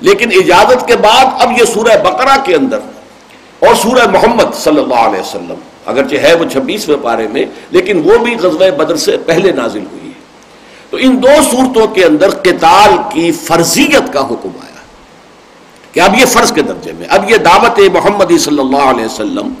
لیکن 0.00 0.28
اجازت 0.32 0.88
کے 0.88 0.96
بعد 0.96 1.24
اب 1.38 1.52
یہ 1.60 1.64
سورہ 1.64 1.96
بقرہ 2.04 2.36
کے 2.44 2.54
اندر 2.54 2.78
اور 3.58 3.74
سورہ 3.74 4.06
محمد 4.06 4.54
صلی 4.54 4.80
اللہ 4.80 4.94
علیہ 4.94 5.20
وسلم، 5.20 5.54
اگرچہ 5.86 6.16
ہے 6.16 6.34
وہ 6.34 6.44
چھبیسویں 6.52 6.96
پارے 7.02 7.28
میں، 7.28 7.44
لیکن 7.70 8.02
وہ 8.04 8.18
بھی 8.18 8.34
غزوہ 8.34 8.70
بدر 8.70 8.96
سے 8.96 9.16
پہلے 9.16 9.52
نازل 9.52 9.84
ہوئی 9.92 10.06
ہے۔ 10.06 10.20
تو 10.90 10.96
ان 11.00 11.22
دو 11.22 11.42
صورتوں 11.50 11.86
کے 11.86 12.04
اندر 12.04 12.30
قتال 12.30 12.90
کی 13.12 13.32
فرضیت 13.32 14.12
کا 14.12 14.20
حکم 14.20 14.50
آیا۔ 14.62 14.71
کہ 15.92 16.00
اب 16.00 16.18
یہ 16.18 16.24
فرض 16.24 16.52
کے 16.52 16.62
درجے 16.62 16.92
میں، 16.98 17.06
اب 17.10 17.30
یہ 17.30 17.36
دعوت 17.36 17.80
محمدی 17.92 18.38
صلی 18.38 18.58
اللہ 18.58 18.84
علیہ 18.90 19.04
وسلم 19.04 19.52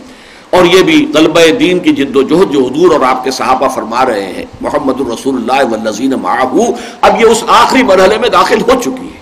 اور 0.50 0.64
یہ 0.64 0.82
بھی 0.82 1.06
طلبہ 1.14 1.40
دین 1.60 1.78
کی 1.78 1.92
جد 1.92 2.16
و 2.16 2.22
جہد 2.22 2.52
جو 2.52 2.66
حضور 2.66 2.90
اور 2.90 3.00
آپ 3.00 3.24
کے 3.24 3.30
صحابہ 3.30 3.68
فرما 3.68 4.04
رہے 4.04 4.32
ہیں، 4.32 4.44
محمد 4.60 5.00
الرسول 5.00 5.34
اللہ 5.36 5.64
والذین 5.70 6.14
معاہو 6.22 6.64
اب 7.00 7.20
یہ 7.20 7.26
اس 7.26 7.44
آخری 7.48 7.82
مرحلے 7.82 8.18
میں 8.18 8.28
داخل 8.28 8.60
ہو 8.60 8.80
چکی 8.80 9.06
ہے۔ 9.06 9.20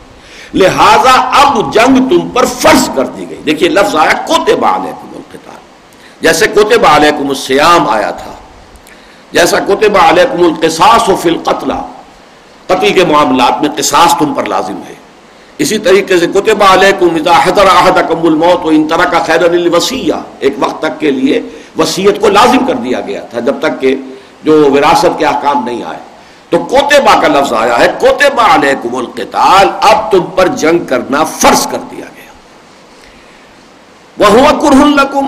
لہذا 0.54 1.12
اب 1.40 1.72
جنگ 1.74 2.08
تم 2.08 2.28
پر 2.28 2.44
فرض 2.44 2.88
کر 2.94 3.06
دی 3.06 3.28
گئی۔ 3.30 3.42
دیکھیے 3.46 3.68
لفظ 3.68 3.96
آیا 3.96 4.12
کوتبہ 4.26 4.66
علیکم 4.66 5.06
جیسے 6.20 6.46
کوتب 6.46 6.86
علیکم 6.86 7.28
السیام 7.28 7.88
آیا 7.88 8.10
تھا، 8.10 8.32
جیسا 9.32 9.58
کوتب 9.60 9.96
علیکم 9.96 10.42
القصاص 10.44 11.08
و 11.08 11.16
فی 11.16 11.28
القتل۔ 11.28 11.72
قتل 12.66 12.92
کے 12.92 13.04
معاملات 13.04 13.60
میں 13.60 13.70
قصاص 13.76 14.14
تم 14.18 14.34
پر 14.34 14.44
لازم 14.44 14.80
ہے۔ 14.88 14.94
اسی 15.60 15.78
طریقے 15.78 16.18
سے 16.18 16.26
کوتب 16.26 16.62
علیکم 16.62 17.08
اذا 17.14 17.44
حضر 17.44 17.66
احدکم 17.66 18.26
الموت 18.26 18.64
و 18.64 18.68
ان 18.68 18.88
طرح 18.88 19.04
کا 19.04 19.18
خیر 19.18 19.44
الوسیہ 19.44 20.14
ایک 20.38 20.54
وقت 20.58 20.82
تک 20.82 21.00
کے 21.00 21.10
لیے 21.10 21.42
وسیعت 21.78 22.20
کو 22.20 22.28
لازم 22.28 22.66
کر 22.66 22.74
دیا 22.74 23.00
گیا 23.00 23.20
تھا 23.20 23.40
جب 23.40 23.54
تک 23.58 23.80
کہ 23.80 23.96
جو 24.44 24.70
وراثت 24.72 25.18
کے 25.18 25.26
احکام 25.26 25.64
نہیں 25.64 25.82
آئے۔ 25.82 25.98
تو 26.48 26.58
کوتبہ 26.58 27.20
کا 27.20 27.28
لفظ 27.28 27.52
آیا 27.52 27.80
ہے، 27.80 27.86
کوتبہ 28.00 28.42
علیکم 28.42 28.96
القتال۔ 28.96 29.68
اب 29.80 30.12
تم 30.12 30.24
پر 30.34 30.46
جنگ 30.46 30.78
کرنا 30.84 31.24
فرض 31.24 31.66
کر 31.66 31.78
دیا 31.90 32.04
گیا۔ 32.16 32.30
وہ 34.18 34.60
کرہن 34.60 34.90
لکم۔ 34.90 35.26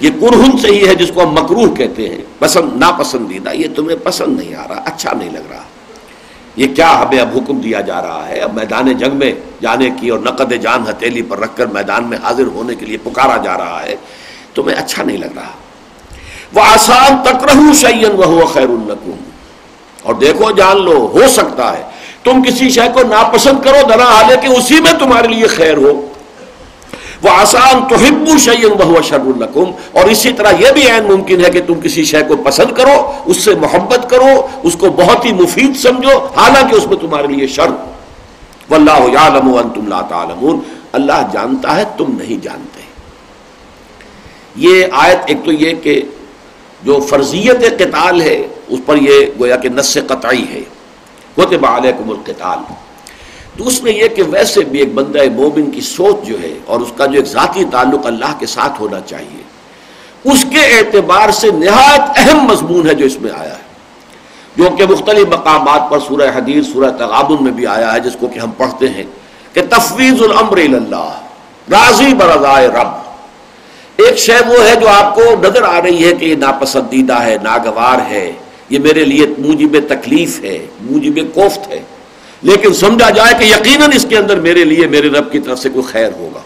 یہ 0.00 0.10
کرہن 0.20 0.58
سے 0.58 0.68
ہی 0.68 0.88
ہے 0.88 0.94
جس 0.94 1.10
کو 1.14 1.22
ہم 1.22 1.32
مکروح 1.32 1.74
کہتے 1.74 2.08
ہیں۔ 2.08 2.18
پسند، 2.38 2.76
ناپسندیدہ، 2.76 3.50
یہ 3.54 3.66
تمہیں 3.76 3.96
پسند 4.02 4.40
نہیں 4.40 4.54
آ 4.54 4.68
رہا 4.68 4.82
اچھا 4.84 5.10
نہیں 5.18 5.30
لگ 5.30 5.50
رہا۔ 5.50 5.62
یہ 6.58 6.66
کیا 6.74 7.00
ہمیں 7.00 7.18
اب 7.18 7.28
حکم 7.36 7.58
دیا 7.58 7.80
جا 7.80 8.02
رہا 8.02 8.28
ہے؟ 8.28 8.38
اب 8.40 8.54
میدان 8.54 8.92
جنگ 8.98 9.16
میں 9.16 9.32
جانے 9.62 9.90
کی 10.00 10.08
اور 10.08 10.18
نقد 10.18 10.52
جان 10.62 10.82
ہتیلی 10.90 11.22
پر 11.22 11.38
رکھ 11.38 11.56
کر 11.56 11.66
میدان 11.66 12.04
میں 12.04 12.18
حاضر 12.22 12.46
ہونے 12.54 12.74
کے 12.74 12.86
لیے 12.86 12.98
پکارا 13.02 13.36
جا 13.36 13.58
رہا 13.58 13.82
ہے، 13.82 13.96
تمہیں 14.54 14.76
اچھا 14.76 15.02
نہیں 15.02 15.16
لگ 15.16 15.32
رہا۔ 15.36 15.52
وہ 16.54 16.60
آسان 16.60 17.16
تک 17.22 17.44
رہوں 17.44 17.72
شعین 17.74 18.12
وہ 18.14 18.46
خیر 18.46 18.68
النکم 18.68 19.10
اور 20.02 20.14
دیکھو، 20.14 20.50
جان 20.50 20.84
لو، 20.84 21.10
ہو 21.14 21.28
سکتا 21.28 21.78
ہے۔ 21.78 21.82
تم 22.24 22.42
کسی 22.42 22.70
شے 22.70 22.88
کو 22.94 23.00
ناپسند 23.02 23.64
کرو 23.64 23.86
درا 23.88 24.04
حالے 24.04 24.36
کہ 24.36 24.46
اسی 24.46 24.80
میں 24.80 24.92
تمہارے 24.92 25.28
لیے 25.28 25.46
خیر 25.46 25.76
ہو۔ 25.76 26.06
وہ 27.22 27.30
آسان 27.30 27.88
تو 27.88 27.94
ہبو 27.94 28.38
شعین 28.38 28.68
بہو 28.68 29.02
شر 29.02 29.20
القم 29.20 29.70
اور 29.92 30.04
اسی 30.04 30.32
طرح 30.32 30.52
یہ 30.58 30.70
بھی 30.72 30.90
عین 30.90 31.04
ممکن 31.04 31.44
ہے 31.44 31.50
کہ 31.50 31.60
تم 31.66 31.80
کسی 31.80 32.04
شے 32.04 32.22
کو 32.28 32.36
پسند 32.36 32.72
کرو، 32.72 33.12
اس 33.24 33.36
سے 33.44 33.54
محبت 33.54 34.10
کرو، 34.10 34.46
اس 34.62 34.76
کو 34.76 34.90
بہت 34.90 35.24
ہی 35.24 35.32
مفید 35.32 35.76
سمجھو، 35.76 36.18
حالانکہ 36.36 36.76
اس 36.76 36.86
میں 36.86 36.96
تمہارے 36.96 37.26
لیے 37.26 37.46
شر۔ 37.46 37.68
و 38.70 38.74
اللہ 38.74 39.18
عالم 39.18 39.68
تم 39.74 39.88
لا 39.88 40.00
تعلمون۔ 40.00 40.60
اللہ 40.92 41.28
جانتا 41.32 41.76
ہے، 41.76 41.84
تم 41.96 42.04
نہیں 42.08 42.44
جانتے۔ 42.44 42.80
یہ 44.56 44.84
آیت 44.92 45.18
ایک 45.26 45.36
تو 45.44 45.52
یہ 45.52 45.72
کہ 45.82 46.02
جو 46.82 47.00
فرضیت 47.08 47.78
قتال 47.78 48.22
ہے، 48.22 48.46
اس 48.68 48.80
پر 48.86 48.96
یہ 48.96 49.26
گویا 49.40 49.56
کہ 49.56 49.68
نس 49.68 49.98
قطعی 50.06 50.44
ہے۔ 50.52 50.60
کوتب 51.34 51.66
علیکم 51.66 52.10
القتال۔ 52.10 52.87
تو 53.58 53.66
اس 53.66 53.82
میں 53.82 53.92
یہ 53.92 54.08
کہ 54.08 54.22
ویسے 54.22 54.60
بھی 54.60 54.78
ایک 54.78 54.94
بندہ 54.94 55.18
مومن 55.34 55.70
کی 55.70 55.80
سوچ 55.80 56.28
جو 56.28 56.42
ہے 56.42 56.58
اور 56.64 56.80
اس 56.80 56.92
کا 56.96 57.06
جو 57.06 57.12
ایک 57.12 57.24
ذاتی 57.24 57.64
تعلق 57.72 58.06
اللہ 58.06 58.38
کے 58.38 58.46
ساتھ 58.46 58.80
ہونا 58.80 59.00
چاہیے، 59.00 59.42
اس 60.24 60.44
کے 60.50 60.58
اعتبار 60.58 61.30
سے 61.30 61.50
نہایت 61.50 62.00
اہم 62.16 62.38
مضمون 62.38 62.88
ہے 62.88 62.94
جو 62.94 63.06
اس 63.06 63.20
میں 63.20 63.30
آیا 63.38 63.50
ہے۔ 63.50 63.68
جو 64.56 64.68
کہ 64.78 64.86
مختلف 64.86 65.28
مقامات 65.28 65.90
پر 65.90 65.98
سورہ 65.98 66.30
حدیث 66.36 66.66
سورہ 66.72 66.90
تغابن 66.90 67.44
میں 67.44 67.52
بھی 67.52 67.66
آیا 67.66 67.94
ہے، 67.94 68.00
جس 68.00 68.16
کو 68.20 68.28
کہ 68.28 68.38
ہم 68.38 68.50
پڑھتے 68.50 68.88
ہیں 68.88 69.04
کہ 69.52 69.60
تفویض 69.70 70.22
الامر 70.22 70.58
اللہ 70.58 71.20
راضی 71.70 72.14
برضائے 72.14 72.68
رب۔ 72.68 73.08
ایک 73.96 74.18
شے 74.18 74.36
وہ 74.46 74.68
ہے 74.68 74.76
جو 74.76 74.88
آپ 74.88 75.14
کو 75.14 75.20
نظر 75.42 75.62
آ 75.62 75.82
رہی 75.82 76.08
ہے 76.08 76.12
کہ 76.12 76.24
یہ 76.24 76.34
ناپسندیدہ 76.34 77.22
ہے، 77.22 77.36
ناگوار 77.42 78.10
ہے، 78.10 78.32
یہ 78.70 78.78
میرے 78.78 79.04
لیے 79.04 79.26
موجب 79.38 79.78
تکلیف 79.88 80.44
ہے، 80.44 80.66
موجب 80.80 81.34
کوفت 81.34 81.68
ہے۔ 81.68 81.82
لیکن 82.42 82.74
سمجھا 82.74 83.08
جائے 83.10 83.34
کہ 83.38 83.44
یقیناً 83.44 83.92
اس 83.94 84.06
کے 84.08 84.16
اندر 84.18 84.40
میرے 84.40 84.64
لیے 84.64 84.86
میرے 84.86 85.08
رب 85.10 85.30
کی 85.32 85.38
طرف 85.38 85.58
سے 85.58 85.68
کوئی 85.68 85.84
خیر 85.86 86.10
ہوگا۔ 86.18 86.40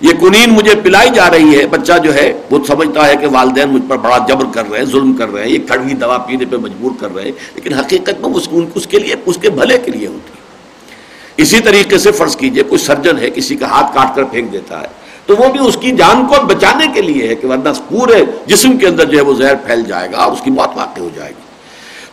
یہ 0.00 0.12
کنین 0.20 0.50
مجھے 0.52 0.74
پلائی 0.82 1.10
جا 1.14 1.30
رہی 1.30 1.58
ہے، 1.58 1.66
بچہ 1.66 1.92
جو 2.04 2.14
ہے 2.14 2.32
وہ 2.50 2.58
سمجھتا 2.66 3.06
ہے 3.06 3.16
کہ 3.20 3.26
والدین 3.32 3.68
مجھ 3.68 3.82
پر 3.88 3.96
بڑا 3.98 4.18
جبر 4.28 4.44
کر 4.54 4.70
رہے 4.70 4.78
ہیں، 4.78 4.86
ظلم 4.86 5.12
کر 5.16 5.32
رہے 5.32 5.42
ہیں، 5.42 5.50
یہ 5.50 5.58
کڑوی 5.68 5.94
دوا 6.00 6.18
پینے 6.26 6.44
پہ 6.50 6.56
مجبور 6.62 6.90
کر 7.00 7.14
رہے 7.14 7.24
ہیں، 7.24 7.32
لیکن 7.54 7.74
حقیقت 7.74 8.20
میں 8.20 8.30
اس 8.30 8.48
اس 8.74 8.86
کے 8.86 8.98
لیے، 8.98 9.14
اس 9.26 9.38
کے 9.42 9.50
بھلے 9.50 9.78
کے 9.84 9.90
لیے 9.90 10.06
ہوتی 10.06 11.42
اسی 11.42 11.60
طریقے 11.60 11.98
سے 11.98 12.12
فرض 12.12 12.36
کیجیے، 12.36 12.62
کوئی 12.62 12.78
سرجن 12.78 13.18
ہے، 13.18 13.30
کسی 13.30 13.56
کا 13.56 13.68
ہاتھ 13.70 13.94
کاٹ 13.94 14.14
کر 14.16 14.24
پھینک 14.24 14.52
دیتا 14.52 14.80
ہے، 14.80 14.86
تو 15.26 15.36
وہ 15.36 15.48
بھی 15.52 15.66
اس 15.66 15.76
کی 15.80 15.90
جان 15.96 16.26
کو 16.26 16.42
بچانے 16.46 16.86
کے 16.94 17.02
لیے 17.02 17.26
ہے 17.28 17.34
کہ 17.34 17.48
ورنہ 17.48 17.68
پورے 17.88 18.22
جسم 18.46 18.76
کے 18.78 18.86
اندر 18.86 19.04
جو 19.04 19.18
ہے 19.18 19.22
وہ 19.22 19.34
زہر 19.34 19.54
پھیل 19.66 19.82
جائے 19.88 20.08
گا، 20.12 20.18
اور 20.18 20.32
اس 20.32 20.42
کی 20.44 20.50
موت 20.50 20.76
واقع 20.76 21.00
ہو 21.00 21.08
جائے 21.14 21.30
گی۔ 21.30 21.44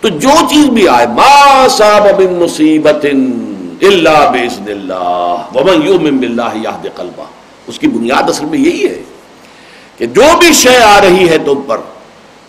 تو 0.04 0.10
جو 0.10 0.30
چیز 0.50 0.66
بھی 0.66 0.88
آئے، 0.88 1.08
ما 1.08 1.68
صاب 1.68 2.22
من 2.22 2.34
مصیبت 2.34 3.06
الا 3.82 4.30
باذن 4.30 4.66
اللہ 4.68 5.46
ومن 5.56 5.88
یؤمن 5.88 6.18
باللہ 6.18 6.56
یهد 6.56 6.86
قلبہ 6.96 7.24
اس 7.68 7.80
کی 7.80 7.88
بنیاد 7.88 8.30
اصل 8.30 8.46
میں 8.46 8.60
یہی 8.60 8.88
ہے 8.88 9.02
کہ 9.98 10.06
جو 10.06 10.24
بھی 10.40 10.54
شے 10.54 10.78
آ 10.78 11.02
رہی 11.02 11.30
ہے 11.30 11.38
تم 11.38 11.62
پر، 11.62 11.78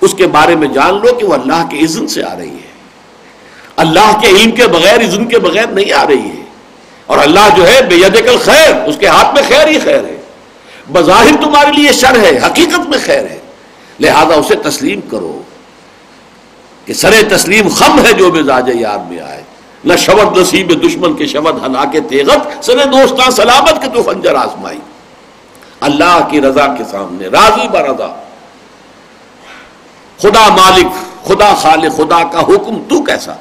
اس 0.01 0.15
کے 0.15 0.27
بارے 0.27 0.57
میں 0.57 0.69
جان 0.69 0.95
لو 0.95 1.15
کہ 1.15 1.27
وہ 1.27 1.35
اللہ 1.35 1.67
کے 1.71 1.77
اذن 1.77 2.07
سے 2.07 2.25
آ 2.25 2.37
رہی 2.39 2.51
ہے۔ 2.51 2.73
اللہ 3.77 4.19
کے 4.21 4.27
علم 4.27 4.51
کے 4.51 4.67
بغیر، 4.67 5.01
اذن 5.01 5.25
کے 5.25 5.39
بغیر 5.39 5.67
نہیں 5.67 5.93
آ 5.93 6.07
رہی 6.07 6.29
ہے۔ 6.29 6.45
اور 7.07 7.19
اللہ 7.19 7.57
جو 7.57 7.69
ہے 7.69 7.83
بے 7.83 7.97
ید 7.97 8.25
کل 8.25 8.37
خیر 8.39 8.75
اس 8.87 8.97
کے 8.99 9.07
ہاتھ 9.07 9.35
میں 9.35 9.43
خیر 9.49 9.69
ہی 9.69 9.79
خیر 9.79 10.05
ہے۔ 10.05 10.21
بظاہر 10.93 11.43
تمہارے 11.43 11.73
لیے 11.73 11.93
شر 11.93 12.19
ہے، 12.21 12.39
حقیقت 12.47 12.89
میں 12.89 12.99
خیر 13.07 13.25
ہے۔ 13.31 13.39
لہذا 14.01 14.35
اسے 14.35 14.55
تسلیم 14.55 15.01
کرو۔ 15.01 15.43
کہ 16.85 16.95
سر 16.95 17.15
تسلیم 17.31 17.69
خم 17.69 18.05
ہے 18.07 18.13
جو 18.13 18.33
مزاج 18.33 18.71
یار 18.75 18.99
میں 19.09 19.21
آئے۔ 19.21 19.43
نہ 19.85 19.97
شبد 19.97 20.39
نصیب 20.39 20.89
دشمن 20.89 21.15
کے 21.15 21.27
شبد 21.27 21.65
ہلا 21.65 21.85
کے 21.85 22.01
تیغت، 22.01 22.65
سر 22.65 22.85
دوستان 22.85 23.31
سلامت 23.31 23.83
کے 23.83 23.89
تو 23.95 24.03
خنجر 24.03 24.35
آزمائی۔ 24.35 24.79
اللہ 25.81 26.29
کی 26.31 26.41
رضا 26.41 26.67
کے 26.67 26.85
سامنے، 26.91 27.27
راضی 27.27 27.69
برضا 27.69 28.09
خدا 30.19 30.49
مالک، 30.49 30.87
خدا 31.27 31.55
خالق، 31.55 31.97
خدا 31.97 32.23
کا 32.25 32.41
حکم 32.41 32.83
تو 32.89 33.03
کیسا؟ 33.03 33.33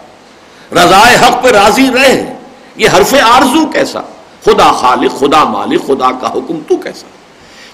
رضائے 0.71 1.15
حق 1.15 1.43
پہ 1.43 1.49
راضی 1.49 1.87
رہے۔ 1.95 2.33
یہ 2.75 2.89
حرف 2.97 3.13
آرزو 3.23 3.65
کیسا؟ 3.65 4.01
خدا 4.45 4.71
خالق، 4.71 5.19
خدا 5.19 5.43
مالک، 5.43 5.87
خدا 5.87 6.11
کا 6.11 6.27
حکم 6.27 6.59
تو 6.67 6.77
کیسا؟ 6.77 7.07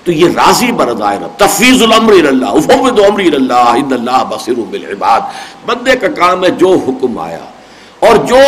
تو 0.09 0.13
یہ 0.13 0.29
راضی 0.35 0.71
برضائے 0.71 1.17
رب. 1.17 1.37
تفویض 1.37 1.81
الامر 1.83 2.13
اللہ. 2.27 2.53
افوض 2.59 2.99
امر 3.07 3.33
اللہ. 3.33 3.67
ان 3.79 3.93
اللہ 3.93 4.23
بصیر 4.29 4.59
بالعباد. 4.69 5.21
بندے 5.65 5.95
کا 5.95 6.07
کام 6.15 6.43
ہے 6.43 6.49
جو 6.61 6.69
حکم 6.87 7.17
آیا. 7.19 7.43
اور 7.99 8.15
جو 8.31 8.39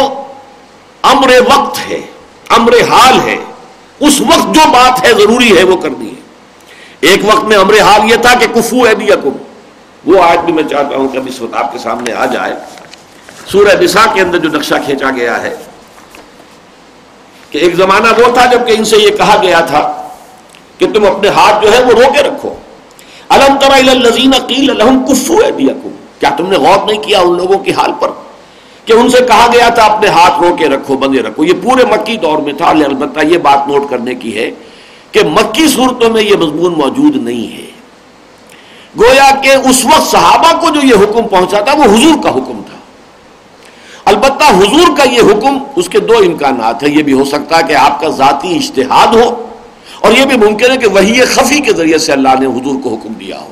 امر 1.03 1.31
وقت 1.49 1.79
ہے، 1.89 1.99
امر 2.57 2.73
حال 2.89 3.19
ہے، 3.25 3.37
اس 3.99 4.19
وقت 4.21 4.55
جو 4.55 4.61
بات 4.71 5.05
ہے 5.05 5.13
ضروری 5.13 5.55
ہے 5.57 5.63
وہ 5.63 5.75
کرنی 5.83 6.09
ہے. 6.09 7.09
ایک 7.09 7.25
وقت 7.25 7.43
میں 7.43 7.57
امر 7.57 7.79
حال 7.81 8.09
یہ 8.11 8.15
تھا 8.23 8.33
کہ 8.39 8.47
کفو 8.53 8.85
ہے 8.87 8.95
دیا 8.95 9.15
کم 9.23 9.37
وہ 10.05 10.23
آج 10.23 10.39
بھی 10.45 10.53
میں 10.53 10.67
چاہتا 10.69 10.95
ہوں 10.95 11.07
کہ 11.07 11.17
اب 11.17 11.27
اس 11.27 11.41
وقت 11.41 11.55
آپ 11.55 11.71
کے 11.73 11.79
سامنے 11.79 12.13
آ 12.13 12.25
جائے. 12.33 12.55
سورہ 13.51 13.81
نساء 13.81 14.11
کے 14.13 14.21
اندر 14.21 14.37
جو 14.39 14.49
نقشہ 14.49 14.75
کھینچا 14.85 15.09
گیا 15.15 15.41
ہے، 15.41 15.55
کہ 17.49 17.57
ایک 17.57 17.75
زمانہ 17.75 18.19
وہ 18.19 18.33
تھا 18.33 18.45
جبکہ 18.51 18.71
ان 18.77 18.85
سے 18.85 18.97
یہ 18.97 19.17
کہا 19.17 19.41
گیا 19.43 19.59
تھا 19.71 19.89
کہ 20.81 20.93
تم 20.93 21.05
اپنے 21.05 21.29
ہاتھ 21.29 21.65
جو 21.65 21.73
ہے 21.73 21.83
وہ 21.83 21.91
رو 21.91 22.13
کے 22.13 22.23
رکھو۔ 22.23 22.53
الم 23.29 23.57
ترزین 23.57 24.31
کفو 25.07 25.33
ہے 25.33 25.51
کیا 26.19 26.29
تم 26.29 26.47
نے 26.47 26.57
غور 26.57 26.85
نہیں 26.85 27.01
کیا 27.01 27.19
ان 27.19 27.37
لوگوں 27.37 27.57
کی 27.57 27.71
حال 27.71 27.91
پر 27.99 28.07
کہ 28.85 28.93
ان 28.93 29.09
سے 29.09 29.17
کہا 29.27 29.47
گیا 29.53 29.69
تھا 29.69 29.83
اپنے 29.83 30.07
ہاتھ 30.07 30.41
رو 30.41 30.55
کے 30.55 30.69
رکھو، 30.69 30.97
بندے 30.97 31.19
رکھو۔ 31.19 31.43
یہ 31.43 31.53
پورے 31.63 31.85
مکی 31.85 32.17
دور 32.17 32.37
میں 32.37 32.53
تھا 32.53 32.69
البتہ 32.69 33.25
یہ 33.25 33.37
بات 33.37 33.67
نوٹ 33.67 33.89
کرنے 33.89 34.15
کی 34.15 34.37
ہے 34.37 34.51
کہ 35.11 35.23
مکی 35.23 35.67
صورتوں 35.67 36.09
میں 36.09 36.23
یہ 36.23 36.35
مضمون 36.35 36.73
موجود 36.77 37.15
نہیں 37.15 37.57
ہے۔ 37.57 37.71
گویا 38.99 39.31
کہ 39.43 39.49
اس 39.49 39.85
وقت 39.85 40.11
صحابہ 40.11 40.59
کو 40.59 40.69
جو 40.69 40.79
یہ 40.83 40.93
حکم 40.93 41.27
پہنچا 41.27 41.59
تھا 41.59 41.73
وہ 41.77 41.83
حضور 41.83 42.23
کا 42.23 42.29
حکم 42.29 42.61
تھا۔ 42.69 42.77
البتہ 44.05 44.43
حضور 44.43 44.97
کا 44.97 45.03
یہ 45.03 45.21
حکم، 45.21 45.57
اس 45.75 45.89
کے 45.89 45.99
دو 45.99 46.13
امکانات 46.17 46.83
ہیں۔ 46.83 46.89
یہ 46.89 47.03
بھی 47.03 47.13
ہو 47.13 47.23
سکتا 47.23 47.57
ہے 47.57 47.63
کہ 47.67 47.73
آپ 47.73 48.01
کا 48.01 48.07
ذاتی 48.07 48.57
اشتہاد 48.57 49.07
ہو 49.07 49.47
اور 50.01 50.11
یہ 50.11 50.25
بھی 50.25 50.37
ممکن 50.37 50.71
ہے 50.71 50.77
کہ 50.77 50.87
وہی 50.87 51.21
خفی 51.21 51.59
کے 51.59 51.73
ذریعے 51.73 51.97
سے 51.97 52.11
اللہ 52.11 52.29
نے 52.39 52.45
حضور 52.45 52.81
کو 52.83 52.89
حکم 52.89 53.13
دیا 53.13 53.39
ہو۔ 53.39 53.47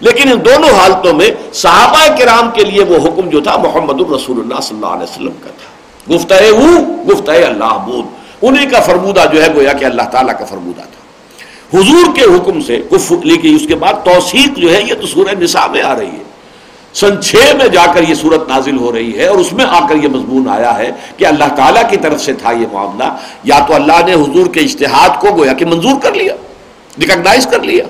لیکن 0.00 0.32
ان 0.32 0.44
دونوں 0.44 0.70
حالتوں 0.70 1.14
میں 1.14 1.30
صحابہ 1.52 2.16
کرام 2.18 2.50
کے 2.54 2.64
لیے 2.64 2.84
وہ 2.84 2.96
حکم 2.96 3.28
جو 3.28 3.40
تھا، 3.40 3.56
محمد 3.56 4.00
الرسول 4.00 4.40
اللہ 4.40 4.60
صلی 4.60 4.76
اللہ 4.76 4.86
علیہ 4.86 5.02
وسلم 5.02 5.32
کا 5.32 5.50
تھا۔ 5.50 6.14
گفتہ 6.14 6.34
گفتہ 7.12 7.30
اللہ 7.30 7.78
بود 7.86 8.04
انہیں 8.42 8.70
کا 8.70 8.80
فرمودہ 8.80 9.24
جو 9.32 9.42
ہے، 9.42 9.54
گویا 9.54 9.72
کہ 9.72 9.84
اللہ 9.84 10.02
تعالیٰ 10.02 10.38
کا 10.38 10.44
فرمودہ 10.44 10.80
تھا۔ 10.80 11.04
حضور 11.78 12.16
کے 12.16 12.22
حکم 12.22 12.60
سے 12.60 12.82
لیکن 13.24 13.54
اس 13.54 13.66
کے 13.68 13.74
بعد 13.74 13.92
توثیق 14.04 14.56
جو 14.56 14.74
ہے، 14.74 14.82
یہ 14.82 14.94
تو 15.00 15.06
سورہ 15.06 15.34
نساء 15.40 15.66
میں 15.66 15.82
آ 15.82 15.98
رہی 15.98 16.06
ہے۔ 16.06 16.33
سن 16.94 17.20
چھ 17.22 17.54
میں 17.58 17.66
جا 17.68 17.84
کر 17.94 18.02
یہ 18.08 18.14
صورت 18.14 18.48
نازل 18.48 18.76
ہو 18.78 18.92
رہی 18.92 19.16
ہے 19.18 19.26
اور 19.26 19.38
اس 19.38 19.52
میں 19.52 19.64
آ 19.64 19.78
کر 19.88 19.96
یہ 20.02 20.08
مضمون 20.08 20.48
آیا 20.48 20.76
ہے 20.78 20.90
کہ 21.16 21.24
اللہ 21.26 21.48
تعالیٰ 21.56 21.82
کی 21.90 21.96
طرف 22.02 22.20
سے 22.22 22.32
تھا 22.42 22.52
یہ 22.52 22.66
معاملہ، 22.72 23.08
یا 23.44 23.58
تو 23.68 23.74
اللہ 23.74 24.04
نے 24.06 24.14
حضور 24.14 24.46
کے 24.54 24.60
اشتہاد 24.60 25.20
کو 25.20 25.34
گویا 25.36 25.52
کہ 25.52 25.64
منظور 25.66 26.00
کر 26.02 26.14
لیا، 26.14 26.34
ریکگنائز 27.00 27.46
کر 27.50 27.62
لیا، 27.62 27.84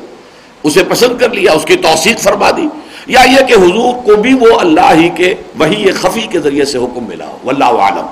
اسے 0.64 0.84
پسند 0.88 1.20
کر 1.20 1.30
لیا، 1.34 1.52
اس 1.52 1.64
کی 1.64 1.76
توثیق 1.82 2.20
فرما 2.20 2.50
دی، 2.56 2.66
یا 3.06 3.22
یہ 3.30 3.46
کہ 3.48 3.54
حضور 3.54 3.94
کو 4.04 4.16
بھی 4.22 4.32
وہ 4.40 4.58
اللہ 4.60 4.92
ہی 5.00 5.08
کے 5.16 5.34
وہی 5.58 5.90
خفی 5.92 6.26
کے 6.30 6.40
ذریعے 6.40 6.64
سے 6.64 6.78
حکم 6.78 7.04
ملا 7.08 7.30
واللہ 7.44 7.72
عالم 7.80 8.06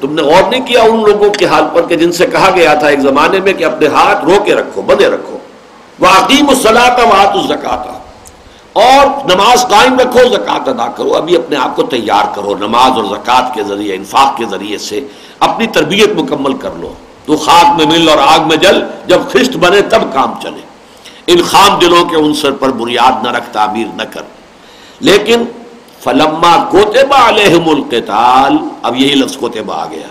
تم 0.00 0.14
نے 0.14 0.22
غور 0.22 0.50
نہیں 0.50 0.66
کیا 0.66 0.82
ان 0.82 1.02
لوگوں 1.06 1.30
کے 1.38 1.46
حال 1.46 1.64
پر 1.74 1.86
کہ 1.88 1.96
جن 1.96 2.12
سے 2.12 2.26
کہا 2.32 2.50
گیا 2.56 2.74
تھا 2.74 2.86
ایک 2.86 3.00
زمانے 3.00 3.40
میں 3.40 3.52
کہ 3.52 3.64
اپنے 3.64 3.86
ہاتھ 3.88 4.24
رو 4.24 4.42
کے 4.44 4.54
رکھو، 4.54 4.82
بدے 4.82 5.06
رکھو۔ 5.06 5.38
وہ 6.02 6.08
عقیم 6.08 6.48
الزکات 6.48 7.86
اور 8.72 9.06
نماز 9.24 9.66
قائم 9.68 9.98
رکھو 9.98 10.28
زکات 10.28 10.68
ادا 10.68 10.86
کرو، 10.86 11.16
ابھی 11.16 11.36
اپنے 11.36 11.56
آپ 11.56 11.76
کو 11.76 11.82
تیار 11.82 12.34
کرو، 12.34 12.54
نماز 12.54 12.90
اور 12.90 13.04
زکات 13.04 13.54
کے 13.54 13.62
ذریعے، 13.62 13.94
انفاق 13.94 14.36
کے 14.36 14.44
ذریعے 14.50 14.78
سے 14.78 15.00
اپنی 15.40 15.66
تربیت 15.66 16.08
مکمل 16.08 16.52
کر 16.52 16.70
لو۔ 16.76 16.92
تو 17.26 17.36
خاک 17.36 17.82
میں 17.82 17.98
مل 17.98 18.08
اور 18.08 18.18
آگ 18.18 18.48
میں 18.48 18.56
جل، 18.56 18.84
جب 19.06 19.20
خشت 19.32 19.56
بنے 19.56 19.82
تب 19.82 20.02
کام 20.12 20.34
چلے۔ 20.42 20.60
ان 21.26 21.42
خام 21.42 21.78
دلوں 21.78 22.04
کے 22.04 22.16
عنصر 22.16 22.52
پر 22.52 22.68
بنیاد 22.72 23.12
نہ 23.22 23.30
رکھ 23.30 23.50
تعمیر 23.52 23.86
نہ 23.94 24.02
کر۔ 24.02 24.22
لیکن 25.00 25.44
فلما 26.04 26.64
کوتبہ 26.70 27.28
علیہم 27.28 27.68
القتال، 27.68 28.56
اب 28.82 28.96
یہی 28.96 29.14
لفظ 29.14 29.36
کوتبہ 29.36 29.74
آ 29.74 29.86
گیا۔ 29.86 30.08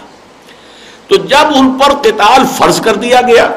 تو 1.08 1.16
جب 1.16 1.48
ان 1.56 1.78
پر 1.80 1.94
قتال 1.94 2.42
فرض 2.58 2.82
کر 2.82 2.96
دیا 2.96 3.22
گیا 3.22 3.50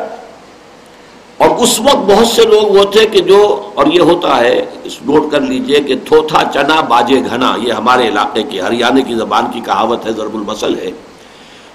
اور 1.39 1.51
اس 1.51 1.81
وقت 1.81 1.97
بہت 1.97 2.27
سے 2.27 2.43
لوگ 2.43 2.63
وہ 2.63 2.85
تھے 2.85 3.07
کہ 3.07 3.21
جو 3.21 3.71
اور 3.75 3.87
یہ 3.87 4.01
ہوتا 4.01 4.41
ہے، 4.41 4.65
اس 4.85 4.97
نوٹ 5.03 5.33
کر 5.33 5.41
لیجیے 5.41 5.81
کہ 5.81 5.95
تھوتھا 6.05 6.43
چنا 6.55 6.81
باجے 6.81 7.21
گھنا، 7.31 7.55
یہ 7.63 7.73
ہمارے 7.73 8.09
علاقے 8.09 8.43
کے 8.43 8.61
ہریانے 8.61 9.03
کی 9.03 9.15
زبان 9.15 9.45
کی 9.53 9.61
کہاوت 9.61 10.07
ہے، 10.07 10.13
ضرب 10.13 10.35
المسل 10.35 10.79
ہے۔ 10.79 10.91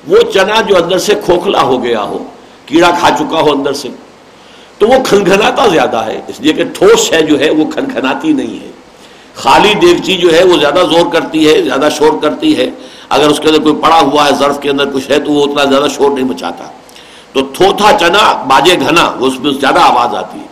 وہ 0.07 0.17
چنا 0.33 0.61
جو 0.61 0.83
اندر 0.83 0.97
سے 0.97 1.13
کھوکھلا 1.25 1.61
ہو 1.61 1.83
گیا 1.83 2.03
ہو، 2.03 2.23
کیڑا 2.65 2.91
کھا 2.99 3.09
چکا 3.09 3.41
ہو 3.41 3.51
اندر 3.51 3.73
سے، 3.73 3.89
تو 4.77 4.87
وہ 4.87 4.93
کھنکھناتا 5.03 5.67
زیادہ 5.67 5.97
ہے۔ 5.97 6.21
اس 6.27 6.41
لیے 6.41 6.53
کہ 6.53 6.63
ٹھوس 6.63 7.13
ہے 7.13 7.21
جو 7.21 7.39
ہے، 7.39 7.49
وہ 7.49 7.71
کھنکھناتی 7.71 8.33
نہیں 8.33 8.65
ہے۔ 8.65 8.71
خالی 9.35 9.73
دیگچی 9.73 10.17
جو 10.17 10.33
ہے، 10.33 10.43
وہ 10.43 10.57
زیادہ 10.57 10.83
زور 10.91 11.05
کرتی 11.13 11.47
ہے، 11.49 11.61
زیادہ 11.61 11.89
شور 11.97 12.21
کرتی 12.21 12.57
ہے۔ 12.57 12.69
اگر 13.09 13.27
اس 13.27 13.39
کے 13.39 13.49
اندر 13.49 13.61
کوئی 13.61 13.75
پڑا 13.75 14.01
ہوا 14.01 14.25
ہے، 14.25 14.31
ظرف 14.39 14.59
کے 14.59 14.69
اندر 14.69 14.85
کچھ 14.93 15.11
ہے، 15.11 15.19
تو 15.19 15.31
وہ 15.31 15.43
اتنا 15.43 15.63
زیادہ 15.63 15.87
شور 15.95 16.11
نہیں 16.11 16.25
مچاتا۔ 16.25 16.63
تو 17.33 17.41
تھوتھا 17.41 17.97
چنا، 17.99 18.43
باجے 18.47 18.75
گھنا 18.79 19.11
اس 19.19 19.39
میں 19.39 19.51
زیادہ 19.51 19.79
آواز 19.79 20.15
آتی 20.15 20.39
ہے۔ 20.39 20.49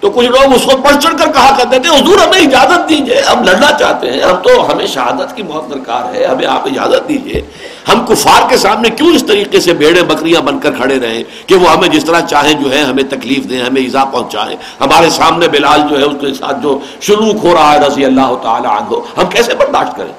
تو 0.00 0.10
کچھ 0.10 0.26
لوگ 0.26 0.54
اس 0.54 0.62
کو 0.62 0.76
بڑھ 0.76 0.96
چڑھ 1.02 1.18
کر 1.18 1.32
کہا 1.32 1.56
کرتے 1.58 1.78
تھے، 1.78 1.88
حضور، 1.88 2.18
ہمیں 2.18 2.38
اجازت 2.38 2.88
دیجیے 2.88 3.20
ہم 3.20 3.42
لڑنا 3.42 3.70
چاہتے 3.78 4.12
ہیں، 4.12 4.20
ہم 4.20 4.36
تو 4.36 4.72
ہمیں 4.72 4.86
شہادت 4.86 5.36
کی 5.36 5.42
بہت 5.42 5.70
درکار 5.70 6.14
ہے، 6.14 6.24
ہمیں 6.24 6.46
آپ 6.46 6.66
اجازت 6.66 7.08
دیجیے 7.08 7.42
ہم 7.88 8.06
کفار 8.06 8.50
کے 8.50 8.56
سامنے 8.56 8.90
کیوں 8.90 9.14
اس 9.14 9.24
طریقے 9.26 9.60
سے 9.60 9.72
بھیڑے 9.72 10.02
بکریاں 10.02 10.40
بن 10.40 10.58
کر 10.58 10.70
کھڑے 10.72 11.00
رہیں 11.00 11.24
کہ 11.46 11.54
وہ 11.54 11.70
ہمیں 11.70 11.88
جس 11.88 12.04
طرح 12.04 12.20
چاہیں 12.20 12.54
جو 12.54 12.72
ہے 12.72 12.82
ہمیں 12.82 13.02
تکلیف 13.02 13.50
دیں، 13.50 13.62
ہمیں 13.62 13.82
ایزا 13.82 14.04
پہنچائیں۔ 14.04 14.56
ہمارے 14.80 15.10
سامنے 15.10 15.48
بلال 15.48 15.80
جو 15.90 15.98
ہے، 15.98 16.04
اس 16.04 16.16
کے 16.20 16.34
ساتھ 16.34 16.56
جو 16.62 16.78
سلوک 17.02 17.44
ہو 17.44 17.54
رہا 17.54 17.74
ہے، 17.74 17.78
رضی 17.78 18.04
اللہ 18.04 18.34
تعالی 18.42 18.66
عنہ، 18.66 19.20
ہم 19.20 19.26
کیسے 19.26 19.54
برداشت 19.54 19.96
کریں؟ 19.96 20.12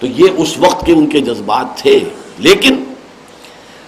تو 0.00 0.06
یہ 0.06 0.28
اس 0.36 0.58
وقت 0.58 0.86
کے 0.86 0.92
ان 0.92 1.06
کے 1.06 1.20
جذبات 1.20 1.78
تھے۔ 1.78 2.00
لیکن 2.38 2.84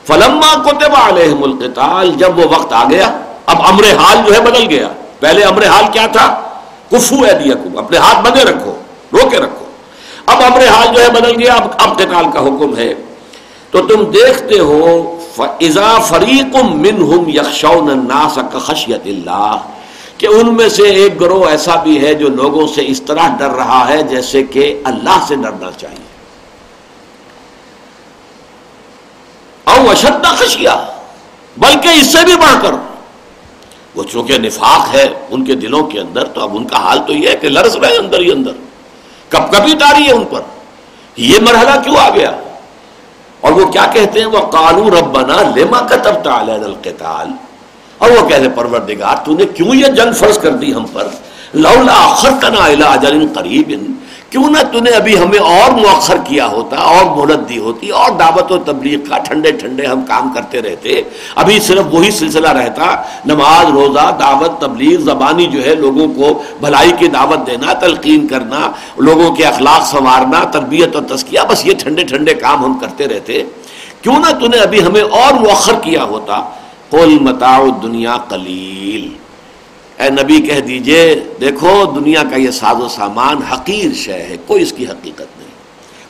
فلما 0.06 0.62
کوتبہ 0.64 1.08
علیہم 1.08 1.42
القتال، 1.42 2.12
جب 2.16 2.38
وہ 2.38 2.44
وقت 2.44 2.72
آ 2.72 2.84
گیا، 2.90 3.18
اب 3.46 3.56
امر 3.66 3.84
حال 3.84 4.16
جو 4.26 4.34
ہے 4.34 4.40
بدل 4.40 4.66
گیا۔ 4.68 4.88
پہلے 5.20 5.42
امر 5.42 5.66
حال 5.66 5.84
کیا 5.92 6.06
تھا؟ 6.06 6.40
کفو 6.90 7.24
ہے 7.24 7.32
دیا 7.32 7.78
اپنے 7.78 7.96
ہاتھ 7.96 8.28
بندے 8.28 8.44
رکھو 8.44 8.74
رو 9.12 9.28
کے 9.30 9.36
رکھو۔ 9.36 9.64
اب 10.26 10.42
امر 10.52 10.66
حال 10.68 10.94
جو 10.96 11.02
ہے 11.02 11.10
بدل 11.10 11.42
گیا، 11.42 11.54
اب 11.54 11.68
اب 11.78 11.96
قتال 11.96 12.24
کا 12.32 12.40
حکم 12.40 12.76
ہے۔ 12.76 12.94
تو 13.70 13.82
تم 13.82 14.04
دیکھتے 14.04 14.58
ہو 14.58 15.18
فضا 15.36 15.98
فریق 15.98 16.56
منہم 16.56 17.28
یخشون 17.28 17.90
الناس 17.90 18.38
خشیت 18.52 19.06
اللہ 19.06 19.56
کہ 20.18 20.26
ان 20.26 20.54
میں 20.54 20.68
سے 20.68 20.82
ایک 20.82 21.20
گروہ 21.20 21.46
ایسا 21.46 21.74
بھی 21.74 22.06
ہے 22.06 22.14
جو 22.14 22.28
لوگوں 22.28 22.66
سے 22.74 22.82
اس 22.86 23.02
طرح 23.02 23.36
ڈر 23.38 23.50
رہا 23.50 23.88
ہے 23.88 24.02
جیسے 24.02 24.42
کہ 24.42 24.80
اللہ 24.84 25.24
سے 25.28 25.34
ڈرنا 25.34 25.70
چاہیے۔ 25.78 26.13
او 29.84 29.90
اشد 29.90 30.24
خشیہ، 30.24 30.70
بلکہ 31.56 31.88
اس 31.88 32.12
سے 32.12 32.24
بھی 32.24 32.36
بڑھ 32.36 32.62
کر۔ 32.62 32.70
وہ 33.94 34.04
چونکہ 34.04 34.38
نفاق 34.38 34.94
ہے 34.94 35.06
ان 35.30 35.44
کے 35.44 35.54
دلوں 35.54 35.82
کے 35.82 36.00
اندر، 36.00 36.24
تو 36.24 36.40
اب 36.40 36.56
ان 36.56 36.64
کا 36.64 36.76
حال 36.76 36.98
تو 37.06 37.12
یہ 37.12 37.28
ہے 37.28 37.36
کہ 37.36 37.48
لرس 37.48 37.76
رہے 37.76 37.96
اندر 37.96 38.18
ہی 38.18 38.32
اندر۔ 38.32 38.50
کب 39.28 39.52
کبھی 39.52 39.74
تاری 39.74 40.06
ہے 40.06 40.12
ان 40.12 40.24
پر۔ 40.24 40.40
یہ 41.16 41.38
مرحلہ 41.40 41.82
کیوں 41.84 41.96
آ 41.96 42.10
گیا؟ 42.10 42.30
اور 43.40 43.52
وہ 43.52 43.66
کیا 43.66 43.86
کہتے 43.92 44.18
ہیں؟ 44.18 44.26
وہ 44.26 44.46
کالو 44.46 44.90
ربنا 44.90 45.36
لما 45.56 45.80
کتب 45.80 46.24
تعالی 46.24 46.52
القتال۔ 46.52 47.28
اور 47.98 48.10
وہ 48.10 48.28
کہتے 48.28 48.48
پروردگار، 48.48 49.16
تو 49.16 49.32
نے 49.32 49.44
کیوں 49.44 49.74
یہ 49.74 49.86
جنگ 49.86 50.12
فرض 50.12 50.38
کر 50.38 50.50
دی 50.50 50.74
ہم 50.74 50.86
پر؟ 50.92 51.08
لولا 51.54 51.92
اخرتنا 51.92 52.64
الى 52.64 52.82
اجل 52.82 53.26
قریب 53.34 53.96
کیوں 54.30 54.48
نہ 54.50 54.58
تو 54.72 54.80
نے 54.80 54.90
ابھی 54.90 55.18
ہمیں 55.18 55.38
اور 55.38 55.70
مؤخر 55.70 56.16
کیا 56.24 56.46
ہوتا، 56.46 56.76
اور 56.76 57.04
مہلت 57.06 57.48
دی 57.48 57.58
ہوتی، 57.58 57.88
اور 57.90 58.10
دعوت 58.18 58.52
و 58.52 58.56
تبلیغ 58.58 58.98
کا 59.08 59.18
ٹھنڈے 59.18 59.50
ٹھنڈے 59.52 59.86
ہم 59.86 60.02
کام 60.08 60.32
کرتے 60.34 60.62
رہتے۔ 60.62 61.00
ابھی 61.34 61.58
صرف 61.60 61.92
وہی 61.92 62.10
سلسلہ 62.10 62.48
رہتا، 62.48 62.94
نماز، 63.26 63.70
روزہ، 63.74 64.10
دعوت، 64.20 64.60
تبلیغ، 64.60 65.00
زبانی 65.00 65.46
جو 65.46 65.64
ہے 65.64 65.74
لوگوں 65.74 66.08
کو 66.14 66.32
بھلائی 66.60 66.92
کی 66.98 67.08
دعوت 67.08 67.46
دینا، 67.46 67.72
تلقین 67.80 68.26
کرنا، 68.26 68.60
لوگوں 68.98 69.30
کے 69.36 69.44
اخلاق 69.44 69.86
سنوارنا، 69.86 70.44
تربیت 70.52 70.96
اور 70.96 71.04
تسکیہ 71.08 71.40
بس 71.48 71.66
یہ 71.66 71.74
ٹھنڈے 71.78 72.04
ٹھنڈے 72.04 72.34
کام 72.34 72.64
ہم 72.64 72.78
کرتے 72.78 73.08
رہتے۔ 73.08 73.42
کیوں 74.02 74.18
نہ 74.20 74.38
تو 74.40 74.46
نے 74.46 74.58
ابھی 74.58 74.84
ہمیں 74.86 75.02
اور 75.02 75.34
مؤخر 75.40 75.78
کیا 75.82 76.04
ہوتا، 76.04 76.40
قل 76.90 77.18
متاع 77.20 77.58
دنیا 77.82 78.16
قلیل۔ 78.28 79.08
اے 79.98 80.10
نبی 80.10 80.40
کہہ 80.40 80.60
دیجیے، 80.60 81.24
دیکھو 81.40 81.84
دنیا 81.84 82.22
کا 82.30 82.36
یہ 82.36 82.50
ساز 82.50 82.80
و 82.80 82.88
سامان 82.88 83.36
حقیر 83.36 83.94
شے 83.94 84.12
ہے، 84.12 84.36
کوئی 84.46 84.62
اس 84.62 84.72
کی 84.72 84.86
حقیقت 84.86 85.38
نہیں۔ 85.38 85.48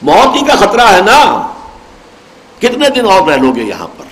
موت 0.02 0.36
ہی 0.36 0.46
کا 0.46 0.54
خطرہ 0.54 0.92
ہے 0.92 1.00
نا۔ 1.00 1.52
کتنے 2.58 2.88
دن 2.88 3.04
اور 3.04 3.28
رہ 3.28 3.36
لو 3.36 3.52
گے 3.52 3.62
یہاں 3.62 3.86
پر؟ 3.86 4.04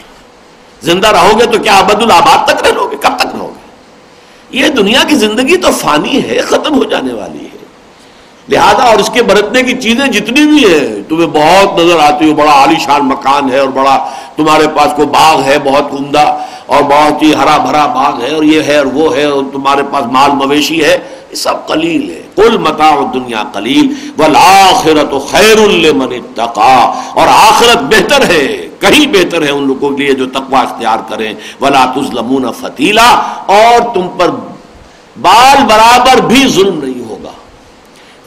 زندہ 0.82 1.08
رہو 1.08 1.40
گے 1.40 1.44
تو 1.46 1.58
کیا 1.58 1.78
ابد 1.78 2.02
الآباد 2.02 2.48
تک 2.48 2.66
رہ 2.66 2.72
لو 2.72 2.88
گے 2.90 2.96
کب 2.96 3.18
تک 3.18 3.26
رہو 3.26 3.52
گے؟ 3.56 3.62
یہ 4.58 4.68
دنیا 4.68 5.02
کی 5.08 5.14
زندگی 5.14 5.56
تو 5.56 5.68
فانی 5.70 6.22
ہے، 6.22 6.38
ختم 6.38 6.74
ہو 6.74 6.84
جانے 6.84 7.12
والی 7.12 7.44
ہے۔ 7.44 7.61
لہذا 8.48 8.84
اور 8.84 8.98
اس 8.98 9.10
کے 9.10 9.22
برتنے 9.22 9.62
کی 9.62 9.72
چیزیں 9.72 10.06
جتنی 10.06 10.46
بھی 10.46 10.64
ہیں، 10.64 11.02
تمہیں 11.08 11.26
بہت 11.26 11.78
نظر 11.78 11.98
آتی 11.98 12.30
ہو، 12.30 12.34
بڑا 12.34 12.52
عالیشان 12.52 13.08
مکان 13.08 13.50
ہے 13.50 13.58
اور 13.58 13.68
بڑا 13.68 14.06
تمہارے 14.36 14.66
پاس 14.68 14.92
کوئی 14.96 15.08
باغ 15.08 15.42
ہے، 15.42 15.58
بہت 15.64 15.84
عمدہ 15.92 16.38
اور 16.66 16.82
بہت 16.82 17.22
ہی 17.22 17.34
ہرا 17.34 17.56
بھرا 17.56 17.86
باغ 17.86 18.22
ہے 18.22 18.34
اور 18.34 18.42
یہ 18.42 18.62
ہے 18.62 18.76
اور 18.76 18.86
وہ 18.86 19.16
ہے 19.16 19.24
اور 19.24 19.44
تمہارے 19.52 19.82
پاس 19.92 20.04
مال 20.12 20.30
مویشی 20.30 20.84
ہے، 20.84 20.98
یہ 21.30 21.34
سب 21.34 21.66
قلیل 21.66 22.10
ہے۔ 22.10 22.22
کل 22.36 22.58
متا 22.58 22.94
دنیا 23.14 23.42
قلیل 23.52 23.94
والآخرت 24.18 25.30
خیر 25.30 25.58
المن 25.58 26.12
اتقا۔ 26.12 27.02
اور 27.14 27.26
آخرت 27.28 27.76
بہتر 27.76 28.26
ہے، 28.28 28.68
کہیں 28.78 29.06
بہتر 29.06 29.42
ہے 29.42 29.50
ان 29.50 29.66
لوگوں 29.66 29.90
کے 29.90 30.04
لیے 30.04 30.14
جو 30.14 30.26
تقوی 30.26 30.56
اختیار 30.56 30.98
کریں۔ 31.08 31.34
ولا 31.60 31.84
تظلمون 31.84 32.44
فتیلا 32.60 33.10
اور 33.46 33.94
تم 33.94 34.08
پر 34.18 34.30
بال 35.20 35.64
برابر 35.64 36.20
بھی 36.20 36.48
ظلم 36.48 36.80
نہیں۔ 36.82 36.91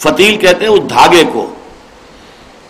فتیل 0.09 0.37
کہتے 0.37 0.65
ہیں 0.65 0.71
اس 0.71 0.89
دھاگے 0.89 1.23
کو، 1.33 1.53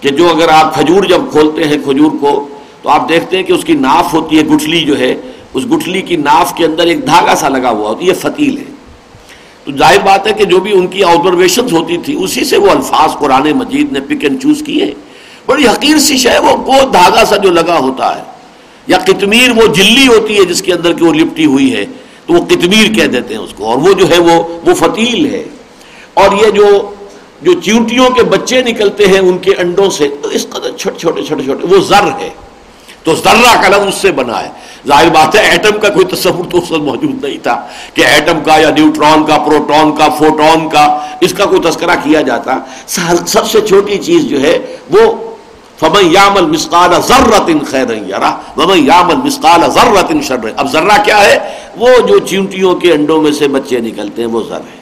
کہ 0.01 0.09
جو 0.09 0.29
اگر 0.29 0.49
آپ 0.49 0.73
کھجور 0.73 1.03
جب 1.03 1.21
کھولتے 1.31 1.63
ہیں 1.63 1.77
کھجور 1.83 2.11
کو، 2.21 2.47
تو 2.81 2.89
آپ 2.89 3.09
دیکھتے 3.09 3.37
ہیں 3.37 3.43
کہ 3.43 3.53
اس 3.53 3.63
کی 3.63 3.73
ناف 3.73 4.13
ہوتی 4.13 4.37
ہے، 4.37 4.43
گٹھلی 4.43 4.81
جو 4.81 4.99
ہے، 4.99 5.15
اس 5.53 5.63
گٹھلی 5.65 6.01
کی 6.01 6.15
ناف 6.15 6.55
کے 6.55 6.65
اندر 6.65 6.87
ایک 6.87 7.05
دھاگا 7.05 7.35
سا 7.35 7.49
لگا 7.49 7.69
ہوا 7.69 7.89
ہوتا 7.89 8.05
یہ 8.05 8.13
فتیل 8.13 8.57
ہے۔ 8.57 8.63
تو 9.63 9.71
ظاہر 9.77 9.99
بات 10.05 10.27
ہے 10.27 10.33
کہ 10.33 10.45
جو 10.45 10.59
بھی 10.59 10.71
ان 10.71 10.87
کی 10.87 11.03
آبزرویشن 11.03 11.75
ہوتی 11.75 11.97
تھی، 11.97 12.23
اسی 12.23 12.43
سے 12.43 12.57
وہ 12.57 12.69
الفاظ 12.69 13.11
قرآن 13.19 13.51
مجید 13.51 13.91
نے 13.91 13.99
پک 13.99 14.23
اینڈ 14.23 14.41
چوز 14.41 14.63
کیے۔ 14.65 14.93
بڑی 15.45 15.67
حقیر 15.67 15.97
سی 15.97 16.17
شے 16.17 16.39
وہ 16.39 16.57
وہ 16.57 16.91
دھاگا 16.93 17.25
سا 17.25 17.37
جو 17.37 17.49
لگا 17.49 17.79
ہوتا 17.79 18.17
ہے۔ 18.17 18.23
یا 18.87 18.97
کتمیر 18.97 19.49
وہ 19.51 19.67
جلی 19.67 20.07
ہوتی 20.07 20.39
ہے 20.39 20.45
جس 20.45 20.61
کے 20.61 20.73
اندر 20.73 20.93
کی 20.93 21.03
وہ 21.03 21.13
لپٹی 21.13 21.45
ہوئی 21.45 21.75
ہے، 21.75 21.85
تو 22.25 22.33
وہ 22.33 22.45
کتمیر 22.45 22.93
کہہ 22.93 23.05
دیتے 23.05 23.33
ہیں 23.33 23.41
اس 23.41 23.53
کو۔ 23.53 23.65
اور 23.65 23.77
وہ 23.77 23.93
جو 23.93 24.09
ہے، 24.09 24.17
وہ 24.17 24.43
وہ 24.65 24.73
فتیل 24.73 25.25
ہے۔ 25.25 25.43
اور 26.13 26.45
یہ 26.45 26.49
جو 26.49 26.94
جو 27.41 27.53
چیونٹیوں 27.61 28.09
کے 28.09 28.23
بچے 28.23 28.61
نکلتے 28.61 29.07
ہیں 29.07 29.19
ان 29.19 29.37
کے 29.37 29.51
انڈوں 29.57 29.89
سے 29.89 30.07
تو 30.21 30.29
اس 30.29 30.49
قدر 30.49 30.77
چھوٹے 30.77 30.99
چھوٹے 30.99 31.23
چھوٹے 31.23 31.43
چھوٹے، 31.43 31.67
وہ 31.67 31.81
زر 31.81 32.11
ہے۔ 32.19 32.29
تو 33.03 33.15
ذرہ 33.15 33.61
کا 33.61 33.67
لفظ 33.67 33.87
اس 33.87 33.95
سے 33.95 34.11
بنا 34.11 34.43
ہے۔ 34.43 34.49
ظاہر 34.87 35.09
بات 35.09 35.35
ہے، 35.35 35.49
ایٹم 35.49 35.79
کا 35.79 35.89
کوئی 35.89 36.05
تصور 36.05 36.51
تو 36.51 36.57
اس 36.57 36.71
وقت 36.71 36.81
موجود 36.81 37.23
نہیں 37.23 37.43
تھا 37.43 37.67
کہ 37.93 38.01
ایٹم 38.01 38.39
کا 38.45 38.57
یا 38.57 38.69
نیوٹرون 38.69 39.25
کا، 39.25 39.37
پروٹون 39.37 39.95
کا، 39.95 40.09
فوٹون 40.09 40.69
کا، 40.69 40.99
اس 41.21 41.33
کا 41.33 41.45
کوئی 41.45 41.61
تذکرہ 41.61 41.95
کیا 42.03 42.21
جاتا۔ 42.21 42.57
سب 43.25 43.47
سے 43.47 43.61
چھوٹی 43.61 43.97
چیز 43.97 44.23
جو 44.23 44.41
ہے، 44.41 44.77
وہ 44.89 45.13
فمن 45.79 46.11
یامل 46.11 46.41
مسقال 46.41 46.91
ذرت 47.07 47.71
خیر 47.71 47.89
یارا 48.05 48.37
فمن 48.55 48.85
یامل 48.85 49.15
مسقال 49.15 49.61
ذرت 49.71 50.11
شر 50.27 50.35
اب 50.57 50.71
ذرہ 50.71 51.03
کیا 51.05 51.25
ہے؟ 51.25 51.37
وہ 51.75 51.89
جو 52.07 52.19
چونٹیوں 52.19 52.75
کے 52.75 52.91
انڈوں 52.91 53.21
میں 53.21 53.31
سے 53.31 53.47
بچے 53.47 53.79
نکلتے 53.79 54.21
ہیں، 54.21 54.29
وہ 54.29 54.41
ذر 54.49 54.57
ہے۔ 54.57 54.79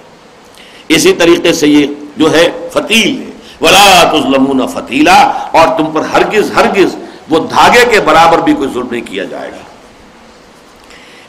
اسی 0.87 1.13
طریقے 1.13 1.53
سے 1.53 1.67
یہ 1.67 1.85
جو 2.17 2.33
ہے 2.33 2.69
فتیل 2.73 3.21
ہے۔ 3.21 3.33
ولا 3.61 4.03
تظلمون 4.11 4.67
فتیلا 4.67 5.21
اور 5.51 5.77
تم 5.77 5.85
پر 5.93 6.01
ہرگز 6.01 6.51
ہرگز 6.55 6.95
وہ 7.29 7.39
دھاگے 7.39 7.85
کے 7.91 7.99
برابر 7.99 8.37
بھی 8.37 8.53
کوئی 8.53 8.69
ظلم 8.73 8.87
نہیں 8.91 9.01
کیا 9.01 9.23
جائے 9.23 9.51
گا۔ 9.51 9.57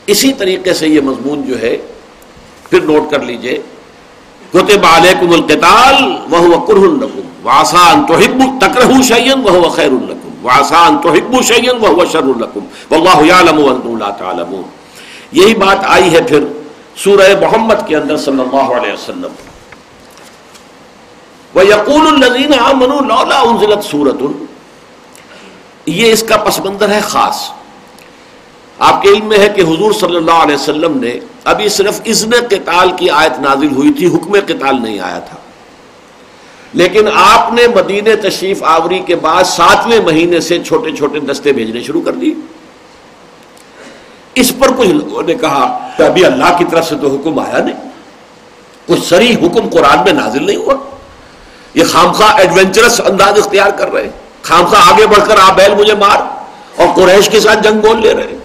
اسی 0.05 0.33
طریقے 0.33 0.73
سے 0.73 0.87
یہ 0.87 1.01
مضمون 1.01 1.41
جو 1.41 1.61
ہے، 1.61 1.77
پھر 2.69 2.81
نوٹ 2.81 3.11
کر 3.11 3.19
لیجیے۔ 3.19 3.59
کتب 4.49 4.85
علیکم 4.85 5.31
القتال 5.31 6.03
وهو 6.31 6.59
کرہ 6.59 6.79
لکم 6.79 7.47
وعسى 7.47 7.77
ان 7.77 8.05
تحبوا 8.05 8.67
تكرهوا 8.67 9.01
شيئا 9.01 9.35
وهو 9.35 9.69
خير 9.69 9.91
لكم۔ 9.91 10.45
وعسى 10.45 10.75
ان 10.75 10.97
تحبوا 10.97 11.41
شيئا 11.41 11.73
وهو 11.73 12.05
شر 12.05 12.23
لكم۔ 12.23 12.59
والله 12.91 13.25
يعلم 13.25 13.59
وانتم 13.59 13.97
لا 13.97 14.09
تعلمون۔ 14.09 14.63
یہی 15.31 15.55
بات 15.55 15.77
آئی 15.83 16.13
ہے 16.13 16.21
پھر 16.21 16.43
سورہ 16.95 17.33
محمد 17.41 17.87
کے 17.87 17.95
اندر 17.95 18.17
صلی 18.17 18.41
اللہ 18.41 18.73
علیہ 18.73 18.93
وسلم۔ 18.93 19.54
وَيَقُولُ 21.55 22.07
الَّذِينَ 22.07 22.53
آمَنُوا 22.53 23.01
لَوْلَا 23.01 23.43
أُنزِلَتْ 23.43 23.83
سُورَةٌ. 23.83 24.31
یہ 25.85 26.11
اس 26.11 26.23
کا 26.23 26.37
پس 26.37 26.59
منظر 26.59 26.89
ہے 26.89 26.99
خاص. 26.99 27.49
آپ 28.79 29.01
کے 29.01 29.09
علم 29.09 29.25
میں 29.25 29.37
ہے 29.37 29.47
کہ 29.49 29.61
حضور 29.61 29.91
صلی 29.91 30.15
اللہ 30.15 30.31
علیہ 30.31 30.55
وسلم 30.55 30.97
نے 30.97 31.19
ابھی 31.43 31.69
صرف 31.69 32.01
اذن 32.05 32.31
قتال 32.49 32.91
کی 32.97 33.09
آیت 33.09 33.39
نازل 33.39 33.71
ہوئی 33.75 33.93
تھی، 33.93 34.07
حکم 34.07 34.33
قتال 34.47 34.81
نہیں 34.81 34.99
آیا 34.99 35.19
تھا. 35.19 35.37
لیکن 36.73 37.07
آپ 37.13 37.53
نے 37.53 37.67
مدینہ 37.75 38.09
تشریف 38.21 38.63
آوری 38.63 38.99
کے 38.99 39.15
بعد 39.15 39.43
ساتویں 39.43 39.99
مہینے 39.99 40.39
سے 40.39 40.63
چھوٹے 40.63 40.91
چھوٹے 40.95 41.19
دستے 41.19 41.51
بھیجنے 41.51 41.83
شروع 41.83 42.01
کر 42.01 42.11
دی. 42.11 42.33
اس 44.35 44.51
پر 44.59 44.67
کچھ 44.77 44.87
لوگوں 44.87 45.23
نے 45.23 45.33
کہا 45.33 45.89
کہ 45.97 46.03
ابھی 46.03 46.25
اللہ 46.25 46.57
کی 46.57 46.65
طرف 46.71 46.87
سے 46.89 46.95
تو 47.01 47.15
حکم 47.15 47.39
آیا 47.39 47.57
نہیں. 47.57 47.75
کچھ 48.87 49.03
سری 49.03 49.35
حکم 49.35 49.69
قرآن 49.69 50.03
میں 50.03 50.13
نازل 50.13 50.43
نہیں 50.43 50.57
ہوا. 50.57 50.73
یہ 51.75 51.83
خامخواہ 51.83 52.35
ایڈونچرس 52.37 53.01
انداز 53.05 53.39
اختیار 53.39 53.69
کر 53.69 53.93
رہے 53.93 54.03
ہیں۔ 54.03 54.09
خامخواہ 54.41 54.93
آگے 54.93 55.07
بڑھ 55.07 55.27
کر 55.27 55.37
آپ 55.39 55.55
بیل 55.57 55.75
مجھے 55.75 55.95
مار 55.95 56.17
اور 56.81 56.87
قریش 56.95 57.29
کے 57.29 57.39
ساتھ 57.39 57.59
جنگ 57.63 57.79
بول 57.79 58.01
لے 58.01 58.13
رہے 58.13 58.37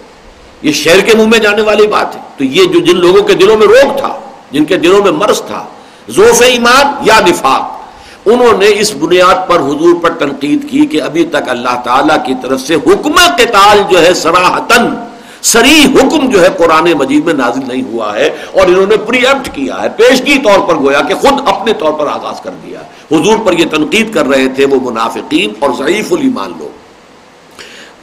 یہ 0.61 0.71
شہر 0.71 1.01
کے 1.01 1.17
منہ 1.17 1.27
میں 1.27 1.39
جانے 1.39 1.61
والی 1.61 1.87
بات 1.87 2.15
ہے۔ 2.15 2.21
تو 2.37 2.43
یہ 2.43 2.65
جو 2.65 2.79
جن 2.79 2.97
لوگوں 2.97 3.21
کے 3.23 3.33
دلوں 3.33 3.57
میں 3.57 3.67
روگ 3.67 3.97
تھا، 3.97 4.19
جن 4.51 4.65
کے 4.65 4.77
دلوں 4.77 5.03
میں 5.03 5.11
مرض 5.11 5.41
تھا، 5.41 5.63
زوف 6.07 6.41
ایمان 6.41 6.93
یا 7.01 7.19
نفاق، 7.19 7.79
انہوں 8.25 8.57
نے 8.57 8.67
اس 8.69 8.93
بنیاد 8.95 9.47
پر 9.47 9.59
حضور 9.59 9.95
پر 10.01 10.09
تنقید 10.09 10.69
کی 10.69 10.85
کہ 10.85 11.01
ابھی 11.01 11.25
تک 11.25 11.49
اللہ 11.49 11.81
تعالی 11.83 12.13
کی 12.25 12.33
طرف 12.41 12.61
سے 12.61 12.75
حکم 12.75 13.15
قتال 13.37 13.81
جو 13.89 14.01
ہے 14.05 14.13
سراہتن 14.13 14.93
سری 15.41 15.85
حکم 15.95 16.29
جو 16.29 16.41
ہے 16.41 16.47
قرآن 16.57 16.91
مجید 16.93 17.25
میں 17.25 17.33
نازل 17.33 17.59
نہیں 17.67 17.83
ہوا 17.83 18.15
ہے 18.15 18.29
اور 18.51 18.67
انہوں 18.67 18.85
نے 18.85 18.97
پری 18.97 19.25
ایپٹ 19.25 19.49
کیا 19.55 19.81
ہے۔ 19.81 19.89
پیشگی 19.89 20.37
طور 20.39 20.59
پر 20.59 20.75
گویا 20.75 21.01
کہ 21.01 21.15
خود 21.15 21.41
اپنے 21.45 21.73
طور 21.73 21.93
پر 21.93 22.07
آغاز 22.07 22.41
کر 22.41 22.51
دیا 22.63 22.79
حضور 23.11 23.37
پر 23.45 23.53
یہ 23.53 23.65
تنقید 23.65 24.13
کر 24.13 24.25
رہے 24.25 24.47
تھے 24.47 24.65
وہ 24.65 24.91
منافقین 24.91 25.53
اور 25.59 25.69
ضعیف 25.77 26.13
الایمان 26.13 26.53
لوگ۔ 26.59 26.81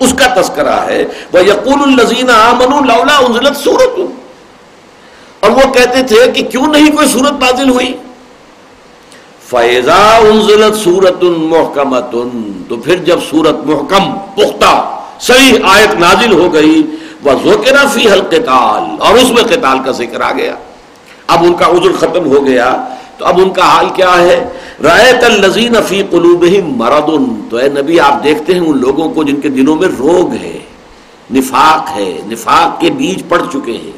اس 0.00 0.14
کا 0.18 0.40
تذکرہ 0.40 0.80
ہے 0.86 1.04
وہ 1.32 1.44
یقول 1.44 1.82
الزین 1.82 2.30
انزلت 2.30 3.56
سورت 3.56 4.00
اور 5.40 5.50
وہ 5.50 5.72
کہتے 5.72 6.02
تھے 6.02 6.16
کہ 6.34 6.42
کیوں 6.42 6.66
نہیں 6.66 6.96
کوئی 6.96 7.08
سورت 7.08 7.32
نازل 7.32 7.68
ہوئی؟ 7.68 7.96
فیضا 9.46 10.16
انزلت 10.16 10.76
سورت 10.76 11.22
محکمت 11.22 12.14
تو 12.68 12.76
پھر 12.76 12.96
جب 12.96 13.18
سورت 13.30 13.56
محکم، 13.64 14.18
پختہ، 14.34 15.00
صحیح 15.20 15.52
آیت 15.64 15.94
نازل 15.94 16.32
ہو 16.32 16.52
گئی 16.54 16.82
وہ 17.24 17.32
زوکرا 17.42 17.86
فی 17.86 18.08
حلقال 18.08 18.82
اور 19.00 19.14
اس 19.14 19.30
میں 19.30 19.42
قتال 19.42 19.78
کا 19.84 19.90
ذکر 19.90 20.20
آ 20.20 20.32
گیا۔ 20.32 20.54
اب 21.26 21.44
ان 21.44 21.54
کا 21.54 21.66
عذر 21.66 21.96
ختم 21.98 22.26
ہو 22.26 22.46
گیا۔ 22.46 22.84
تو 23.18 23.24
اب 23.24 23.38
ان 23.38 23.50
کا 23.50 23.62
حال 23.62 23.88
کیا 23.94 24.18
ہے؟ 24.18 24.48
رایت 24.82 25.24
الزین 25.24 25.74
فی 25.88 26.02
قلوب 26.10 26.44
مرد 26.76 27.10
تو 27.50 27.56
اے 27.56 27.68
نبی، 27.68 28.00
آپ 28.00 28.24
دیکھتے 28.24 28.52
ہیں 28.52 28.60
ان 28.60 28.80
لوگوں 28.80 29.08
کو 29.08 29.22
جن 29.22 29.40
کے 29.40 29.48
دلوں 29.48 29.76
میں 29.76 29.88
روگ 29.98 30.32
ہے، 30.32 30.58
نفاق 31.34 31.96
ہے، 31.96 32.20
نفاق 32.26 32.80
کے 32.80 32.90
بیج 32.90 33.22
پڑ 33.28 33.42
چکے 33.52 33.72
ہیں۔ 33.72 33.96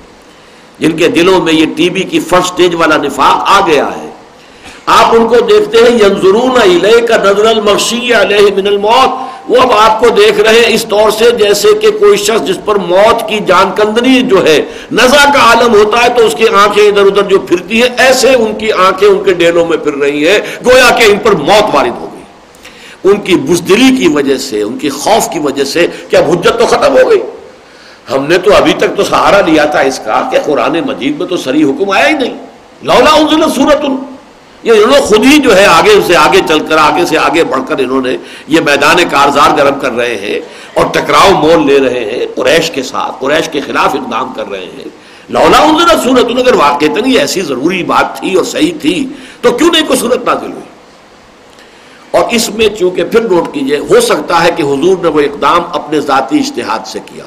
جن 0.79 0.97
کے 0.97 1.09
دلوں 1.09 1.43
میں 1.43 1.53
یہ 1.53 1.67
ٹی 1.77 1.91
بی 1.91 2.03
کی 2.03 2.21
فرسٹ 2.21 2.53
سٹیج 2.55 2.75
والا 2.75 2.97
نفاق 2.97 3.43
آ 3.47 3.61
گیا 3.67 3.87
ہے۔ 3.87 4.11
آپ 4.87 5.15
ان 5.15 5.29
کو 5.29 5.41
دیکھتے 5.41 5.79
ہیں، 5.79 5.99
ینظرون 5.99 6.61
الیہ 6.63 7.07
کا 7.07 7.17
نظر 7.17 7.45
المغشی 7.45 8.15
علیہ 8.15 8.55
من 8.57 8.67
الموت۔ 8.67 9.30
وہ 9.49 9.61
اب 9.61 9.73
آپ 9.73 10.01
کو 10.01 10.09
دیکھ 10.09 10.41
رہے 10.41 10.55
ہیں 10.55 10.75
اس 10.75 10.85
طور 10.85 11.11
سے 11.11 11.31
جیسے 11.31 11.69
کہ 11.81 11.91
کوئی 11.91 12.17
شخص 12.17 12.47
جس 12.47 12.57
پر 12.65 12.75
موت 12.75 13.29
کی 13.29 13.39
جان 13.47 13.71
کندنی 13.77 14.21
جو 14.23 14.47
ہے، 14.47 14.63
نزا 14.93 15.25
کا 15.35 15.39
عالم 15.39 15.75
ہوتا 15.75 16.05
ہے 16.05 16.09
تو 16.09 16.27
اس 16.27 16.35
کی 16.35 16.45
آنکھیں 16.49 16.85
ادھر 16.85 17.07
ادھر 17.07 17.23
جو 17.23 17.39
پھرتی 17.39 17.83
ہیں، 17.83 17.89
ایسے 17.97 18.35
ان 18.35 18.55
کی 18.55 18.73
آنکھیں 18.73 19.09
ان 19.09 19.25
کے 19.25 19.33
ڈیلوں 19.33 19.67
میں 19.67 19.77
پھر 19.77 19.95
رہی 19.95 20.29
ہیں، 20.29 20.39
گویا 20.65 20.91
کہ 20.91 21.03
ان 21.03 21.19
پر 21.19 21.33
موت 21.33 21.75
وارد 21.75 22.01
ہو 22.01 22.09
گئی۔ 22.13 22.23
ان 23.05 23.21
کی 23.21 23.35
بزدلی 23.35 23.97
کی 23.97 24.09
وجہ 24.09 24.39
سے، 24.39 24.63
ان 24.63 24.79
کی 24.79 24.89
خوف 24.89 25.29
کی 25.29 25.39
وجہ 25.39 25.65
سے 25.65 25.87
کیا 26.09 26.21
حجت 26.21 26.59
تو 26.59 26.67
ختم 26.67 26.97
ہو 26.97 27.11
گئی۔ 27.11 27.21
ہم 28.13 28.27
نے 28.29 28.39
تو 28.39 28.55
ابھی 28.55 28.73
تک 28.73 28.97
تو 28.97 29.05
سہارا 29.05 29.41
لیا 29.41 29.65
تھا 29.65 29.81
اس 29.81 30.01
کا 30.05 30.29
کہ 30.33 30.39
قرآن 30.45 30.81
مجید 30.87 31.19
میں 31.19 31.27
تو 31.27 31.37
سری 31.37 31.63
حکم 31.63 31.91
آیا 31.91 32.09
ہی 32.09 32.13
نہیں۔ 32.13 32.35
لولا 32.83 33.11
انزل 33.11 33.51
سورت 33.51 33.85
یہ 34.63 34.73
انہوں 34.73 35.01
خود 35.01 35.25
ہی 35.25 35.39
جو 35.39 35.57
ہے 35.57 35.67
آگے 35.67 35.95
سے 36.07 36.17
آگے 36.17 36.41
چل 36.49 36.59
کر، 36.61 36.79
آگے 36.79 37.07
سے 37.07 37.19
آگے 37.19 37.45
بڑھ 37.45 37.63
کر 37.69 37.79
انہوں 37.79 38.01
نے 38.01 38.17
یہ 38.49 38.61
میدان 38.61 38.97
کارزار 39.11 39.51
گرم 39.59 39.81
کر 39.81 39.93
رہے 39.93 40.17
ہیں 40.17 40.41
اور 40.75 40.87
ٹکراؤ 40.87 41.31
مول 41.31 41.67
لے 41.67 41.81
رہے 41.81 42.05
ہیں 42.05 42.27
قریش 42.35 42.71
کے 42.71 42.83
ساتھ، 42.83 43.13
قریش 43.21 43.49
کے 43.49 43.61
خلاف 43.61 43.95
اقدام 43.95 44.33
کر 44.33 44.51
رہے 44.51 44.65
ہیں۔ 44.65 44.89
لولا 45.29 45.59
انزل 45.59 46.01
سورت 46.05 46.39
اگر 46.39 46.55
واقع 46.55 46.85
تنی 46.95 47.19
ایسی 47.19 47.41
ضروری 47.41 47.83
بات 47.83 48.21
تھی 48.21 48.35
اور 48.35 48.45
صحیح 48.45 48.73
تھی، 48.81 49.09
تو 49.41 49.53
کیوں 49.53 49.71
نہیں 49.73 49.87
کوئی 49.87 49.99
صورت 49.99 50.25
نازل 50.25 50.53
ہوئی؟ 50.53 50.69
اور 52.11 52.25
اس 52.31 52.51
میں 52.51 52.69
چونکہ 52.69 53.05
پھر 53.05 53.21
نوٹ 53.21 53.55
کیجیے، 53.55 53.79
ہو 53.79 54.01
سکتا 54.01 54.45
ہے 54.45 54.51
کہ 54.57 54.63
حضور 54.63 54.97
نے 55.03 55.09
وہ 55.09 55.21
اقدام 55.21 55.63
اپنے 55.73 56.01
ذاتی 56.01 56.39
اشتہاد 56.39 56.87
سے 56.87 56.99
کیا۔ 57.07 57.25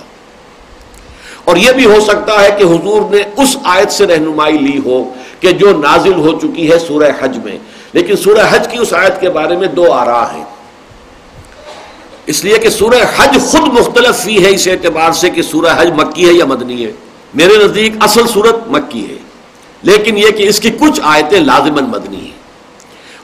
اور 1.45 1.55
یہ 1.55 1.71
بھی 1.71 1.85
ہو 1.85 1.99
سکتا 1.99 2.41
ہے 2.41 2.49
کہ 2.57 2.63
حضور 2.63 3.15
نے 3.15 3.23
اس 3.37 3.57
آیت 3.63 3.91
سے 3.91 4.07
رہنمائی 4.07 4.57
لی 4.57 4.79
ہو 4.85 5.13
کہ 5.43 5.51
جو 5.51 5.77
نازل 5.77 6.13
ہو 6.13 6.39
چکی 6.39 6.71
ہے 6.71 6.79
سورہ 6.79 7.11
حج 7.19 7.39
میں۔ 7.43 7.57
لیکن 7.93 8.15
سورہ 8.15 8.39
حج 8.49 8.67
کی 8.71 8.77
اس 8.77 8.93
آیت 8.93 9.21
کے 9.21 9.29
بارے 9.29 9.57
میں 9.57 9.67
دو 9.67 9.93
آرا 9.93 10.33
ہیں۔ 10.33 10.43
اس 12.25 12.43
لیے 12.43 12.57
کہ 12.57 12.69
سورہ 12.69 12.95
حج 13.17 13.37
خود 13.41 13.79
مختلف 13.79 14.27
ہی 14.27 14.45
ہے 14.45 14.49
اس 14.49 14.67
اعتبار 14.67 15.11
سے 15.11 15.29
کہ 15.29 15.41
سورہ 15.41 15.73
حج 15.77 15.91
مکی 15.91 16.27
ہے 16.27 16.33
یا 16.33 16.45
مدنی 16.45 16.85
ہے۔ 16.85 16.91
میرے 17.33 17.57
نزدیک 17.57 17.93
اصل 17.99 18.27
صورت 18.27 18.55
مکی 18.67 19.09
ہے۔ 19.09 19.15
لیکن 19.81 20.17
یہ 20.17 20.29
کہ 20.29 20.49
اس 20.49 20.59
کی 20.59 20.69
کچھ 20.69 20.99
آیتیں 21.03 21.39
لازمن 21.39 21.83
مدنی 21.83 22.19
ہیں۔ 22.19 22.43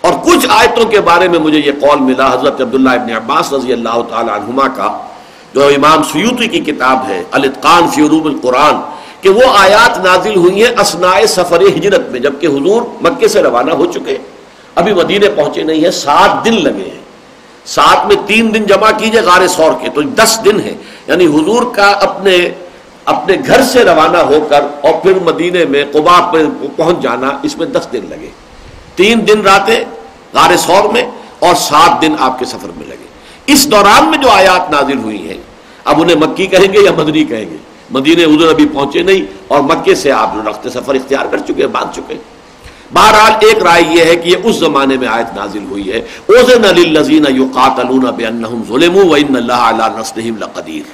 اور 0.01 0.13
کچھ 0.26 0.47
آیتوں 0.49 0.86
کے 0.86 1.01
بارے 1.01 1.28
میں 1.28 1.39
مجھے 1.39 1.59
یہ 1.59 1.72
قول 1.82 1.99
ملا 1.99 2.34
حضرت 2.34 2.61
عبداللہ 2.61 2.89
ابن 2.89 3.11
عباس 3.11 3.53
رضی 3.53 3.74
اللہ 3.74 4.01
تعالی 4.09 4.30
عنہما 4.30 4.67
کا، 4.67 4.97
جو 5.53 5.67
امام 5.67 6.03
سیوتی 6.03 6.47
کی 6.47 6.59
کتاب 6.59 7.07
ہے، 7.07 7.24
الاتقان 7.32 7.88
فی 7.88 8.01
علوم 8.01 8.26
القرآن۔ 8.28 8.99
کہ 9.22 9.30
وہ 9.30 9.41
آیات 9.57 9.99
نازل 9.99 10.36
ہوئی 10.36 10.65
ہیں 10.65 10.72
اسنا 10.80 11.28
سفر 11.28 11.61
ہجرت 11.61 12.09
میں، 12.09 12.20
جبکہ 12.20 12.47
حضور 12.47 12.82
مکے 13.01 13.28
سے 13.28 13.41
روانہ 13.41 13.72
ہو 13.72 13.86
چکے 13.86 14.17
ابھی 14.76 14.93
مدینے 14.93 15.30
پہنچے 15.30 15.63
نہیں 15.63 15.84
ہیں، 15.84 15.91
سات 15.91 16.45
دن 16.45 16.63
لگے 16.63 16.84
ہیں۔ 16.84 16.99
سات 17.65 18.07
میں 18.07 18.15
تین 18.26 18.53
دن 18.53 18.63
جمع 18.63 18.91
کیجیے 18.97 19.22
غار 19.22 19.47
سور 19.47 19.72
کے، 19.82 19.89
تو 19.89 20.01
دس 20.01 20.39
دن 20.45 20.59
ہیں۔ 20.59 20.78
یعنی 21.07 21.26
حضور 21.26 21.63
کا 21.76 21.88
اپنے 21.88 22.49
اپنے 23.05 23.38
گھر 23.47 23.63
سے 23.63 23.84
روانہ 23.84 24.17
ہو 24.17 24.47
کر 24.49 24.61
اور 24.82 24.93
پھر 25.01 25.13
مدینے 25.24 25.65
میں 25.65 25.84
قبا 25.91 26.32
پہ 26.34 26.38
پہنچ 26.76 26.99
جانا 26.99 27.30
اس 27.43 27.57
میں 27.57 27.67
دس 27.67 27.88
دن 27.93 28.05
لگے۔ 28.09 28.30
تین 28.95 29.28
دن 29.28 29.41
راتیں 29.41 29.80
غار 30.34 30.57
سور 30.57 30.93
میں 30.93 31.03
اور 31.39 31.55
سات 31.55 32.01
دن 32.01 32.15
آپ 32.20 32.39
کے 32.39 32.45
سفر 32.45 32.70
میں 32.78 32.88
لگے۔ 32.88 33.07
اس 33.45 33.72
دوران 33.72 34.09
میں 34.09 34.17
جو 34.17 34.30
آیات 34.30 34.72
نازل 34.72 34.97
ہوئی 34.97 35.28
ہیں، 35.28 35.38
اب 35.86 36.01
انہیں 36.01 36.15
مکی 36.15 36.45
کہیں 36.45 36.74
گے 36.74 36.80
یا 36.80 36.91
مدنی 36.97 37.24
کہیں 37.24 37.45
گے؟ 37.45 37.57
مدینے 37.92 38.24
ادھر 38.24 38.48
ابھی 38.48 38.66
پہنچے 38.66 39.02
نہیں 39.02 39.22
اور 39.48 39.62
مکے 39.62 39.96
سے 39.96 40.12
آپ 40.12 40.48
رخت 40.48 40.68
سفر 40.74 40.96
اختیار 40.96 41.26
کر 41.26 41.38
چکے 41.38 41.68
باندھ 41.68 41.96
چکے 41.96 42.16
بہرحال 42.94 43.32
ایک 43.42 43.64
رائے 43.64 43.84
یہ 43.90 44.04
ہے 44.04 44.16
کہ 44.16 44.30
یہ 44.30 44.36
اس 44.44 44.56
زمانے 44.56 44.98
میں 44.98 45.08
آیت 45.08 45.38
نازل 45.38 45.66
ہوئی 45.70 45.92
ہے۔ 45.92 45.98
اوزن 45.98 46.62
للذین 46.62 47.26
یقاتلون 47.36 48.02
بانہم 48.02 48.62
ظلموا 48.68 49.04
وان 49.06 49.36
اللہ 49.36 49.54
علی 49.54 50.00
نصرہم 50.00 50.38
لقدیر۔ 50.38 50.90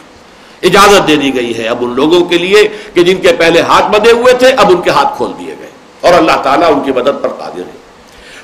اجازت 0.65 1.07
دے 1.07 1.15
دی 1.15 1.35
گئی 1.35 1.57
ہے 1.57 1.67
اب 1.67 1.77
ان 1.81 1.93
لوگوں 1.95 2.25
کے 2.25 2.37
لیے 2.37 2.69
کہ 2.93 3.03
جن 3.03 3.21
کے 3.21 3.33
پہلے 3.33 3.61
ہاتھ 3.61 3.99
بدے 3.99 4.11
ہوئے 4.11 4.33
تھے، 4.33 4.47
اب 4.47 4.69
ان 4.69 4.81
کے 4.81 4.89
ہاتھ 4.89 5.17
کھول 5.17 5.31
دیے 5.39 5.55
گئے۔ 5.59 5.69
اور 6.01 6.13
اللہ 6.13 6.41
تعالیٰ 6.43 6.73
ان 6.73 6.79
کی 6.79 6.91
مدد 6.91 7.23
پر 7.23 7.27
قادر 7.27 7.59
ہے۔ 7.59 7.85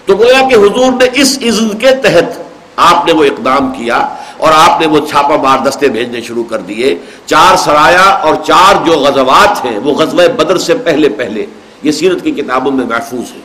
تو 0.06 0.16
گویا 0.16 0.48
کہ 0.50 0.56
حضور 0.56 0.92
نے 0.92 1.06
اس 1.14 1.40
عزت 1.42 1.82
کے 1.82 1.92
تحت 1.92 2.42
آپ 2.76 3.06
نے 3.06 3.14
وہ 3.14 3.24
اقدام 3.24 3.72
کیا 3.72 4.08
اور 4.42 4.52
آپ 4.56 4.82
نے 4.82 4.88
وہ 4.88 5.08
چھاپا 5.08 5.36
مار 5.36 5.58
دستے 5.70 5.88
بھیجنے 5.88 6.22
شروع 6.22 6.44
کر 6.44 6.58
دیے۔ 6.58 6.96
چار 7.26 7.56
سرایا 7.56 8.04
اور 8.04 8.36
چار 8.36 8.86
جو 8.86 8.92
غزوات 8.92 9.66
ہیں، 9.66 9.80
وہ 9.80 9.94
غزوہ 9.94 10.28
بدر 10.28 10.58
سے 10.58 10.74
پہلے 10.76 11.10
پہلے، 11.10 11.46
یہ 11.84 11.92
سیرت 11.92 12.24
کی 12.24 12.32
کتابوں 12.32 12.72
میں 12.72 12.86
محفوظ 12.86 13.32
ہے 13.36 13.42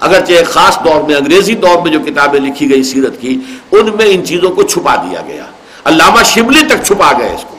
اگرچہ 0.00 0.32
ایک 0.32 0.46
خاص 0.46 0.78
دور 0.84 1.00
میں، 1.02 1.14
انگریزی 1.14 1.54
دور 1.54 1.82
میں 1.82 1.92
جو 1.92 2.00
کتابیں 2.00 2.40
لکھی 2.40 2.70
گئی 2.70 2.82
سیرت 2.82 3.20
کی، 3.20 3.40
ان 3.72 3.90
میں 3.96 4.06
ان 4.08 4.26
چیزوں 4.26 4.50
کو 4.50 4.62
چھپا 4.62 4.96
دیا 4.96 5.20
گیا۔ 5.26 5.44
علامہ 5.84 6.22
شبلی 6.24 6.60
تک 6.60 6.84
چھپا 6.84 7.12
گئے 7.18 7.34
اس 7.34 7.44
کو۔ 7.50 7.56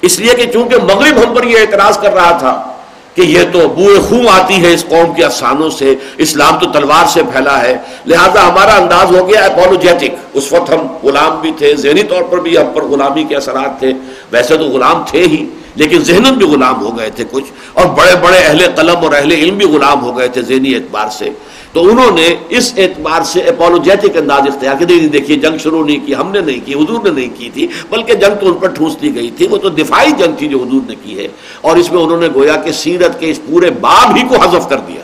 اس 0.00 0.18
لیے 0.18 0.34
کہ 0.34 0.52
چونکہ 0.52 0.76
مغرب 0.76 1.28
ہم 1.28 1.34
پر 1.34 1.44
یہ 1.44 1.58
اعتراض 1.58 1.98
کر 1.98 2.12
رہا 2.14 2.36
تھا 2.38 2.71
کہ 3.14 3.20
یہ 3.20 3.40
تو 3.52 3.68
بوئے 3.68 4.00
خون 4.08 4.28
آتی 4.28 4.64
ہے 4.64 4.74
اس 4.74 4.84
قوم 4.88 5.14
کے 5.14 5.24
افسانوں 5.24 5.70
سے، 5.70 5.94
اسلام 6.18 6.58
تو 6.58 6.72
تلوار 6.72 7.06
سے 7.06 7.22
پھیلا 7.22 7.62
ہے۔ 7.62 7.78
لہذا 8.06 8.48
ہمارا 8.48 8.74
انداز 8.76 9.16
ہو 9.16 9.28
گیا 9.28 9.44
اپولوجیٹک 9.44 10.14
اس 10.34 10.52
وقت 10.52 10.70
ہم 10.70 10.86
غلام 11.02 11.40
بھی 11.40 11.52
تھے، 11.58 11.74
ذہنی 11.74 12.02
طور 12.02 12.22
پر 12.22 12.38
بھی 12.38 12.58
ہم 12.58 12.66
پر 12.74 12.82
غلامی 12.82 13.24
کے 13.24 13.36
اثرات 13.36 13.78
تھے۔ 13.78 13.92
ویسے 14.32 14.56
تو 14.56 14.64
غلام 14.64 15.02
تھے 15.06 15.22
ہی، 15.22 15.46
لیکن 15.74 15.98
ذہن 15.98 16.22
بھی 16.22 16.46
غلام 16.46 16.80
ہو 16.82 16.98
گئے 16.98 17.10
تھے 17.10 17.24
کچھ۔ 17.30 17.44
اور 17.72 17.86
بڑے 17.86 18.16
بڑے 18.22 18.38
اہل 18.38 18.66
قلم 18.76 18.96
اور 18.96 19.12
اہل 19.12 19.32
علم 19.32 19.56
بھی 19.56 19.66
غلام 19.66 20.02
ہو 20.02 20.18
گئے 20.18 20.28
تھے 20.28 20.42
ذہنی 20.42 20.74
اعتبار 20.74 21.06
سے۔ 21.12 21.30
تو 21.72 21.90
انہوں 21.90 22.10
نے 22.10 22.34
اس 22.48 22.74
اعتبار 22.76 23.22
سے 23.22 23.40
اپولوجیٹک 23.40 24.16
انداز 24.16 24.42
اختیار 24.54 24.74
کیا 24.74 24.86
نہیں 24.90 25.08
دیکھیے، 25.08 25.36
جنگ 25.36 25.58
شروع 25.58 25.84
نہیں 25.84 26.06
کی، 26.06 26.14
ہم 26.14 26.30
نے 26.30 26.40
نہیں 26.40 26.66
کی، 26.66 26.74
حضور 26.74 27.02
نے 27.02 27.10
نہیں 27.10 27.28
کی 27.38 27.50
تھی، 27.50 27.66
بلکہ 27.90 28.14
جنگ 28.14 28.34
تو 28.40 28.48
ان 28.48 28.54
پر 28.54 28.68
ٹھوس 28.68 29.02
دی 29.02 29.14
گئی 29.14 29.30
تھی، 29.30 29.46
وہ 29.46 29.56
تو 29.56 29.68
دفاعی 29.68 30.10
جنگ 30.10 30.32
تھی 30.38 30.48
جو 30.48 30.58
حضور 30.58 30.80
نے 30.86 30.94
کی 31.02 31.18
ہے۔ 31.18 31.28
اور 31.60 31.76
اس 31.76 31.92
میں 31.92 32.02
انہوں 32.02 32.20
نے 32.20 32.28
گویا 32.34 32.56
کہ 32.56 32.72
سیرت 32.72 33.20
کے 33.20 33.30
اس 33.30 33.40
پورے 33.46 33.70
باب 33.70 34.16
ہی 34.16 34.22
کو 34.28 34.36
حذف 34.36 34.68
کر 34.68 34.76
دیا۔ 34.76 35.00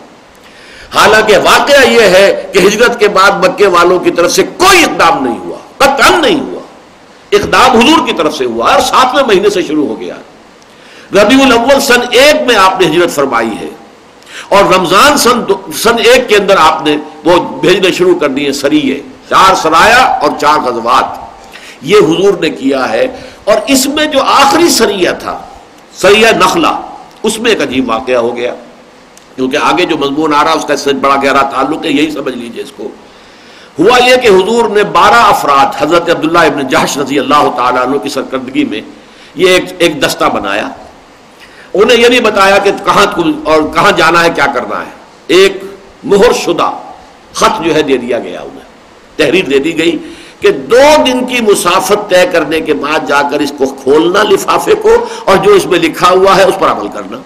حالانکہ 0.95 1.37
واقعہ 1.37 1.91
یہ 1.91 2.01
ہے 2.01 2.47
کہ 2.53 2.59
ہجرت 2.59 3.01
کے 3.01 3.09
بعد 3.09 3.31
مکے 3.31 3.67
والوں 3.67 3.99
کی 3.99 4.11
طرف 4.11 4.33
سے 4.33 4.43
کوئی 4.43 4.85
اقدام 4.85 5.25
نہیں 5.25 5.39
ہوا، 5.39 5.57
قطعا 5.77 6.19
نہیں 6.19 6.41
ہوا۔ 6.41 6.61
اقدام 7.33 7.71
حضور 7.71 8.07
کی 8.07 8.13
طرف 8.13 8.37
سے 8.37 8.45
ہوا 8.45 8.73
اور 8.73 8.81
ساتویں 8.81 9.25
مہینے 9.25 9.51
سے 9.51 9.63
شروع 9.63 9.87
ہو 9.87 10.01
گیا۔ 10.01 10.15
ربیع 11.13 11.45
الاول 11.45 11.81
سن 11.81 12.01
ایک 12.11 12.47
میں 12.47 12.57
آپ 12.57 12.81
نے 12.81 12.87
ہجرت 12.87 13.11
فرمائی 13.11 13.49
ہے۔ 13.49 13.69
اور 14.49 14.65
رمضان 14.65 15.19
سن 15.19 15.45
سن 15.75 15.99
ایک 15.99 16.29
کے 16.29 16.37
اندر 16.37 16.57
آپ 16.59 16.83
نے 16.83 16.97
وہ 17.25 17.61
بھیجنے 17.61 17.93
شروع 17.93 18.19
کر 18.19 18.29
دیے 18.29 18.53
سریے 18.53 19.01
چار 19.29 19.55
سرایا 19.55 20.03
اور 20.03 20.31
چار 20.41 20.59
غزوات۔ 20.59 21.05
یہ 21.83 21.97
حضور 21.97 22.39
نے 22.41 22.51
کیا 22.51 22.91
ہے۔ 22.91 23.07
اور 23.45 23.57
اس 23.67 23.87
میں 23.87 24.05
جو 24.05 24.23
آخری 24.23 24.69
سریہ 24.69 25.11
تھا، 25.19 25.39
سریہ 25.95 26.27
نخلا 26.27 26.81
اس 27.23 27.39
میں 27.39 27.51
ایک 27.51 27.63
عجیب 27.63 27.89
واقعہ 27.89 28.17
ہو 28.17 28.37
گیا۔ 28.37 28.55
کیونکہ 29.37 29.57
آگے 29.57 29.85
جو 29.85 29.97
مضمون 29.97 30.35
آ 30.35 30.45
رہا، 30.45 30.53
اس 30.53 30.65
کا 30.65 30.91
بڑا 31.01 31.17
گہرا 31.17 31.43
تعلق 31.43 31.85
ہے، 31.85 31.91
یہی 31.91 32.11
سمجھ 32.11 32.35
لیجیے 32.35 32.63
اس 32.63 32.73
کو۔ 32.77 32.89
ہوا 33.79 34.05
یہ 34.05 34.17
کہ 34.17 34.29
حضور 34.29 34.69
نے 34.69 34.83
بارہ 34.85 35.15
افراد، 35.15 35.83
حضرت 35.83 36.11
عبداللہ 36.11 36.39
ابن 36.39 36.67
جہش 36.67 36.99
رضی 36.99 37.19
اللہ 37.19 37.51
تعالیٰ 37.57 37.87
عنہ 37.87 37.99
کی 37.99 38.09
سرکردگی 38.09 38.65
میں 38.65 38.81
یہ 39.35 39.49
ایک 39.49 39.65
ایک 39.79 40.07
دستہ 40.07 40.25
بنایا۔ 40.25 40.69
انہیں 41.75 42.01
یہ 42.01 42.09
نہیں 42.09 42.21
بتایا 42.21 42.59
کہ 42.59 42.71
کہاں 42.85 43.07
اور 43.45 43.63
کہاں 43.75 43.93
جانا 43.93 44.25
ہے، 44.25 44.29
کیا 44.35 44.47
کرنا 44.47 44.81
ہے۔ 44.81 44.91
ایک 45.27 45.63
مہر 46.05 46.33
شدہ 46.33 46.71
خط 47.33 47.65
جو 47.65 47.75
ہے 47.75 47.83
دے 47.83 47.97
دیا 47.97 48.19
گیا 48.19 48.41
انہیں۔ 48.41 48.69
تحریر 49.17 49.45
دے 49.45 49.59
دی 49.59 49.79
گئی 49.79 49.99
کہ 50.41 50.51
دو 50.51 51.03
دن 51.07 51.27
کی 51.27 51.41
مسافت 51.41 52.11
طے 52.11 52.27
کرنے 52.33 52.61
کے 52.61 52.75
بعد 52.75 53.09
جا 53.09 53.23
کر 53.23 53.41
اس 53.41 53.53
کو 53.59 53.65
کھولنا 53.83 54.23
لفافے 54.23 54.75
کو 54.75 54.91
اور 55.25 55.37
جو 55.37 55.51
اس 55.51 55.67
میں 55.67 55.79
لکھا 55.79 56.11
ہوا 56.11 56.37
ہے 56.37 56.43
اس 56.43 56.55
پر 56.59 56.71
عمل 56.71 56.89
کرنا۔ 56.89 57.19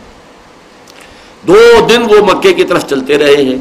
دو 1.42 1.86
دن 1.88 2.02
وہ 2.02 2.32
مکے 2.32 2.52
کی 2.52 2.64
طرف 2.64 2.86
چلتے 2.86 3.18
رہے 3.18 3.42
ہیں۔ 3.42 3.56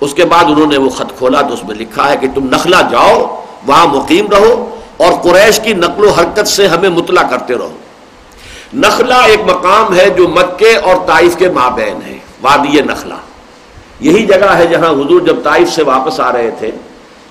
اس 0.00 0.14
کے 0.14 0.24
بعد 0.24 0.44
انہوں 0.44 0.66
نے 0.66 0.76
وہ 0.76 0.90
خط 0.90 1.18
کھولا 1.18 1.42
تو 1.42 1.54
اس 1.54 1.64
میں 1.64 1.74
لکھا 1.74 2.10
ہے 2.10 2.16
کہ 2.16 2.26
تم 2.34 2.44
نخلا 2.44 2.80
جاؤ، 2.80 3.44
وہاں 3.66 3.86
مقیم 3.86 4.30
رہو 4.30 4.76
اور 4.96 5.12
قریش 5.12 5.60
کی 5.60 5.72
نقل 5.72 6.04
و 6.04 6.10
حرکت 6.10 6.48
سے 6.48 6.66
ہمیں 6.66 6.88
مطلع 6.88 7.22
کرتے 7.22 7.54
رہو۔ 7.54 7.76
نخلا 8.74 9.18
ایک 9.18 9.40
مقام 9.46 9.94
ہے 9.94 10.10
جو 10.10 10.28
مکے 10.28 10.76
اور 10.76 10.94
طائف 11.06 11.36
کے 11.36 11.50
مابین 11.50 11.98
ہے، 12.06 12.18
وادی 12.42 12.80
نخلا 12.80 13.16
یہی 14.00 14.26
جگہ 14.26 14.56
ہے 14.56 14.66
جہاں 14.66 14.90
حضور 14.90 15.20
جب 15.20 15.36
طائف 15.44 15.72
سے 15.72 15.82
واپس 15.82 16.20
آ 16.20 16.32
رہے 16.32 16.50
تھے، 16.58 16.70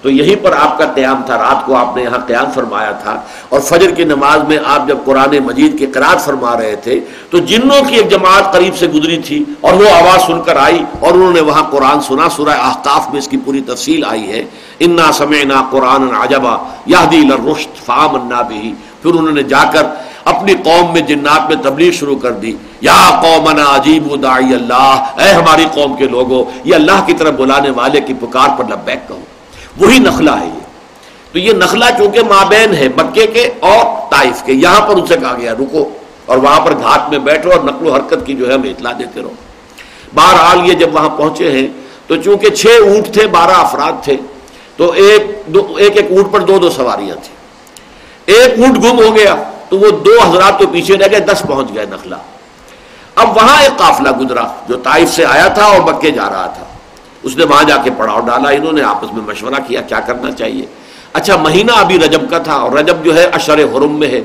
تو 0.01 0.09
یہیں 0.09 0.35
پر 0.43 0.51
آپ 0.59 0.77
کا 0.77 0.85
قیام 0.85 1.21
تھا۔ 1.25 1.37
رات 1.37 1.65
کو 1.65 1.75
آپ 1.75 1.95
نے 1.95 2.03
یہاں 2.03 2.17
قیام 2.27 2.51
فرمایا 2.55 2.91
تھا۔ 2.91 3.21
اور 3.49 3.59
فجر 3.59 3.91
کی 3.91 4.03
نماز 4.03 4.43
میں 4.47 4.57
آپ 4.65 4.87
جب 4.87 4.97
قرآن 5.05 5.39
مجید 5.39 5.79
کی 5.79 5.85
قرآن 5.85 6.17
فرما 6.17 6.57
رہے 6.57 6.75
تھے، 6.75 6.99
تو 7.29 7.37
جنوں 7.37 7.89
کی 7.89 7.95
ایک 7.95 8.09
جماعت 8.09 8.53
قریب 8.53 8.77
سے 8.77 8.87
گزری 8.87 9.17
تھی 9.17 9.43
اور 9.61 9.73
وہ 9.73 9.89
آواز 9.89 10.27
سن 10.27 10.41
کر 10.41 10.55
آئی 10.55 10.83
اور 10.99 11.11
انہوں 11.11 11.31
نے 11.31 11.41
وہاں 11.41 11.63
قرآن 11.63 12.01
سنا۔ 12.01 12.29
سورہ 12.29 12.49
احقاف 12.49 13.09
میں 13.09 13.17
اس 13.17 13.27
کی 13.27 13.37
پوری 13.37 13.61
تفصیل 13.61 14.03
آئی 14.05 14.31
ہے۔ 14.31 14.45
انا 14.79 15.11
سمعنا 15.11 15.63
قرآن 15.71 16.15
عجبا 16.21 16.57
یہدی 16.85 17.17
للرشد 17.17 17.85
فآمنا 17.85 18.41
بھی 18.41 18.73
پھر 19.01 19.11
انہوں 19.11 19.31
نے 19.31 19.43
جا 19.43 19.63
کر 19.73 19.83
اپنی 20.25 20.53
قوم 20.53 20.93
میں 20.93 21.01
جنات 21.01 21.53
میں 21.53 21.63
تبلیغ 21.63 21.91
شروع 21.91 22.17
کر 22.17 22.31
دی۔ 22.31 22.55
یا 22.81 23.21
قومنا 23.21 23.75
عجیب 23.75 24.23
داعی 24.23 24.53
اللہ۔ 24.53 25.05
اے 25.17 25.31
ہماری 25.33 25.65
قوم 25.73 25.95
کے 25.95 26.07
لوگوں، 26.07 26.45
یہ 26.63 26.75
اللہ 26.75 27.03
کی 27.05 27.13
طرف 27.13 27.33
بلانے 27.33 27.69
والے 27.69 28.01
کی 28.01 28.13
پکار 28.13 28.49
پر 28.57 28.65
لبیک 28.69 29.07
کہو۔ 29.07 29.19
وہی 29.77 29.99
نخلا 29.99 30.39
ہے 30.39 30.45
یہ۔ 30.45 30.59
تو 31.31 31.39
یہ 31.39 31.53
نخلا 31.53 31.91
چونکہ 31.91 32.21
مابین 32.29 32.73
ہے، 32.73 32.87
مکے 32.97 33.27
کے 33.27 33.49
اور 33.59 34.11
طائف 34.11 34.43
کے۔ 34.43 34.53
یہاں 34.53 34.87
پر 34.87 34.95
ان 34.95 35.05
سے 35.05 35.17
کہا 35.17 35.37
گیا، 35.41 35.53
رکو۔ 35.53 35.89
اور 36.25 36.37
وہاں 36.37 36.59
پر 36.59 36.71
گھاٹ 36.71 37.09
میں 37.09 37.19
بیٹھو 37.19 37.51
اور 37.51 37.59
نقل 37.59 37.87
و 37.87 37.93
حرکت 37.93 38.25
کی 38.25 38.33
جو 38.33 38.49
ہے 38.49 38.53
ہمیں 38.53 38.69
اطلاع 38.69 38.91
دیتے 38.99 39.21
رہو۔ 39.21 39.31
بہرحال 40.15 40.69
یہ 40.69 40.73
جب 40.73 40.95
وہاں 40.95 41.09
پہنچے 41.09 41.51
ہیں، 41.51 41.67
تو 42.07 42.15
چونکہ 42.15 42.49
چھ 42.49 42.67
اونٹ 42.67 43.13
تھے، 43.13 43.27
بارہ 43.27 43.51
افراد 43.51 44.03
تھے، 44.03 44.17
تو 44.77 44.91
ایک 44.91 45.23
دو، 45.45 45.75
ایک 45.77 45.97
ایک 45.97 46.11
اونٹ 46.11 46.31
پر 46.31 46.39
دو 46.39 46.59
دو 46.59 46.69
سواریاں 46.69 47.15
تھیں۔ 47.15 47.35
ایک 48.25 48.59
اونٹ 48.59 48.77
گم 48.77 48.99
ہو 48.99 49.15
گیا۔ 49.15 49.35
تو 49.69 49.77
وہ 49.77 49.91
دو 49.91 50.21
حضرات 50.23 50.59
تو 50.59 50.67
پیچھے 50.67 50.97
رہ 50.97 51.07
گئے، 51.11 51.19
دس 51.19 51.43
پہنچ 51.47 51.67
گئے 51.75 51.85
نخلا 51.85 52.17
اب 53.15 53.37
وہاں 53.37 53.61
ایک 53.61 53.77
قافلہ 53.77 54.09
گزرا 54.11 54.43
جو 54.67 54.77
طائف 54.77 55.09
سے 55.09 55.25
آیا 55.25 55.47
تھا 55.47 55.65
اور 55.65 55.93
مکے 55.93 56.11
جا 56.11 56.29
رہا 56.29 56.45
تھا۔ 56.45 56.63
اس 57.23 57.37
نے 57.37 57.43
وہاں 57.43 57.63
جا 57.63 57.77
کے 57.77 57.89
پڑاؤ 57.97 58.19
ڈالا، 58.19 58.49
انہوں 58.49 58.71
نے 58.71 58.81
آپس 58.81 59.13
میں 59.13 59.21
مشورہ 59.27 59.61
کیا 59.67 59.81
کیا 59.81 59.99
کرنا 59.99 60.31
چاہیے؟ 60.31 60.65
اچھا 61.13 61.37
مہینہ 61.37 61.71
ابھی 61.71 61.99
رجب 61.99 62.21
کا 62.29 62.37
تھا 62.37 62.53
اور 62.53 62.71
رجب 62.71 62.95
جو 63.03 63.15
ہے 63.15 63.23
اشر 63.23 63.63
حرم 63.63 63.99
میں 63.99 64.07
ہے۔ 64.07 64.21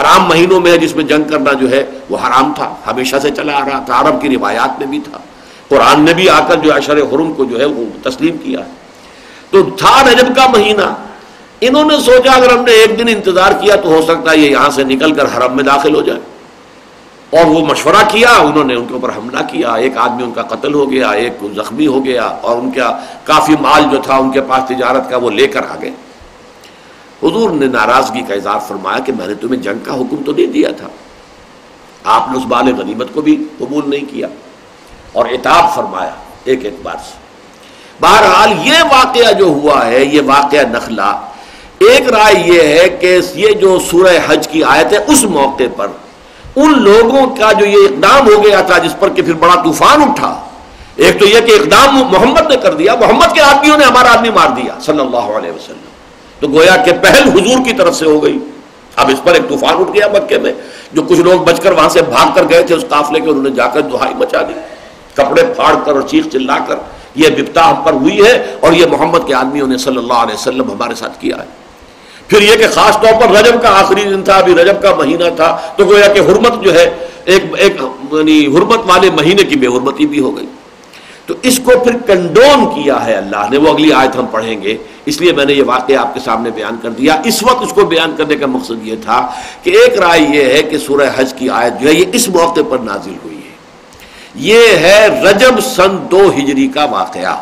حرام 0.00 0.24
مہینوں 0.24 0.60
میں 0.60 0.72
ہے 0.72 0.78
جس 0.78 0.96
میں 0.96 1.04
جنگ 1.04 1.30
کرنا 1.30 1.52
جو 1.52 1.70
ہے 1.70 1.86
وہ 2.10 2.18
حرام 2.26 2.52
تھا، 2.54 2.74
ہمیشہ 2.86 3.16
سے 3.22 3.30
چلا 3.30 3.52
آ 3.56 3.60
رہا 3.60 3.82
تھا۔ 3.86 4.00
عرب 4.00 4.22
کی 4.22 4.36
روایات 4.36 4.78
میں 4.78 4.86
بھی 4.86 4.98
تھا۔ 4.98 5.18
قرآن 5.68 6.00
نے 6.00 6.14
بھی 6.14 6.28
آ 6.28 6.40
کر 6.48 6.56
جو 6.56 6.74
اشر 6.74 6.98
حرم 6.98 7.32
کو 7.32 7.44
جو 7.44 7.60
ہے 7.60 7.64
وہ 7.64 8.10
تسلیم 8.10 8.36
کیا۔ 8.36 8.60
تو 9.50 9.62
تھا 9.62 10.02
رجب 10.12 10.36
کا 10.36 10.46
مہینہ 10.46 10.94
انہوں 11.60 11.84
نے 11.84 11.96
سوچا 12.00 12.32
اگر 12.32 12.50
ہم 12.50 12.64
نے 12.64 12.72
ایک 12.72 12.98
دن 12.98 13.08
انتظار 13.08 13.52
کیا 13.52 13.76
تو 13.76 13.88
ہو 13.88 14.02
سکتا 14.02 14.30
ہے 14.30 14.38
یہ 14.38 14.50
یہاں 14.50 14.70
سے 14.70 14.84
نکل 14.84 15.14
کر 15.14 15.24
حرم 15.24 15.56
میں 15.56 15.64
داخل 15.64 15.94
ہو 15.94 16.00
جائے۔ 16.00 16.20
اور 17.38 17.44
وہ 17.44 17.66
مشورہ 17.66 18.04
کیا، 18.08 18.28
انہوں 18.28 18.64
نے 18.64 18.74
ان 18.74 18.86
کے 18.86 18.94
اوپر 18.94 19.08
حملہ 19.08 19.38
کیا، 19.50 19.74
ایک 19.74 19.96
آدمی 19.96 20.22
ان 20.22 20.32
کا 20.32 20.42
قتل 20.42 20.74
ہو 20.74 20.90
گیا، 20.90 21.10
ایک 21.10 21.32
زخمی 21.56 21.86
ہو 21.86 22.04
گیا 22.04 22.24
اور 22.24 22.58
ان 22.58 22.70
کا 22.70 22.98
کافی 23.24 23.54
مال 23.60 23.82
جو 23.92 23.98
تھا 24.04 24.16
ان 24.16 24.30
کے 24.30 24.40
پاس 24.40 24.62
تجارت 24.68 25.10
کا 25.10 25.16
وہ 25.16 25.30
لے 25.30 25.46
کر 25.46 25.60
آ 25.70 25.74
گئے۔ 25.82 25.90
حضور 27.22 27.50
نے 27.50 27.66
ناراضگی 27.66 28.20
کا 28.20 28.34
اظہار 28.34 28.58
فرمایا 28.68 28.98
کہ 28.98 29.12
میں 29.12 29.26
نے 29.26 29.34
تمہیں 29.34 29.62
جنگ 29.62 29.84
کا 29.84 29.94
حکم 29.94 30.16
تو 30.26 30.32
نہیں 30.32 30.46
دیا 30.46 30.68
تھا۔ 30.76 30.88
آپ 32.04 32.28
نے 32.30 32.38
اس 32.38 32.44
بال 32.44 32.74
غنیمت 32.74 33.06
کو 33.14 33.20
بھی 33.20 33.44
قبول 33.58 33.90
نہیں 33.90 34.10
کیا۔ 34.10 34.26
اور 35.12 35.26
اتاب 35.26 35.74
فرمایا 35.74 36.10
ایک 36.44 36.66
اعتبار 36.66 36.94
سے۔ 36.94 37.14
بہرحال 38.00 38.66
یہ 38.66 38.82
واقعہ 38.82 39.32
جو 39.32 39.44
ہوا 39.44 39.86
ہے، 39.86 40.04
یہ 40.04 40.20
واقعہ 40.26 40.60
نخلا 40.60 41.20
ایک 41.80 42.08
رائے 42.12 42.34
یہ 42.44 42.60
ہے 42.60 42.88
کہ 43.00 43.18
یہ 43.34 43.52
جو 43.60 43.78
سورہ 43.80 44.16
حج 44.26 44.48
کی 44.48 44.62
آیت 44.64 44.92
ہے، 44.92 44.98
اس 45.06 45.24
موقع 45.24 45.68
پر 45.76 45.88
ان 46.56 46.82
لوگوں 46.82 47.26
کا 47.36 47.52
جو 47.52 47.66
یہ 47.66 47.86
اقدام 47.86 48.28
ہو 48.28 48.42
گیا 48.44 48.60
تھا، 48.60 48.78
جس 48.78 48.98
پر 48.98 49.08
کہ 49.08 49.22
پھر 49.22 49.34
بڑا 49.34 49.54
طوفان 49.64 50.02
اٹھا، 50.02 50.34
ایک 50.96 51.18
تو 51.20 51.26
یہ 51.26 51.40
کہ 51.40 51.52
اقدام 51.52 51.96
محمد 52.12 52.50
نے 52.50 52.56
کر 52.56 52.74
دیا، 52.74 52.94
محمد 53.00 53.34
کے 53.34 53.40
آدمیوں 53.40 53.76
نے 53.78 53.84
ہمارا 53.84 54.12
آدمی 54.12 54.30
مار 54.30 54.48
دیا 54.56 54.78
صلی 54.80 55.00
اللہ 55.00 55.28
علیہ 55.36 55.50
وسلم۔ 55.50 55.86
تو 56.40 56.48
گویا 56.48 56.76
کہ 56.76 56.92
پہل 57.02 57.28
حضور 57.28 57.64
کی 57.64 57.72
طرف 57.72 57.96
سے 57.96 58.06
ہو 58.06 58.22
گئی۔ 58.22 58.38
اب 58.96 59.10
اس 59.12 59.22
پر 59.24 59.34
ایک 59.34 59.48
طوفان 59.48 59.74
اٹھ 59.80 59.90
گیا 59.94 60.08
مکے 60.12 60.38
میں، 60.38 60.52
جو 60.92 61.02
کچھ 61.02 61.20
لوگ 61.20 61.40
بچ 61.40 61.60
کر 61.60 61.72
وہاں 61.72 61.88
سے 61.88 62.02
بھاگ 62.02 62.34
کر 62.34 62.48
گئے 62.50 62.62
تھے، 62.62 62.74
اس 62.74 62.84
قافلے 62.88 63.20
کے، 63.20 63.30
انہوں 63.30 63.42
نے 63.42 63.50
جا 63.50 63.66
کر 63.66 63.80
دہائی 63.92 64.14
مچا 64.14 64.42
دی، 64.42 64.54
کپڑے 65.14 65.42
پھاڑ 65.56 65.74
کر 65.84 65.92
اور 65.92 66.02
چیخ 66.02 66.26
چلا 66.32 66.58
کر، 66.68 66.76
یہ 67.14 67.28
بپتا 67.36 67.70
ہم 67.70 67.82
پر 67.84 67.92
ہوئی 67.92 68.20
ہے 68.26 68.32
اور 68.60 68.72
یہ 68.72 68.86
محمد 68.90 69.26
کے 69.26 69.34
آدمیوں 69.34 69.66
نے 69.66 69.78
صلی 69.78 69.98
اللہ 69.98 70.20
علیہ 70.24 70.34
وسلم 70.34 70.70
ہمارے 70.70 70.94
ساتھ 70.94 71.20
کیا 71.20 71.36
ہے۔ 71.36 71.46
پھر 72.28 72.42
یہ 72.42 72.56
کہ 72.56 72.68
خاص 72.68 72.94
طور 72.94 73.20
پر 73.20 73.36
رجب 73.36 73.62
کا 73.62 73.80
آخری 73.80 74.02
دن 74.02 74.22
تھا، 74.22 74.34
ابھی 74.34 74.54
رجب 74.54 74.82
کا 74.82 74.94
مہینہ 74.94 75.24
تھا، 75.36 75.60
تو 75.76 75.84
گویا 75.84 76.06
کہ 76.06 76.18
حرمت 76.18 76.62
جو 76.62 76.74
ہے، 76.74 76.96
ایک 77.24 77.44
ایک 77.58 77.76
یعنی 78.12 78.46
حرمت 78.46 78.78
والے 78.84 79.10
مہینے 79.10 79.42
کی 79.42 79.56
بے 79.56 79.66
حرمتی 79.66 80.06
بھی 80.06 80.20
ہو 80.20 80.36
گئی۔ 80.36 80.46
تو 81.26 81.34
اس 81.42 81.60
کو 81.64 81.72
پھر 81.84 81.96
کنڈون 82.06 82.82
کیا 82.82 83.06
ہے 83.06 83.14
اللہ 83.14 83.46
نے، 83.50 83.58
وہ 83.58 83.68
اگلی 83.68 83.92
آیت 83.92 84.16
ہم 84.16 84.26
پڑھیں 84.26 84.62
گے۔ 84.62 84.76
اس 85.06 85.20
لیے 85.20 85.32
میں 85.32 85.44
نے 85.44 85.52
یہ 85.52 85.62
واقعہ 85.66 85.96
آپ 85.96 86.14
کے 86.14 86.20
سامنے 86.20 86.50
بیان 86.50 86.76
کر 86.82 86.90
دیا۔ 86.90 87.20
اس 87.24 87.42
وقت 87.42 87.62
اس 87.62 87.72
کو 87.72 87.84
بیان 87.84 88.14
کرنے 88.16 88.36
کا 88.36 88.46
مقصد 88.46 88.86
یہ 88.86 88.94
تھا 89.02 89.30
کہ 89.62 89.70
ایک 89.70 89.98
رائے 89.98 90.20
یہ 90.20 90.44
ہے 90.44 90.62
کہ 90.62 90.78
سورہ 90.78 91.10
حج 91.16 91.34
کی 91.34 91.50
آیت 91.50 91.80
جو 91.80 91.88
ہے، 91.88 91.94
یہ 91.94 92.04
اس 92.12 92.28
موقع 92.28 92.60
پر 92.68 92.78
نازل 92.78 93.14
ہوئی 93.24 93.36
ہے۔ 93.36 93.56
یہ 94.34 94.58
ہے 94.76 95.22
رجب 95.30 95.60
سن 95.60 95.96
دو 96.10 96.30
ہجری 96.38 96.68
کا 96.68 96.84
واقعہ۔ 96.84 97.36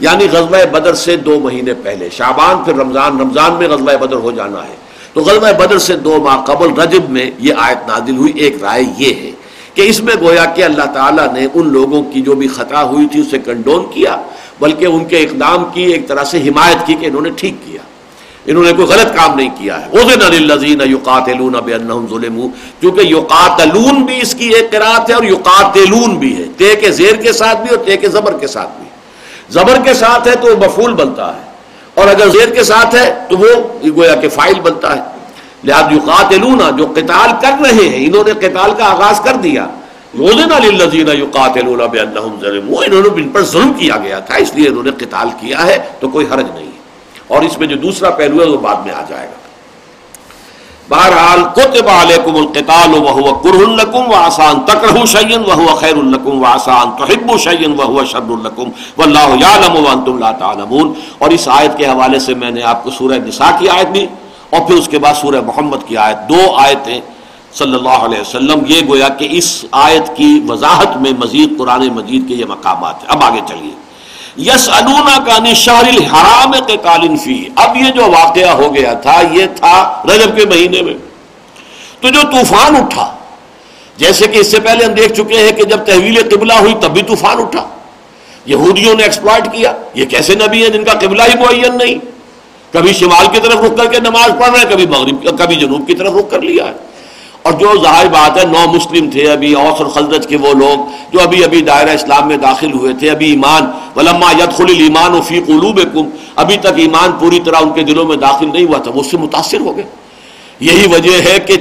یعنی 0.00 0.26
غزوہ 0.32 0.64
بدر 0.70 0.94
سے 0.94 1.16
دو 1.16 1.40
مہینے 1.40 1.74
پہلے 1.74 2.08
شابان 2.12 2.64
پھر 2.64 2.74
رمضان 2.74 3.20
رمضان 3.20 3.52
میں 3.52 3.68
غزوہ 3.68 3.96
بدر 3.96 4.16
ہو 4.16 4.30
جانا 4.30 4.64
ہے۔ 4.64 4.74
تو 5.12 5.20
غزوہ 5.20 5.52
بدر 5.52 5.78
سے 5.78 5.96
دو 5.96 6.18
ماہ 6.22 6.44
قبل 6.44 6.80
رجب 6.80 7.10
میں 7.10 7.30
یہ 7.38 7.54
آیت 7.56 7.88
نازل 7.88 8.16
ہوئی، 8.16 8.32
ایک 8.36 8.56
رائے 8.62 8.82
یہ 8.98 9.14
ہے 9.14 9.30
کہ 9.74 9.82
اس 9.82 10.02
میں 10.02 10.14
گویا 10.20 10.44
کہ 10.44 10.62
اللہ 10.62 10.84
تعالیٰ 10.94 11.32
نے 11.32 11.46
ان 11.54 11.72
لوگوں 11.72 12.02
کی 12.02 12.20
جو 12.20 12.34
بھی 12.34 12.48
خطا 12.48 12.82
ہوئی 12.82 13.06
تھی، 13.06 13.20
اسے 13.20 13.38
کنڈون 13.38 13.84
کیا، 13.94 14.16
بلکہ 14.60 14.84
ان 14.84 15.04
کے 15.04 15.18
اقدام 15.18 15.64
کی، 15.72 15.82
ایک 15.82 16.08
طرح 16.08 16.24
سے 16.24 16.38
حمایت 16.38 16.86
کی 16.86 16.94
کہ 16.94 17.06
انہوں 17.06 17.22
نے 17.22 17.30
ٹھیک 17.36 17.54
کیا۔ 17.64 17.80
انہوں 18.46 18.64
نے 18.64 18.72
کوئی 18.72 18.88
غلط 18.88 19.16
کام 19.16 19.36
نہیں 19.36 19.50
کیا 19.58 19.86
ہے۔ 19.86 19.90
ظلم 22.10 22.48
کیونکہ 22.80 23.00
یوقاتلون 23.00 24.02
بھی 24.02 24.18
اس 24.22 24.34
کی 24.34 24.48
ایک 24.48 24.70
قرآت 24.70 25.10
ہے 25.10 25.14
اور 25.14 25.24
یوقاتلون 25.24 26.16
بھی 26.16 26.36
ہے۔ 26.36 26.44
تے 26.56 26.74
کے 26.74 26.90
زیر 26.90 27.16
کے 27.16 27.32
ساتھ 27.32 27.58
بھی 27.58 27.76
اور 27.76 27.84
تے 27.84 27.96
کے 27.96 28.08
زبر 28.08 28.36
کے 28.38 28.46
ساتھ 28.46 28.70
بھی۔ 28.78 28.86
زبر 29.50 29.78
کے 29.84 29.94
ساتھ 29.94 30.28
ہے 30.28 30.34
تو 30.36 30.48
وہ 30.48 30.64
مفول 30.64 30.94
بنتا 30.94 31.36
ہے 31.36 31.40
اور 31.94 32.08
اگر 32.08 32.28
زیر 32.28 32.54
کے 32.54 32.62
ساتھ 32.62 32.94
ہے 32.94 33.24
تو 33.28 33.38
وہ 33.38 33.48
گویا 33.96 34.14
کہ 34.14 34.28
فائل 34.28 34.60
بنتا 34.60 34.96
ہے 34.96 35.02
لہٰذا 35.64 35.94
یقاتلون 35.94 36.60
جو 36.76 36.86
قتال 36.86 37.30
کر 37.40 37.62
رہے 37.62 37.88
ہیں، 37.88 38.06
انہوں 38.06 38.24
نے 38.26 38.32
قتال 38.32 38.70
کا 38.78 38.84
آغاز 38.84 39.20
کر 39.20 39.36
دیا۔ 39.36 39.66
للذین 40.14 41.08
یقاتلون 41.08 41.78
بانہم 41.78 42.36
ظلموا 42.40 42.84
انہوں 42.84 43.02
نے 43.02 43.08
ان 43.22 43.28
پر 43.28 43.42
ظلم 43.44 43.72
کیا 43.72 43.96
گیا 43.96 44.18
تھا، 44.18 44.34
اس 44.34 44.54
لیے 44.54 44.68
انہوں 44.68 44.82
نے 44.82 44.90
قتال 44.98 45.28
کیا 45.40 45.66
ہے 45.66 45.78
تو 46.00 46.08
کوئی 46.08 46.26
حرج 46.32 46.46
نہیں۔ 46.54 46.66
ہے 46.66 46.76
اور 47.26 47.42
اس 47.42 47.58
میں 47.58 47.66
جو 47.66 47.76
دوسرا 47.76 48.10
پہلو 48.10 48.42
ہے 48.42 48.46
وہ 48.46 48.58
بعد 48.58 48.76
میں 48.76 48.94
آ 48.94 49.02
جائے 49.08 49.26
گا۔ 49.26 49.45
بہرحال 50.90 51.40
کتب 51.54 51.88
علیکم 51.90 52.36
القتال 52.36 52.92
وهو 52.96 53.30
کرہ 53.44 53.70
لکم 53.78 54.10
وآسان 54.10 54.60
تکرہو 54.66 55.04
شیئن 55.12 55.46
وهو 55.46 55.74
خیر 55.80 55.96
لکم 56.10 56.42
وآسان 56.42 56.92
تحبو 57.00 57.38
شیئن 57.44 57.72
وهو 57.80 58.04
شر 58.10 58.30
لکم 58.44 58.70
واللہ 59.00 59.34
یعلم 59.40 59.78
وانتم 59.86 60.18
لا 60.18 60.30
تعلمون 60.42 60.92
اور 61.18 61.34
اس 61.38 61.48
آیت 61.56 61.76
کے 61.78 61.86
حوالے 61.86 62.18
سے 62.26 62.34
میں 62.42 62.50
نے 62.58 62.62
آپ 62.74 62.84
کو 62.84 62.90
سورہ 62.98 63.18
نساء 63.24 63.50
کی 63.58 63.68
آیت 63.76 63.90
بھی 63.96 64.06
اور 64.50 64.66
پھر 64.68 64.76
اس 64.76 64.88
کے 64.88 64.98
بعد 65.06 65.20
سورہ 65.22 65.40
محمد 65.46 65.88
کی 65.88 65.96
آیت 66.04 66.28
دو 66.28 66.40
آیتیں 66.66 67.00
صلی 67.54 67.74
اللہ 67.74 68.04
علیہ 68.04 68.20
وسلم 68.20 68.64
یہ 68.68 68.80
گویا 68.88 69.08
کہ 69.18 69.28
اس 69.38 69.48
آیت 69.82 70.16
کی 70.16 70.30
وضاحت 70.48 70.96
میں 71.02 71.12
مزید 71.18 71.58
قرآن 71.58 71.88
مجید 71.94 72.28
کے 72.28 72.34
یہ 72.34 72.44
مقامات 72.48 73.02
ہیں۔ 73.02 73.10
اب 73.16 73.24
آگے 73.24 73.40
چلیے۔ 73.48 73.74
یس 74.38 74.68
انونا 74.68 75.18
کا 75.26 75.38
نشار 75.38 75.88
الحرام 75.88 76.52
کے 76.66 76.76
کالن 76.76 77.16
فی 77.16 77.48
اب 77.56 77.76
یہ 77.76 77.90
جو 77.90 78.02
واقعہ 78.02 78.50
ہو 78.50 78.74
گیا 78.74 78.92
تھا، 78.92 79.22
یہ 79.32 79.46
تھا 79.56 80.02
رجب 80.04 80.36
کے 80.36 80.44
مہینے 80.44 80.82
میں۔ 80.82 80.94
تو 82.00 82.08
جو 82.08 82.20
طوفان 82.22 82.76
اٹھا، 82.76 83.16
جیسے 83.96 84.26
کہ 84.26 84.38
اس 84.38 84.50
سے 84.50 84.60
پہلے 84.60 84.84
ہم 84.84 84.92
دیکھ 84.92 85.12
چکے 85.12 85.38
ہیں 85.38 85.52
کہ 85.52 85.64
جب 85.64 85.84
تحویل 85.86 86.22
قبلہ 86.30 86.52
ہوئی 86.52 86.74
تب 86.80 86.90
بھی 86.90 87.02
طوفان 87.02 87.38
اٹھا۔ 87.38 87.68
یہودیوں 88.46 88.94
نے 88.94 89.02
ایکسپلائٹ 89.02 89.44
کیا۔ 89.44 89.72
یہ 89.94 90.04
کیسے 90.04 90.34
نبی 90.34 90.62
ہیں 90.62 90.70
جن 90.70 90.84
کا 90.84 90.92
قبلہ 90.92 91.22
ہی 91.22 91.38
معین 91.38 91.78
نہیں؟ 91.78 91.94
کبھی 92.72 92.92
شمال 92.92 93.26
کی 93.32 93.40
طرف 93.40 93.56
رک 93.56 93.76
کر 93.76 93.86
کے 93.86 94.00
نماز 94.00 94.30
پڑھ 94.40 94.50
رہے 94.50 94.58
ہیں، 94.58 94.70
کبھی 94.70 94.86
مغرب، 94.86 95.38
کبھی 95.38 95.56
جنوب 95.56 95.86
کی 95.86 95.94
طرف 95.94 96.14
رک 96.14 96.30
کر 96.30 96.42
لیا 96.42 96.64
ہے۔ 96.64 96.72
اور 97.46 97.54
جو 97.54 97.82
ظاہر 97.82 98.06
بات 98.08 98.38
ہے، 98.38 98.44
نو 98.44 98.72
مسلم 98.72 99.10
تھے 99.10 99.30
ابھی 99.30 99.54
اوس 99.54 99.80
اور 99.80 99.86
خلدت 99.86 100.28
کے 100.28 100.36
وہ 100.36 100.54
لوگ 100.54 100.78
جو 101.12 101.20
ابھی 101.20 101.44
ابھی 101.44 101.60
دائرہ 101.60 101.90
اسلام 101.90 102.28
میں 102.28 102.36
داخل 102.36 102.72
ہوئے 102.72 102.94
تھے۔ 102.94 103.10
ابھی 103.10 103.30
ایمان 103.30 103.62
ولما 103.96 104.32
یدخل 104.32 104.64
الایمان 104.64 105.12
و 105.12 105.22
فی 105.22 105.40
قلوبکم۔ 105.40 106.08
ابھی 106.36 106.56
تک 106.56 106.66
ایمان 106.76 107.12
پوری 107.12 107.40
طرح 107.40 107.56
ان 107.60 107.72
کے 107.72 107.82
دلوں 107.82 108.04
میں 108.04 108.16
داخل 108.16 108.50
نہیں 108.52 108.64
ہوا 108.64 108.78
تھا۔ 108.78 108.90
وہ 108.94 109.00
اس 109.00 109.10
سے 109.10 109.16
متاثر 109.16 109.60
ہو 109.60 109.76
گئے۔ 109.76 109.84
یہی 110.60 110.86
وجہ 110.92 111.22
ہے 111.22 111.38
کہ 111.38 111.54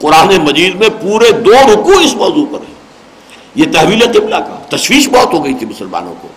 قرآن 0.00 0.28
مجید 0.44 0.74
میں 0.74 0.88
پورے 1.02 1.30
دو 1.30 1.52
رکو 1.52 1.92
اس 1.92 2.14
موضوع 2.14 2.46
پر 2.46 2.58
ہیں۔ 2.58 2.74
یہ 3.54 3.64
تحویل 3.72 4.00
قبلہ 4.00 4.36
کا۔ 4.36 4.76
تشویش 4.76 5.08
بہت 5.08 5.32
ہو 5.34 5.44
گئی 5.44 5.54
تھی 5.54 5.66
مسلمانوں 5.66 6.14
کو۔ 6.22 6.28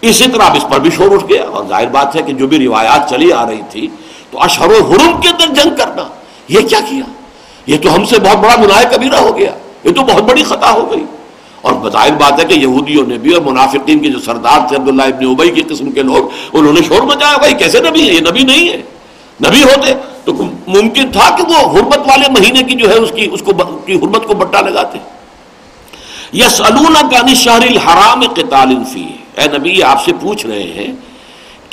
اسی 0.00 0.24
طرح 0.32 0.42
اب 0.42 0.56
اس 0.56 0.64
پر 0.70 0.78
بھی 0.78 0.90
شور 0.90 1.12
اٹھ 1.12 1.24
گیا۔ 1.28 1.44
اور 1.44 1.64
ظاہر 1.68 1.86
بات 1.86 2.16
ہے 2.16 2.22
کہ 2.22 2.32
جو 2.32 2.46
بھی 2.46 2.66
روایات 2.66 3.10
چلی 3.10 3.32
آ 3.32 3.46
رہی 3.46 3.62
تھی، 3.70 3.88
تو 4.30 4.42
اشہر 4.42 4.68
و 4.68 4.92
حرم 4.92 5.20
کے 5.20 5.28
اندر 5.28 5.62
جنگ 5.62 5.76
کرنا، 5.76 6.08
یہ 6.48 6.60
کیا 6.60 6.80
کیا؟ 6.80 7.15
یہ 7.66 7.76
تو 7.78 7.94
ہم 7.94 8.04
سے 8.04 8.20
بہت 8.20 8.36
بڑا 8.36 8.54
گناہ 8.56 8.82
کبیرہ 8.90 9.16
ہو 9.16 9.38
گیا، 9.38 9.50
یہ 9.84 9.92
تو 9.92 10.02
بہت 10.02 10.22
بڑی 10.22 10.42
خطا 10.42 10.70
ہو 10.70 10.90
گئی۔ 10.90 11.04
اور 11.60 11.72
بظاہر 11.72 12.12
بات 12.12 12.40
ہے 12.40 12.44
کہ 12.44 12.54
یہودیوں 12.54 13.06
نے 13.06 13.18
بھی 13.18 13.32
اور 13.32 13.42
منافقین 13.42 13.98
کے 13.98 14.08
جو 14.08 14.20
سردار 14.20 14.68
تھے 14.68 14.76
عبداللہ 14.76 15.02
ابن 15.02 15.26
ابئی 15.26 15.50
کی 15.50 15.62
قسم 15.62 15.90
کے 15.90 16.02
لوگ، 16.02 16.28
انہوں 16.52 16.72
نے 16.72 16.80
شور 16.88 17.02
مچایا، 17.02 17.36
بھائی 17.36 17.54
کیسے 17.54 17.80
نبی 17.80 18.08
ہے 18.08 18.14
یہ 18.14 18.20
نبی 18.20 18.42
نہیں 18.42 18.68
ہے۔ 18.68 18.82
نبی 19.48 19.62
ہوتے 19.62 19.94
تو 20.24 20.32
ممکن 20.66 21.12
تھا 21.12 21.36
کہ 21.36 21.42
وہ 21.42 21.78
حرمت 21.78 21.98
والے 21.98 22.40
مہینے 22.40 22.62
کی 22.62 22.74
جو 22.74 22.88
ہے 22.88 22.94
اس 22.94 23.12
کی، 23.14 23.28
اس 23.32 23.42
کو 23.42 23.52
کی 23.86 23.94
حرمت 23.94 24.24
کو 24.26 24.34
بٹا 24.34 24.60
لگاتے۔ 24.60 24.98
یس 26.32 26.60
الون 26.60 26.94
کا 26.94 27.26
نشار 27.26 27.60
الحرام 27.62 28.20
قتال 28.34 28.74
فی 28.92 29.04
اے 29.36 29.58
نبی 29.58 29.82
آپ 29.82 30.04
سے 30.04 30.12
پوچھ 30.20 30.46
رہے 30.46 30.62
ہیں 30.62 30.92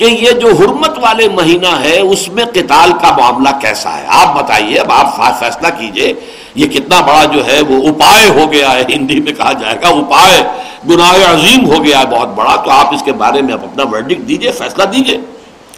کہ 0.03 0.07
یہ 0.07 0.31
جو 0.31 0.47
حرمت 0.47 0.97
والے 0.97 1.29
مہینہ 1.29 1.79
ہے، 1.79 1.99
اس 1.99 2.29
میں 2.29 2.45
قتال 2.45 2.91
کا 3.01 3.17
معاملہ 3.17 3.49
کیسا 3.61 3.97
ہے؟ 3.97 4.05
آپ 4.07 4.43
بتائیے، 4.43 4.79
اب 4.79 4.91
آپ 4.91 5.39
فیصلہ 5.39 5.67
کیجیے، 5.79 6.13
یہ 6.55 6.65
کتنا 6.65 7.01
بڑا 7.01 7.25
جو 7.25 7.47
ہے 7.47 7.61
وہ 7.61 7.87
اپائے 7.87 8.29
ہو 8.29 8.51
گیا 8.51 8.71
ہے، 8.71 8.83
ہندی 8.89 9.19
میں 9.19 9.33
کہا 9.33 9.51
جائے 9.51 9.75
گا، 9.81 9.87
اپائے، 9.87 10.43
گناہ 10.89 11.11
عظیم 11.11 11.65
ہو 11.65 11.83
گیا 11.83 11.99
ہے، 11.99 12.05
بہت 12.05 12.27
بڑا۔ 12.27 12.55
تو 12.55 12.71
آپ 12.71 12.93
اس 12.93 13.03
کے 13.03 13.11
بارے 13.11 13.41
میں 13.41 13.53
اپنا 13.53 13.83
ورڈک 13.91 14.17
دیجیے، 14.17 14.51
فیصلہ 14.51 14.83
دیجیے۔ 14.83 15.17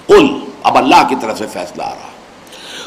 قل، 0.08 0.28
اب 0.64 0.78
اللہ 0.78 1.08
کی 1.10 1.16
طرف 1.22 1.38
سے 1.38 1.46
فیصلہ 1.54 1.84
آ 1.84 1.90
رہا 1.90 1.96
ہے۔ 1.96 2.16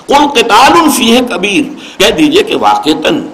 قل، 0.07 0.41
قتال 0.41 0.91
فیہ 0.91 1.21
کبیر۔ 1.21 1.99
کہہ 2.01 2.11
دیجیے 2.11 2.43
کہ 2.43 2.57
واقعتاً 2.57 3.29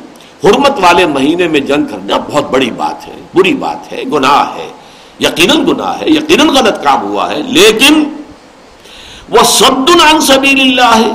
حرمت 0.45 0.73
والے 0.81 1.07
مہینے 1.07 1.49
میں 1.49 1.61
جنگ 1.61 1.85
کرنا 1.85 2.17
بہت 2.17 2.51
بڑی 2.51 2.71
بات 2.71 3.09
ہے، 3.09 3.15
بری 3.35 3.55
بات 3.55 3.93
ہے، 3.93 4.03
گناہ 4.13 4.55
ہے۔ 4.57 4.84
یقیناً 5.19 5.67
گناہ 5.67 6.01
ہے، 6.01 6.11
یقیناً 6.11 6.49
غلط 6.49 6.83
کام 6.85 7.03
ہوا 7.03 7.31
ہے، 7.31 7.43
لیکن 7.43 8.05
وہ 9.29 9.43
سد 9.45 9.91
عن 9.91 10.21
سبیل 10.21 10.61
اللہ 10.61 10.95
ہے 10.95 11.11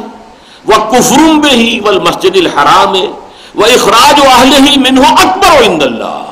وہ 0.65 0.91
کفرم 0.91 1.39
میں 1.39 1.51
ہی، 1.51 1.79
وہ 1.79 1.91
مسجد 1.91 2.37
الحرام 2.37 2.95
ہے 2.95 3.07
وہ 3.55 3.65
اخراج 3.65 4.19
و 4.19 4.29
اہل 4.29 4.67
ہی 4.67 4.79
منہ 4.79 5.05
اکبر 5.07 5.61
و 5.61 5.83
اللہ۔ 5.83 6.25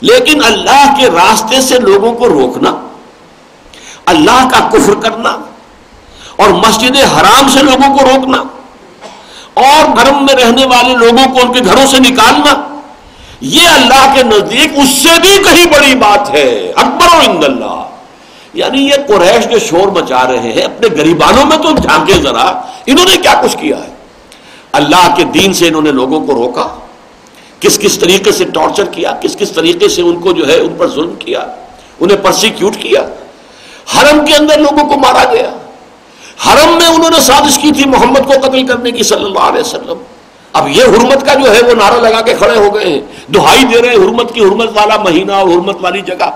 لیکن 0.00 0.44
اللہ 0.44 0.94
کے 0.98 1.06
راستے 1.06 1.60
سے 1.60 1.78
لوگوں 1.78 2.12
کو 2.12 2.28
روکنا، 2.28 2.70
اللہ 4.06 4.48
کا 4.52 4.68
کفر 4.72 4.94
کرنا 4.94 5.36
اور 6.36 6.48
مسجد 6.48 6.96
حرام 6.96 7.48
سے 7.48 7.62
لوگوں 7.62 7.98
کو 7.98 8.04
روکنا 8.04 8.42
اور 9.54 9.96
گھرم 9.96 10.24
میں 10.24 10.34
رہنے 10.34 10.64
والے 10.64 10.94
لوگوں 10.94 11.34
کو 11.34 11.40
ان 11.40 11.52
کے 11.52 11.60
گھروں 11.64 11.86
سے 11.86 11.98
نکالنا 11.98 12.71
یہ 13.44 13.68
اللہ 13.68 14.14
کے 14.14 14.22
نزدیک 14.22 14.78
اس 14.78 14.88
سے 14.88 15.20
بھی 15.20 15.44
کہیں 15.44 15.66
بڑی 15.66 15.94
بات 15.94 16.30
ہے۔ 16.30 16.72
اکبر 16.76 17.06
و 17.06 17.30
اند 17.30 17.44
اللہ۔ 17.44 17.84
یعنی 18.54 18.84
یہ 18.84 18.94
قریش 19.08 19.52
جو 19.52 19.58
شور 19.58 19.88
مچا 19.88 20.26
رہے 20.26 20.52
ہیں، 20.52 20.62
اپنے 20.62 20.88
گریبانوں 20.96 21.44
میں 21.44 21.56
تو 21.56 21.82
جھانکے 21.82 22.12
ذرا، 22.12 22.62
انہوں 22.86 23.04
نے 23.08 23.16
کیا 23.16 23.34
کچھ 23.42 23.56
کیا 23.56 23.76
ہے؟ 23.76 23.94
اللہ 24.72 25.14
کے 25.16 25.24
دین 25.24 25.52
سے 25.52 25.68
انہوں 25.68 25.82
نے 25.82 25.92
لوگوں 25.92 26.26
کو 26.26 26.32
روکا۔ 26.34 26.68
کس 27.60 27.78
کس 27.78 27.98
طریقے 27.98 28.32
سے 28.32 28.44
ٹارچر 28.44 28.84
کیا؟ 28.84 29.12
کس 29.12 29.36
کس 29.36 29.52
طریقے 29.52 29.88
سے 29.88 30.02
ان 30.02 30.20
کو 30.20 30.32
جو 30.32 30.48
ہے، 30.48 30.60
ان 30.60 30.74
پر 30.78 30.86
ظلم 30.86 31.14
کیا؟ 31.14 31.40
انہیں 32.00 32.18
پرسیکیوٹ 32.22 32.76
کیا؟ 32.76 33.00
حرم 33.94 34.24
کے 34.24 34.34
اندر 34.34 34.58
لوگوں 34.58 34.88
کو 34.88 34.96
مارا 34.96 35.32
گیا۔ 35.32 35.50
حرم 36.46 36.78
میں 36.78 36.86
انہوں 36.86 37.10
نے 37.10 37.20
سازش 37.20 37.58
کی 37.58 37.72
تھی 37.72 37.84
محمد 37.84 38.20
کو 38.26 38.32
قتل 38.42 38.66
کرنے 38.66 38.90
کی، 38.90 39.02
صلی 39.02 39.24
اللہ 39.24 39.38
علیہ 39.38 39.60
وسلم۔ 39.60 40.02
اب 40.52 40.68
یہ 40.68 40.82
حرمت 40.84 41.26
کا 41.26 41.34
جو 41.34 41.54
ہے 41.54 41.60
وہ 41.62 41.74
نعرہ 41.74 42.00
لگا 42.00 42.20
کے 42.20 42.34
کھڑے 42.34 42.58
ہو 42.58 42.74
گئے 42.74 42.86
ہیں۔ 42.86 43.00
دہائی 43.34 43.64
دے 43.64 43.82
رہے 43.82 43.88
ہیں 43.88 43.96
حرمت 43.96 44.34
کی، 44.34 44.40
حرمت 44.40 44.68
والا 44.74 44.96
مہینہ 44.96 45.32
اور 45.32 45.48
حرمت 45.48 45.76
والی 45.80 46.00
جگہ۔ 46.00 46.30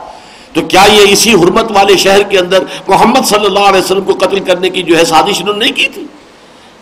تو 0.52 0.62
کیا 0.62 0.84
یہ 0.92 1.12
اسی 1.12 1.32
حرمت 1.34 1.70
والے 1.70 1.96
شہر 1.96 2.22
کے 2.22 2.38
اندر 2.38 2.64
محمد 2.88 3.26
صلی 3.26 3.46
اللہ 3.46 3.60
علیہ 3.60 3.80
وسلم 3.80 4.04
کو 4.04 4.12
قتل 4.12 4.40
کرنے 4.40 4.70
کی 4.70 4.82
جو 4.82 4.98
ہے 4.98 5.04
سازش 5.04 5.40
انہوں 5.40 5.56
نے 5.56 5.64
نہیں 5.64 5.76
کی 5.76 5.86
تھی؟ 5.86 6.06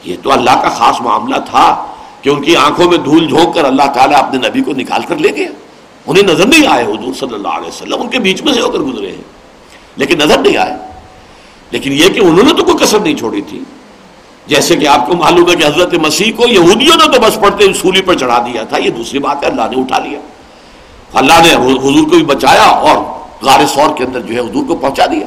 یہ 0.04 0.16
تو 0.22 0.32
اللہ 0.32 0.62
کا 0.62 0.68
خاص 0.68 1.00
معاملہ 1.00 1.36
تھا 1.50 1.86
کہ 2.22 2.28
ان 2.30 2.42
کی 2.42 2.56
آنکھوں 2.56 2.90
میں 2.90 2.98
دھول 2.98 3.28
جھونک 3.28 3.54
کر 3.54 3.64
اللہ 3.64 3.92
تعالیٰ 3.94 4.22
اپنے 4.22 4.48
نبی 4.48 4.60
کو 4.60 4.70
نکال 4.70 5.02
کر 5.02 5.16
لے 5.16 5.28
گیا۔ 5.28 5.48
انہیں 6.06 6.24
نظر 6.24 6.46
نہیں 6.46 6.66
آئے 6.66 6.84
حضور 6.84 7.14
صلی 7.14 7.34
اللہ 7.34 7.48
علیہ 7.48 7.68
وسلم، 7.68 8.00
ان 8.00 8.08
کے 8.08 8.18
بیچ 8.18 8.42
میں 8.42 8.52
سے 8.52 8.60
ہو 8.60 8.70
کر 8.70 8.78
گزرے 8.78 9.08
ہیں۔ 9.08 9.22
لیکن 9.96 10.18
نظر 10.18 10.38
نہیں 10.38 10.56
آئے۔ 10.56 10.72
لیکن 11.70 11.92
یہ 11.92 12.08
کہ 12.08 12.20
انہوں 12.20 12.44
نے 12.44 12.52
تو 12.54 12.64
کوئی 12.64 12.76
کسر 12.78 12.98
نہیں 12.98 13.16
چھوڑی 13.16 13.42
تھی۔ 13.42 13.62
جیسے 14.46 14.76
کہ 14.76 14.88
آپ 14.88 15.06
کو 15.06 15.16
معلوم 15.16 15.50
ہے 15.50 15.56
کہ 15.56 15.64
حضرت 15.64 15.94
مسیح 15.94 16.32
کو 16.36 16.48
یہودیوں 16.48 16.96
نے 16.96 17.16
تو 17.16 17.20
بس 17.20 17.40
پڑتے 17.40 17.72
سولی 17.72 18.00
پر 18.00 18.14
چڑھا 18.14 18.38
دیا 18.38 18.62
تھا، 18.62 18.78
یہ 18.78 18.90
دوسری 18.90 19.18
بات 19.18 19.44
ہے، 19.44 19.48
اللہ 19.48 19.62
نے 19.62 19.80
اٹھا 19.80 19.98
لیا۔ 19.98 20.18
اللہ 21.12 21.32
نے 21.32 21.54
حضور 21.54 22.04
کو 22.04 22.16
بھی 22.16 22.24
بچایا 22.24 22.62
اور 22.62 22.96
غار 23.42 23.66
سور 23.66 23.96
کے 23.96 24.04
اندر 24.04 24.20
جو 24.20 24.34
ہے 24.34 24.40
حضور 24.40 24.64
کو 24.66 24.76
پہنچا 24.76 25.06
دیا۔ 25.06 25.26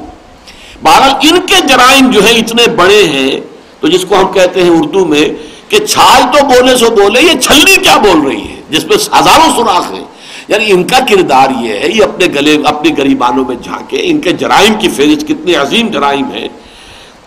بہرحال 0.84 1.11
ان 1.22 1.39
کے 1.41 1.55
جرائم 1.68 2.11
جو 2.11 2.26
ہیں 2.26 2.38
اتنے 2.38 2.68
بڑے 2.68 3.03
ہیں، 3.03 3.41
تو 3.80 3.88
جس 3.88 4.05
کو 4.09 4.15
ہم 4.15 4.32
کہتے 4.32 4.63
ہیں 4.63 4.70
اردو 4.70 5.05
میں 5.05 5.26
کہ 5.70 5.86
چھال 5.86 6.22
تو 6.22 6.45
بولے 6.45 6.78
سو 6.78 6.89
بولے، 6.89 7.22
یہ 7.22 7.39
چھلنی 7.39 7.76
کیا 7.76 7.97
بول 7.97 8.28
رہی 8.28 8.47
ہے؟ 8.47 8.61
جس 8.70 8.88
پہ 8.88 8.93
ہزاروں 8.93 9.55
سوراخ 9.55 9.91
ہیں۔ 9.91 10.05
یعنی 10.47 10.72
ان 10.72 10.84
کا 10.84 10.99
کردار 10.99 11.47
یہ 11.61 11.74
ہے، 11.74 11.89
یہ 11.89 12.03
اپنے 12.03 12.26
گلے 12.26 12.57
اپنے 12.65 12.91
گریبانوں 12.97 13.45
میں 13.47 13.55
جھانکے، 13.55 13.97
ان 14.03 14.22
کے 14.22 14.32
جرائم 14.32 14.74
کی 14.74 14.89
فہرست 14.89 15.28
کتنے 15.28 15.55
عظیم 15.55 15.88
جرائم 15.88 16.26
ہیں۔ 16.26 16.47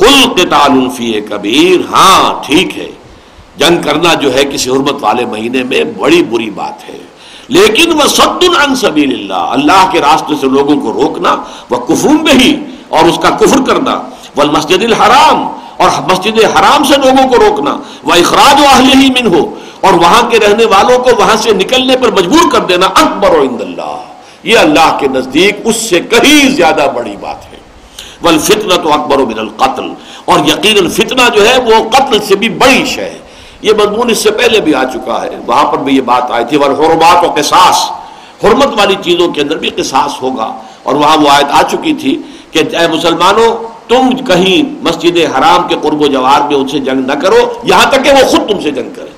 کل 0.00 0.30
قتال 0.36 0.88
فی 0.96 1.20
کبیر 1.20 1.94
ہاں 1.94 2.42
ٹھیک 2.46 2.78
ہے۔ 2.78 2.86
جنگ 3.56 3.82
کرنا 3.82 4.14
جو 4.14 4.34
ہے 4.34 4.44
کسی 4.44 4.70
حرمت 4.70 4.94
والے 5.00 5.24
مہینے 5.24 5.62
میں 5.62 5.84
بڑی 5.84 6.22
بری 6.22 6.50
بات 6.50 6.88
ہے۔ 6.88 6.98
لیکن 7.48 7.92
وہ 7.92 8.06
سد 8.06 8.44
ان 8.64 8.74
سبیل 8.74 9.12
اللہ 9.12 9.34
اللہ 9.34 9.88
کے 9.92 10.00
راستے 10.00 10.34
سے 10.40 10.46
لوگوں 10.46 10.76
کو 10.76 10.92
روکنا، 10.92 11.36
وہ 11.70 11.76
کفون 11.76 12.28
ہی 12.40 12.56
اور 12.88 13.04
اس 13.04 13.18
کا 13.22 13.30
کفر 13.30 13.62
کرنا۔ 13.66 14.02
وہ 14.36 14.44
مسجد 14.44 14.84
الحرام 14.84 15.46
اور 15.76 15.88
مسجد 16.12 16.38
حرام 16.38 16.84
سے 16.84 16.94
لوگوں 16.96 17.28
کو 17.28 17.36
روکنا۔ 17.36 17.76
وہ 18.02 18.12
اخراج 18.12 18.60
و 18.60 18.64
اہل 18.70 19.02
ہی 19.02 19.10
من 19.10 19.34
ہو 19.34 19.54
اور 19.80 19.92
وہاں 19.92 20.30
کے 20.30 20.38
رہنے 20.38 20.64
والوں 20.64 20.98
کو 20.98 21.10
وہاں 21.18 21.36
سے 21.36 21.52
نکلنے 21.52 21.96
پر 21.96 22.12
مجبور 22.12 22.52
کر 22.52 22.60
دینا۔ 22.60 22.86
اکبر 22.86 23.30
و 23.30 23.40
اللہ۔ 23.40 23.96
یہ 24.42 24.58
اللہ 24.58 24.96
کے 25.00 25.08
نزدیک 25.08 25.56
اس 25.64 25.76
سے 25.76 26.00
کہیں 26.00 26.50
زیادہ 26.50 26.86
بڑی 26.94 27.16
بات 27.20 27.49
ہے۔ 27.49 27.49
ول 28.24 28.38
فتنا 28.38 28.76
تو 28.76 28.92
اکبر 28.92 29.18
و 29.18 29.26
من 29.26 29.38
القتل. 29.38 29.92
اور 30.24 30.38
یقین 30.48 30.88
فتنہ 30.88 31.22
جو 31.34 31.48
ہے 31.48 31.58
وہ 31.60 31.90
قتل 31.90 32.18
سے 32.18 32.36
بھی 32.36 32.48
بڑی 32.48 32.84
شے 32.86 33.02
ہے۔ 33.02 33.18
یہ 33.62 33.72
مضمون 33.72 34.10
اس 34.10 34.18
سے 34.18 34.30
پہلے 34.30 34.60
بھی 34.60 34.74
آ 34.74 34.84
چکا 34.84 35.22
ہے۔ 35.22 35.30
وہاں 35.46 35.64
پر 35.64 35.78
بھی 35.78 35.96
یہ 35.96 36.00
بات 36.00 36.30
آئی 36.30 36.44
تھی 36.48 36.56
حرمات 36.56 37.24
و 37.24 37.32
قصاص۔ 37.36 37.90
حرمت 38.44 38.66
والی 38.66 38.94
چیزوں 39.02 39.28
کے 39.28 39.40
اندر 39.40 39.56
بھی 39.56 39.70
قصاص 39.70 40.22
ہوگا۔ 40.22 40.52
اور 40.82 40.94
وہاں 40.94 41.16
وہ 41.16 41.28
آیت 41.30 41.46
آ 41.50 41.62
چکی 41.62 41.94
تھی 41.94 42.22
کہ 42.50 42.76
اے 42.76 42.88
مسلمانوں، 42.88 43.56
تم 43.88 44.16
کہیں 44.16 44.78
مسجد 44.82 45.18
حرام 45.38 45.68
کے 45.68 45.76
قرب 45.82 46.00
و 46.00 46.06
جوار 46.06 46.40
میں 46.40 46.56
ان 46.56 46.68
سے 46.68 46.78
جنگ 46.78 47.06
نہ 47.06 47.12
کرو، 47.12 47.52
یہاں 47.62 47.90
تک 47.90 48.04
کہ 48.04 48.12
وہ 48.12 48.28
خود 48.28 48.50
تم 48.50 48.60
سے 48.60 48.70
جنگ 48.70 48.90
کرے 48.96 49.10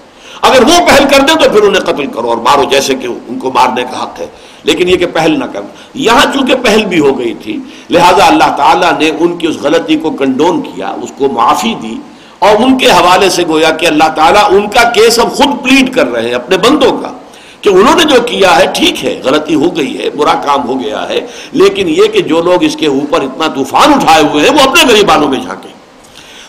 اگر 0.43 0.63
وہ 0.63 0.87
پہل 0.87 1.05
کر 1.11 1.21
دیں 1.21 1.35
تو 1.35 1.51
پھر 1.51 1.63
انہیں 1.63 1.83
قتل 1.83 2.07
کرو 2.07 2.29
اور 2.29 2.37
مارو 2.37 2.65
جیسے 2.65 2.95
کہ 2.95 3.07
ان 3.07 3.39
کو 3.39 3.53
مارنے 3.53 3.85
کا 3.93 4.03
حق 4.03 4.21
ہے۔ 4.21 4.27
لیکن 4.65 4.89
یہ 4.89 4.97
کہ 4.97 5.07
پہل 5.07 5.39
نہ 5.39 5.45
کرنا 5.45 5.69
یہاں 5.95 6.25
چونکہ 6.35 6.55
پہل 6.55 6.85
بھی 6.85 7.01
ہو 7.01 7.19
گئی 7.19 7.35
تھی، 7.43 7.59
لہذا 7.91 8.27
اللہ 8.27 8.57
تعالیٰ 8.57 8.93
نے 8.99 9.11
ان 9.19 9.39
کی 9.39 9.47
اس 9.47 9.57
غلطی 9.63 9.97
کو 9.97 10.11
کنڈون 10.11 10.61
کیا، 10.63 10.95
اس 11.03 11.13
کو 11.19 11.29
معافی 11.29 11.75
دی 11.83 11.97
اور 12.39 12.57
ان 12.59 12.79
کے 12.79 12.91
حوالے 12.91 13.31
سے 13.31 13.43
گویا 13.49 13.71
کہ 13.71 13.87
اللہ 13.87 14.09
تعالیٰ 14.15 14.45
ان 14.49 14.69
کا 14.69 14.83
کیس 14.91 15.19
ہم 15.19 15.29
خود 15.29 15.63
پلیٹ 15.63 15.95
کر 15.95 16.13
رہے 16.13 16.29
ہیں 16.29 16.35
اپنے 16.35 16.57
بندوں 16.57 16.93
کا۔ 16.93 17.13
کہ 17.61 17.69
انہوں 17.69 17.95
نے 17.97 18.05
جو 18.05 18.21
کیا 18.21 18.57
ہے، 18.59 18.67
ٹھیک 18.75 19.05
ہے، 19.05 19.21
غلطی 19.25 19.55
ہو 19.55 19.77
گئی 19.77 19.99
ہے، 19.99 20.11
برا 20.11 20.35
کام 20.35 20.69
ہو 20.69 20.81
گیا 20.81 21.09
ہے، 21.09 21.21
لیکن 21.53 21.89
یہ 21.89 22.07
کہ 22.07 22.21
جو 22.21 22.41
لوگ 22.43 22.63
اس 22.63 22.77
کے 22.77 22.87
اوپر 22.87 23.23
اتنا 23.23 23.49
طوفان 23.49 23.93
اٹھائے 23.93 24.23
ہوئے 24.23 24.45
ہیں، 24.45 24.55
وہ 24.55 24.71
اپنے 24.71 24.83
غریبانوں 24.89 25.29
میں 25.29 25.39
جھانکیں 25.39 25.71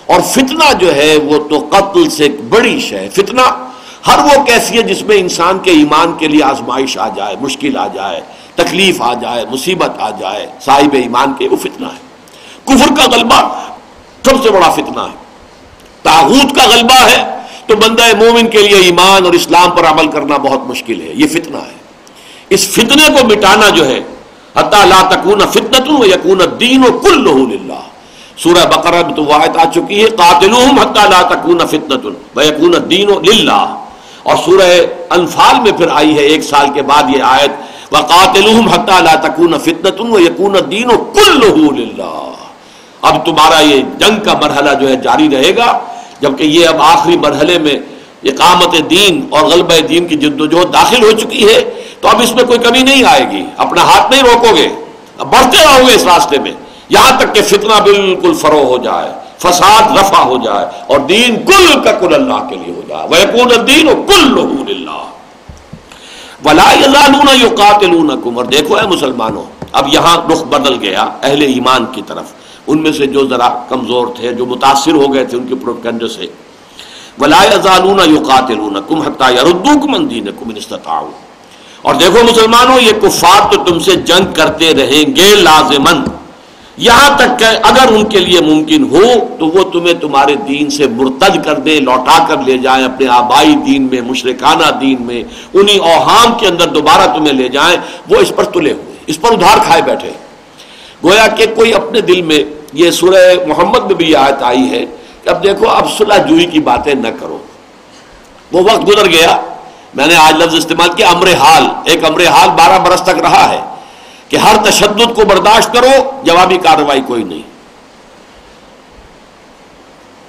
اور 0.05 0.21
فتنہ 0.21 0.73
جو 0.79 0.95
ہے، 0.95 1.17
وہ 1.23 1.37
تو 1.49 1.67
قتل 1.69 2.09
سے 2.09 2.29
بڑی 2.49 2.79
شے 2.79 3.09
فتنہ 3.13 3.41
ہر 4.07 4.19
وہ 4.19 4.43
کیسی 4.43 4.77
ہے 4.77 4.81
جس 4.81 5.01
میں 5.01 5.17
انسان 5.17 5.59
کے 5.59 5.71
ایمان 5.71 6.13
کے 6.17 6.27
لیے 6.27 6.43
آزمائش 6.43 6.97
آ 6.97 7.07
جائے، 7.15 7.35
مشکل 7.41 7.77
آ 7.77 7.87
جائے، 7.87 8.21
تکلیف 8.55 9.01
آ 9.01 9.13
جائے، 9.13 9.45
مصیبت 9.51 9.91
آ 9.99 10.09
جائے، 10.09 10.47
صاحب 10.61 10.93
ایمان 10.93 11.33
کے 11.33 11.47
وہ 11.47 11.55
فتنہ 11.55 11.87
ہے۔ 11.87 12.01
کفر 12.65 12.93
کا 12.97 13.05
غلبہ 13.11 13.61
سب 14.25 14.43
سے 14.43 14.49
بڑا 14.49 14.69
فتنہ 14.69 14.99
ہے۔ 14.99 15.15
تاغوت 16.01 16.55
کا 16.55 16.67
غلبہ 16.67 17.09
ہے 17.09 17.23
تو 17.67 17.75
بندہ 17.75 18.03
مومن 18.17 18.47
کے 18.47 18.57
لیے 18.57 18.77
ایمان 18.77 19.25
اور 19.25 19.33
اسلام 19.33 19.71
پر 19.71 19.85
عمل 19.85 20.07
کرنا 20.07 20.37
بہت 20.37 20.67
مشکل 20.67 21.01
ہے، 21.01 21.11
یہ 21.13 21.27
فتنہ 21.27 21.57
ہے۔ 21.57 21.77
اس 22.49 22.69
فتنے 22.69 23.07
کو 23.07 23.27
مٹانا 23.27 23.69
جو 23.69 23.87
ہے، 23.87 23.99
حتیٰ 24.55 24.85
لا 24.85 25.01
تکون 25.09 25.39
فتنت 25.39 25.89
و 25.89 26.05
یقون 26.05 26.39
دین 26.59 26.83
و 26.85 26.99
کل 26.99 27.27
سورہ 28.37 28.65
بقرہ 28.65 29.05
میں 29.05 29.13
تو 29.13 29.25
واحد 29.25 29.57
آ 29.57 29.63
چکی 29.75 30.03
ہے، 30.03 30.09
قاتلوہم 30.09 30.79
حتیٰ 30.79 31.09
لا 31.09 31.21
تکون 31.21 31.59
فتنت 31.67 32.05
و 32.37 32.41
یقون 32.41 32.73
دین 32.89 33.09
و 33.09 33.19
للہ۔ 33.19 33.82
اور 34.23 34.35
سورہ 34.45 34.69
انفال 35.09 35.61
میں 35.61 35.71
پھر 35.71 35.87
آئی 35.91 36.17
ہے 36.17 36.23
ایک 36.33 36.43
سال 36.43 36.67
کے 36.73 36.81
بعد 36.81 37.09
یہ 37.15 37.23
آیت 37.23 37.93
وقاتلوہم 37.93 38.67
حتیٰ 38.67 39.01
لا 39.01 39.15
تکون 39.23 39.53
و 39.53 40.19
یقون 40.19 40.55
دین 40.71 40.91
و 40.91 40.97
کل 41.15 41.41
للہ 41.79 42.19
اب 43.07 43.25
تمہارا 43.25 43.59
یہ 43.61 43.81
جنگ 43.99 44.19
کا 44.25 44.33
مرحلہ 44.41 44.73
جو 44.79 44.87
ہے 44.89 44.95
جاری 45.03 45.27
رہے 45.29 45.55
گا، 45.57 45.67
جبکہ 46.19 46.43
یہ 46.43 46.67
اب 46.67 46.81
آخری 46.81 47.17
مرحلے 47.17 47.57
میں 47.59 47.75
اقامت 48.31 48.75
دین 48.89 49.19
اور 49.29 49.45
غلبہ 49.45 49.79
دین 49.89 50.07
کی 50.07 50.15
جد 50.15 50.41
و 50.41 50.45
جہد 50.45 50.73
داخل 50.73 51.03
ہو 51.03 51.11
چکی 51.11 51.47
ہے، 51.47 51.59
تو 52.01 52.07
اب 52.07 52.21
اس 52.21 52.33
میں 52.35 52.43
کوئی 52.43 52.59
کمی 52.59 52.83
نہیں 52.83 53.03
آئے 53.03 53.25
گی۔ 53.31 53.43
اپنا 53.57 53.83
ہاتھ 53.83 54.11
نہیں 54.11 54.23
روکو 54.23 54.55
گے، 54.55 54.67
اب 55.17 55.27
بڑھتے 55.33 55.65
رہو 55.65 55.87
گے 55.87 55.95
اس 55.95 56.03
راستے 56.03 56.39
میں، 56.39 56.51
یہاں 56.89 57.19
تک 57.19 57.35
کہ 57.35 57.41
فتنہ 57.41 57.81
بالکل 57.83 58.33
فرو 58.33 58.63
ہو 58.67 58.77
جائے۔ 58.83 59.11
فساد 59.37 59.97
رفع 59.97 60.23
ہو 60.23 60.37
جائے 60.37 60.65
اور 60.87 60.99
دین 60.99 61.35
کل 61.45 61.79
کا 61.83 61.91
کل 61.91 62.13
اللہ 62.13 62.47
کے 62.49 62.55
لیے 62.55 62.75
ہو 62.75 62.81
جائے۔ 62.87 63.07
وہ 63.07 63.31
کل 63.31 63.67
دین 63.67 63.87
کل 64.07 64.39
اللہ 64.69 65.03
ولا 66.45 66.69
اللہ 66.69 67.43
یقاتلونکم 67.43 68.37
اور 68.37 68.45
دیکھو 68.45 68.75
اے 68.75 68.87
مسلمانوں، 68.87 69.43
اب 69.71 69.87
یہاں 69.93 70.17
رخ 70.31 70.43
بدل 70.43 70.75
گیا 70.81 71.01
اہل 71.23 71.41
ایمان 71.41 71.85
کی 71.91 72.01
طرف۔ 72.07 72.23
ان 72.67 72.83
میں 72.83 72.91
سے 72.91 73.05
جو 73.05 73.27
ذرا 73.27 73.49
کمزور 73.69 74.07
تھے، 74.15 74.33
جو 74.33 74.45
متاثر 74.45 74.93
ہو 74.93 75.13
گئے 75.13 75.25
تھے 75.25 75.37
ان 75.37 75.47
کے 75.47 75.55
پروپگنڈ 75.55 76.03
سے۔ 76.15 76.25
اور 81.81 81.95
دیکھو 81.95 82.23
مسلمانوں، 82.23 82.79
یہ 82.79 82.91
کفار 83.01 83.51
تو 83.51 83.63
تم 83.63 83.79
سے 83.79 83.95
جنگ 83.95 84.33
کرتے 84.33 84.73
رہیں 84.73 85.15
گے 85.15 85.35
لازمن 85.35 86.03
یہاں 86.77 87.17
تک 87.17 87.39
کہ 87.39 87.45
اگر 87.45 87.87
ان 87.89 88.05
کے 88.05 88.19
لیے 88.19 88.41
ممکن 88.41 88.83
ہو 88.83 89.01
تو 89.39 89.47
وہ 89.47 89.63
تمہیں 89.63 89.93
تمہارے 89.93 90.35
دین 90.35 90.69
سے 90.69 90.87
مرتد 90.87 91.45
کر 91.45 91.53
دیں، 91.53 91.79
لوٹا 91.79 92.25
کر 92.27 92.37
لے 92.37 92.57
جائیں، 92.57 92.85
اپنے 92.85 93.07
آبائی 93.07 93.55
دین 93.55 93.87
میں، 93.91 94.01
مشرکانہ 94.01 94.71
دین 94.71 94.97
میں، 94.99 95.23
انہی 95.53 95.77
اوہام 95.77 96.37
کے 96.39 96.47
اندر 96.47 96.67
دوبارہ 96.67 97.17
تمہیں 97.17 97.33
لے 97.33 97.49
جائیں۔ 97.49 97.77
وہ 98.09 98.15
اس 98.15 98.31
پر 98.35 98.43
تلے 98.43 98.71
ہوئے، 98.71 98.95
اس 99.07 99.21
پر 99.21 99.31
ادھار 99.31 99.57
کھائے 99.65 99.81
بیٹھے۔ 99.81 100.11
گویا 101.03 101.27
کہ 101.27 101.45
کوئی 101.55 101.73
اپنے 101.73 102.01
دل 102.01 102.21
میں 102.21 102.43
یہ 102.73 102.91
سورہ 102.91 103.47
محمد 103.47 103.79
میں 103.79 103.95
بھی 103.95 104.11
یہ 104.11 104.17
آیت 104.17 104.43
آئی 104.43 104.69
ہے 104.69 104.85
کہ 105.23 105.29
اب 105.29 105.43
دیکھو، 105.43 105.69
اب 105.69 105.91
صلح 105.97 106.17
جوئی 106.17 106.45
کی 106.45 106.59
باتیں 106.59 106.93
نہ 106.93 107.07
کرو۔ 107.19 107.37
وہ 108.51 108.61
وقت 108.61 108.87
گزر 108.87 109.05
گیا۔ 109.05 109.37
میں 109.93 110.07
نے 110.07 110.15
آج 110.15 110.43
لفظ 110.43 110.55
استعمال 110.55 110.89
کیا 110.95 111.09
امر 111.09 111.33
حال 111.33 111.63
ایک 111.85 112.05
امر 112.05 112.25
حال 112.27 112.49
بارہ 112.49 112.79
برس 112.79 113.01
تک 113.01 113.21
رہا 113.21 113.49
ہے۔ 113.49 113.72
کہ 114.33 114.37
ہر 114.37 114.55
تشدد 114.65 115.15
کو 115.15 115.25
برداشت 115.25 115.73
کرو، 115.73 116.21
جوابی 116.23 116.57
کارروائی 116.57 117.01
کوئی 117.01 117.23
نہیں۔ 117.23 117.41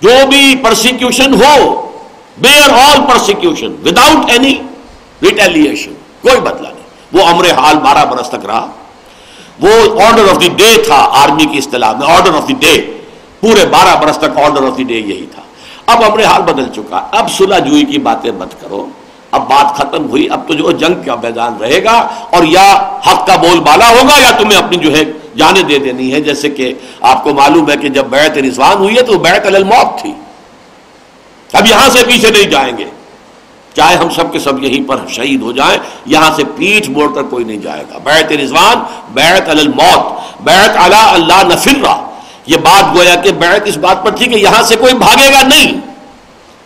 جو 0.01 0.27
بھی 0.29 0.57
پرسیکیوشن 0.63 1.35
ہو 1.35 1.91
bear 2.39 2.71
all 2.71 2.99
persecution 3.09 3.75
without 3.85 4.31
any 4.31 4.55
retaliation 5.23 5.93
کوئی 6.23 6.41
بدلا 6.41 6.71
نہیں۔ 6.71 6.83
وہ 7.13 7.29
امر 7.29 7.51
حال 7.51 7.79
بارہ 7.79 8.05
برس 8.05 8.29
تک 8.29 8.47
رہا۔ 8.47 8.67
وہ 9.61 9.69
آرڈر 10.03 10.29
آف 10.31 10.41
دی 10.41 10.49
ڈے 10.49 10.83
تھا 10.87 10.97
آرمی 10.97 11.45
کی 11.45 11.59
اصطلاح 11.59 11.93
میں 11.93 12.07
آرڈر 12.17 12.35
آف 12.35 12.49
دی 12.49 12.55
ڈے 12.55 12.99
پورے 13.41 13.67
بارہ 13.67 13.97
برس 13.97 14.19
تک 14.19 14.39
آرڈر 14.39 14.63
آف 14.63 14.79
دی 14.79 14.83
ڈے 14.83 14.95
یہی 14.95 15.27
تھا۔ 15.35 15.43
اب 15.87 16.05
امر 16.05 16.25
حال 16.25 16.43
بدل 16.43 16.69
چکا۔ 16.73 17.09
اب 17.11 17.31
صلح 17.31 17.59
جوئی 17.59 17.85
کی 17.85 17.99
باتیں 17.99 18.33
مت 18.33 18.61
کرو۔ 18.61 18.87
اب 19.35 19.49
بات 19.49 19.77
ختم 19.77 20.09
ہوئی، 20.09 20.31
اب 20.31 20.49
تو 20.49 20.55
جو 20.55 20.71
جنگ 20.71 21.03
کا 21.07 21.15
میدان 21.15 21.57
رہے 21.57 21.85
گا 21.85 22.09
اور 22.31 22.45
یا 22.45 22.99
حق 23.07 23.27
کا 23.27 23.37
بول 23.37 23.61
بالا 23.61 23.91
ہوگا 23.91 24.21
یا 24.21 24.31
تمہیں 24.31 24.59
اپنی 24.59 24.77
جو 24.77 24.97
ہے 24.97 25.03
جانے 25.37 25.63
دے 25.63 25.79
دینی 25.79 26.13
ہے 26.13 26.21
جیسے 26.21 26.49
کہ 26.49 26.75
آپ 27.01 27.25
کو 27.25 27.35
معلوم 27.35 27.71
ہے 27.71 27.77
کہ 27.77 27.89
جب 27.89 28.05
بیعت 28.05 28.39
رضوان 28.39 28.77
ہوئی 28.77 28.97
ہے 28.97 29.03
تو 29.03 29.19
بیعت 29.19 29.47
الموت 29.47 30.01
تھی۔ 30.01 30.13
اب 31.53 31.67
یہاں 31.67 31.89
سے 31.89 31.99
پیچھے 32.07 32.31
نہیں 32.31 32.43
جائیں 32.43 32.79
گے۔ 32.79 32.85
چاہے 33.75 33.95
ہم 33.97 34.11
سب 34.11 34.33
کے 34.33 34.39
سب 34.39 34.65
یہیں 34.65 34.89
پر 34.89 34.97
شہید 35.09 35.43
ہو 35.43 35.53
جائیں، 35.53 35.79
یہاں 36.07 36.31
سے 36.37 36.45
پیٹھ 36.57 36.91
موڑ 36.91 37.15
کر 37.15 37.23
کوئی 37.23 37.45
نہیں 37.45 37.57
جائے 37.57 37.85
گا۔ 37.93 37.99
بیعت 37.99 38.33
رضوان، 38.33 38.79
بیعت 39.15 39.49
الموت، 39.49 40.03
بیعت 40.43 40.77
علی 40.77 40.97
اللہ 40.97 41.55
نفر 41.55 41.87
یہ 42.47 42.57
بات 42.57 42.97
گویا 42.97 43.15
کہ 43.15 43.33
بیعت 43.33 43.61
اس 43.65 43.77
بات 43.77 44.05
پر 44.05 44.11
تھی 44.11 44.27
کہ 44.27 44.35
یہاں 44.35 44.63
سے 44.63 44.77
کوئی 44.77 44.95
بھاگے 44.95 45.33
گا 45.33 45.43
نہیں۔ 45.43 45.81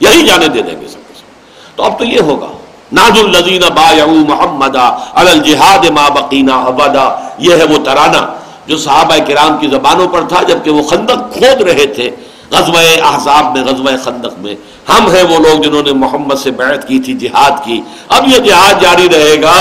یہی 0.00 0.26
جانے 0.26 0.48
دے 0.48 0.62
دیں 0.62 0.80
گے 0.80 0.88
سب 0.88 1.08
کے 1.08 1.14
سب۔ 1.14 1.76
تو 1.76 1.82
اب 1.82 1.98
تو 1.98 2.04
یہ 2.04 2.20
ہوگا۔ 2.20 2.57
ناز 2.92 3.18
الزین 3.18 3.62
با 3.74 3.92
محمد 4.28 4.76
الجہاد 5.14 5.90
ما 5.90 6.08
بقینا 6.08 6.54
ابدا 6.54 7.08
یہ 7.38 7.56
ہے 7.56 7.64
وہ 7.64 7.84
ترانہ 7.84 8.26
جو 8.66 8.76
صحابہ 8.76 9.16
کرام 9.26 9.58
کی 9.58 9.66
زبانوں 9.66 10.08
پر 10.08 10.20
تھا، 10.28 10.42
جبکہ 10.42 10.70
وہ 10.70 10.82
خندق 10.82 11.32
کھود 11.32 11.60
رہے 11.60 11.86
تھے 11.86 12.10
غزوہ 12.50 12.80
احزاب 13.02 13.56
میں، 13.56 13.64
غزوہ 13.64 13.96
خندق 14.04 14.38
میں۔ 14.38 14.54
ہم 14.88 15.10
ہیں 15.10 15.22
وہ 15.22 15.38
لوگ 15.38 15.62
جنہوں 15.62 15.82
نے 15.82 15.92
محمد 15.92 16.34
سے 16.34 16.50
بیعت 16.50 16.88
کی 16.88 16.98
تھی، 16.98 17.14
جہاد 17.14 17.64
کی۔ 17.64 17.80
اب 18.08 18.28
یہ 18.28 18.38
جہاد 18.38 18.82
جاری 18.82 19.08
رہے 19.08 19.42
گا، 19.42 19.58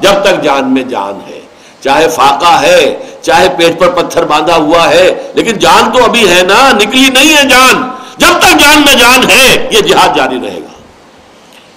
جب 0.00 0.12
تک 0.22 0.42
جان 0.42 0.74
میں 0.74 0.82
جان 0.82 1.18
ہے۔ 1.28 1.40
چاہے 1.80 2.08
فاقہ 2.08 2.60
ہے، 2.60 2.96
چاہے 3.22 3.48
پیٹ 3.58 3.80
پر 3.80 3.90
پتھر 3.90 4.24
باندھا 4.24 4.56
ہوا 4.56 4.88
ہے، 4.90 5.32
لیکن 5.34 5.58
جان 5.58 5.90
تو 5.90 6.04
ابھی 6.04 6.28
ہے 6.28 6.42
نا، 6.42 6.72
نکلی 6.72 7.08
نہیں 7.08 7.36
ہے 7.36 7.48
جان۔ 7.48 7.90
جب 8.18 8.38
تک 8.38 8.58
جان 8.58 8.82
میں 8.86 8.94
جان 8.94 9.30
ہے، 9.30 9.68
یہ 9.70 9.80
جہاد 9.80 10.16
جاری 10.16 10.38
رہے 10.42 10.60
گا۔ 10.62 10.69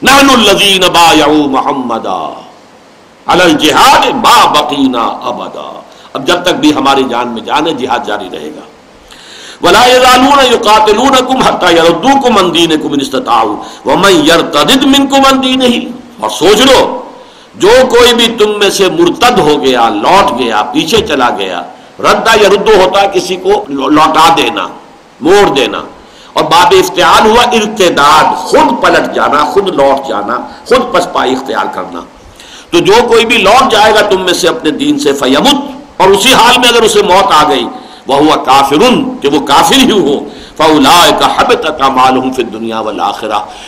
نحن 0.03 0.29
الذین 0.29 0.81
بایعوا 0.93 1.47
محمدا 1.47 2.41
علی 3.25 3.41
الجہاد 3.41 4.05
ما 4.05 4.51
بقینا 4.51 5.01
ابدا۔ 5.01 5.81
اب 6.13 6.27
جب 6.27 6.43
تک 6.43 6.53
بھی 6.53 6.75
ہماری 6.75 7.03
جان 7.09 7.27
میں 7.27 7.41
جان 7.41 7.67
ہے، 7.67 7.73
جہاد 7.73 7.99
جاری 8.07 8.25
رہے 8.33 8.51
گا۔ 8.55 8.61
ولا 9.61 9.85
يزالون 9.85 10.53
يقاتلونكم 10.53 11.37
حتى 11.37 11.75
يردوكم 11.75 12.37
عن 12.37 12.53
دينكم 12.53 12.93
ان 12.93 12.99
استطاعوا۔ 13.01 13.89
ومن 13.89 14.11
يرتد 14.11 14.83
منكم 14.83 15.21
عن 15.25 15.43
دينه 15.43 15.85
اور 16.19 16.29
سوچ 16.29 16.61
لو، 16.61 17.01
جو 17.55 17.69
کوئی 17.89 18.13
بھی 18.13 18.27
تم 18.39 18.59
میں 18.59 18.69
سے 18.69 18.89
مرتد 18.89 19.39
ہو 19.39 19.63
گیا، 19.63 19.89
لوٹ 19.89 20.39
گیا، 20.39 20.63
پیچھے 20.63 21.07
چلا 21.07 21.29
گیا 21.29 21.61
ردا 21.99 22.33
یا 22.41 22.49
ردو 22.49 22.71
ہوتا 22.71 23.01
ہے 23.01 23.07
کسی 23.13 23.35
کو 23.35 23.65
لوٹا 23.67 24.33
دینا، 24.37 24.67
موڑ 25.21 25.49
دینا۔ 25.49 25.81
اور 26.33 26.43
باب 26.43 26.73
اختیار 26.79 27.25
ہوا 27.25 27.43
ارتداد، 27.43 28.37
خود 28.37 28.83
پلٹ 28.83 29.15
جانا، 29.15 29.43
خود 29.43 29.69
لوٹ 29.69 30.07
جانا، 30.07 30.37
خود 30.65 30.93
پسپائی 30.93 31.33
اختیار 31.33 31.65
کرنا۔ 31.73 32.01
تو 32.71 32.79
جو 32.79 32.93
کوئی 33.07 33.25
بھی 33.25 33.37
لوٹ 33.37 33.71
جائے 33.71 33.95
گا، 33.95 34.01
تم 34.01 34.21
میں 34.21 34.33
سے 34.33 34.47
اپنے 34.47 34.71
دین 34.71 34.99
سے 34.99 35.13
فیمت۔ 35.13 35.55
اور 35.97 36.09
اسی 36.09 36.33
حال 36.33 36.59
میں 36.59 36.69
اگر 36.69 36.81
اسے 36.81 37.01
موت 37.01 37.31
آ 37.31 37.49
گئی 37.49 37.65
وہ 38.07 38.15
ہوا 38.15 38.35
کافر 38.35 38.77
کہ 39.21 39.27
وہ 39.27 39.39
کافر 39.39 39.75
ہی 39.75 39.91
ہو۔ 39.91 40.19
فولا 40.57 41.09
کا 41.19 41.41
حب 41.41 41.53
تک 41.53 41.81
معلوم 41.81 42.31
پھر 42.31 42.43
دنیا 42.43 42.79
والا 42.79 43.11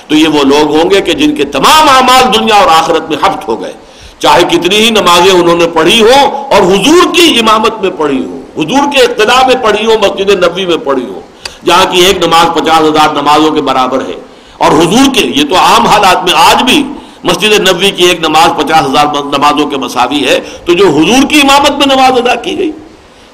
تو 0.08 0.16
یہ 0.16 0.28
وہ 0.28 0.44
لوگ 0.44 0.76
ہوں 0.76 0.90
گے 0.90 1.02
کہ 1.02 1.14
جن 1.14 1.36
کے 1.36 1.44
تمام 1.44 1.90
اعمال 1.90 2.40
دنیا 2.40 2.56
اور 2.56 2.68
آخرت 2.68 3.10
میں 3.10 3.18
حفت 3.18 3.48
ہو 3.48 3.62
گئے۔ 3.62 3.74
چاہے 4.20 4.44
کتنی 4.44 4.76
ہی 4.76 4.90
نمازیں 4.90 5.32
انہوں 5.32 5.56
نے 5.56 5.68
پڑھی 5.68 6.02
ہو 6.02 6.48
اور 6.52 6.62
حضور 6.62 7.14
کی 7.14 7.40
امامت 7.40 7.82
میں 7.82 7.90
پڑھی 7.90 8.26
ہو 8.26 8.62
حضور 8.62 8.92
کے 8.94 9.02
اقتدا 9.02 9.48
میں 9.48 9.56
پڑھی 9.56 9.86
ہو 9.86 9.92
مسجد 10.00 10.30
نبی 10.30 10.66
میں 10.66 10.78
پڑھی 10.78 11.06
ہو 11.06 11.20
جہاں 11.66 11.86
کی 11.92 12.02
ایک 12.02 12.18
نماز 12.18 12.48
پچاس 12.56 12.82
ہزار 12.82 13.14
نمازوں 13.14 13.52
کے 13.52 13.62
برابر 13.62 14.02
ہے۔ 14.02 14.14
اور 14.58 14.72
حضور 14.72 15.16
کے 15.16 15.22
یہ 15.22 15.44
تو 15.50 15.56
عام 15.56 15.86
حالات 15.86 16.24
میں 16.24 16.34
آج 16.34 16.64
بھی 16.64 16.84
مسجد 17.24 17.60
نبوی 17.60 17.92
کی 17.92 18.04
ایک 18.04 18.20
نماز 18.20 18.50
پچاس 18.58 18.86
ہزار 18.86 19.06
نمازوں 19.06 19.68
کے 19.68 19.78
مساوی 19.78 20.28
ہے 20.28 20.40
تو 20.66 20.74
جو 20.74 20.88
حضور 20.88 21.28
کی 21.30 21.42
امامت 21.42 21.72
میں 21.72 21.96
نماز 21.96 22.12
ادا 22.12 22.36
کی 22.36 22.58
گئی۔ 22.58 22.72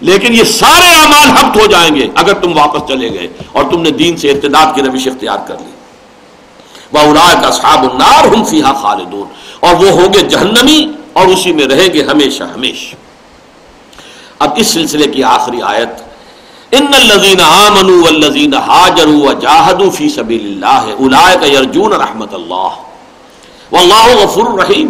لیکن 0.02 0.34
یہ 0.34 0.44
سارے 0.44 0.96
اعمال 0.96 1.30
ہفت 1.30 1.62
ہو 1.62 1.66
جائیں 1.66 1.96
گے 1.96 2.08
اگر 2.16 2.34
تم 2.34 2.58
واپس 2.58 2.88
چلے 2.88 3.10
گئے 3.10 3.28
اور 3.52 3.64
تم 3.72 3.82
نے 3.82 3.92
دین 3.92 4.18
سے 4.18 4.32
ارتداد 4.32 4.76
کی 4.76 4.82
روش 4.82 5.08
اختیار 5.08 5.38
کر 5.48 5.56
لی۔ 5.60 5.72
وہ 6.92 7.14
کا 7.42 7.52
صحاب 7.52 7.92
النار 7.92 8.28
ہم 8.28 8.44
فیحا 8.44 8.74
خالدون۔ 8.74 9.28
اور 9.60 9.76
وہ 9.76 9.90
ہوں 9.90 10.14
گے 10.14 10.20
جہنمی 10.20 10.92
اور 11.14 11.28
اسی 11.28 11.54
میں 11.54 11.66
رہیں 11.66 11.94
گے 11.94 12.04
ہمیشہ 12.04 12.44
ہمیشہ۔ 12.44 12.96
اب 14.40 14.50
اس 14.56 14.68
سلسلے 14.68 15.08
کی 15.08 15.24
آخری 15.24 15.62
آیت 15.62 16.11
ان 16.80 16.94
الذين 16.96 17.42
امنوا 17.42 18.04
والذين 18.04 18.54
هاجروا 18.54 19.22
وجاهدوا 19.30 19.90
في 19.96 20.06
سبيل 20.10 20.44
الله 20.52 20.94
اولئك 21.06 21.42
يرجون 21.54 21.94
رحمت 22.04 22.34
اللہ 22.34 22.72
واللہ 23.74 24.06
غفور 24.20 24.48
رحیم 24.60 24.90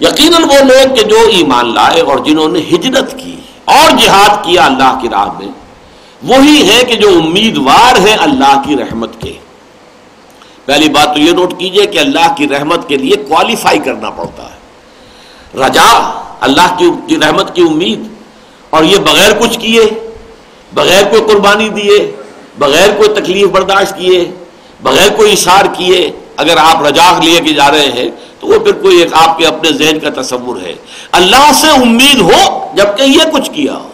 یقیناً 0.00 0.44
وہ 0.52 0.60
لوگ 0.70 0.94
کہ 0.96 1.04
جو 1.12 1.20
ایمان 1.32 1.74
لائے 1.74 2.00
اور 2.00 2.18
جنہوں 2.26 2.48
نے 2.48 2.60
ہجرت 2.70 3.12
کی 3.20 3.36
اور 3.74 3.90
جہاد 3.98 4.32
کیا 4.44 4.64
اللہ 4.66 4.98
کی 5.02 5.08
راہ 5.08 5.28
میں، 5.38 5.50
وہی 6.22 6.58
ہے 6.70 6.80
کہ 6.88 6.94
جو 7.02 7.08
امیدوار 7.18 8.00
ہے 8.06 8.14
اللہ 8.26 8.54
کی 8.66 8.76
رحمت 8.76 9.20
کے۔ 9.22 9.32
پہلی 10.64 10.88
بات 10.96 11.14
تو 11.14 11.20
یہ 11.20 11.32
نوٹ 11.32 11.58
کیجیے 11.58 11.86
کہ 11.92 11.98
اللہ 11.98 12.32
کی 12.36 12.48
رحمت 12.48 12.88
کے 12.88 12.96
لیے 12.96 13.16
کوالیفائی 13.28 13.78
کرنا 13.86 14.10
پڑتا 14.16 14.44
ہے۔ 14.50 15.64
رجا 15.64 15.90
اللہ 16.46 16.74
کی 16.78 17.16
رحمت 17.26 17.54
کی 17.54 17.62
امید، 17.62 18.00
اور 18.70 18.84
یہ 18.84 18.98
بغیر 19.04 19.32
کچھ 19.40 19.58
کیے۔ 19.58 19.88
بغیر 20.72 21.04
کوئی 21.04 21.22
قربانی 21.22 21.68
دیے، 21.68 22.16
بغیر 22.58 22.88
کوئی 22.96 23.08
تکلیف 23.08 23.48
برداشت 23.48 23.96
کیے، 23.98 24.30
بغیر 24.82 25.12
کوئی 25.16 25.32
اشار 25.32 25.64
کیے، 25.76 26.12
اگر 26.36 26.56
آپ 26.56 26.86
رجا 26.86 27.18
لیے 27.22 27.40
کے 27.40 27.52
جا 27.52 27.70
رہے 27.70 27.88
ہیں، 27.88 28.10
تو 28.40 28.46
وہ 28.46 28.58
پھر 28.58 28.72
کوئی 28.72 28.96
ایک 28.96 29.14
آپ 29.14 29.38
کے 29.38 29.46
اپنے 29.46 29.72
ذہن 29.72 29.98
کا 29.98 30.22
تصور 30.22 30.60
ہے۔ 30.60 30.74
اللہ 31.12 31.52
سے 31.54 31.66
امید 31.68 32.20
ہو 32.20 32.66
جبکہ 32.74 33.02
یہ 33.02 33.30
کچھ 33.32 33.50
کیا۔ 33.50 33.72
ہو 33.72 33.88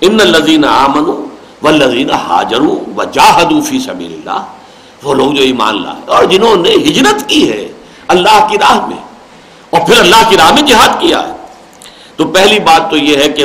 ان 0.00 0.20
الزین 0.20 0.64
آمن 0.64 1.26
و 1.62 1.70
لذین 1.70 2.10
حاجر 2.10 2.60
و 2.60 3.04
جاہدو 3.12 3.60
فی 3.60 3.78
سبیل 3.78 4.12
اللہ 4.12 4.44
وہ 5.02 5.14
لوگ 5.14 5.32
جو 5.32 5.42
ایمان 5.42 5.82
لائے 5.82 6.10
اور 6.10 6.24
جنہوں 6.24 6.56
نے 6.56 6.70
ہجرت 6.70 7.28
کی 7.28 7.52
ہے 7.52 7.68
اللہ 8.08 8.46
کی 8.50 8.58
راہ 8.58 8.86
میں۔ 8.86 8.96
اور 9.70 9.86
پھر 9.86 9.98
اللہ 9.98 10.30
کی 10.30 10.36
راہ 10.36 10.52
میں 10.52 10.62
جہاد 10.62 11.00
کیا۔ 11.00 11.28
ہے 11.28 11.37
تو 12.18 12.24
پہلی 12.24 12.58
بات 12.58 12.90
تو 12.90 12.96
یہ 12.96 13.16
ہے 13.16 13.28
کہ 13.28 13.40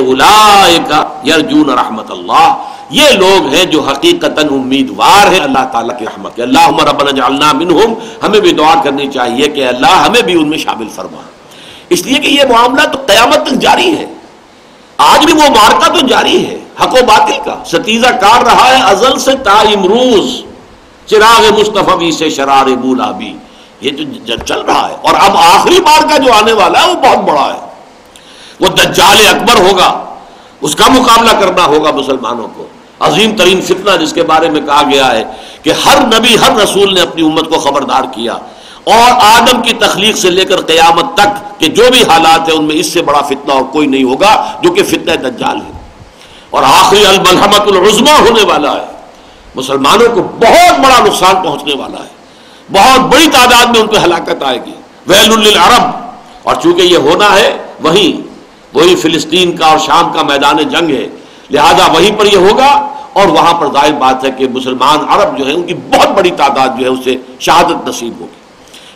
یرجون 1.28 1.70
رحمت 1.70 2.12
اللہ، 2.12 2.64
یہ 2.90 3.10
لوگ 3.10 3.54
ہیں 3.54 3.66
جو 3.66 3.82
حقیقت 3.82 4.40
امیدوار 4.52 5.32
ہیں 5.32 5.40
اللہ 5.40 5.66
تعالیٰ 5.72 6.00
کی 6.00 6.06
رحمت 6.06 6.36
کے۔ 6.36 6.44
اللہ 6.44 6.70
ربنا 6.70 7.12
جعلنا 7.12 7.52
منہم، 7.54 7.94
ہمیں 8.24 8.40
بھی 8.40 8.52
دعا 8.52 8.84
کرنی 8.84 9.12
چاہیے 9.12 9.48
کہ 9.48 9.68
اللہ 9.68 9.88
ہمیں 9.88 10.22
بھی 10.22 10.34
ان 10.34 10.50
میں 10.50 10.58
شامل 10.58 10.88
فرما۔ 10.90 11.22
اس 11.90 12.06
لیے 12.06 12.20
کہ 12.20 12.28
یہ 12.28 12.44
معاملہ 12.50 12.82
تو 12.82 12.98
قیامت 13.06 13.46
تک 13.46 13.54
جاری 13.54 13.98
ہے۔ 13.98 14.06
آج 14.98 15.26
بھی 15.26 15.34
وہ 15.34 15.50
مارکا 15.50 16.00
تو 16.00 16.08
جاری 16.08 16.46
ہے، 16.46 16.60
حق 16.82 16.94
و 16.94 17.06
باطل 17.06 17.34
کا۔ 17.46 17.64
ستیزہ 17.66 18.08
کار 18.08 18.44
رہا 18.44 18.78
ہے 18.78 18.84
ازل 18.84 19.20
سے 19.20 19.36
تا 19.36 19.52
امروز 19.52 20.42
چراغ 21.06 21.60
مصطفی 21.60 22.12
سے 22.12 22.30
شرار 22.30 22.66
بولا 22.66 23.12
بھی۔ 23.12 23.38
یہ 23.82 23.90
جو 24.26 24.36
چل 24.46 24.62
رہا 24.62 24.90
ہے۔ 24.90 24.96
اور 25.02 25.14
اب 25.20 25.38
آخری 25.38 25.80
بار 25.80 26.08
کا 26.10 26.18
جو 26.18 26.34
آنے 26.34 26.54
والا 26.54 26.82
ہے، 26.82 26.90
وہ 26.90 26.94
بہت 26.94 27.18
بڑا 27.18 27.54
ہے۔ 27.54 27.73
وہ 28.64 28.68
دجال 28.68 29.18
اکبر 29.30 29.60
ہوگا، 29.60 30.16
اس 30.62 30.76
کا 30.76 30.86
مقابلہ 30.88 31.32
کرنا 31.32 31.66
ہوگا 31.66 31.92
مسلمانوں 31.92 32.48
کو۔ 32.56 32.68
عظیم 33.00 33.36
ترین 33.36 33.62
فتنہ 33.62 34.06
جس 34.06 34.14
کے 34.14 34.24
بارے 34.24 34.50
میں 34.50 34.62
کہا 34.62 34.82
گیا 34.82 35.12
ہے 35.12 35.24
کہ 35.64 35.74
ہر 35.86 35.98
نبی، 36.06 36.38
ہر 36.38 36.56
رسول 36.56 36.94
نے 36.94 37.02
اپنی 37.02 37.22
امت 37.22 37.50
کو 37.50 37.60
خبردار 37.60 38.04
کیا۔ 38.12 38.34
اور 38.84 39.12
آدم 39.22 39.62
کی 39.62 39.74
تخلیق 39.74 40.18
سے 40.18 40.30
لے 40.30 40.46
کر 40.46 40.62
قیامت 40.62 41.18
تک 41.18 41.60
کہ 41.60 41.68
جو 41.68 41.84
بھی 41.92 42.04
حالات 42.04 42.50
ہیں 42.50 42.56
ان 42.56 42.66
میں 42.66 42.76
اس 42.76 42.94
سے 42.94 43.02
بڑا 43.02 43.22
فتنہ 43.22 43.54
اور 43.54 43.62
کوئی 43.62 43.88
نہیں 43.88 44.04
ہوگا 44.04 44.54
جو 44.62 44.74
کہ 44.74 44.84
فتنہ 44.84 45.12
دجال 45.12 45.58
ہے۔ 45.58 45.72
اور 46.50 46.64
آخری 46.64 47.06
المحمت 47.06 47.62
العظما 47.62 48.12
ہونے 48.12 48.44
والا 48.44 48.74
ہے۔ 48.74 48.86
مسلمانوں 49.56 50.16
کو 50.16 50.24
بہت 50.24 50.80
بڑا 50.80 51.00
نقصان 51.06 51.36
پہنچنے 51.44 51.76
والا 51.76 51.98
ہے۔ 51.98 52.10
بہت 52.72 53.00
بڑی 53.00 53.28
تعداد 53.34 53.66
میں 53.66 53.82
ان 53.82 53.88
کو 53.88 53.96
ہلاکت 54.04 54.44
آئے 54.44 54.60
گی۔ 54.66 54.74
ویل 55.08 55.34
العرب 55.34 55.84
اور 56.44 56.56
چونکہ 56.64 56.82
یہ 56.82 56.98
ہونا 56.98 57.36
ہے، 57.36 57.58
وہیں 57.84 58.33
وہی 58.74 58.96
فلسطین 58.96 59.56
کا 59.56 59.66
اور 59.66 59.78
شام 59.78 60.14
کا 60.14 60.24
میدان 60.24 60.58
جنگ 60.58 60.90
ہے۔ 60.90 61.08
لہذا 61.52 61.92
وہیں 61.92 62.20
پر 62.20 62.26
یہ 62.26 62.38
ہوگا 62.38 62.88
اور 63.14 63.28
وہاں 63.28 63.54
پر 63.54 63.68
ظاہر 63.74 63.92
بات 63.92 64.26
ہے 64.26 64.32
کہ 64.32 64.48
مسلمان 64.48 64.98
عرب 65.10 65.38
جو 65.38 65.46
ہیں، 65.46 65.54
ان 65.54 65.64
کی 65.64 65.74
بہت 65.74 66.08
بڑی 66.08 66.32
تعداد 66.32 66.70
جو 66.80 66.86
ہے 66.86 66.90
اسے 66.90 67.18
شہادت 67.40 67.88
نصیب 67.88 68.14
ہوگی۔ 68.20 68.44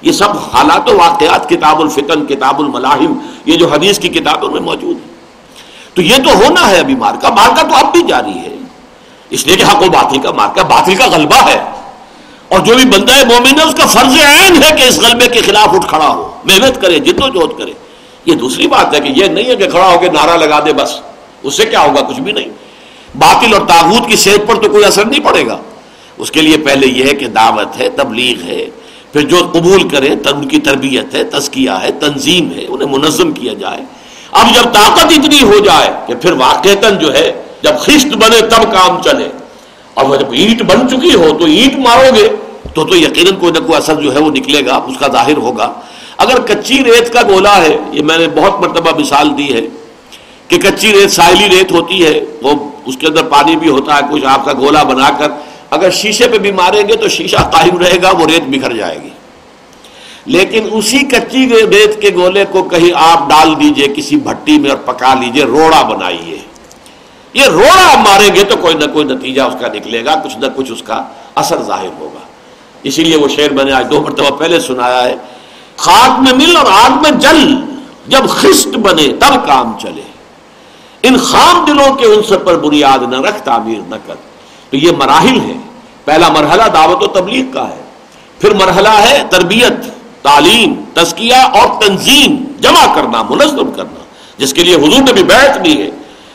یہ 0.01 0.11
سب 0.11 0.29
حالات 0.53 0.89
و 0.89 0.97
واقعات 0.97 1.49
کتاب 1.49 1.81
الفتن 1.81 2.25
کتاب 2.25 2.59
الملاحم 2.59 3.19
یہ 3.45 3.57
جو 3.57 3.67
حدیث 3.67 3.99
کی 3.99 4.09
کتابوں 4.09 4.51
میں 4.51 4.61
موجود 4.61 4.95
ہے 4.95 5.13
تو 5.93 6.01
یہ 6.01 6.15
تو 6.15 6.33
ہونا 6.33 6.69
ہے 6.69 6.79
ابھی 6.79 6.95
مارکا۔ 6.95 7.29
مارکا 7.29 7.61
تو 7.61 7.85
اب 7.85 7.91
بھی 7.91 8.01
جاری 8.01 8.37
ہے۔ 8.39 8.55
اس 9.29 9.47
لیے 9.47 9.55
کہ 9.55 9.63
حق 9.63 9.81
و 9.81 9.89
باطل 9.89 10.21
کا 10.21 10.31
مارکا، 10.31 10.63
باطل 10.63 10.95
کا 10.95 11.05
غلبہ 11.07 11.49
ہے۔ 11.49 11.63
اور 12.49 12.59
جو 12.59 12.75
بھی 12.75 12.85
بندہ 12.85 13.13
ہے 13.13 13.25
مومن 13.25 13.59
ہے، 13.59 13.63
اس 13.63 13.75
کا 13.75 13.85
فرض 13.85 14.17
عین 14.17 14.63
ہے 14.63 14.75
کہ 14.77 14.87
اس 14.87 14.99
غلبے 14.99 15.27
کے 15.27 15.41
خلاف 15.41 15.67
اٹھ 15.73 15.87
کھڑا 15.87 16.07
ہو۔ 16.07 16.31
محنت 16.43 16.81
کرے، 16.81 16.99
جد 16.99 17.23
و 17.23 17.29
جہد 17.29 17.59
کرے۔ 17.59 17.73
یہ 18.27 18.35
دوسری 18.35 18.67
بات 18.67 18.93
ہے 18.93 18.99
کہ 18.99 19.07
یہ 19.07 19.25
نہیں 19.25 19.45
ہے 19.45 19.55
کہ 19.55 19.69
کھڑا 19.69 19.93
ہو 19.93 19.99
کے 19.99 20.09
نعرہ 20.09 20.37
لگا 20.37 20.59
دے 20.59 20.73
بس، 20.73 20.99
اس 21.43 21.57
سے 21.57 21.65
کیا 21.65 21.81
ہوگا؟ 21.81 22.01
کچھ 22.01 22.19
بھی 22.19 22.31
نہیں۔ 22.31 22.47
باطل 23.17 23.53
اور 23.53 23.67
تاغوت 23.67 24.09
کی 24.09 24.15
صحت 24.15 24.47
پر 24.47 24.55
تو 24.55 24.69
کوئی 24.69 24.85
اثر 24.85 25.05
نہیں 25.05 25.25
پڑے 25.25 25.47
گا۔ 25.47 25.57
اس 26.17 26.31
کے 26.31 26.41
لیے 26.41 26.57
پہلے 26.57 26.87
یہ 26.87 27.03
ہے 27.03 27.13
کہ 27.13 27.27
دعوت 27.27 27.79
ہے، 27.79 27.89
تبلیغ 27.89 28.43
ہے۔ 28.43 28.65
پھر 29.13 29.21
جو 29.21 29.37
قبول 29.53 29.89
کرے 29.89 30.09
ان 30.09 30.47
کی 30.47 30.59
تربیت 30.59 31.15
ہے، 31.15 31.23
تزکیہ 31.23 31.69
ہے، 31.81 31.91
تنظیم 31.91 32.51
ہے، 32.55 32.65
انہیں 32.69 32.89
منظم 32.89 33.31
کیا 33.31 33.53
جائے۔ 33.53 33.81
اب 34.31 34.55
جب 34.55 34.63
طاقت 34.63 35.05
اتنی 35.05 35.41
ہو 35.41 35.59
جائے 35.59 35.91
کہ 36.07 36.15
پھر 36.15 36.31
واقعتاً 36.31 36.97
جو 36.97 37.13
ہے، 37.13 37.43
جب 37.61 37.71
خشت 37.79 38.07
بنے 38.07 38.41
تب 38.41 38.71
کام 38.71 39.01
چلے۔ 39.01 39.29
اور 39.93 40.17
جب 40.17 40.31
اینٹ 40.31 40.61
بن 40.61 40.89
چکی 40.89 41.13
ہو 41.15 41.37
تو 41.39 41.45
اینٹ 41.45 41.77
مارو 41.77 42.15
گے، 42.15 42.29
تو 42.75 42.85
تو 42.85 42.97
یقیناً 42.97 43.35
کوئی 43.39 43.51
نہ 43.51 43.59
کوئی 43.59 43.75
اثر 43.75 43.95
جو 43.95 44.13
ہے 44.13 44.19
وہ 44.19 44.31
نکلے 44.31 44.65
گا، 44.65 44.75
اس 44.75 44.97
کا 44.99 45.07
ظاہر 45.07 45.37
ہوگا۔ 45.37 45.73
اگر 46.17 46.41
کچی 46.41 46.83
ریت 46.83 47.13
کا 47.13 47.21
گولا 47.21 47.57
ہے، 47.57 47.77
یہ 47.91 48.01
میں 48.01 48.17
نے 48.17 48.27
بہت 48.27 48.59
مرتبہ 48.59 48.99
مثال 48.99 49.37
دی 49.37 49.53
ہے 49.53 49.61
کہ 50.47 50.57
کچی 50.57 50.91
ریت 50.91 51.11
ساحلی 51.11 51.49
ریت 51.49 51.71
ہوتی 51.71 52.05
ہے، 52.05 52.21
وہ 52.41 52.51
اس 52.85 52.97
کے 52.97 53.07
اندر 53.07 53.23
پانی 53.23 53.55
بھی 53.55 53.69
ہوتا 53.69 53.95
ہے، 53.95 54.01
کچھ 54.11 54.25
آپ 54.25 54.45
کا 54.45 54.53
گولا 54.53 54.83
بنا 54.83 55.09
کر 55.09 55.31
اگر 55.69 55.91
شیشے 55.91 56.27
پہ 56.27 56.37
بھی 56.37 56.51
ماریں 56.51 56.87
گے 56.87 56.95
تو 56.95 57.07
شیشہ 57.07 57.35
قائم 57.35 57.77
رہے 57.77 57.97
گا، 58.01 58.11
وہ 58.11 58.25
ریت 58.25 58.43
بکھر 58.47 58.73
جائے 58.73 58.99
گی۔ 59.03 59.09
لیکن 60.25 60.69
اسی 60.71 60.99
کچی 60.99 61.49
ریت 61.49 62.01
کے 62.01 62.09
گولے 62.15 62.45
کو 62.51 62.63
کہیں 62.63 62.91
آپ 62.95 63.29
ڈال 63.29 63.59
دیجیے، 63.59 63.87
کسی 63.95 64.15
بھٹی 64.15 64.59
میں 64.59 64.69
اور 64.69 64.77
پکا 64.77 65.13
لیجیے، 65.13 65.43
روڑا 65.43 65.81
بنائیے۔ 65.81 66.39
یہ 67.33 67.43
روڑا 67.43 67.95
ماریں 67.97 68.35
گے 68.35 68.43
تو 68.43 68.57
کوئی 68.57 68.73
نہ 68.73 68.85
کوئی 68.85 69.05
نتیجہ 69.05 69.41
اس 69.41 69.55
کا 69.61 69.67
نکلے 69.67 70.05
گا، 70.05 70.15
کچھ 70.15 70.37
نہ 70.37 70.45
کچھ 70.55 70.71
اس 70.71 70.83
کا 70.83 71.03
اثر 71.35 71.63
ظاہر 71.63 71.89
ہوگا۔ 71.99 72.19
اسی 72.83 73.03
لیے 73.03 73.17
وہ 73.17 73.27
شعر 73.27 73.49
میں 73.49 73.63
نے 73.63 73.71
آج 73.71 73.91
دو 73.91 74.01
مرتبہ 74.01 74.29
پہلے 74.29 74.59
سنایا 74.59 75.03
ہے۔ 75.03 75.15
خاک 75.77 76.19
میں 76.19 76.33
مل 76.33 76.57
اور 76.57 76.65
آگ 76.65 76.89
میں 77.01 77.11
جل، 77.11 77.53
جب 78.07 78.29
خشت 78.29 78.67
بنے 78.67 79.07
تب 79.07 79.47
کام 79.47 79.79
چلے۔ 79.79 80.01
ان 81.03 81.17
خام 81.17 81.65
دلوں 81.65 81.95
کے 81.95 82.05
انصر 82.05 82.37
پر 82.37 82.57
بنیاد 82.57 82.97
نہ 83.09 83.21
رکھ، 83.21 83.41
تعمیر 83.41 83.79
نہ 83.87 83.95
کر۔ 84.07 84.15
تو 84.69 84.77
یہ 84.77 84.91
مراحل 84.97 85.39
ہے 85.39 85.53
پہلا 86.05 86.29
مرحلہ 86.29 86.63
دعوت 86.73 87.03
و 87.03 87.07
تبلیغ 87.07 87.45
کا 87.53 87.69
ہے۔ 87.69 87.81
پھر 88.39 88.53
مرحلہ 88.53 88.89
ہے 88.89 89.23
تربیت، 89.29 89.73
تعلیم، 90.23 90.83
تزکیہ 90.93 91.35
اور 91.35 91.81
تنظیم، 91.81 92.43
جمع 92.59 92.95
کرنا، 92.95 93.21
منظم 93.21 93.71
کرنا۔ 93.71 93.99
جس 94.37 94.53
کے 94.53 94.63
لیے 94.63 94.75
حضور 94.75 95.01
نے 95.01 95.13
بھی 95.13 95.23
بیعت 95.23 95.65
دی 95.65 95.81
ہے۔ 95.81 95.89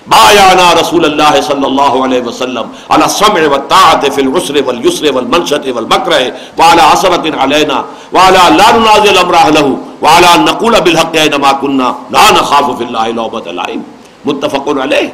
بایانا 0.09 0.75
رسول 0.81 1.05
اللہ 1.05 1.41
صلی 1.43 1.65
اللہ 1.65 2.05
علیہ 2.05 2.23
وسلم 2.23 2.71
علی 2.89 3.03
السمع 3.03 3.49
والطاعت 3.49 4.07
فی 4.15 4.23
العسر 4.23 4.57
والیسر 4.67 5.15
والمنشط 5.15 5.69
والمکرہ 5.75 6.21
وعلى 6.59 6.83
عصرت 6.93 7.27
علینا 7.41 7.83
وعلى 8.13 8.57
لا 8.57 8.71
ننازل 8.77 9.19
امرہ 9.19 9.47
له 9.49 9.75
وعلى 10.03 10.43
نقول 10.43 10.81
بالحق 10.81 11.17
اینما 11.17 11.53
کننا 11.53 11.93
لا 12.11 12.31
نخاف 12.31 12.79
فی 12.79 12.85
اللہ 12.85 13.07
لعبت 13.17 13.49
العیم 13.49 13.83
متفق 14.25 14.69
علیہ 14.83 15.09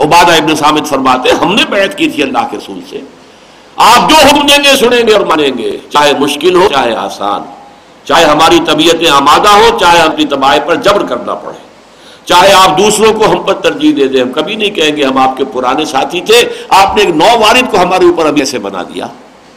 عبادہ 0.00 0.32
ابن 0.32 0.56
سامد 0.56 0.86
فرماتے 0.86 1.30
ہم 1.30 1.54
نے 1.54 1.62
بیعت 1.70 1.98
کی 1.98 2.08
تھی 2.08 2.22
اللہ 2.22 2.38
کے 2.50 2.56
رسول 2.56 2.80
سے۔ 2.90 3.00
آپ 3.76 4.10
جو 4.10 4.16
حکم 4.16 4.46
دیں 4.46 4.64
گے، 4.64 4.76
سنیں 4.76 5.06
گے 5.06 5.12
اور 5.12 5.20
مانیں 5.20 5.58
گے۔ 5.58 5.78
چاہے 5.90 6.12
مشکل 6.18 6.54
ہو، 6.56 6.68
چاہے 6.68 6.94
آسان۔ 6.94 7.42
چاہے 8.04 8.24
ہماری 8.24 8.58
طبیعتیں 8.66 9.10
آمادہ 9.10 9.48
ہو، 9.48 9.78
چاہے 9.78 9.98
اپنی 9.98 10.24
تباہ 10.24 10.58
پر 10.66 10.74
جبر 10.74 11.06
کرنا 11.06 11.34
پڑے۔ 11.34 11.67
چاہے 12.28 12.52
آپ 12.52 12.78
دوسروں 12.78 13.12
کو 13.12 13.32
ہم 13.32 13.42
پر 13.42 13.54
ترجیح 13.54 13.92
دے 13.96 14.08
دیں، 14.08 14.20
ہم 14.20 14.32
کبھی 14.32 14.54
نہیں 14.54 14.70
کہیں 14.70 14.96
گے 14.96 15.04
ہم 15.04 15.18
آپ 15.18 15.36
کے 15.36 15.44
پرانے 15.44 15.84
ساتھی 15.84 16.20
تھے، 16.20 16.48
آپ 16.68 16.96
نے 16.96 17.02
ایک 17.02 17.14
نو 17.16 17.38
وارد 17.38 17.70
کو 17.70 17.80
ہمارے 17.82 18.04
اوپر 18.04 18.26
ابھی 18.26 18.40
ایسے 18.40 18.58
بنا 18.58 18.82
دیا۔ 18.82 19.06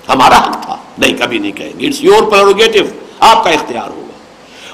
ہمارا 0.09 0.37
حق 0.37 0.65
تھا۔ 0.65 0.75
نہیں، 0.97 1.13
کبھی 1.19 1.37
نہیں 1.37 1.51
کہیں 1.51 1.79
گے۔ 1.79 1.87
اٹس 1.87 2.03
یور 2.03 2.23
پروگیٹو 2.31 2.79
آپ 3.19 3.43
کا 3.43 3.49
اختیار 3.49 3.89
ہوگا۔ 3.89 4.11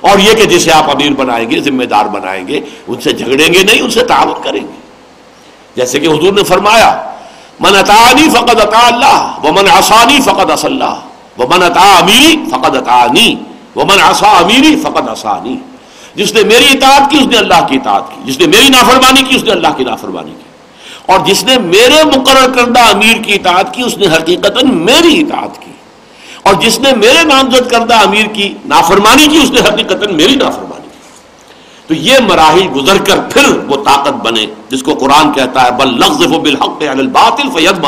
اور 0.10 0.20
یہ 0.20 0.34
کہ 0.34 0.46
جسے 0.46 0.72
آپ 0.72 0.90
امیر 0.90 1.12
بنائیں 1.12 1.52
گے، 1.52 1.60
ذمہ 1.60 1.84
دار 1.84 2.06
بنائیں 2.06 2.48
گے، 2.48 2.62
ان 2.88 3.02
سے 3.02 3.14
جھگڑیں 3.14 3.54
گے 3.54 3.64
نہیں، 3.64 3.82
ان 3.82 3.90
سے 3.90 4.04
تعاون 4.04 4.44
کریں 4.44 4.62
گے۔ 4.62 4.78
جیسے 5.76 6.00
کہ 6.00 6.08
حضور 6.08 6.34
نے 6.34 6.44
فرمایا، 6.44 7.04
من 7.60 7.76
اطانی 7.76 8.30
فقد 8.30 8.62
اطا 8.62 8.88
اللہ 8.88 9.40
وہ 9.44 9.52
من 9.52 9.68
آسانی 9.72 10.20
فقد 10.22 10.52
اص 10.52 10.66
اللہ 10.66 10.96
وہ 11.38 11.46
من 11.50 11.64
اطا 11.64 11.98
امیری 11.98 12.46
فقد 12.52 12.76
اطانی 12.76 13.36
وہ 13.76 13.84
من 13.84 14.02
آسا 14.02 14.28
امیری 14.28 14.76
فقد 14.76 15.10
آسانی 15.10 15.58
جس 16.18 16.34
نے 16.34 16.44
میری 16.44 16.66
اطاعت 16.72 17.12
کی، 17.12 17.18
اس 17.18 17.28
نے 17.28 17.38
اللہ 17.38 17.68
کی 17.68 17.76
اطاعت 17.76 18.04
کی۔ 18.10 18.32
جس 18.32 18.40
نے 18.40 18.48
میری 18.48 18.70
نافرمانی 18.70 19.22
کی، 19.24 19.36
اس 19.36 19.44
نے 19.44 19.52
اللہ 19.52 19.68
کی 19.78 19.84
نافرمانی 19.84 20.32
کی۔ 20.32 20.44
اور 21.06 21.20
جس 21.26 21.44
نے 21.44 21.58
میرے 21.58 22.04
مقرر 22.04 22.52
کردہ 22.52 22.80
امیر 22.80 23.18
کی 23.22 23.34
اطاعت 23.34 23.74
کی، 23.74 23.82
اس 23.82 23.98
نے 23.98 24.08
حقیقت 24.08 24.64
میری 24.64 25.22
اطاعت 25.22 25.62
کی۔ 25.62 25.72
اور 26.44 26.54
جس 26.54 26.80
نے 26.80 26.96
میرے 26.96 27.24
نامزد 27.24 27.72
کردہ 27.72 27.94
امیر 27.94 28.26
کی 28.26 28.54
نافرمانی 28.66 29.28
کی، 29.28 29.38
اس 29.38 29.52
نے 29.52 29.60
حقیقت 29.60 30.04
میری 30.12 30.36
نافرمانی 30.36 30.88
کی۔ 30.92 30.98
تو 31.88 31.94
یہ 31.94 32.18
مراحل 32.28 32.68
گزر 32.76 32.98
کر 32.98 33.20
پھر 33.34 33.58
وہ 33.58 33.84
طاقت 33.84 34.14
بنے، 34.14 34.46
جس 34.70 34.84
کو 34.84 34.94
قرآن 34.94 35.32
کہتا 35.32 35.64
ہے، 35.64 35.72
بل 35.72 35.88
لفظ 35.88 36.26
بالحق 36.26 36.84
الباطل 36.90 37.50
فید 37.56 37.86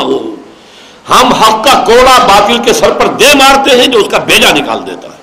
ہم 1.10 1.32
حق 1.32 1.64
کا 1.64 1.84
کوڑا 1.86 2.26
باطل 2.26 2.58
کے 2.64 2.72
سر 2.72 2.90
پر 2.90 3.06
دے 3.06 3.34
مارتے 3.34 3.80
ہیں، 3.80 3.86
جو 3.86 3.98
اس 3.98 4.08
کا 4.10 4.18
بیجا 4.18 4.50
نکال 4.50 4.86
دیتا 4.86 5.08
ہے۔ 5.08 5.19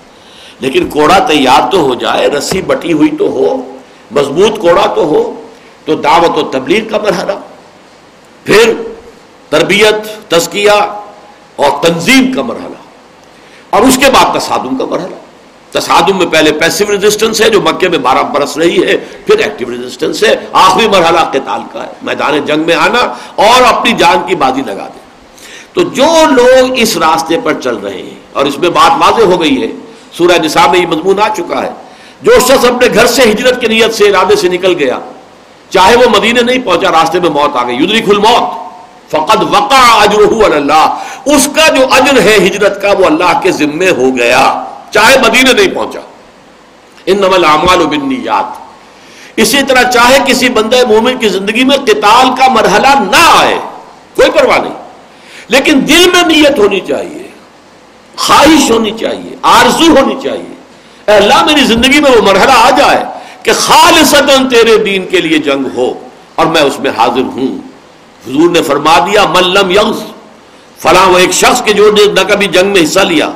لیکن 0.60 0.90
کوڑا 0.90 1.20
تیار 1.20 1.72
تو 1.72 1.80
ہو 1.80 1.96
جائے، 1.96 2.28
رسی 2.28 2.62
بٹی 2.62 2.94
ہوئی 2.94 3.10
تو 3.10 3.28
ہو، 3.28 3.72
مضبوط 4.12 4.60
کوڑا 4.60 4.86
تو 4.96 5.04
ہو، 5.04 5.42
تو 5.86 5.96
دعوت 5.96 6.38
و 6.38 6.42
تبلیغ 6.42 6.90
کا 6.90 6.98
مرحلہ۔ 6.98 7.32
پھر 8.44 8.74
تربیت، 9.50 10.30
تزکیہ 10.32 10.72
اور 11.56 11.84
تنظیم 11.84 12.34
کا 12.34 12.42
مرحلہ۔ 12.42 12.78
اور 13.70 13.82
اس 13.82 13.98
کے 13.98 14.12
بعد 14.12 14.40
تصادم 14.40 14.78
کا 14.78 14.86
مرحلہ۔ 14.86 15.16
تصادم 15.72 16.18
میں 16.18 16.26
پہلے 16.26 16.52
پیسو 16.52 16.86
ریزسٹنس 16.92 17.42
ہے، 17.42 17.50
جو 17.50 17.62
مکے 17.62 17.90
میں 17.90 17.98
بارہ 17.98 18.24
برس 18.24 18.58
رہی 18.58 18.84
ہے، 18.84 18.98
پھر 18.98 19.40
ایکٹیو 19.40 19.70
ریزسٹنس 19.70 20.24
ہے۔ 20.24 20.36
آخری 20.54 20.88
مرحلہ 20.88 21.20
قتال 21.20 21.62
کا 21.74 21.84
ہے۔ 21.84 21.92
میدان 22.02 22.46
جنگ 22.46 22.64
میں 22.66 22.76
آنا 22.76 23.00
اور 23.36 23.62
اپنی 23.62 23.92
جان 23.92 24.18
کی 24.28 24.36
بازی 24.36 24.62
لگا 24.62 24.88
دینا۔ 24.88 25.08
تو 25.74 25.82
جو 25.82 26.08
لوگ 26.32 26.72
اس 26.76 26.98
راستے 26.98 27.40
پر 27.44 27.54
چل 27.54 27.78
رہے 27.78 28.02
ہیں، 28.02 28.20
اور 28.34 28.46
اس 28.46 28.58
میں 28.58 28.70
بات 28.70 28.92
واضح 29.02 29.26
ہو 29.34 29.42
گئی 29.42 29.62
ہے 29.62 29.68
سورہ 30.12 30.38
نساء 30.44 30.68
میں 30.68 30.80
یہ 30.80 30.88
مضمون 30.88 31.20
آ 31.20 31.28
چکا 31.30 31.64
ہے۔ 31.64 31.70
جو 32.22 32.32
شخص 32.40 32.66
اپنے 32.66 32.88
گھر 32.94 33.08
سے 33.08 33.24
ہجرت 33.24 33.62
کی 33.62 33.68
نیت 33.68 33.94
سے 33.94 34.04
ارادے 34.04 34.36
سے 34.36 34.50
نکل 34.50 34.76
گیا، 34.80 35.00
چاہے 35.70 35.96
وہ 35.96 36.18
مدینے 36.18 36.42
نہیں 36.42 36.66
پہنچا، 36.66 36.92
راستے 36.92 37.20
میں 37.20 37.30
موت 37.30 37.56
آ 37.56 37.68
گئی۔ 37.68 37.76
یدرک 37.76 38.10
الموت، 38.10 38.68
فقد 39.12 39.44
وقع 39.44 39.76
اجرہ 39.80 40.56
اللہ۔ 40.56 40.98
اس 41.26 41.50
کا 41.56 41.76
جو 41.76 41.86
اجر 41.92 42.22
ہے 42.22 42.38
ہجرت 42.38 42.82
کا، 42.82 42.92
وہ 42.92 43.06
اللہ 43.06 43.40
کے 43.44 43.52
ذمے 43.52 43.90
ہو 43.90 44.18
گیا۔ 44.18 44.64
چاہے 44.92 45.18
مدینے 45.18 45.54
نہیں 45.54 45.76
پہنچا۔ 45.76 46.00
ان 47.06 47.18
نمل 47.18 47.46
اعمال 47.46 47.88
بنیات 47.88 48.68
اسی 49.36 49.58
طرح 49.68 49.92
چاہے 49.92 50.18
کسی 50.26 50.50
بندہ 50.50 50.76
مومن 50.88 51.18
کی 51.18 51.30
زندگی 51.30 51.64
میں 51.64 51.78
قتال 51.78 52.28
کا 52.38 52.48
مرحلہ 52.48 52.88
نہ 52.88 53.30
آئے، 53.36 53.60
کوئی 54.16 54.32
پرواہ 54.32 54.58
نہیں۔ 54.58 54.74
لیکن 55.48 55.88
دل 55.88 56.12
میں 56.14 56.24
نیت 56.24 56.60
ہونی 56.60 56.80
چاہیے۔ 56.80 57.27
خواہش 58.18 58.72
ہونی 58.72 58.92
چاہیے، 58.92 59.36
آرزو 59.42 60.00
ہونی 60.00 60.16
چاہیے۔ 60.24 60.56
اے 61.08 61.12
اللہ، 61.12 61.46
میری 61.46 61.64
زندگی 61.64 62.00
میں 62.00 62.12
وہ 62.12 62.22
مرحلہ 62.22 62.52
آ 62.52 62.70
جائے 62.70 63.04
کہ 63.44 63.52
خالصتاً 63.54 64.50
تیرے 64.50 64.78
دین 64.78 65.06
کے 65.06 65.22
لیے 65.22 65.38
جنگ 65.38 65.66
ہو 65.76 65.94
اور 66.36 66.46
میں 66.46 66.62
اس 66.62 66.80
میں 66.80 66.92
حاضر 66.98 67.22
ہوں۔ 67.22 67.58
حضور 68.28 68.50
نے 68.50 68.62
فرما 68.62 69.00
دیا 69.00 69.26
ملم 69.26 69.72
یغز، 69.72 70.04
فلاں 70.80 71.10
وہ 71.10 71.18
ایک 71.18 71.32
شخص 71.32 71.62
کے 71.62 71.74
جو 71.74 71.92
نہ 71.92 72.20
کبھی 72.28 72.48
جنگ 72.48 72.74
میں 72.74 72.84
حصہ 72.84 73.00
لیا۔ 73.00 73.30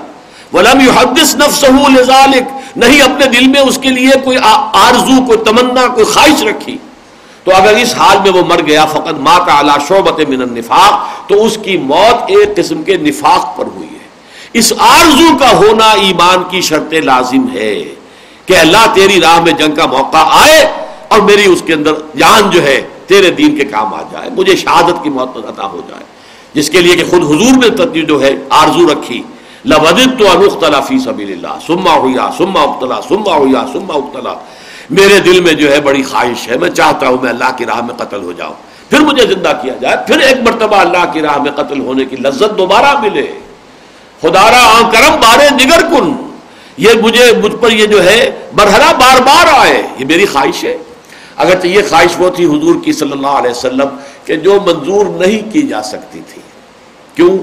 ولم 0.53 0.81
يحدث 0.81 1.35
نفسه 1.35 1.77
لذلك 1.95 2.61
نہیں 2.75 3.01
اپنے 3.01 3.25
دل 3.25 3.47
میں 3.47 3.61
اس 3.61 3.77
کے 3.77 3.89
لیے 3.89 4.11
کوئی 4.23 4.37
آرزو، 4.73 5.25
کوئی 5.25 5.37
تمنا، 5.37 5.87
کوئی 5.87 6.05
خواہش 6.05 6.43
رکھی۔ 6.43 6.77
تو 7.43 7.51
اگر 7.55 7.73
اس 7.73 7.95
حال 7.95 8.17
میں 8.23 8.31
وہ 8.31 8.47
مر 8.47 8.61
گیا 8.61 8.85
فقط 8.85 9.13
مات 9.19 9.49
اعلی 9.49 9.71
شعبت 9.87 10.19
من 10.29 10.41
النفاق، 10.41 11.29
تو 11.29 11.45
اس 11.45 11.57
کی 11.63 11.77
موت 11.77 12.23
ایک 12.27 12.55
قسم 12.55 12.83
کے 12.83 12.97
نفاق 12.97 13.57
پر 13.57 13.65
ہوئی 13.65 13.87
ہے۔ 13.87 14.00
اس 14.53 14.73
آرزو 14.77 15.37
کا 15.39 15.51
ہونا 15.57 15.91
ایمان 15.91 16.43
کی 16.49 16.61
شرط 16.61 16.93
لازم 16.93 17.49
ہے 17.53 17.95
کہ 18.45 18.57
اللہ 18.57 18.93
تیری 18.93 19.21
راہ 19.21 19.39
میں 19.41 19.51
جنگ 19.51 19.75
کا 19.75 19.85
موقع 19.85 20.23
آئے 20.31 20.59
اور 21.07 21.19
میری 21.19 21.45
اس 21.45 21.61
کے 21.65 21.73
اندر 21.73 21.93
جان 22.17 22.49
جو 22.49 22.63
ہے 22.63 22.81
تیرے 23.07 23.29
دین 23.31 23.57
کے 23.57 23.65
کام 23.65 23.93
آ 23.93 24.01
جائے، 24.11 24.29
مجھے 24.29 24.55
شہادت 24.55 25.03
کی 25.03 25.09
موت 25.09 25.37
عطا 25.37 25.65
ہو 25.65 25.81
جائے۔ 25.89 26.03
جس 26.53 26.69
کے 26.69 26.81
لیے 26.81 26.95
کہ 26.95 27.03
خود 27.09 27.23
حضور 27.23 27.57
نے 27.63 28.01
جو 28.01 28.21
ہے 28.21 28.35
آرزو 28.49 28.87
رکھی۔ 28.93 29.21
لودت 29.65 30.19
تو 30.19 30.31
انختلا 30.31 30.79
فی 30.81 30.99
سبیل 30.99 31.31
اللہ 31.31 31.59
سما 31.67 31.95
ہویا 31.95 32.29
سما 32.37 32.61
ابتلا 32.61 32.99
سما 33.07 33.35
ہویا 33.35 33.65
سما 33.73 33.93
ابتلا 33.93 34.33
میرے 34.89 35.19
دل 35.19 35.39
میں 35.41 35.53
جو 35.53 35.71
ہے 35.71 35.81
بڑی 35.81 36.03
خواہش 36.03 36.47
ہے، 36.47 36.57
میں 36.57 36.69
چاہتا 36.69 37.07
ہوں 37.07 37.17
میں 37.21 37.29
اللہ 37.29 37.51
کی 37.57 37.65
راہ 37.65 37.81
میں 37.81 37.95
قتل 37.95 38.23
ہو 38.23 38.31
جاؤں۔ 38.31 38.53
پھر 38.89 38.99
مجھے 38.99 39.27
زندہ 39.27 39.51
کیا 39.61 39.73
جائے، 39.81 39.97
پھر 40.07 40.19
ایک 40.19 40.37
مرتبہ 40.43 40.75
اللہ 40.75 41.05
کی 41.13 41.21
راہ 41.21 41.37
میں 41.37 41.51
قتل 41.51 41.79
ہونے 41.79 42.05
کی 42.05 42.15
لذت 42.15 42.57
دوبارہ 42.57 42.99
ملے۔ 42.99 43.27
خدارا 44.21 44.77
آن 44.77 44.91
کرم 44.91 45.19
بارے 45.19 45.65
نگر 45.65 45.81
کن۔ 45.81 46.29
یہ 46.77 46.89
مجھے، 47.01 47.33
مجھ 47.43 47.55
پر 47.55 47.71
یہ 47.71 47.85
جو 47.85 48.03
ہے، 48.03 48.39
مرحلہ 48.53 48.93
بار 48.93 49.21
بار 49.21 49.47
آئے۔ 49.53 49.87
یہ 49.97 50.05
میری 50.05 50.25
خواہش 50.25 50.63
ہے۔ 50.63 50.77
اگر 51.35 51.59
تو 51.59 51.67
یہ 51.67 51.81
خواہش 51.89 52.11
وہ 52.17 52.29
تھی 52.29 52.45
حضور 52.45 52.75
کی 52.83 52.93
صلی 52.93 53.11
اللہ 53.11 53.27
علیہ 53.27 53.51
وسلم 53.51 53.87
کہ 54.25 54.35
جو 54.35 54.59
منظور 54.65 55.05
نہیں 55.05 55.53
کی 55.53 55.61
جا 55.61 55.83
سکتی 55.83 56.21
تھی۔ 56.33 56.41
کیوں؟ 57.15 57.37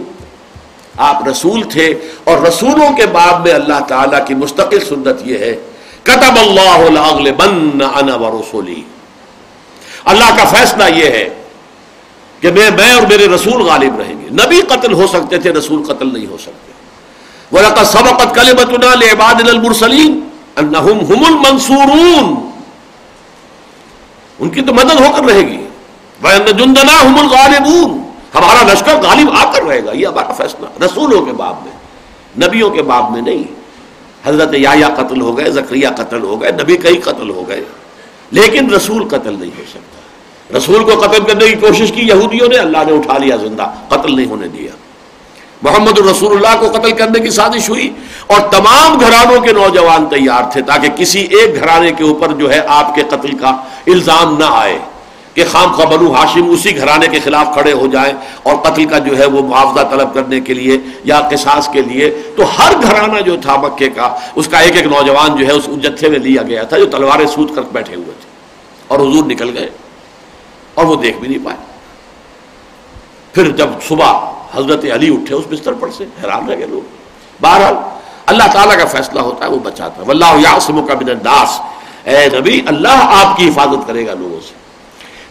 آپ 0.97 1.29
رسول 1.29 1.63
تھے 1.63 1.95
اور 2.25 2.39
رسولوں 2.39 2.97
کے 2.97 3.07
باب 3.07 3.47
میں 3.47 3.55
اللہ 3.55 3.81
تعالیٰ 3.89 4.27
کی 4.27 4.35
مستقل 4.35 4.81
سنت 4.81 5.17
یہ 5.25 5.39
ہے۔ 5.39 5.57
کتب 6.03 6.37
اللہ 6.37 7.31
بن 7.31 7.79
انا 7.95 8.15
و 8.15 8.41
رسولی۔ 8.41 8.83
اللہ 10.05 10.37
کا 10.39 10.45
فیصلہ 10.45 10.85
یہ 10.95 11.05
ہے 11.05 11.29
کہ 12.41 12.53
میں 12.53 12.71
میں 12.71 12.93
اور 12.93 13.03
میرے 13.03 13.27
رسول 13.27 13.63
غالب 13.63 14.01
رہیں 14.01 14.21
گے۔ 14.21 14.29
نبی 14.31 14.61
قتل 14.61 14.93
ہو 14.93 15.07
سکتے 15.07 15.39
تھے، 15.39 15.53
رسول 15.53 15.85
قتل 15.85 16.13
نہیں 16.13 16.27
ہو 16.27 16.37
سکتے۔ 16.39 16.68
وہ 17.53 17.85
سبقت 17.85 18.35
کلبتنا 18.35 18.95
لعباد 18.95 19.49
المرسلین 19.49 20.21
انہم 20.57 21.15
هم 21.15 21.25
المنصورون۔ 21.27 22.51
ان 24.39 24.49
کی 24.49 24.63
تو 24.63 24.75
مدد 24.75 25.01
ہو 25.01 25.07
کر 25.17 25.23
رہے 25.25 25.41
گی۔ 25.41 25.65
جندنا 26.53 27.03
ہم 27.03 27.19
الغالبون۔ 27.19 28.03
ہمارا 28.35 28.73
لشکر 28.73 28.95
غالب 28.95 29.31
آ 29.33 29.53
کر 29.53 29.63
رہے 29.63 29.85
گا۔ 29.85 29.93
یہ 29.93 30.07
ہمارا 30.07 30.33
فیصلہ۔ 30.33 30.85
رسولوں 30.85 31.25
کے 31.25 31.33
باب 31.33 31.57
میں، 31.65 31.73
نبیوں 32.47 32.71
کے 32.71 32.83
باب 32.83 33.11
میں 33.13 33.23
نہیں۔ 33.23 33.43
حضرت 34.29 34.55
یا 34.55 34.89
قتل 34.97 35.21
ہو 35.21 35.39
گئے 35.39 35.51
زکریہ 35.51 35.89
قتل 35.97 36.23
ہو 36.23 36.43
گئے، 36.43 36.53
نبی 36.53 36.77
کئی 36.77 36.97
قتل 36.97 37.31
ہو 37.31 37.49
گئے۔ 37.49 37.65
لیکن 38.31 38.71
رسول 38.71 39.09
قتل 39.09 39.37
نہیں 39.41 39.51
ہو 39.59 39.63
سکتا۔ 39.71 39.99
رسول 40.59 40.85
کو 40.85 41.01
قتل 41.01 41.25
کرنے 41.25 41.47
کی 41.47 41.57
کوشش 41.57 41.93
کی، 41.93 42.01
یہودیوں 42.01 42.49
نے، 42.49 42.57
اللہ 42.57 42.79
نے 42.87 42.93
اٹھا 42.93 43.19
لیا 43.19 43.37
زندہ، 43.37 43.71
قتل 43.89 44.17
نہیں 44.17 44.27
ہونے 44.27 44.49
دیا۔ 44.49 44.71
محمد 45.63 45.99
الرسول 45.99 46.37
اللہ 46.37 46.61
کو 46.61 46.69
قتل 46.79 46.93
کرنے 46.97 47.21
کی 47.21 47.31
سازش 47.31 47.69
ہوئی 47.69 47.89
اور 48.27 48.41
تمام 48.51 49.01
گھرانوں 49.01 49.41
کے 49.41 49.53
نوجوان 49.53 50.07
تیار 50.07 50.51
تھے 50.53 50.63
تاکہ 50.63 50.89
کسی 50.97 51.21
ایک 51.21 51.55
گھرانے 51.55 51.91
کے 51.93 52.05
اوپر 52.05 52.33
جو 52.33 52.53
ہے 52.53 52.61
آپ 52.67 52.95
کے 52.95 53.03
قتل 53.11 53.37
کا 53.37 53.51
الزام 53.87 54.37
نہ 54.39 54.45
آئے 54.51 54.79
کہ 55.35 55.45
خام 55.51 55.73
کا 55.77 55.85
بنو 55.85 56.13
ہاشم 56.15 56.51
اسی 56.51 56.77
گھرانے 56.77 57.07
کے 57.09 57.21
خلاف 57.25 57.53
کھڑے 57.55 57.73
ہو 57.73 57.87
جائیں 57.87 58.13
اور 58.43 58.55
قتل 58.57 58.85
کا 58.85 58.99
جو 58.99 59.19
ہے 59.19 59.27
وہ 59.27 59.43
معاوضہ 59.49 59.83
طلب 59.91 60.15
کرنے 60.15 60.41
کے 60.41 60.55
لیے 60.55 60.77
یا 61.05 61.21
قصاص 61.31 61.69
کے 61.73 61.83
لیے 61.83 62.11
تو 62.37 62.45
ہر 62.59 62.73
گھرانہ 62.83 63.21
جو 63.21 63.37
تھا 63.43 63.57
مکے 63.57 63.89
کا، 63.89 64.15
اس 64.35 64.49
کا 64.49 64.59
ایک 64.59 64.77
ایک 64.77 64.87
نوجوان 64.87 65.37
جو 65.37 65.47
ہے 65.47 65.53
اس 65.53 65.69
جتھے 65.83 66.09
میں 66.09 66.19
لیا 66.19 66.43
گیا 66.43 66.63
تھا 66.63 66.79
جو 66.79 66.87
تلواریں 66.87 67.27
سوت 67.27 67.55
کر 67.55 67.63
بیٹھے 67.73 67.95
ہوئے 67.95 68.15
تھے 68.21 68.29
اور 68.89 68.99
حضور 69.01 69.25
نکل 69.25 69.57
گئے 69.59 69.69
اور 70.75 70.85
وہ 70.85 70.97
دیکھ 70.97 71.19
بھی 71.19 71.29
نہیں 71.29 71.45
پائے۔ 71.45 71.57
پھر 73.33 73.51
جب 73.51 73.69
صبح 73.89 74.13
حضرت 74.55 74.85
علی 74.95 75.15
اٹھے 75.15 75.35
اس 75.35 75.45
بستر 75.51 75.73
پر 75.73 75.89
سے، 75.97 76.05
حیران 76.05 76.49
رہ 76.49 76.57
گئے 76.59 76.67
لوگ۔ 76.67 76.81
بہرحال، 77.41 77.75
اللہ 78.27 78.43
تعالیٰ 78.53 78.79
کا 78.79 78.85
فیصلہ 78.85 79.21
ہوتا 79.21 79.45
ہے، 79.45 79.51
وہ 79.51 79.59
بچاتا 79.59 80.03
ہے۔ 80.03 80.07
واللہ 80.07 80.35
یاسم 80.35 80.87
کا 80.87 80.95
بن 80.95 81.11
الناس۔ 81.11 81.61
اے 82.05 82.29
نبی، 82.39 82.63
اللہ 82.67 82.99
آپ 83.01 83.37
کی 83.37 83.49
حفاظت 83.49 83.87
کرے 83.87 84.07
گا 84.07 84.15
لوگوں 84.19 84.41
سے۔ 84.49 84.59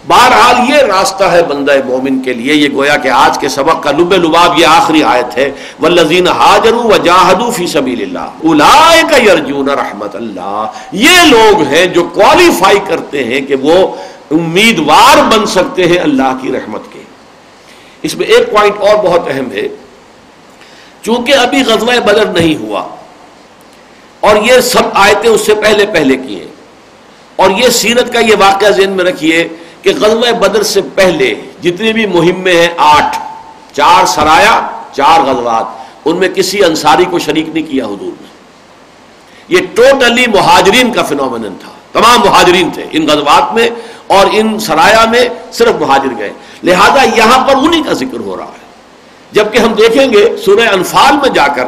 بہرحال، 0.08 0.70
یہ 0.70 0.76
راستہ 0.76 1.24
ہے 1.24 1.44
بندہ 1.44 1.72
مومن 1.86 2.22
کے 2.22 2.34
لیے۔ 2.34 2.54
یہ 2.54 2.70
گویا 2.74 2.98
کہ 2.98 3.10
آج 3.10 3.38
کے 3.38 3.50
سبق 3.50 3.84
کا 3.84 3.92
لب 3.92 4.14
لباب 4.14 4.60
یہ 4.60 4.66
آخری 4.66 5.04
آیت 5.04 5.38
ہے۔ 5.38 5.52
والذین 5.80 6.28
حاجروا 6.28 6.84
وجاہدوا 6.84 7.50
فی 7.50 7.68
سبیل 7.68 8.02
اللہ 8.02 8.20
اولئک 8.20 9.24
یرجون 9.28 9.70
رحمت 9.70 10.16
اللہ 10.16 10.66
یہ 10.92 11.20
لوگ 11.28 11.62
ہیں 11.62 11.86
جو 11.86 12.04
کوالیفائی 12.04 12.80
کرتے 12.88 13.24
ہیں 13.24 13.42
کہ 13.42 13.56
وہ 13.56 13.96
امیدوار 14.32 15.38
بن 15.38 15.46
سکتے 15.46 15.88
ہیں 15.88 16.00
اللہ 16.00 16.38
کی 16.42 16.52
رحمت 16.52 16.82
کے 16.92 16.97
اس 18.04 18.16
میں 18.16 18.28
ایک 18.28 18.52
پوائنٹ 18.52 18.78
اور 18.80 18.96
بہت 19.04 19.28
اہم 19.30 19.52
ہے، 19.52 19.68
چونکہ 21.02 21.34
ابھی 21.36 21.64
غزوہ 21.68 22.00
بدر 22.06 22.26
نہیں 22.32 22.56
ہوا، 22.56 22.82
اور 24.20 24.36
یہ 24.44 24.60
سب 24.64 24.86
آیتیں 24.94 25.30
اس 25.30 25.46
سے 25.46 25.56
پہلے 25.56 25.86
پہلے 25.94 26.16
کی 26.18 26.40
ہیں، 26.40 26.52
اور 27.36 27.52
یہ 27.52 27.70
سیرت 27.70 28.14
کا 28.14 28.20
یہ 28.20 28.36
واقعہ 28.40 28.70
ذہن 28.70 28.92
میں 28.92 29.06
رکھیے 29.06 29.48
کہ 29.82 29.94
غزوہ 30.02 30.32
بدر 30.40 30.64
سے 30.64 30.82
پہلے 30.96 31.34
جتنی 31.62 31.94
بھی 31.94 32.06
مہمیں 32.06 32.54
ہیں، 32.54 32.70
آٹھ، 32.78 33.18
چار 33.74 34.06
سرایا، 34.06 34.56
چار 34.92 35.26
غزوات، 35.26 35.66
ان 36.06 36.18
میں 36.18 36.30
کسی 36.30 36.64
انصاری 36.64 37.06
کو 37.06 37.20
شریک 37.20 37.50
نہیں 37.50 37.72
کیا 37.72 37.86
حضور 37.86 38.14
نے۔ 38.22 38.36
یہ 39.50 39.66
ٹوٹلی 39.76 40.26
مہاجرین 40.28 40.92
کا 40.94 41.04
فنومن 41.04 41.56
تھا۔ 41.62 41.72
تمام 41.94 42.20
مہاجرین 42.20 42.70
تھے 42.70 42.86
ان 42.92 43.08
غزوات 43.08 43.54
میں 43.54 43.70
اور 44.08 44.26
ان 44.32 44.60
سرایا 44.60 45.06
میں 45.10 45.30
صرف 45.52 45.82
مہاجر 45.82 46.18
گئے۔ 46.18 46.34
لہذا 46.64 47.04
یہاں 47.16 47.48
پر 47.48 47.56
انہی 47.56 47.82
کا 47.84 47.94
ذکر 47.94 48.20
ہو 48.20 48.38
رہا 48.38 48.46
ہے۔ 48.46 48.66
جبکہ 49.32 49.58
ہم 49.58 49.74
دیکھیں 49.74 50.14
گے 50.14 50.36
سورہ 50.46 50.68
انفال 50.74 51.16
میں 51.16 51.30
جا 51.30 51.48
کر، 51.48 51.66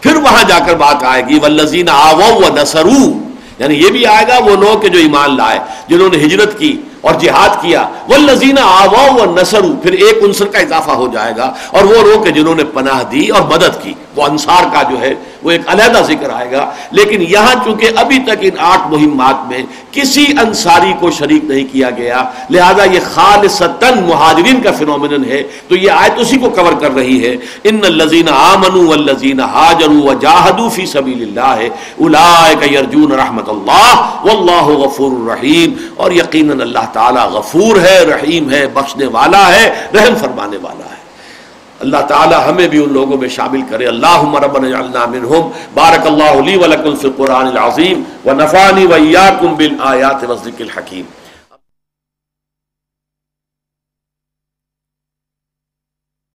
پھر 0.00 0.16
وہاں 0.16 0.42
جا 0.48 0.58
کر 0.58 0.74
بات 0.74 1.04
آئے 1.04 1.22
گی 1.28 1.38
ولزین 1.42 1.88
آو 1.88 2.20
و 2.20 2.54
نسرو 2.54 3.18
یعنی 3.58 3.74
یہ 3.74 3.90
بھی 3.90 4.06
آئے 4.06 4.24
گا 4.28 4.38
وہ 4.38 4.56
لوگ 4.56 4.80
کے 4.80 4.88
جو 4.88 4.98
ایمان 4.98 5.36
لائے، 5.36 5.58
جنہوں 5.88 6.08
نے 6.08 6.16
ہجرت 6.16 6.58
کی 6.58 6.82
اور 7.00 7.14
جہاد 7.20 7.60
کیا. 7.62 7.84
وہ 8.08 8.16
لذینہ 8.18 8.60
آوا 8.60 9.04
و 9.12 9.24
نسرو 9.34 9.72
پھر 9.82 9.92
ایک 9.92 10.24
عنصر 10.24 10.46
کا 10.52 10.58
اضافہ 10.58 10.92
ہو 11.00 11.06
جائے 11.12 11.32
گا 11.36 11.52
اور 11.70 11.84
وہ 11.84 12.02
لوگ 12.06 12.26
جنہوں 12.34 12.54
نے 12.54 12.64
پناہ 12.74 13.02
دی 13.12 13.28
اور 13.28 13.42
مدد 13.54 13.82
کی. 13.82 13.92
وہ 14.16 14.24
انصار 14.24 14.64
کا 14.72 14.82
جو 14.90 15.00
ہے 15.00 15.14
وہ 15.42 15.50
ایک 15.50 15.68
علیحدہ 15.72 16.00
ذکر 16.06 16.30
آئے 16.34 16.50
گا. 16.52 16.64
لیکن 16.98 17.22
یہاں 17.28 17.54
چونکہ 17.64 17.98
ابھی 18.02 18.18
تک 18.26 18.38
ان 18.42 18.58
آٹھ 18.68 18.86
مہمات 18.92 19.46
میں 19.48 19.62
کسی 19.92 20.24
انصاری 20.42 20.92
کو 21.00 21.10
شریک 21.18 21.44
نہیں 21.44 21.64
کیا 21.72 21.90
گیا، 21.98 22.22
لہذا 22.50 22.84
یہ 22.92 23.00
خالصتاً 23.12 24.00
مہاجرین 24.08 24.60
کا 24.62 24.72
فنومن 24.78 25.24
ہے، 25.30 25.42
تو 25.68 25.76
یہ 25.76 25.90
آیت 25.90 26.18
اسی 26.20 26.36
کو 26.38 26.50
کور 26.56 26.72
کر 26.80 26.94
رہی 26.94 27.18
ہے. 27.24 27.34
ان 27.64 27.80
الذین 27.84 28.28
آمنوا 28.32 28.84
والذین 28.88 29.40
هاجروا 29.40 30.02
وجاهدوا 30.10 30.68
فی 30.76 30.86
سبیل 30.94 31.22
اللہ 31.28 31.62
اولئک 32.06 32.66
یرجون 32.72 33.12
رحمت 33.22 33.48
اللہ 33.48 33.94
واللہ 34.26 34.66
غفور 34.82 35.16
الرحیم 35.20 35.74
اور 35.96 36.18
یقینا 36.18 36.62
اللہ 36.62 36.87
تعالی 36.92 37.20
غفور 37.32 37.76
ہے، 37.76 38.04
رحیم 38.04 38.50
ہے، 38.50 38.66
بخشنے 38.66 39.06
والا 39.06 39.48
ہے، 39.48 39.86
رحم 39.94 40.14
فرمانے 40.14 40.56
والا 40.62 40.84
ہے۔ 40.84 40.98
اللہ 41.80 41.96
تعالی 41.96 42.34
ہمیں 42.48 42.68
بھی 42.68 42.84
ان 42.84 42.92
لوگوں 42.92 43.16
میں 43.18 43.28
شامل 43.28 43.62
کرے۔ 43.70 43.86
اللہ 43.86 44.34
ربنا 44.34 44.68
جعلنا 44.68 45.06
منہم۔ 45.06 45.50
بارک 45.74 46.06
اللہ 46.06 46.40
لی 46.44 46.56
ولکم 46.56 46.96
فی 46.96 47.08
القرآن 47.08 47.46
العظیم۔ 47.46 48.02
ونفانی 48.26 48.86
ویاکم 48.86 49.54
بالآیات 49.54 50.24
والذکر 50.28 50.60
الحکیم۔ 50.60 51.04